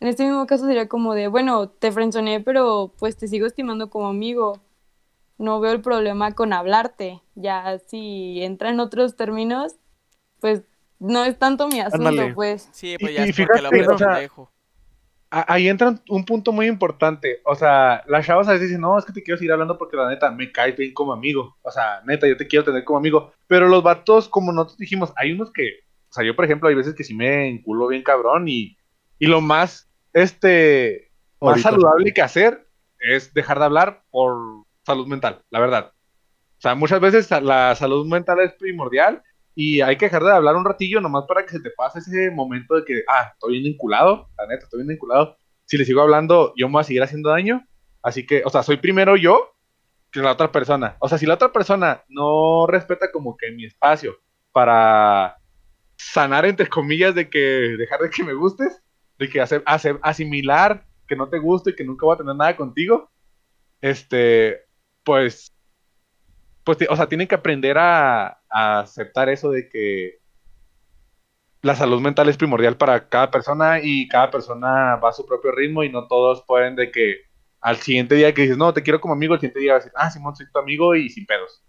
en 0.00 0.08
este 0.08 0.24
mismo 0.24 0.46
caso 0.46 0.66
sería 0.66 0.88
como 0.88 1.14
de, 1.14 1.28
bueno, 1.28 1.68
te 1.68 1.92
frenzoneé, 1.92 2.40
pero 2.40 2.92
pues 2.98 3.16
te 3.16 3.28
sigo 3.28 3.46
estimando 3.46 3.90
como 3.90 4.08
amigo. 4.08 4.60
No 5.38 5.60
veo 5.60 5.72
el 5.72 5.82
problema 5.82 6.32
con 6.32 6.52
hablarte. 6.52 7.22
Ya 7.34 7.78
si 7.78 8.42
entra 8.42 8.70
en 8.70 8.80
otros 8.80 9.16
términos, 9.16 9.76
pues 10.40 10.62
no 10.98 11.24
es 11.24 11.38
tanto 11.38 11.68
mi 11.68 11.80
asunto, 11.80 12.06
Ándale. 12.08 12.34
pues. 12.34 12.68
Sí, 12.72 12.96
pues 12.98 13.14
ya 13.14 13.24
y 13.24 13.28
es 13.30 13.36
porque 13.36 13.58
el 13.58 13.66
fíjate, 13.66 13.80
es 13.80 13.88
o 13.88 13.98
sea, 13.98 14.30
Ahí 15.28 15.68
entra 15.68 15.88
un- 15.88 16.00
un 16.08 16.24
punto 16.24 16.52
muy 16.52 16.66
importante. 16.66 17.40
O 17.44 17.54
sea, 17.56 18.02
las 18.06 18.24
chavas 18.24 18.48
a 18.48 18.52
veces 18.52 18.68
dicen, 18.68 18.80
no, 18.80 18.96
es 18.96 19.04
que 19.04 19.12
te 19.12 19.22
quiero 19.22 19.36
seguir 19.36 19.52
hablando 19.52 19.76
porque 19.76 19.96
la 19.96 20.08
neta 20.08 20.30
me 20.30 20.52
caes 20.52 20.76
bien 20.76 20.94
como 20.94 21.12
amigo. 21.12 21.56
O 21.62 21.70
sea, 21.70 22.00
neta, 22.06 22.28
yo 22.28 22.36
te 22.36 22.46
quiero 22.46 22.64
tener 22.64 22.84
como 22.84 22.98
amigo. 23.00 23.32
Pero 23.48 23.66
los 23.68 23.82
vatos, 23.82 24.28
como 24.28 24.52
nosotros 24.52 24.78
dijimos, 24.78 25.12
hay 25.16 25.32
unos 25.32 25.52
que, 25.52 25.80
o 26.08 26.12
sea, 26.12 26.24
yo 26.24 26.36
por 26.36 26.44
ejemplo, 26.44 26.68
hay 26.68 26.76
veces 26.76 26.94
que 26.94 27.04
sí 27.04 27.12
me 27.14 27.48
enculo 27.48 27.88
bien 27.88 28.02
cabrón 28.04 28.46
y, 28.48 28.76
y 29.18 29.26
lo 29.26 29.40
más, 29.40 29.85
este, 30.16 31.12
más 31.42 31.50
Ahorita. 31.50 31.70
saludable 31.70 32.14
que 32.14 32.22
hacer 32.22 32.66
es 32.98 33.34
dejar 33.34 33.58
de 33.58 33.66
hablar 33.66 34.02
por 34.10 34.64
salud 34.82 35.06
mental, 35.06 35.42
la 35.50 35.60
verdad. 35.60 35.92
O 35.92 36.60
sea, 36.60 36.74
muchas 36.74 37.00
veces 37.00 37.30
la 37.42 37.74
salud 37.74 38.06
mental 38.06 38.40
es 38.40 38.54
primordial 38.54 39.22
y 39.54 39.82
hay 39.82 39.96
que 39.96 40.06
dejar 40.06 40.24
de 40.24 40.32
hablar 40.32 40.56
un 40.56 40.64
ratillo 40.64 41.02
nomás 41.02 41.24
para 41.28 41.44
que 41.44 41.50
se 41.50 41.60
te 41.60 41.70
pase 41.70 41.98
ese 41.98 42.30
momento 42.30 42.76
de 42.76 42.84
que, 42.86 43.02
ah, 43.08 43.30
estoy 43.34 43.52
bien 43.52 43.64
vinculado, 43.64 44.30
la 44.38 44.46
neta, 44.46 44.64
estoy 44.64 44.78
bien 44.78 44.88
vinculado. 44.88 45.36
Si 45.66 45.76
le 45.76 45.84
sigo 45.84 46.00
hablando, 46.00 46.54
yo 46.56 46.66
me 46.68 46.72
voy 46.72 46.80
a 46.80 46.84
seguir 46.84 47.02
haciendo 47.02 47.28
daño. 47.28 47.66
Así 48.02 48.24
que, 48.24 48.42
o 48.46 48.48
sea, 48.48 48.62
soy 48.62 48.78
primero 48.78 49.16
yo 49.16 49.54
que 50.10 50.20
la 50.20 50.32
otra 50.32 50.50
persona. 50.50 50.96
O 51.00 51.10
sea, 51.10 51.18
si 51.18 51.26
la 51.26 51.34
otra 51.34 51.52
persona 51.52 52.04
no 52.08 52.66
respeta 52.66 53.12
como 53.12 53.36
que 53.36 53.50
mi 53.50 53.66
espacio 53.66 54.16
para 54.50 55.36
sanar, 55.98 56.46
entre 56.46 56.68
comillas, 56.68 57.14
de 57.14 57.28
que 57.28 57.38
dejar 57.76 58.00
de 58.00 58.08
que 58.08 58.24
me 58.24 58.32
gustes, 58.32 58.82
de 59.18 59.28
que 59.28 59.40
hacer- 59.40 59.64
asimilar 60.02 60.86
que 61.08 61.16
no 61.16 61.28
te 61.28 61.38
gusto 61.38 61.70
y 61.70 61.76
que 61.76 61.84
nunca 61.84 62.06
voy 62.06 62.14
a 62.14 62.18
tener 62.18 62.34
nada 62.36 62.56
contigo, 62.56 63.10
este, 63.80 64.62
pues, 65.04 65.52
pues, 66.64 66.78
o 66.88 66.96
sea, 66.96 67.08
tienen 67.08 67.28
que 67.28 67.34
aprender 67.34 67.78
a, 67.78 68.40
a 68.50 68.80
aceptar 68.80 69.28
eso 69.28 69.50
de 69.50 69.68
que 69.68 70.18
la 71.62 71.74
salud 71.74 72.00
mental 72.00 72.28
es 72.28 72.36
primordial 72.36 72.76
para 72.76 73.08
cada 73.08 73.30
persona 73.30 73.80
y 73.82 74.08
cada 74.08 74.30
persona 74.30 74.96
va 74.96 75.08
a 75.10 75.12
su 75.12 75.26
propio 75.26 75.52
ritmo 75.52 75.82
y 75.82 75.90
no 75.90 76.06
todos 76.06 76.44
pueden 76.46 76.76
de 76.76 76.90
que 76.90 77.16
al 77.60 77.76
siguiente 77.78 78.14
día 78.14 78.32
que 78.32 78.42
dices, 78.42 78.56
no, 78.58 78.72
te 78.72 78.82
quiero 78.82 79.00
como 79.00 79.14
amigo, 79.14 79.34
el 79.34 79.40
siguiente 79.40 79.60
día 79.60 79.74
vas 79.74 79.82
a 79.82 79.84
decir, 79.86 79.92
ah, 79.96 80.10
Simón, 80.10 80.36
soy 80.36 80.46
tu 80.52 80.58
amigo 80.58 80.94
y 80.94 81.08
sin 81.08 81.26
pedos. 81.26 81.64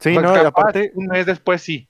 Sí, 0.00 0.10
O 0.10 0.14
sea, 0.14 0.22
no, 0.22 0.34
capaz, 0.34 0.46
aparte, 0.48 0.92
un 0.94 1.06
mes 1.06 1.26
después 1.26 1.62
sí. 1.62 1.88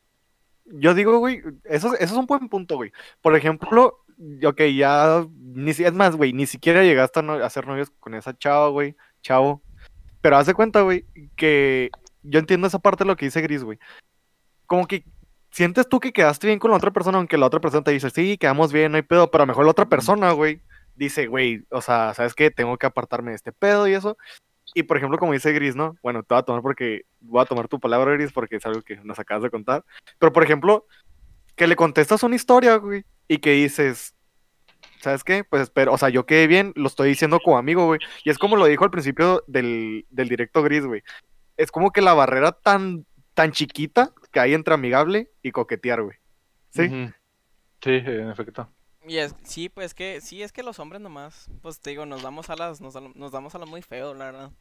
Yo 0.67 0.95
digo, 0.95 1.19
güey, 1.19 1.43
eso, 1.65 1.95
eso 1.95 2.05
es 2.05 2.13
un 2.13 2.27
buen 2.27 2.49
punto, 2.49 2.77
güey. 2.77 2.93
Por 3.21 3.37
ejemplo, 3.37 4.05
ok, 4.45 4.63
ya, 4.77 5.27
ni, 5.37 5.71
es 5.71 5.93
más, 5.93 6.17
güey, 6.17 6.33
ni 6.33 6.47
siquiera 6.47 6.83
llegaste 6.83 7.21
a, 7.21 7.23
no- 7.23 7.35
a 7.35 7.51
ser 7.51 7.67
novios 7.67 7.91
con 8.01 8.15
esa 8.15 8.37
chava, 8.37 8.69
güey, 8.69 8.97
chavo. 9.23 9.63
Pero 10.21 10.37
haz 10.37 10.47
de 10.47 10.55
cuenta, 10.55 10.83
güey, 10.83 11.05
que 11.37 11.91
yo 12.23 12.39
entiendo 12.39 12.67
esa 12.67 12.79
parte 12.79 13.05
de 13.05 13.09
lo 13.09 13.17
que 13.17 13.27
dice 13.27 13.41
Gris, 13.41 13.65
güey. 13.65 13.79
Como 14.67 14.87
que 14.87 15.05
sientes 15.51 15.89
tú 15.89 16.01
que 16.01 16.13
quedaste 16.13 16.47
bien 16.47 16.59
con 16.59 16.71
la 16.71 16.77
otra 16.77 16.93
persona, 16.93 17.19
aunque 17.19 17.37
la 17.37 17.47
otra 17.47 17.61
persona 17.61 17.85
te 17.85 17.91
dice, 17.91 18.11
sí, 18.11 18.39
quedamos 18.39 18.73
bien, 18.73 18.93
no 18.93 18.97
hay 18.97 19.03
pedo, 19.03 19.31
pero 19.31 19.43
a 19.43 19.47
lo 19.47 19.51
mejor 19.51 19.65
la 19.65 19.73
otra 19.73 19.89
persona, 19.89 20.33
güey, 20.33 20.63
dice, 20.95 21.27
güey, 21.27 21.65
o 21.71 21.81
sea, 21.81 22.15
¿sabes 22.15 22.35
qué? 22.35 22.51
Tengo 22.51 22.79
que 22.79 22.87
apartarme 22.87 23.31
de 23.33 23.37
este 23.37 23.53
pedo 23.53 23.89
y 23.89 23.95
eso. 23.95 24.17
Y 24.75 24.85
por 24.85 24.97
ejemplo, 24.97 25.19
como 25.19 25.33
dice 25.33 25.53
Gris, 25.53 25.77
¿no? 25.77 25.97
Bueno, 26.03 26.23
te 26.23 26.35
voy 26.35 26.41
a 26.41 26.45
tomar 26.45 26.63
porque 26.63 27.03
voy 27.21 27.43
a 27.43 27.47
tomar 27.47 27.69
tu 27.69 27.79
palabra, 27.79 28.13
Gris, 28.13 28.33
porque 28.33 28.57
es 28.57 28.67
algo 28.67 28.83
que 28.83 28.97
nos 28.97 29.19
acabas 29.19 29.43
de 29.43 29.51
contar. 29.51 29.85
Pero 30.19 30.33
por 30.33 30.43
ejemplo, 30.43 30.87
que 31.57 31.67
le 31.67 31.77
contestas 31.77 32.23
una 32.23 32.37
historia, 32.37 32.77
güey, 32.77 33.05
y 33.29 33.39
que 33.39 33.53
dices, 33.53 34.15
¿sabes 35.01 35.25
qué? 35.25 35.45
Pues 35.45 35.63
espero, 35.63 35.93
o 35.93 35.99
sea, 35.99 36.09
yo 36.09 36.27
quedé 36.27 36.47
bien, 36.47 36.73
lo 36.77 36.87
estoy 36.87 37.11
diciendo 37.11 37.39
como 37.41 37.59
amigo, 37.59 37.87
güey. 37.87 38.01
Y 38.25 38.31
es 38.31 38.39
como 38.39 38.57
lo 38.57 38.67
dijo 38.67 38.85
al 38.85 38.91
principio 38.91 39.45
del, 39.47 40.07
del 40.11 40.29
directo 40.29 40.63
Gris, 40.63 40.87
güey. 40.87 41.03
Es 41.57 41.71
como 41.71 41.91
que 41.91 42.01
la 42.01 42.15
barrera 42.15 42.53
tan, 42.53 43.05
tan 43.35 43.53
chiquita 43.53 44.13
que 44.33 44.41
hay 44.41 44.55
entre 44.55 44.75
amigable 44.75 45.31
y 45.43 45.51
coquetear, 45.51 46.03
güey. 46.03 46.17
¿Sí? 46.71 46.89
Sí, 47.83 47.91
en 47.91 48.31
efecto. 48.31 48.69
Y 49.07 49.19
es, 49.19 49.35
sí, 49.45 49.69
pues 49.69 49.95
que, 49.95 50.21
sí, 50.21 50.43
es 50.43 50.53
que 50.53 50.63
los 50.63 50.79
hombres 50.79 51.01
nomás, 51.03 51.51
pues 51.63 51.81
te 51.81 51.91
digo, 51.91 52.07
nos 52.07 52.23
damos 52.23 52.51
alas, 52.51 52.81
nos, 52.81 52.95
nos 53.17 53.33
damos 53.33 53.55
alas 53.55 53.69
muy 53.69 53.83
feo, 53.83 54.15
la 54.15 54.27
verdad. 54.27 54.53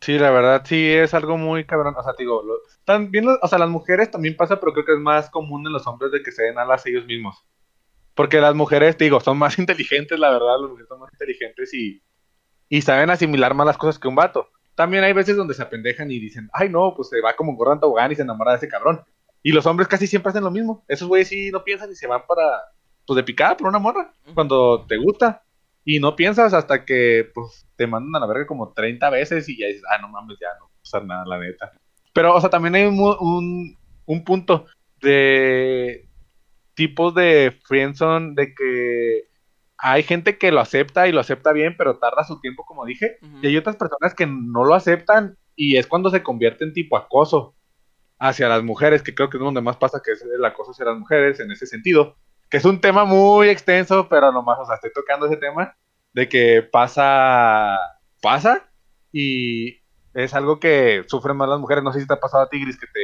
Sí, 0.00 0.18
la 0.18 0.30
verdad 0.30 0.62
sí 0.66 0.90
es 0.92 1.12
algo 1.14 1.36
muy 1.36 1.66
cabrón. 1.66 1.94
O 1.96 2.02
sea, 2.02 2.14
te 2.14 2.22
digo, 2.22 2.42
lo- 2.42 2.58
también, 2.84 3.26
o 3.42 3.48
sea, 3.48 3.58
las 3.58 3.68
mujeres 3.68 4.10
también 4.10 4.36
pasa, 4.36 4.58
pero 4.60 4.72
creo 4.72 4.84
que 4.86 4.94
es 4.94 4.98
más 5.00 5.30
común 5.30 5.66
en 5.66 5.72
los 5.72 5.86
hombres 5.86 6.12
de 6.12 6.22
que 6.22 6.32
se 6.32 6.44
den 6.44 6.58
alas 6.58 6.86
ellos 6.86 7.06
mismos. 7.06 7.44
Porque 8.14 8.40
las 8.40 8.54
mujeres, 8.54 8.96
te 8.96 9.04
digo, 9.04 9.20
son 9.20 9.38
más 9.38 9.58
inteligentes, 9.60 10.18
la 10.18 10.30
verdad, 10.30 10.60
las 10.60 10.70
mujeres 10.70 10.88
son 10.88 11.00
más 11.00 11.12
inteligentes 11.12 11.74
y, 11.74 12.02
y 12.68 12.82
saben 12.82 13.10
asimilar 13.10 13.54
más 13.54 13.66
las 13.66 13.78
cosas 13.78 13.98
que 14.00 14.08
un 14.08 14.16
vato. 14.16 14.48
También 14.76 15.04
hay 15.04 15.12
veces 15.14 15.36
donde 15.36 15.54
se 15.54 15.62
apendejan 15.62 16.10
y 16.10 16.20
dicen, 16.20 16.50
ay 16.54 16.68
no, 16.70 16.94
pues 16.96 17.10
se 17.10 17.20
va 17.22 17.36
como 17.36 17.56
gorda 17.56 17.74
en 17.74 17.80
tobogán 17.80 18.12
y 18.12 18.16
se 18.16 18.22
enamora 18.22 18.52
de 18.52 18.58
ese 18.58 18.68
cabrón. 18.68 19.04
Y 19.42 19.52
los 19.52 19.66
hombres 19.66 19.88
casi 19.88 20.06
siempre 20.06 20.30
hacen 20.30 20.44
lo 20.44 20.50
mismo. 20.50 20.84
Esos 20.88 21.08
güeyes 21.08 21.28
sí 21.28 21.50
no 21.50 21.64
piensan 21.64 21.90
y 21.90 21.94
se 21.94 22.06
van 22.06 22.22
para, 22.26 22.62
pues 23.06 23.16
de 23.16 23.22
picada 23.22 23.56
por 23.56 23.68
una 23.68 23.78
morra, 23.78 24.12
cuando 24.34 24.84
te 24.86 24.96
gusta. 24.96 25.42
Y 25.84 25.98
no 25.98 26.14
piensas 26.14 26.52
hasta 26.52 26.84
que, 26.84 27.30
pues, 27.34 27.66
te 27.76 27.86
mandan 27.86 28.16
a 28.16 28.26
la 28.26 28.32
verga 28.32 28.46
como 28.46 28.72
30 28.72 29.08
veces 29.10 29.48
y 29.48 29.58
ya 29.58 29.66
dices, 29.66 29.82
ah, 29.90 29.98
no 30.00 30.08
mames, 30.08 30.36
ya 30.40 30.48
no. 30.58 30.70
pasar 30.82 31.06
nada, 31.06 31.24
la 31.26 31.38
neta. 31.38 31.72
Pero, 32.12 32.34
o 32.34 32.40
sea, 32.40 32.50
también 32.50 32.74
hay 32.74 32.84
un, 32.84 32.98
un, 32.98 33.78
un 34.04 34.24
punto 34.24 34.66
de 35.00 36.06
tipos 36.74 37.14
de 37.14 37.58
friendzone 37.64 38.34
de 38.34 38.54
que 38.54 39.30
hay 39.78 40.02
gente 40.02 40.36
que 40.36 40.52
lo 40.52 40.60
acepta 40.60 41.08
y 41.08 41.12
lo 41.12 41.20
acepta 41.20 41.52
bien, 41.52 41.74
pero 41.76 41.98
tarda 41.98 42.24
su 42.24 42.40
tiempo, 42.40 42.64
como 42.66 42.84
dije. 42.84 43.16
Y 43.42 43.46
hay 43.46 43.56
otras 43.56 43.76
personas 43.76 44.14
que 44.14 44.26
no 44.26 44.64
lo 44.64 44.74
aceptan 44.74 45.36
y 45.56 45.76
es 45.76 45.86
cuando 45.86 46.10
se 46.10 46.22
convierte 46.22 46.64
en 46.64 46.74
tipo 46.74 46.96
acoso 46.96 47.54
hacia 48.20 48.48
las 48.48 48.62
mujeres, 48.62 49.02
que 49.02 49.14
creo 49.14 49.30
que 49.30 49.38
es 49.38 49.42
donde 49.42 49.62
más 49.62 49.78
pasa 49.78 50.02
que 50.04 50.12
es 50.12 50.22
el 50.22 50.44
acoso 50.44 50.72
hacia 50.72 50.84
las 50.84 50.98
mujeres 50.98 51.40
en 51.40 51.50
ese 51.50 51.66
sentido. 51.66 52.16
Que 52.50 52.58
es 52.58 52.64
un 52.64 52.80
tema 52.80 53.04
muy 53.04 53.48
extenso, 53.48 54.08
pero 54.08 54.30
nomás, 54.30 54.58
o 54.60 54.66
sea, 54.66 54.74
estoy 54.74 54.92
tocando 54.92 55.26
ese 55.26 55.38
tema 55.38 55.74
de 56.12 56.28
que 56.28 56.62
pasa, 56.62 57.78
pasa 58.20 58.70
y 59.10 59.78
es 60.12 60.34
algo 60.34 60.60
que 60.60 61.04
sufren 61.06 61.36
más 61.36 61.48
las 61.48 61.58
mujeres. 61.58 61.82
No 61.82 61.92
sé 61.92 62.00
si 62.00 62.06
te 62.06 62.12
ha 62.12 62.20
pasado 62.20 62.42
a 62.42 62.48
ti, 62.48 62.60
Gris, 62.60 62.78
que 62.78 62.86
te, 62.86 63.00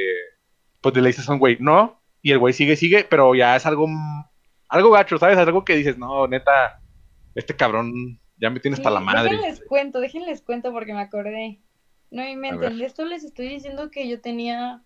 pues 0.82 0.94
le 0.94 1.08
dices 1.08 1.28
a 1.28 1.32
un 1.32 1.38
güey, 1.38 1.56
no, 1.60 2.02
y 2.20 2.32
el 2.32 2.38
güey 2.38 2.52
sigue, 2.52 2.76
sigue, 2.76 3.06
pero 3.08 3.34
ya 3.34 3.56
es 3.56 3.64
algo, 3.64 3.88
algo 4.68 4.90
gacho, 4.90 5.16
¿sabes? 5.16 5.38
Algo 5.38 5.64
que 5.64 5.76
dices, 5.76 5.96
no, 5.96 6.26
neta, 6.26 6.82
este 7.34 7.56
cabrón 7.56 8.20
ya 8.36 8.50
me 8.50 8.60
tiene 8.60 8.74
hasta 8.74 8.90
Sí, 8.90 8.94
la 8.94 9.00
madre. 9.00 9.30
Déjenles 9.30 9.62
cuento, 9.66 10.00
déjenles 10.00 10.42
cuento 10.42 10.72
porque 10.72 10.92
me 10.92 11.00
acordé. 11.00 11.62
No 12.10 12.26
inventen, 12.26 12.82
esto 12.82 13.04
les 13.06 13.24
estoy 13.24 13.48
diciendo 13.48 13.90
que 13.90 14.08
yo 14.08 14.20
tenía 14.20 14.82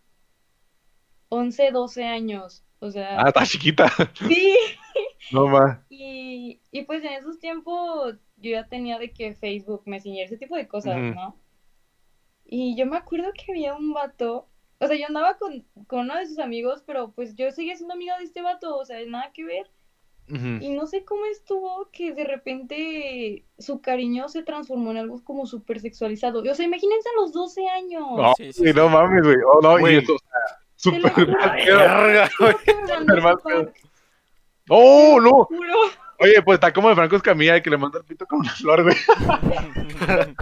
11, 1.30 1.70
12 1.70 2.04
años. 2.04 2.62
O 2.80 2.90
sea, 2.90 3.20
Ah, 3.20 3.28
está 3.28 3.44
chiquita. 3.46 3.88
sí. 4.28 4.54
No 5.32 5.46
más. 5.46 5.78
Y, 5.88 6.60
y 6.72 6.82
pues 6.82 7.04
en 7.04 7.12
esos 7.12 7.38
tiempos 7.38 8.14
yo 8.38 8.50
ya 8.50 8.66
tenía 8.66 8.98
de 8.98 9.12
que 9.12 9.34
Facebook, 9.34 9.82
Messenger, 9.86 10.24
ese 10.24 10.36
tipo 10.38 10.56
de 10.56 10.66
cosas. 10.66 10.96
¿no? 10.98 11.36
Y 12.44 12.74
yo 12.76 12.84
me 12.86 12.96
acuerdo 12.96 13.30
que 13.32 13.52
había 13.52 13.74
un 13.74 13.92
vato, 13.92 14.48
o 14.80 14.86
sea, 14.88 14.96
yo 14.96 15.06
andaba 15.06 15.36
con, 15.38 15.64
con 15.86 16.00
uno 16.00 16.16
de 16.16 16.26
sus 16.26 16.40
amigos, 16.40 16.82
pero 16.84 17.12
pues 17.12 17.36
yo 17.36 17.48
seguía 17.52 17.76
siendo 17.76 17.94
amiga 17.94 18.18
de 18.18 18.24
este 18.24 18.42
vato, 18.42 18.76
o 18.76 18.84
sea, 18.84 18.96
nada 19.06 19.30
que 19.32 19.44
ver. 19.44 19.70
Y 20.60 20.70
no 20.70 20.86
sé 20.86 21.04
cómo 21.04 21.24
estuvo 21.26 21.88
que 21.92 22.12
de 22.14 22.22
repente 22.24 23.44
su 23.58 23.80
cariño 23.80 24.28
se 24.28 24.44
transformó 24.44 24.92
en 24.92 24.98
algo 24.98 25.22
como 25.24 25.44
súper 25.44 25.80
sexualizado. 25.80 26.40
O 26.48 26.54
sea, 26.54 26.64
imagínense 26.66 27.08
a 27.08 27.20
los 27.20 27.32
12 27.32 27.68
años. 27.68 28.06
No, 28.16 28.32
Sí, 28.36 28.52
sí, 28.52 28.72
no 28.72 28.88
mames, 28.88 29.22
güey. 29.24 29.36
Oh, 29.44 29.60
no, 29.60 29.78
Güey. 29.80 29.94
y 29.94 29.98
eso, 29.98 30.14
o 30.14 30.18
sea, 30.18 30.59
Juro. 30.82 31.00
mal 31.28 32.30
Súper 32.30 33.22
mal 33.22 33.72
¡Oh, 34.68 35.18
no! 35.20 35.48
Oye, 36.18 36.42
pues 36.44 36.56
está 36.56 36.72
como 36.72 36.90
el 36.90 36.94
Franco 36.96 37.16
Escamilla 37.16 37.60
que 37.62 37.70
le 37.70 37.76
manda 37.78 37.98
el 37.98 38.04
pito 38.04 38.26
con 38.26 38.40
una 38.40 38.50
flor, 38.52 38.82
güey. 38.84 38.94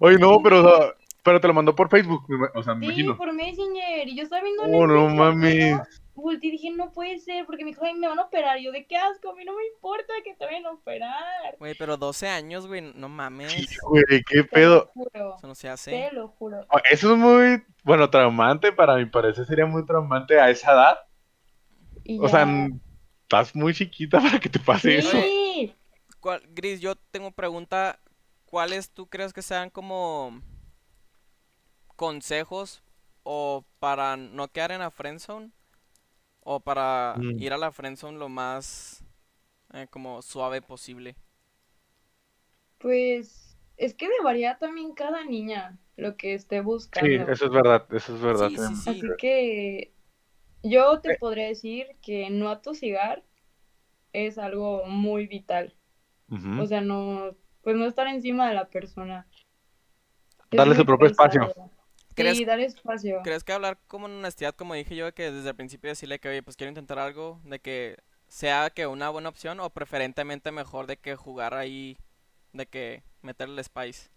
Oye, 0.00 0.18
no, 0.18 0.40
pero, 0.42 0.60
o 0.64 0.68
sea, 0.68 0.94
pero 1.22 1.40
te 1.40 1.48
lo 1.48 1.54
mandó 1.54 1.74
por 1.74 1.88
Facebook, 1.90 2.24
o 2.54 2.62
sea, 2.62 2.74
me 2.74 2.86
Sí, 2.86 2.92
imagino. 2.92 3.16
por 3.16 3.32
Messenger. 3.32 4.08
Y 4.08 4.16
yo 4.16 4.22
estaba 4.22 4.42
viendo 4.42 4.62
Oh, 4.64 4.86
no 4.86 5.08
mames. 5.08 5.76
Y 6.32 6.50
dije, 6.50 6.70
no 6.70 6.92
puede 6.92 7.18
ser, 7.18 7.46
porque 7.46 7.64
me 7.64 7.70
dijo, 7.70 7.84
ay, 7.84 7.94
me 7.94 8.08
van 8.08 8.18
a 8.18 8.22
operar. 8.24 8.58
Y 8.58 8.64
yo, 8.64 8.72
¿de 8.72 8.86
qué 8.86 8.96
asco? 8.96 9.30
A 9.30 9.34
mí 9.34 9.44
no 9.44 9.54
me 9.54 9.64
importa 9.74 10.12
que 10.24 10.34
te 10.34 10.44
vayan 10.44 10.66
a 10.66 10.72
operar. 10.72 11.56
Güey, 11.58 11.74
pero 11.78 11.96
12 11.96 12.28
años, 12.28 12.66
güey, 12.66 12.80
no 12.94 13.08
mames. 13.08 13.52
Sí, 13.52 13.66
güey, 13.82 14.04
qué 14.08 14.22
Te 14.28 14.36
lo 14.42 14.48
pedo. 14.48 14.90
juro. 14.94 15.36
Eso 15.38 15.46
no 15.46 15.54
se 15.54 15.68
hace. 15.68 15.90
Te 15.90 16.12
lo 16.12 16.28
juro. 16.28 16.66
Oh, 16.70 16.78
Eso 16.90 17.12
es 17.12 17.18
muy, 17.18 17.62
bueno, 17.84 18.08
traumante, 18.10 18.72
para 18.72 18.96
mi 18.96 19.06
parecer 19.06 19.44
sería 19.46 19.66
muy 19.66 19.84
traumante 19.86 20.38
a 20.40 20.50
esa 20.50 20.72
edad. 20.72 20.98
Y 22.04 22.18
O 22.18 22.28
sea, 22.28 22.44
ya. 22.46 22.68
estás 23.22 23.54
muy 23.54 23.74
chiquita 23.74 24.20
para 24.20 24.38
que 24.40 24.48
te 24.48 24.58
pase 24.58 24.98
eso. 24.98 25.10
Sí. 25.20 25.74
¿Cuál- 26.20 26.42
Gris, 26.50 26.80
yo 26.80 26.94
tengo 26.96 27.30
pregunta. 27.30 27.98
¿Cuáles 28.44 28.90
tú 28.90 29.06
crees 29.06 29.32
que 29.32 29.42
sean 29.42 29.70
como 29.70 30.40
consejos 31.96 32.82
o 33.22 33.64
para 33.78 34.16
no 34.16 34.48
quedar 34.48 34.72
en 34.72 34.80
la 34.80 34.90
friendzone 34.90 35.50
o 36.42 36.60
para 36.60 37.14
Mm. 37.18 37.40
ir 37.40 37.52
a 37.52 37.58
la 37.58 37.72
friendzone 37.72 38.18
lo 38.18 38.28
más 38.28 39.04
eh, 39.72 39.86
como 39.90 40.22
suave 40.22 40.62
posible? 40.62 41.16
Pues 42.78 43.56
es 43.76 43.94
que 43.94 44.08
varía 44.24 44.58
también 44.58 44.94
cada 44.94 45.24
niña 45.24 45.78
lo 45.96 46.16
que 46.16 46.34
esté 46.34 46.60
Sí, 46.60 46.66
buscando. 46.66 47.32
eso 47.32 47.44
es 47.46 47.50
verdad, 47.50 47.86
eso 47.90 48.14
es 48.14 48.20
verdad. 48.22 48.48
Sí, 48.48 48.56
sí, 48.56 48.74
sí. 48.74 48.90
Así 48.90 49.02
que 49.18 49.92
yo 50.62 50.96
Eh. 50.96 51.00
te 51.02 51.16
podría 51.18 51.46
decir 51.48 51.86
que 52.02 52.30
no 52.30 52.50
atosigar 52.50 53.24
es 54.12 54.38
algo 54.38 54.84
muy 54.86 55.26
vital. 55.26 55.74
O 56.58 56.66
sea, 56.66 56.80
no, 56.80 57.36
pues 57.62 57.76
no 57.76 57.86
estar 57.86 58.06
encima 58.08 58.48
de 58.48 58.54
la 58.54 58.68
persona. 58.68 59.26
Es 60.50 60.58
Darle 60.58 60.74
su 60.76 60.84
propio 60.84 61.08
espacio. 61.08 61.52
¿Crees- 62.22 62.38
Sí, 62.38 62.44
dar 62.44 62.60
espacio. 62.60 63.20
¿Crees 63.22 63.44
que 63.44 63.52
hablar 63.52 63.78
como 63.86 64.06
en 64.06 64.12
honestidad, 64.18 64.54
como 64.54 64.74
dije 64.74 64.96
yo, 64.96 65.12
que 65.14 65.30
desde 65.30 65.50
el 65.50 65.56
principio 65.56 65.90
decirle 65.90 66.18
que, 66.18 66.28
oye, 66.28 66.42
pues 66.42 66.56
quiero 66.56 66.70
intentar 66.70 66.98
algo, 66.98 67.40
de 67.44 67.60
que 67.60 67.96
sea 68.28 68.70
que 68.70 68.86
una 68.86 69.10
buena 69.10 69.28
opción 69.28 69.60
o 69.60 69.70
preferentemente 69.70 70.52
mejor 70.52 70.86
de 70.86 70.96
que 70.96 71.16
jugar 71.16 71.54
ahí, 71.54 71.98
de 72.52 72.66
que 72.66 73.02
meterle 73.22 73.62
spice? 73.64 74.10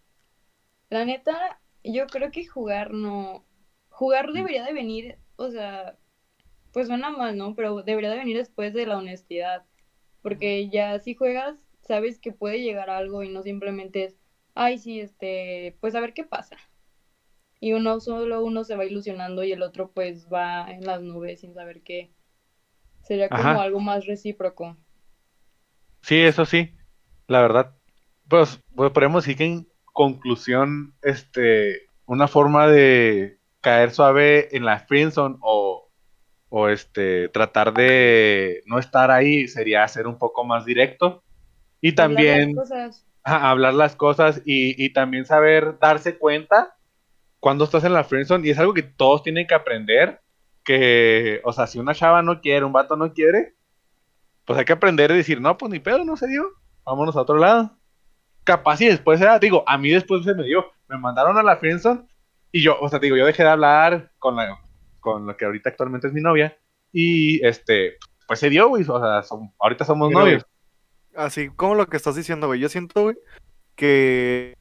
La 0.89 1.05
neta, 1.05 1.61
yo 1.83 2.07
creo 2.07 2.31
que 2.31 2.45
jugar 2.45 2.91
no. 2.93 3.45
Jugar 3.89 4.29
Mm. 4.29 4.33
debería 4.33 4.63
de 4.63 4.73
venir, 4.73 5.17
o 5.35 5.49
sea, 5.49 5.97
pues 6.73 6.87
suena 6.87 7.09
mal, 7.11 7.37
¿no? 7.37 7.55
Pero 7.55 7.83
debería 7.83 8.11
de 8.11 8.17
venir 8.19 8.37
después 8.37 8.73
de 8.73 8.85
la 8.87 8.97
honestidad. 8.97 9.65
Porque 10.21 10.69
ya 10.69 10.99
si 10.99 11.15
juegas, 11.15 11.67
sabes 11.81 12.19
que 12.19 12.31
puede 12.33 12.61
llegar 12.61 12.89
a 12.89 12.97
algo 12.97 13.23
y 13.23 13.29
no 13.29 13.43
simplemente 13.43 14.05
es, 14.05 14.19
ay, 14.55 14.77
sí, 14.79 14.99
este, 15.01 15.77
pues 15.81 15.95
a 15.95 16.01
ver 16.01 16.13
qué 16.13 16.23
pasa. 16.25 16.57
Y 17.63 17.71
uno 17.73 17.99
solo 18.01 18.43
uno 18.43 18.65
se 18.65 18.75
va 18.75 18.85
ilusionando 18.85 19.43
y 19.43 19.53
el 19.53 19.61
otro 19.63 19.89
pues 19.91 20.27
va 20.31 20.69
en 20.69 20.85
las 20.85 21.01
nubes 21.01 21.39
sin 21.41 21.53
saber 21.53 21.81
qué. 21.81 22.11
Sería 23.03 23.31
como 23.31 23.45
Ajá. 23.51 23.61
algo 23.61 23.79
más 23.79 24.05
recíproco. 24.05 24.77
Sí, 26.01 26.19
eso 26.21 26.45
sí, 26.45 26.75
la 27.27 27.41
verdad. 27.41 27.75
Pues, 28.27 28.59
pues 28.75 28.91
podemos 28.91 29.23
decir 29.23 29.37
que 29.37 29.45
en 29.45 29.67
conclusión, 29.85 30.93
este, 31.01 31.81
una 32.05 32.27
forma 32.27 32.67
de 32.67 33.39
caer 33.61 33.91
suave 33.91 34.55
en 34.55 34.65
la 34.65 34.79
friendzone 34.79 35.37
o, 35.41 35.89
o 36.49 36.69
este, 36.69 37.29
tratar 37.29 37.73
de 37.73 38.61
no 38.65 38.79
estar 38.79 39.11
ahí 39.11 39.47
sería 39.47 39.87
ser 39.87 40.07
un 40.07 40.17
poco 40.19 40.43
más 40.45 40.65
directo 40.65 41.23
y 41.81 41.95
Hablar 41.97 42.25
las 42.27 42.45
también 42.45 42.53
cosas. 42.53 43.07
ajá, 43.23 43.49
hablar 43.51 43.73
las 43.75 43.95
cosas 43.95 44.41
y, 44.45 44.83
y 44.83 44.93
también 44.93 45.25
saber 45.25 45.79
darse 45.79 46.17
cuenta 46.19 46.75
cuando 47.43 47.65
estás 47.65 47.83
en 47.83 47.91
la 47.91 48.05
friendzone 48.05 48.47
y 48.47 48.51
es 48.51 48.57
algo 48.57 48.73
que 48.73 48.83
todos 48.83 49.21
tienen 49.21 49.45
que 49.45 49.53
aprender 49.53 50.21
que, 50.63 51.41
o 51.43 51.51
sea, 51.51 51.67
si 51.67 51.77
una 51.77 51.93
chava 51.93 52.21
no 52.21 52.39
quiere, 52.39 52.63
un 52.63 52.71
vato 52.71 52.95
no 52.95 53.11
quiere, 53.11 53.53
pues 54.45 54.57
hay 54.57 54.63
que 54.63 54.71
aprender 54.71 55.11
a 55.11 55.15
decir, 55.15 55.41
no, 55.41 55.57
pues 55.57 55.69
ni 55.69 55.79
pedo, 55.79 56.05
no 56.05 56.15
se 56.15 56.29
dio, 56.29 56.45
vámonos 56.85 57.17
a 57.17 57.21
otro 57.21 57.35
lado. 57.35 57.77
Capaz 58.45 58.79
y 58.79 58.85
después 58.85 59.19
era, 59.19 59.39
digo, 59.39 59.65
a 59.67 59.77
mí 59.77 59.89
después 59.89 60.23
se 60.23 60.33
me 60.33 60.43
dio, 60.43 60.71
me 60.87 60.97
mandaron 60.97 61.37
a 61.37 61.43
la 61.43 61.57
friendzone 61.57 62.07
y 62.49 62.63
yo, 62.63 62.79
o 62.79 62.87
sea, 62.87 62.99
digo, 62.99 63.17
yo 63.17 63.25
dejé 63.25 63.43
de 63.43 63.49
hablar 63.49 64.13
con 64.19 64.37
la, 64.37 64.57
con 65.01 65.27
la 65.27 65.35
que 65.35 65.43
ahorita 65.43 65.69
actualmente 65.69 66.07
es 66.07 66.13
mi 66.13 66.21
novia 66.21 66.57
y, 66.93 67.45
este, 67.45 67.97
pues 68.25 68.39
se 68.39 68.49
dio, 68.49 68.69
güey, 68.69 68.85
o 68.87 68.99
sea, 68.99 69.21
ahorita 69.59 69.83
somos 69.83 70.09
novios. 70.11 70.45
Así 71.13 71.49
como 71.49 71.75
lo 71.75 71.87
que 71.87 71.97
estás 71.97 72.15
diciendo, 72.15 72.47
güey. 72.47 72.61
Yo 72.61 72.69
siento, 72.69 73.03
güey, 73.03 73.17
que 73.75 74.55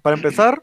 para 0.00 0.14
empezar, 0.14 0.62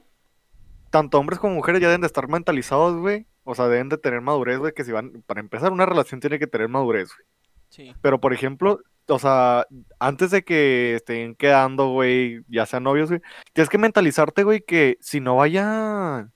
tanto 0.93 1.17
hombres 1.19 1.39
como 1.39 1.55
mujeres 1.55 1.81
ya 1.81 1.87
deben 1.87 2.01
de 2.01 2.07
estar 2.07 2.27
mentalizados, 2.27 2.95
güey. 2.99 3.25
O 3.43 3.55
sea, 3.55 3.67
deben 3.67 3.89
de 3.89 3.97
tener 3.97 4.21
madurez, 4.21 4.59
güey, 4.59 4.73
que 4.73 4.83
si 4.83 4.91
van, 4.91 5.23
para 5.25 5.39
empezar, 5.39 5.71
una 5.71 5.87
relación 5.87 6.19
tiene 6.21 6.37
que 6.37 6.45
tener 6.45 6.69
madurez, 6.69 7.09
güey. 7.09 7.27
Sí. 7.69 7.93
Pero, 8.01 8.21
por 8.21 8.31
ejemplo, 8.31 8.79
o 9.07 9.17
sea, 9.17 9.65
antes 9.97 10.29
de 10.29 10.43
que 10.43 10.93
estén 10.95 11.33
quedando, 11.33 11.89
güey, 11.89 12.43
ya 12.47 12.67
sean 12.67 12.83
novios, 12.83 13.09
güey, 13.09 13.21
tienes 13.53 13.69
que 13.69 13.79
mentalizarte, 13.79 14.43
güey, 14.43 14.61
que 14.61 14.97
si 15.01 15.19
no 15.19 15.37
vaya, 15.37 16.29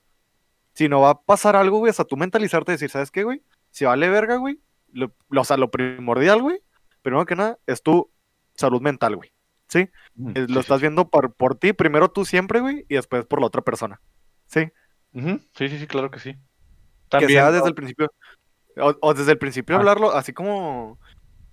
si 0.74 0.90
no 0.90 1.02
va 1.02 1.12
a 1.12 1.22
pasar 1.22 1.56
algo, 1.56 1.78
güey, 1.78 1.92
o 1.92 1.94
sea, 1.94 2.06
tú 2.06 2.18
mentalizarte 2.18 2.72
y 2.72 2.74
decir, 2.74 2.90
¿sabes 2.90 3.12
qué, 3.12 3.24
güey? 3.24 3.44
Si 3.70 3.86
vale 3.86 4.10
verga, 4.10 4.38
güey, 4.38 4.60
lo, 4.92 5.12
lo- 5.30 5.42
o 5.42 5.46
sea, 5.46 5.58
lo 5.58 5.70
primordial, 5.70 6.42
güey, 6.42 6.60
primero 7.04 7.26
que 7.28 7.36
nada, 7.36 7.60
es 7.68 7.84
tu 7.84 8.10
salud 8.56 8.82
mental, 8.82 9.16
güey, 9.16 9.32
¿sí? 9.68 9.88
Ujú, 10.18 10.32
Eh, 10.32 10.46
sí, 10.48 10.54
Lo 10.54 10.56
sí, 10.56 10.60
estás 10.62 10.82
viendo 10.82 11.08
por, 11.10 11.32
por 11.34 11.54
ti, 11.56 11.74
primero 11.74 12.10
tú 12.10 12.26
siempre, 12.26 12.60
güey, 12.60 12.86
y 12.90 12.96
después 12.96 13.24
por 13.26 13.40
la 13.40 13.46
otra 13.48 13.62
persona, 13.62 14.02
¿sí? 14.48 14.72
Sí, 15.56 15.70
sí, 15.70 15.80
sí, 15.80 15.88
claro 15.88 16.12
que 16.12 16.20
sí. 16.20 16.36
que 17.10 17.28
sea 17.28 17.46
¿no? 17.46 17.52
desde 17.54 17.68
el 17.70 17.76
principio, 17.76 18.12
o, 18.78 18.96
o 19.02 19.14
desde 19.14 19.32
el 19.32 19.38
principio 19.38 19.76
Ah. 19.76 19.80
hablarlo, 19.80 20.12
así 20.12 20.34
como, 20.34 21.00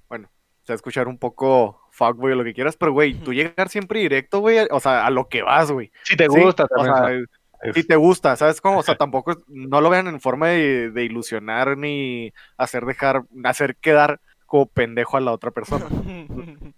bueno, 0.08 0.28
o 0.62 0.66
sea, 0.66 0.74
escuchar 0.74 1.08
un 1.08 1.18
poco 1.18 1.80
fuckboy 1.92 2.32
o 2.32 2.34
lo 2.36 2.44
que 2.44 2.52
quieras, 2.54 2.76
pero 2.76 2.92
güey, 2.92 3.14
tú 3.14 3.32
llegar 3.32 3.68
siempre 3.68 4.00
directo, 4.00 4.40
güey, 4.40 4.58
o 4.70 4.80
sea, 4.80 5.06
a 5.06 5.10
lo 5.10 5.28
que 5.28 5.42
vas, 5.42 5.70
güey. 5.70 5.90
si 6.02 6.16
te 6.16 6.26
gusta 6.28 6.64
o 6.64 6.66
también. 6.68 6.94
sea, 6.94 7.04
o 7.04 7.06
sea, 7.08 7.16
es- 7.16 7.74
si 7.74 7.84
te 7.84 7.96
gusta, 7.96 8.36
¿sabes 8.36 8.60
cómo? 8.60 8.80
O 8.80 8.82
sea, 8.82 8.96
tampoco, 8.96 9.30
es- 9.30 9.38
no 9.48 9.80
lo 9.80 9.88
vean 9.88 10.06
en 10.08 10.20
forma 10.20 10.48
de, 10.48 10.90
de 10.90 11.04
ilusionar 11.04 11.78
ni 11.78 12.32
hacer 12.58 12.84
dejar, 12.84 13.22
hacer 13.44 13.76
quedar 13.76 14.20
como 14.44 14.66
pendejo 14.66 15.16
a 15.16 15.20
la 15.20 15.32
otra 15.32 15.50
persona. 15.50 15.86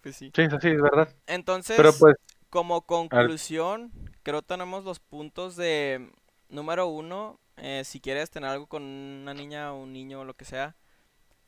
Pues 0.00 0.14
sí. 0.14 0.30
sí, 0.32 0.46
sí, 0.48 0.56
sí, 0.60 0.68
es 0.68 0.80
verdad. 0.80 1.08
Entonces, 1.26 1.76
Pero 1.76 1.90
pues, 1.98 2.14
como 2.50 2.82
conclusión, 2.82 3.92
creo 4.22 4.42
tenemos 4.42 4.84
los 4.84 5.00
puntos 5.00 5.56
de 5.56 6.10
número 6.48 6.86
uno, 6.86 7.38
eh, 7.56 7.82
si 7.84 8.00
quieres 8.00 8.30
tener 8.30 8.50
algo 8.50 8.66
con 8.66 8.82
una 8.82 9.34
niña 9.34 9.72
o 9.72 9.82
un 9.82 9.92
niño 9.92 10.20
o 10.20 10.24
lo 10.24 10.34
que 10.34 10.44
sea, 10.44 10.76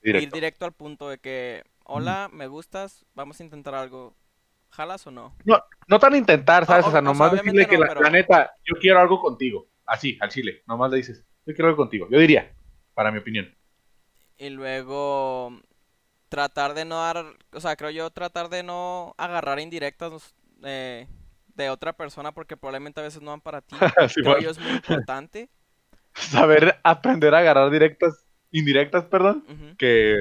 ir 0.02 0.30
Directo. 0.30 0.64
al 0.64 0.72
punto 0.72 1.08
de 1.08 1.18
que, 1.18 1.64
hola, 1.84 2.28
me 2.32 2.46
gustas, 2.46 3.04
vamos 3.14 3.40
a 3.40 3.44
intentar 3.44 3.74
algo. 3.74 4.14
¿Jalas 4.72 5.04
o 5.06 5.10
no? 5.10 5.34
No 5.88 5.98
tan 5.98 6.14
intentar, 6.14 6.64
¿sabes? 6.64 6.84
o- 6.84 6.88
o 6.88 6.92
sea, 6.92 7.00
o 7.00 7.02
sea, 7.02 7.12
nomás 7.12 7.32
decirle 7.32 7.50
obviamente 7.64 7.70
que 7.70 7.76
no, 7.76 7.82
la, 7.82 7.88
pero- 7.88 8.00
la 8.02 8.10
neta, 8.10 8.54
yo 8.64 8.76
quiero 8.80 9.00
algo 9.00 9.20
contigo. 9.20 9.66
Así, 9.84 10.16
al 10.20 10.28
chile. 10.30 10.62
Nomás 10.68 10.92
le 10.92 10.98
dices, 10.98 11.24
yo 11.44 11.52
quiero 11.54 11.66
algo 11.70 11.76
contigo. 11.78 12.06
Yo 12.08 12.20
diría, 12.20 12.54
para 12.94 13.10
mi 13.10 13.18
opinión. 13.18 13.52
Y 14.38 14.50
luego 14.50 15.60
tratar 16.28 16.74
de 16.74 16.84
no 16.84 16.98
dar, 17.00 17.24
o 17.52 17.60
sea, 17.60 17.74
creo 17.74 17.90
yo 17.90 18.10
tratar 18.10 18.48
de 18.48 18.62
no 18.62 19.14
agarrar 19.18 19.58
indirectas 19.58 20.34
eh, 20.64 21.06
de 21.54 21.70
otra 21.70 21.92
persona 21.92 22.32
porque 22.32 22.56
probablemente 22.56 23.00
a 23.00 23.04
veces 23.04 23.22
no 23.22 23.30
van 23.30 23.40
para 23.40 23.60
ti. 23.60 23.76
Sí, 24.08 24.20
Creo 24.22 24.32
bueno. 24.34 24.40
yo 24.40 24.50
es 24.50 24.58
muy 24.58 24.72
importante. 24.72 25.48
Saber 26.14 26.78
aprender 26.82 27.34
a 27.34 27.38
agarrar 27.38 27.70
directas, 27.70 28.26
indirectas, 28.50 29.04
perdón, 29.04 29.44
que 29.78 30.16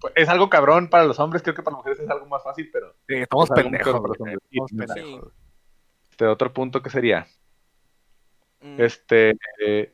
pues, 0.00 0.12
es 0.16 0.28
algo 0.28 0.48
cabrón 0.48 0.88
para 0.88 1.04
los 1.04 1.18
hombres, 1.18 1.42
creo 1.42 1.54
que 1.54 1.62
para 1.62 1.76
las 1.76 1.78
mujeres 1.78 2.00
es 2.00 2.08
algo 2.10 2.26
más 2.26 2.42
fácil, 2.42 2.70
pero 2.72 2.94
Sí, 3.08 3.16
estamos 3.16 3.48
pendejos, 3.50 4.00
Sí. 4.94 5.20
este 6.10 6.26
otro 6.26 6.52
punto 6.52 6.82
que 6.82 6.90
sería, 6.90 7.26
Mm, 8.64 8.80
este, 8.80 9.36
eh, 9.60 9.92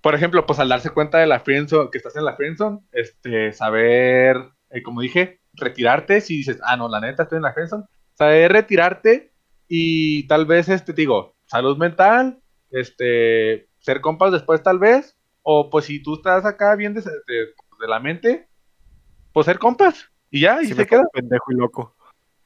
por 0.00 0.14
ejemplo, 0.14 0.46
pues 0.46 0.60
al 0.60 0.68
darse 0.68 0.90
cuenta 0.90 1.18
de 1.18 1.26
la 1.26 1.40
friendzone, 1.40 1.90
que 1.90 1.98
estás 1.98 2.14
en 2.14 2.24
la 2.24 2.36
friendzone, 2.36 2.78
este, 2.92 3.52
saber, 3.52 4.36
eh, 4.70 4.82
como 4.82 5.00
dije, 5.00 5.40
retirarte, 5.54 6.20
si 6.20 6.36
dices, 6.36 6.60
ah, 6.62 6.76
no, 6.76 6.88
la 6.88 7.00
neta 7.00 7.24
estoy 7.24 7.36
en 7.38 7.42
la 7.42 7.52
friendzone, 7.52 7.84
saber 8.16 8.52
retirarte 8.52 9.34
y 9.68 10.26
tal 10.28 10.46
vez, 10.46 10.68
este, 10.68 10.92
te 10.94 11.02
digo, 11.02 11.36
salud 11.46 11.78
mental, 11.78 12.42
este, 12.70 13.68
ser 13.80 14.00
compas 14.00 14.32
después 14.32 14.62
tal 14.62 14.78
vez, 14.80 15.18
o 15.42 15.70
pues 15.70 15.86
si 15.86 16.02
tú 16.02 16.16
estás 16.16 16.44
acá 16.44 16.76
bien 16.76 16.94
de, 16.94 17.02
de- 17.02 17.54
de 17.80 17.88
la 17.88 18.00
mente, 18.00 18.48
pues 19.32 19.46
ser 19.46 19.58
compas, 19.58 20.06
y 20.30 20.42
ya, 20.42 20.62
y 20.62 20.66
Sí 20.66 20.74
se 20.74 20.74
me 20.74 20.86
queda, 20.86 21.02
pendejo 21.12 21.52
y 21.52 21.56
loco. 21.56 21.96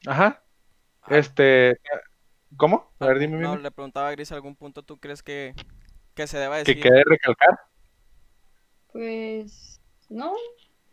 ajá, 0.07 0.43
ah, 1.03 1.17
este, 1.17 1.77
¿cómo? 2.57 2.93
A 2.99 3.07
ver, 3.07 3.19
dime, 3.19 3.37
no, 3.37 3.55
dime. 3.55 3.57
le 3.57 3.71
preguntaba 3.71 4.09
a 4.09 4.11
Gris, 4.11 4.31
¿algún 4.31 4.55
punto 4.55 4.83
tú 4.83 4.99
crees 4.99 5.23
que, 5.23 5.53
que 6.15 6.27
se 6.27 6.37
deba 6.37 6.57
que 6.63 6.73
decir? 6.73 6.79
quede 6.79 7.03
recalcar, 7.05 7.59
Pues 8.91 9.81
no, 10.09 10.33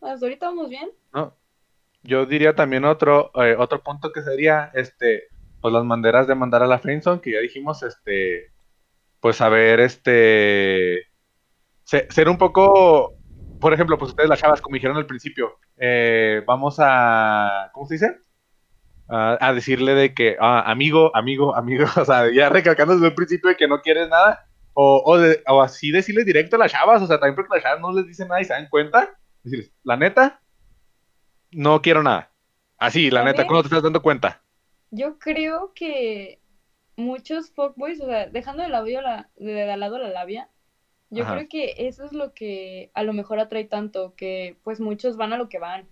hasta 0.00 0.24
ahorita 0.26 0.46
vamos 0.46 0.68
bien. 0.70 0.90
¿no? 1.12 1.36
Yo 2.08 2.26
diría 2.26 2.54
también 2.54 2.84
otro, 2.84 3.30
eh, 3.42 3.56
otro 3.58 3.82
punto 3.82 4.12
que 4.12 4.22
sería, 4.22 4.70
este, 4.74 5.24
pues 5.60 5.72
las 5.74 5.84
maneras 5.84 6.26
de 6.26 6.34
mandar 6.34 6.62
a 6.62 6.66
la 6.66 6.78
friendzone, 6.78 7.20
que 7.20 7.32
ya 7.32 7.40
dijimos, 7.40 7.82
este, 7.82 8.52
pues 9.20 9.36
saber, 9.36 9.80
este, 9.80 11.04
se- 11.84 12.08
ser 12.10 12.28
un 12.28 12.38
poco, 12.38 13.14
por 13.60 13.74
ejemplo, 13.74 13.98
pues 13.98 14.10
ustedes 14.10 14.28
las 14.30 14.40
chavas, 14.40 14.60
como 14.62 14.74
dijeron 14.76 14.96
al 14.98 15.06
principio, 15.06 15.58
eh, 15.78 16.42
vamos 16.46 16.76
a, 16.80 17.70
¿cómo 17.74 17.86
se 17.88 17.94
dice? 17.96 18.16
A, 19.08 19.38
a 19.40 19.54
decirle 19.54 19.94
de 19.94 20.14
que, 20.14 20.36
ah, 20.40 20.62
amigo, 20.70 21.10
amigo, 21.16 21.54
amigo, 21.56 21.86
o 21.96 22.04
sea, 22.04 22.30
ya 22.32 22.48
recalcando 22.50 22.94
desde 22.94 23.08
el 23.08 23.14
principio 23.14 23.48
de 23.50 23.56
que 23.56 23.68
no 23.68 23.80
quieres 23.80 24.08
nada, 24.08 24.46
o, 24.74 25.02
o 25.48 25.62
así 25.62 25.90
decirle 25.90 26.24
directo 26.24 26.56
a 26.56 26.58
las 26.60 26.72
chavas, 26.72 27.02
o 27.02 27.06
sea, 27.06 27.18
también 27.18 27.34
porque 27.36 27.54
las 27.54 27.62
chavas 27.64 27.80
no 27.80 27.92
les 27.92 28.06
dicen 28.06 28.28
nada 28.28 28.40
y 28.40 28.44
se 28.44 28.52
dan 28.52 28.68
cuenta, 28.68 29.10
decirles, 29.42 29.72
la 29.82 29.96
neta, 29.96 30.42
no 31.52 31.80
quiero 31.82 32.02
nada. 32.02 32.32
Así, 32.78 33.10
la 33.10 33.24
neta. 33.24 33.44
¿cuándo 33.46 33.62
te 33.62 33.68
estás 33.68 33.82
dando 33.82 34.02
cuenta? 34.02 34.42
Yo 34.90 35.18
creo 35.18 35.72
que 35.74 36.40
muchos 36.96 37.50
fuckboys, 37.52 38.00
o 38.00 38.06
sea, 38.06 38.26
dejando 38.28 38.62
de, 38.62 38.68
labio 38.70 39.00
la, 39.02 39.30
de, 39.36 39.52
de 39.52 39.76
lado 39.76 39.98
la 39.98 40.08
labia, 40.10 40.50
yo 41.10 41.24
Ajá. 41.24 41.34
creo 41.34 41.48
que 41.48 41.74
eso 41.78 42.04
es 42.04 42.12
lo 42.12 42.34
que 42.34 42.90
a 42.94 43.02
lo 43.04 43.12
mejor 43.14 43.40
atrae 43.40 43.64
tanto, 43.66 44.14
que 44.16 44.58
pues 44.64 44.80
muchos 44.80 45.16
van 45.16 45.32
a 45.32 45.38
lo 45.38 45.48
que 45.48 45.58
van 45.58 45.88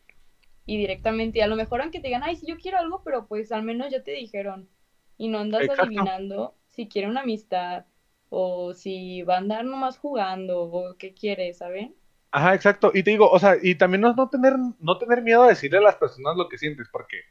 y 0.66 0.78
directamente, 0.78 1.38
y 1.40 1.42
a 1.42 1.46
lo 1.48 1.56
mejor 1.56 1.82
aunque 1.82 2.00
te 2.00 2.08
digan, 2.08 2.22
ay, 2.24 2.36
sí, 2.36 2.46
yo 2.46 2.58
quiero 2.58 2.78
algo, 2.78 3.02
pero 3.04 3.26
pues 3.26 3.52
al 3.52 3.62
menos 3.64 3.90
ya 3.90 4.02
te 4.02 4.12
dijeron 4.12 4.68
y 5.18 5.28
no 5.28 5.38
andas 5.40 5.62
Exacto. 5.62 5.82
adivinando 5.82 6.54
si 6.70 6.88
quiere 6.88 7.08
una 7.08 7.22
amistad 7.22 7.86
o 8.30 8.74
si 8.74 9.22
va 9.22 9.36
a 9.36 9.38
andar 9.38 9.64
nomás 9.64 9.98
jugando 9.98 10.62
o 10.64 10.96
qué 10.98 11.14
quiere, 11.14 11.52
¿saben? 11.54 11.94
Ajá, 12.36 12.54
exacto. 12.54 12.90
Y 12.92 13.02
te 13.02 13.12
digo, 13.12 13.30
o 13.30 13.38
sea, 13.38 13.56
y 13.62 13.76
también 13.76 14.02
no, 14.02 14.12
no 14.12 14.28
tener, 14.28 14.52
no 14.78 14.98
tener 14.98 15.22
miedo 15.22 15.44
a 15.44 15.48
decirle 15.48 15.78
a 15.78 15.80
las 15.80 15.96
personas 15.96 16.36
lo 16.36 16.50
que 16.50 16.58
sientes, 16.58 16.86
porque 16.92 17.22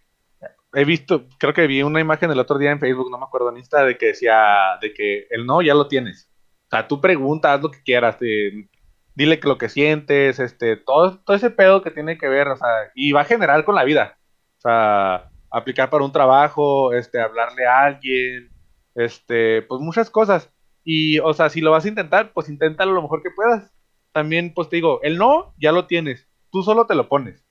he 0.73 0.83
visto, 0.83 1.27
creo 1.37 1.53
que 1.53 1.67
vi 1.67 1.83
una 1.83 1.99
imagen 2.01 2.31
el 2.31 2.39
otro 2.39 2.57
día 2.57 2.71
en 2.71 2.79
Facebook, 2.79 3.11
no 3.11 3.19
me 3.19 3.25
acuerdo 3.25 3.49
en 3.49 3.57
Insta, 3.57 3.85
de 3.85 3.99
que 3.99 4.07
decía, 4.07 4.79
de 4.81 4.95
que 4.95 5.27
el 5.29 5.45
no 5.45 5.61
ya 5.61 5.75
lo 5.75 5.87
tienes. 5.87 6.27
O 6.65 6.69
sea, 6.71 6.87
tú 6.87 7.01
preguntas, 7.01 7.51
haz 7.51 7.61
lo 7.61 7.69
que 7.69 7.83
quieras, 7.83 8.17
dile 8.19 9.39
que 9.39 9.47
lo 9.47 9.59
que 9.59 9.69
sientes, 9.69 10.39
este, 10.39 10.75
todo, 10.75 11.19
todo 11.19 11.35
ese 11.35 11.51
pedo 11.51 11.83
que 11.83 11.91
tiene 11.91 12.17
que 12.17 12.27
ver, 12.27 12.47
o 12.47 12.57
sea, 12.57 12.67
y 12.95 13.11
va 13.11 13.21
a 13.21 13.25
generar 13.25 13.63
con 13.63 13.75
la 13.75 13.83
vida. 13.83 14.17
O 14.57 14.61
sea, 14.61 15.29
aplicar 15.51 15.91
para 15.91 16.03
un 16.03 16.13
trabajo, 16.13 16.93
este, 16.93 17.21
hablarle 17.21 17.67
a 17.67 17.83
alguien, 17.83 18.49
este, 18.95 19.61
pues 19.61 19.81
muchas 19.81 20.09
cosas. 20.09 20.51
Y, 20.83 21.19
o 21.19 21.31
sea, 21.35 21.49
si 21.49 21.61
lo 21.61 21.69
vas 21.69 21.85
a 21.85 21.89
intentar, 21.89 22.33
pues 22.33 22.49
inténtalo 22.49 22.93
lo 22.93 23.03
mejor 23.03 23.21
que 23.21 23.29
puedas. 23.29 23.74
También, 24.15 24.53
pues 24.53 24.69
te 24.69 24.77
digo, 24.77 25.01
el 25.03 25.17
no 25.17 25.53
ya 25.57 25.73
lo 25.73 25.87
tienes, 25.87 26.29
tú 26.49 26.63
solo 26.63 26.87
te 26.87 26.95
lo 26.95 27.09
pones. 27.09 27.43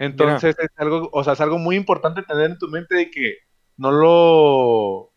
Entonces 0.00 0.56
es 0.58 0.68
algo, 0.74 1.08
o 1.12 1.22
sea, 1.22 1.34
es 1.34 1.40
algo 1.40 1.58
muy 1.58 1.76
importante 1.76 2.24
tener 2.24 2.50
en 2.50 2.58
tu 2.58 2.66
mente 2.66 2.96
de 2.96 3.08
que 3.08 3.36
no 3.76 3.92
lo, 3.92 5.12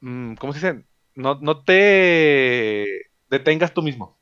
mm, 0.00 0.34
¿cómo 0.34 0.52
se 0.52 0.58
dice? 0.58 0.84
No, 1.14 1.38
no 1.40 1.62
te 1.62 3.12
detengas 3.30 3.72
tú 3.72 3.80
mismo. 3.82 4.18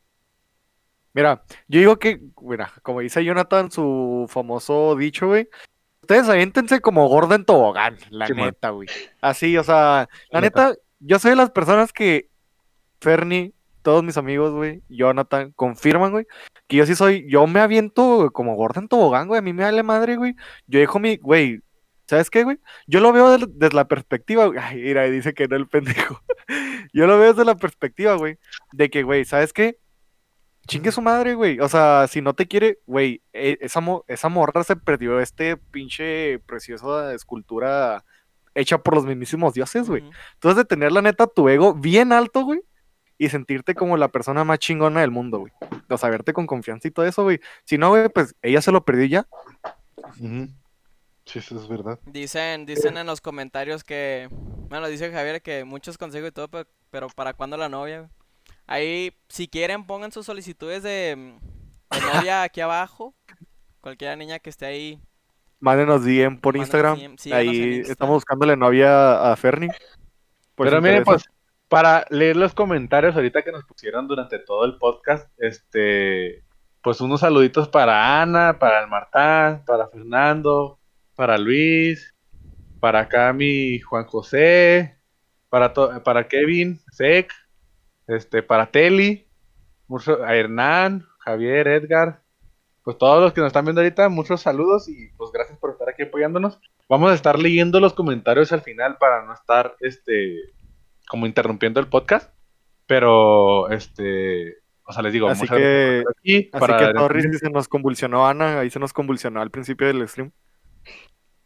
Mira, 1.15 1.45
yo 1.67 1.81
digo 1.81 1.99
que, 1.99 2.21
mira, 2.43 2.71
como 2.83 3.01
dice 3.01 3.25
Jonathan, 3.25 3.71
su 3.71 4.27
famoso 4.29 4.97
dicho, 4.97 5.29
güey. 5.29 5.49
Ustedes 6.03 6.29
aviéntense 6.29 6.83
como 6.83 7.09
gordo 7.09 7.35
en 7.35 7.47
tobogán, 7.47 7.97
la 8.11 8.27
Sí, 8.27 8.35
neta, 8.35 8.69
güey. 8.69 8.89
Así, 9.23 9.57
o 9.57 9.65
sea, 9.65 10.11
la 10.31 10.41
La 10.41 10.41
neta. 10.43 10.69
neta, 10.69 10.81
yo 10.99 11.19
soy 11.19 11.31
de 11.31 11.37
las 11.37 11.51
personas 11.53 11.91
que 11.91 12.29
Fernie, 13.01 13.55
todos 13.83 14.03
mis 14.05 14.17
amigos, 14.17 14.53
güey, 14.53 14.83
Jonathan, 14.89 15.53
confirman, 15.53 16.11
güey, 16.13 16.27
que 16.67 16.77
yo 16.77 16.87
sí 16.87 16.95
soy, 16.95 17.27
yo 17.29 17.47
me 17.47 17.61
aviento 17.61 18.31
como 18.33 18.55
gordo 18.55 18.81
en 18.81 18.89
tobogán, 18.89 19.29
güey, 19.29 19.39
a 19.39 19.43
mí 19.43 19.53
me 19.53 19.63
vale 19.65 19.83
madre, 19.83 20.17
güey. 20.17 20.35
Yo 20.67 20.81
dejo 20.81 20.99
mi, 20.99 21.17
güey, 21.17 21.61
¿sabes 22.07 22.31
qué, 22.31 22.45
güey? 22.45 22.59
Yo 22.87 23.01
lo 23.01 23.13
veo 23.13 23.39
desde 23.39 23.75
la 23.75 23.87
perspectiva, 23.89 24.47
güey. 24.47 24.59
Ay, 24.63 24.81
mira, 24.83 25.05
dice 25.05 25.35
que 25.35 25.49
no 25.49 25.57
el 25.57 25.69
pendejo. 25.69 26.21
Yo 26.93 27.07
lo 27.07 27.19
veo 27.19 27.33
desde 27.33 27.45
la 27.45 27.57
perspectiva, 27.57 28.15
güey, 28.17 28.39
de 28.73 28.91
que, 28.91 29.03
güey, 29.05 29.25
¿sabes 29.25 29.53
qué? 29.53 29.79
Chingue 30.67 30.93
su 30.93 31.01
madre, 31.03 31.35
güey. 31.35 31.59
O 31.61 31.69
sea, 31.69 32.07
si 32.09 32.21
no 32.21 32.35
te 32.35 32.47
quiere, 32.47 32.79
güey, 32.87 33.23
e- 33.33 33.59
esa, 33.61 33.81
mo- 33.81 34.05
esa 34.09 34.29
morra 34.29 34.63
se 34.65 34.77
perdió 34.77 35.19
este 35.21 35.57
pinche 35.57 36.39
preciosa 36.41 37.13
escultura 37.15 38.05
hecha 38.55 38.79
por 38.79 38.95
los 38.95 39.05
mismísimos 39.07 39.55
dioses, 39.55 39.89
güey. 39.89 40.03
Ujú. 40.03 40.11
Entonces, 40.35 40.57
de 40.59 40.65
tener 40.65 40.93
la 40.93 41.03
neta 41.03 41.27
tu 41.27 41.49
ego 41.49 41.75
bien 41.75 42.13
alto, 42.13 42.43
güey, 42.45 42.61
y 43.23 43.29
sentirte 43.29 43.75
como 43.75 43.99
la 43.99 44.09
persona 44.09 44.45
más 44.45 44.59
chingona 44.61 45.03
del 45.03 45.11
mundo, 45.11 45.41
güey. 45.41 45.53
O 45.91 45.99
sea, 45.99 46.09
verte 46.09 46.33
con 46.33 46.47
confianza 46.47 46.89
y 46.89 46.91
todo 46.91 47.05
eso, 47.05 47.23
güey. 47.23 47.39
Si 47.65 47.77
no, 47.77 47.91
güey, 47.91 48.09
pues 48.09 48.35
ella 48.41 48.63
se 48.63 48.73
lo 48.73 48.83
perdió 48.83 49.05
ya. 49.05 49.27
Sí, 51.27 51.39
eso 51.39 51.57
es 51.61 51.69
verdad. 51.69 51.99
Dicen, 52.07 52.65
dicen 52.67 52.97
en 52.97 53.07
los 53.07 53.21
comentarios 53.21 53.85
que, 53.85 54.29
bueno, 54.71 54.89
dice 54.89 55.13
Javier 55.13 55.43
que 55.43 55.65
muchos 55.65 55.99
consejos 55.99 56.31
y 56.31 56.33
todo, 56.33 56.49
pe- 56.49 56.67
pero, 56.91 57.09
¿para 57.09 57.35
cuándo 57.35 57.57
la 57.57 57.69
novia? 57.69 57.99
güey? 58.01 58.11
Ahí, 58.67 59.13
si 59.29 59.49
quieren, 59.49 59.85
pongan 59.87 60.13
sus 60.13 60.27
solicitudes 60.27 60.83
de, 60.83 60.91
de 61.91 62.01
novia 62.31 62.43
aquí 62.43 62.61
abajo. 62.63 63.15
Cualquier 63.81 64.17
niña 64.19 64.39
que 64.39 64.51
esté 64.51 64.67
ahí. 64.67 65.01
Mándenos 65.61 66.05
DM 66.05 66.39
por 66.41 66.57
Mándenos 66.57 66.67
Instagram. 66.69 66.97
DM, 66.99 67.17
en 67.27 67.33
Ahí 67.35 67.75
Insta. 67.79 67.93
estamos 67.93 68.15
buscándole 68.15 68.57
novia 68.57 69.31
a 69.31 69.37
Fernie. 69.37 69.71
Pero 70.57 70.81
miren, 70.83 70.99
interesa. 70.99 71.05
pues, 71.05 71.25
para 71.71 72.05
leer 72.11 72.37
los 72.37 72.53
comentarios 72.53 73.15
ahorita 73.15 73.43
que 73.43 73.53
nos 73.53 73.65
pusieron 73.65 74.09
durante 74.09 74.41
todo 74.41 74.65
el 74.65 74.77
podcast, 74.77 75.31
este, 75.39 76.43
pues 76.83 77.01
unos 77.01 77.21
saluditos 77.21 77.69
para 77.69 78.21
Ana, 78.21 78.59
para 78.59 78.83
el 78.83 78.89
Martán, 78.89 79.65
para 79.65 79.87
Fernando, 79.87 80.81
para 81.15 81.39
Luis, 81.39 82.13
para 82.81 83.03
acá 83.03 83.33
mi 83.33 83.79
Juan 83.79 84.05
José, 84.07 84.99
para, 85.49 86.27
Kevin, 86.29 86.81
Sec, 86.91 87.33
este, 88.09 88.43
para 88.43 88.73
Teli, 88.73 89.29
a 90.27 90.35
Hernán, 90.35 91.07
Javier, 91.21 91.69
Edgar, 91.69 92.21
pues 92.83 92.99
todos 92.99 93.23
los 93.23 93.33
que 93.33 93.43
nos 93.43 93.49
están 93.49 93.65
viendo 93.65 93.81
ahorita, 93.81 94.09
muchos 94.09 94.41
saludos 94.41 94.89
y 94.89 95.07
pues 95.17 95.31
gracias 95.31 95.57
por 95.61 95.71
estar 95.71 95.89
aquí 95.89 96.03
apoyándonos. 96.03 96.59
Vamos 96.89 97.13
a 97.13 97.15
estar 97.15 97.39
leyendo 97.39 97.79
los 97.79 97.95
comentarios 97.95 98.51
al 98.51 98.63
final 98.63 98.99
para 98.99 99.25
no 99.25 99.33
estar, 99.35 99.77
este, 99.79 100.53
como 101.11 101.27
interrumpiendo 101.27 101.81
el 101.81 101.89
podcast, 101.89 102.33
pero, 102.87 103.69
este, 103.71 104.59
o 104.85 104.93
sea, 104.93 105.03
les 105.03 105.13
digo, 105.13 105.29
Así 105.29 105.47
que- 105.49 106.05
aquí 106.09 106.49
Así 106.53 106.61
para 106.61 106.79
que 106.79 106.95
Torres 106.95 107.39
se 107.41 107.51
nos 107.51 107.67
convulsionó 107.67 108.29
Ana, 108.29 108.61
ahí 108.61 108.71
se 108.71 108.79
nos 108.79 108.93
convulsionó 108.93 109.43
al 109.43 109.51
principio 109.51 109.89
del 109.89 110.07
stream. 110.09 110.31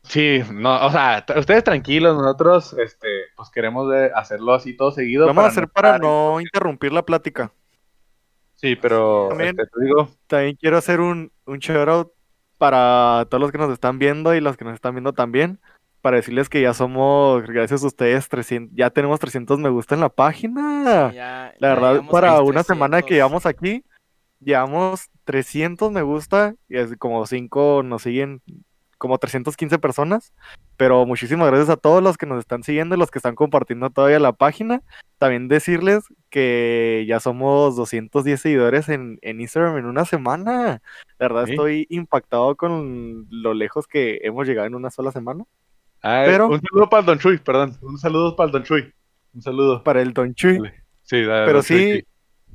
Sí, 0.02 0.42
no, 0.52 0.84
o 0.86 0.90
sea, 0.90 1.24
ustedes 1.34 1.64
tranquilos, 1.64 2.14
nosotros, 2.14 2.74
este, 2.74 3.08
pues 3.36 3.48
queremos 3.48 3.90
hacerlo 4.14 4.52
así 4.52 4.76
todo 4.76 4.90
seguido. 4.90 5.22
Lo 5.22 5.28
vamos 5.28 5.44
a 5.44 5.48
hacer 5.48 5.68
para 5.68 5.98
no 5.98 6.38
interrumpir 6.42 6.92
la 6.92 7.02
plática. 7.06 7.50
Sí, 8.54 8.76
pero, 8.76 9.28
También- 9.30 9.56
este, 9.58 9.64
te 9.66 9.84
digo, 9.84 10.10
También 10.26 10.56
quiero 10.56 10.76
hacer 10.76 11.00
un, 11.00 11.32
un 11.46 11.58
shout 11.58 11.88
out 11.88 12.12
para 12.58 13.26
todos 13.30 13.40
los 13.40 13.50
que 13.50 13.56
nos 13.58 13.72
están 13.72 13.98
viendo 13.98 14.34
y 14.34 14.42
los 14.42 14.58
que 14.58 14.64
nos 14.66 14.74
están 14.74 14.94
viendo 14.94 15.14
también. 15.14 15.58
Para 16.04 16.18
decirles 16.18 16.50
que 16.50 16.60
ya 16.60 16.74
somos, 16.74 17.44
gracias 17.44 17.82
a 17.82 17.86
ustedes, 17.86 18.28
300, 18.28 18.76
ya 18.76 18.90
tenemos 18.90 19.18
300 19.20 19.58
me 19.58 19.70
gusta 19.70 19.94
en 19.94 20.02
la 20.02 20.10
página. 20.10 21.08
Sí, 21.08 21.16
ya- 21.16 21.54
La 21.58 21.68
ya 21.68 21.74
verdad, 21.74 22.02
para 22.10 22.42
una 22.42 22.62
semana 22.62 22.98
que 22.98 23.06
300. 23.06 23.16
llevamos 23.16 23.46
aquí, 23.46 23.84
llevamos 24.38 25.08
300 25.24 25.90
me 25.90 26.02
gusta 26.02 26.56
y 26.68 26.76
es 26.76 26.94
como 26.98 27.24
5 27.24 27.80
nos 27.82 28.02
siguen, 28.02 28.42
como 28.98 29.16
315 29.16 29.78
personas. 29.78 30.34
Pero 30.76 31.06
muchísimas 31.06 31.46
gracias 31.48 31.70
a 31.70 31.78
todos 31.78 32.02
los 32.02 32.18
que 32.18 32.26
nos 32.26 32.38
están 32.40 32.64
siguiendo 32.64 32.96
y 32.96 32.98
los 32.98 33.10
que 33.10 33.18
están 33.18 33.34
compartiendo 33.34 33.88
todavía 33.88 34.18
la 34.20 34.32
página. 34.32 34.82
También 35.16 35.48
decirles 35.48 36.04
que 36.28 37.06
ya 37.08 37.18
somos 37.18 37.76
210 37.76 38.42
seguidores 38.42 38.90
en, 38.90 39.18
en 39.22 39.40
Instagram 39.40 39.78
en 39.78 39.86
una 39.86 40.04
semana. 40.04 40.82
La 41.18 41.28
verdad, 41.28 41.46
Sí. 41.46 41.52
estoy 41.52 41.86
impactado 41.88 42.56
con 42.56 43.26
lo 43.30 43.54
lejos 43.54 43.86
que 43.86 44.18
hemos 44.24 44.46
llegado 44.46 44.66
en 44.66 44.74
una 44.74 44.90
sola 44.90 45.10
semana. 45.10 45.44
Ah, 46.04 46.22
pero- 46.26 46.48
un 46.48 46.60
saludo 46.60 46.88
para 46.88 47.00
el 47.00 47.06
Don 47.06 47.18
Chuy, 47.18 47.38
perdón, 47.38 47.76
un 47.82 47.98
saludo 47.98 48.36
para 48.36 48.46
el 48.46 48.52
Don 48.52 48.62
Chuy, 48.62 48.92
un 49.34 49.42
saludo. 49.42 49.82
Para 49.82 50.00
el 50.02 50.12
Don 50.12 50.34
Chuy. 50.34 50.58
Dale. 50.58 50.74
Sí, 51.02 51.22
dale, 51.22 51.46
Pero 51.46 51.58
Don 51.58 51.62
Chuy, 51.64 51.92
sí, 51.96 52.06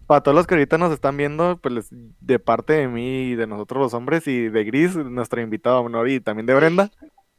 para 0.07 0.21
todos 0.21 0.35
los 0.35 0.47
que 0.47 0.55
ahorita 0.55 0.77
nos 0.77 0.91
están 0.91 1.17
viendo, 1.17 1.59
pues 1.61 1.89
de 1.91 2.39
parte 2.39 2.73
de 2.73 2.87
mí 2.87 3.23
y 3.31 3.35
de 3.35 3.45
nosotros 3.45 3.81
los 3.81 3.93
hombres 3.93 4.25
y 4.27 4.49
de 4.49 4.63
Gris, 4.63 4.95
nuestra 4.95 5.41
invitada 5.41 5.79
honor 5.79 6.09
y 6.09 6.19
también 6.19 6.45
de 6.45 6.55
Brenda, 6.55 6.89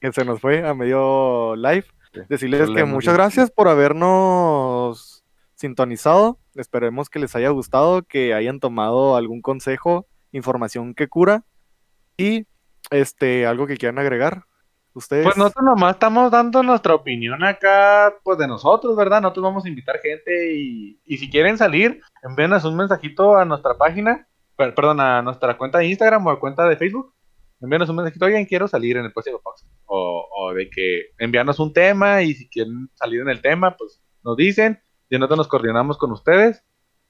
que 0.00 0.12
se 0.12 0.24
nos 0.24 0.40
fue 0.40 0.66
a 0.66 0.74
medio 0.74 1.56
live, 1.56 1.84
Sí, 2.12 2.20
decirles 2.28 2.68
que 2.70 2.84
muchas 2.84 3.14
gracias 3.14 3.50
por 3.50 3.68
habernos 3.68 5.24
sintonizado. 5.54 6.38
Esperemos 6.54 7.08
que 7.08 7.18
les 7.18 7.36
haya 7.36 7.50
gustado, 7.50 8.02
que 8.02 8.34
hayan 8.34 8.60
tomado 8.60 9.16
algún 9.16 9.42
consejo, 9.42 10.06
información 10.32 10.94
que 10.94 11.08
cura 11.08 11.44
y 12.16 12.46
este 12.90 13.46
algo 13.46 13.66
que 13.66 13.76
quieran 13.76 13.98
agregar. 13.98 14.44
Ustedes 15.00 15.24
Pues 15.24 15.36
nosotros 15.36 15.64
nomás 15.64 15.94
estamos 15.94 16.30
dando 16.30 16.62
nuestra 16.62 16.94
opinión 16.94 17.42
acá, 17.42 18.14
pues 18.22 18.38
de 18.38 18.46
nosotros, 18.46 18.94
¿verdad? 18.96 19.20
Nosotros 19.22 19.44
vamos 19.44 19.64
a 19.64 19.68
invitar 19.68 19.98
gente 20.00 20.54
y, 20.54 21.00
y 21.04 21.16
si 21.18 21.30
quieren 21.30 21.56
salir, 21.58 22.00
envíenos 22.22 22.64
un 22.64 22.76
mensajito 22.76 23.36
a 23.36 23.44
nuestra 23.44 23.76
página, 23.78 24.28
per- 24.56 24.74
perdón, 24.74 25.00
a 25.00 25.22
nuestra 25.22 25.56
cuenta 25.56 25.78
de 25.78 25.86
Instagram 25.86 26.26
o 26.26 26.30
a 26.30 26.38
cuenta 26.38 26.68
de 26.68 26.76
Facebook. 26.76 27.14
Envíanos 27.62 27.88
un 27.88 27.96
mensajito, 27.96 28.24
oigan, 28.26 28.44
quiero 28.44 28.68
salir 28.68 28.96
en 28.96 29.04
el 29.06 29.12
próximo 29.12 29.40
podcast. 29.42 29.66
O, 29.86 30.26
o 30.36 30.52
de 30.54 30.68
que 30.70 31.06
envíanos 31.18 31.58
un 31.58 31.72
tema 31.72 32.22
y 32.22 32.34
si 32.34 32.48
quieren 32.48 32.88
salir 32.94 33.20
en 33.22 33.28
el 33.30 33.40
tema, 33.42 33.76
pues 33.76 34.02
nos 34.22 34.36
dicen 34.36 34.80
y 35.08 35.16
nosotros 35.16 35.38
nos 35.38 35.48
coordinamos 35.48 35.98
con 35.98 36.12
ustedes. 36.12 36.62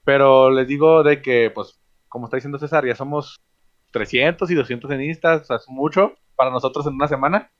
Pero 0.04 0.50
les 0.50 0.66
digo 0.66 1.02
de 1.02 1.20
que, 1.22 1.50
pues, 1.54 1.80
como 2.08 2.26
está 2.26 2.36
diciendo 2.36 2.58
César, 2.58 2.86
ya 2.86 2.94
somos 2.94 3.36
300 3.92 4.50
y 4.50 4.54
200 4.54 4.90
en 4.92 5.02
Insta, 5.02 5.36
o 5.36 5.44
sea, 5.44 5.56
es 5.56 5.68
mucho 5.68 6.14
para 6.36 6.50
nosotros 6.50 6.86
en 6.86 6.94
una 6.94 7.06
semana. 7.08 7.50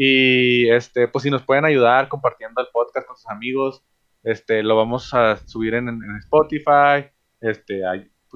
Y 0.00 0.70
este, 0.70 1.08
pues 1.08 1.24
si 1.24 1.30
nos 1.30 1.42
pueden 1.42 1.64
ayudar 1.64 2.08
compartiendo 2.08 2.60
el 2.60 2.68
podcast 2.72 3.04
con 3.04 3.16
sus 3.16 3.28
amigos, 3.28 3.82
este, 4.22 4.62
lo 4.62 4.76
vamos 4.76 5.12
a 5.12 5.36
subir 5.38 5.74
en, 5.74 5.88
en 5.88 6.16
Spotify, 6.18 7.10
este, 7.40 7.84
a 7.84 7.94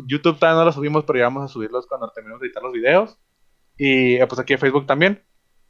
YouTube 0.09 0.41
todavía 0.41 0.59
no 0.59 0.65
lo 0.65 0.73
subimos, 0.73 1.05
pero 1.05 1.21
ya 1.21 1.27
vamos 1.27 1.45
a 1.45 1.53
subirlos 1.53 1.87
cuando 1.87 2.11
terminemos 2.11 2.41
de 2.41 2.49
editar 2.49 2.65
los 2.65 2.73
videos. 2.73 3.17
Y 3.77 4.17
eh, 4.17 4.27
pues 4.27 4.41
aquí 4.41 4.55
en 4.55 4.59
Facebook 4.59 4.87
también. 4.87 5.23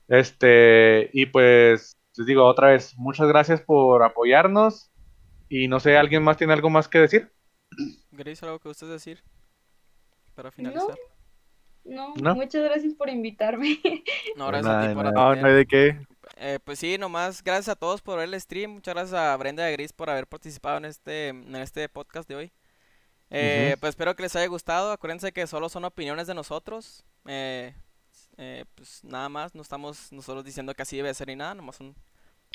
Este, 0.08 1.10
y 1.12 1.26
pues 1.26 1.98
les 2.16 2.26
digo 2.26 2.46
otra 2.46 2.68
vez, 2.68 2.94
muchas 2.96 3.28
gracias 3.28 3.60
por 3.60 4.02
apoyarnos. 4.02 4.90
Y 5.50 5.68
no 5.68 5.78
sé, 5.78 5.98
¿alguien 5.98 6.22
más 6.22 6.38
tiene 6.38 6.54
algo 6.54 6.70
más 6.70 6.88
que 6.88 7.00
decir? 7.00 7.30
Grace, 8.10 8.46
¿algo 8.46 8.58
que 8.58 8.68
gustes 8.68 8.88
decir? 8.88 9.22
Para 10.34 10.50
finalizar. 10.50 10.88
No, 10.88 11.11
¿No? 11.84 12.14
muchas 12.34 12.62
gracias 12.62 12.94
por 12.94 13.08
invitarme. 13.08 13.80
No, 14.36 14.46
De 14.46 14.52
gracias 14.52 14.66
nada, 14.66 14.78
a 14.78 14.82
de 14.82 14.88
ti 14.88 14.94
por 14.94 15.04
nada. 15.04 15.36
no, 15.36 15.46
hay 15.46 15.54
de 15.54 15.66
qué. 15.66 16.06
Eh, 16.36 16.58
pues 16.64 16.78
sí, 16.78 16.96
nomás 16.98 17.42
gracias 17.42 17.68
a 17.68 17.76
todos 17.76 18.00
por 18.00 18.18
ver 18.18 18.28
el 18.28 18.40
stream. 18.40 18.72
Muchas 18.72 18.94
gracias 18.94 19.14
a 19.14 19.36
Brenda 19.36 19.66
a 19.66 19.70
Gris 19.70 19.92
por 19.92 20.08
haber 20.10 20.26
participado 20.26 20.78
en 20.78 20.86
este, 20.86 21.28
en 21.28 21.56
este 21.56 21.88
podcast 21.88 22.28
de 22.28 22.36
hoy. 22.36 22.52
Eh. 23.30 23.76
Pues 23.80 23.90
espero 23.90 24.14
que 24.14 24.22
les 24.22 24.36
haya 24.36 24.46
gustado. 24.46 24.92
Acuérdense 24.92 25.32
que 25.32 25.46
solo 25.46 25.68
son 25.68 25.84
opiniones 25.84 26.26
de 26.26 26.34
nosotros. 26.34 27.04
Eh, 27.26 27.74
eh, 28.38 28.64
pues 28.74 29.02
nada 29.04 29.28
más, 29.28 29.54
no 29.54 29.62
estamos 29.62 30.12
nosotros 30.12 30.44
diciendo 30.44 30.74
que 30.74 30.82
así 30.82 30.96
debe 30.96 31.12
ser 31.14 31.28
ni 31.28 31.36
nada, 31.36 31.54
nomás 31.54 31.76
son 31.76 31.94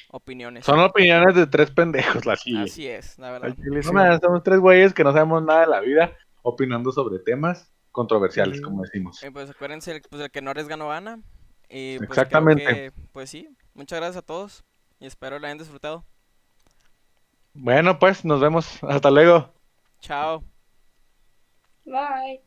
opiniones. 0.09 0.65
Son 0.65 0.79
opiniones 0.79 1.35
de 1.35 1.47
tres 1.47 1.71
pendejos, 1.71 2.25
la 2.25 2.35
sí. 2.35 2.57
Así 2.57 2.87
es, 2.87 3.17
la 3.17 3.31
verdad. 3.31 3.49
Al 3.49 3.55
chile 3.55 3.81
sí. 3.83 3.87
No, 3.87 3.93
man, 3.93 4.19
somos 4.19 4.43
tres 4.43 4.59
güeyes 4.59 4.93
que 4.93 5.03
no 5.03 5.11
sabemos 5.13 5.43
nada 5.43 5.61
de 5.61 5.67
la 5.67 5.79
vida, 5.81 6.11
opinando 6.41 6.91
sobre 6.91 7.19
temas 7.19 7.71
controversiales, 7.97 8.61
como 8.61 8.83
decimos. 8.83 9.23
Eh, 9.23 9.31
pues 9.31 9.49
acuérdense, 9.49 9.99
pues 10.07 10.21
el 10.21 10.29
que 10.29 10.43
no 10.43 10.51
arriesga 10.51 10.77
no 10.77 10.89
gana. 10.89 11.19
Y 11.67 11.97
pues 11.97 12.11
Exactamente. 12.11 12.63
que, 12.63 12.91
pues 13.11 13.31
sí, 13.31 13.49
muchas 13.73 13.97
gracias 13.97 14.17
a 14.17 14.25
todos 14.25 14.63
y 14.99 15.07
espero 15.07 15.39
lo 15.39 15.47
hayan 15.47 15.57
disfrutado. 15.57 16.05
Bueno, 17.55 17.97
pues 17.97 18.23
nos 18.23 18.39
vemos. 18.39 18.77
Hasta 18.83 19.09
luego. 19.09 19.51
Chao. 19.99 20.43
Bye. 21.85 22.46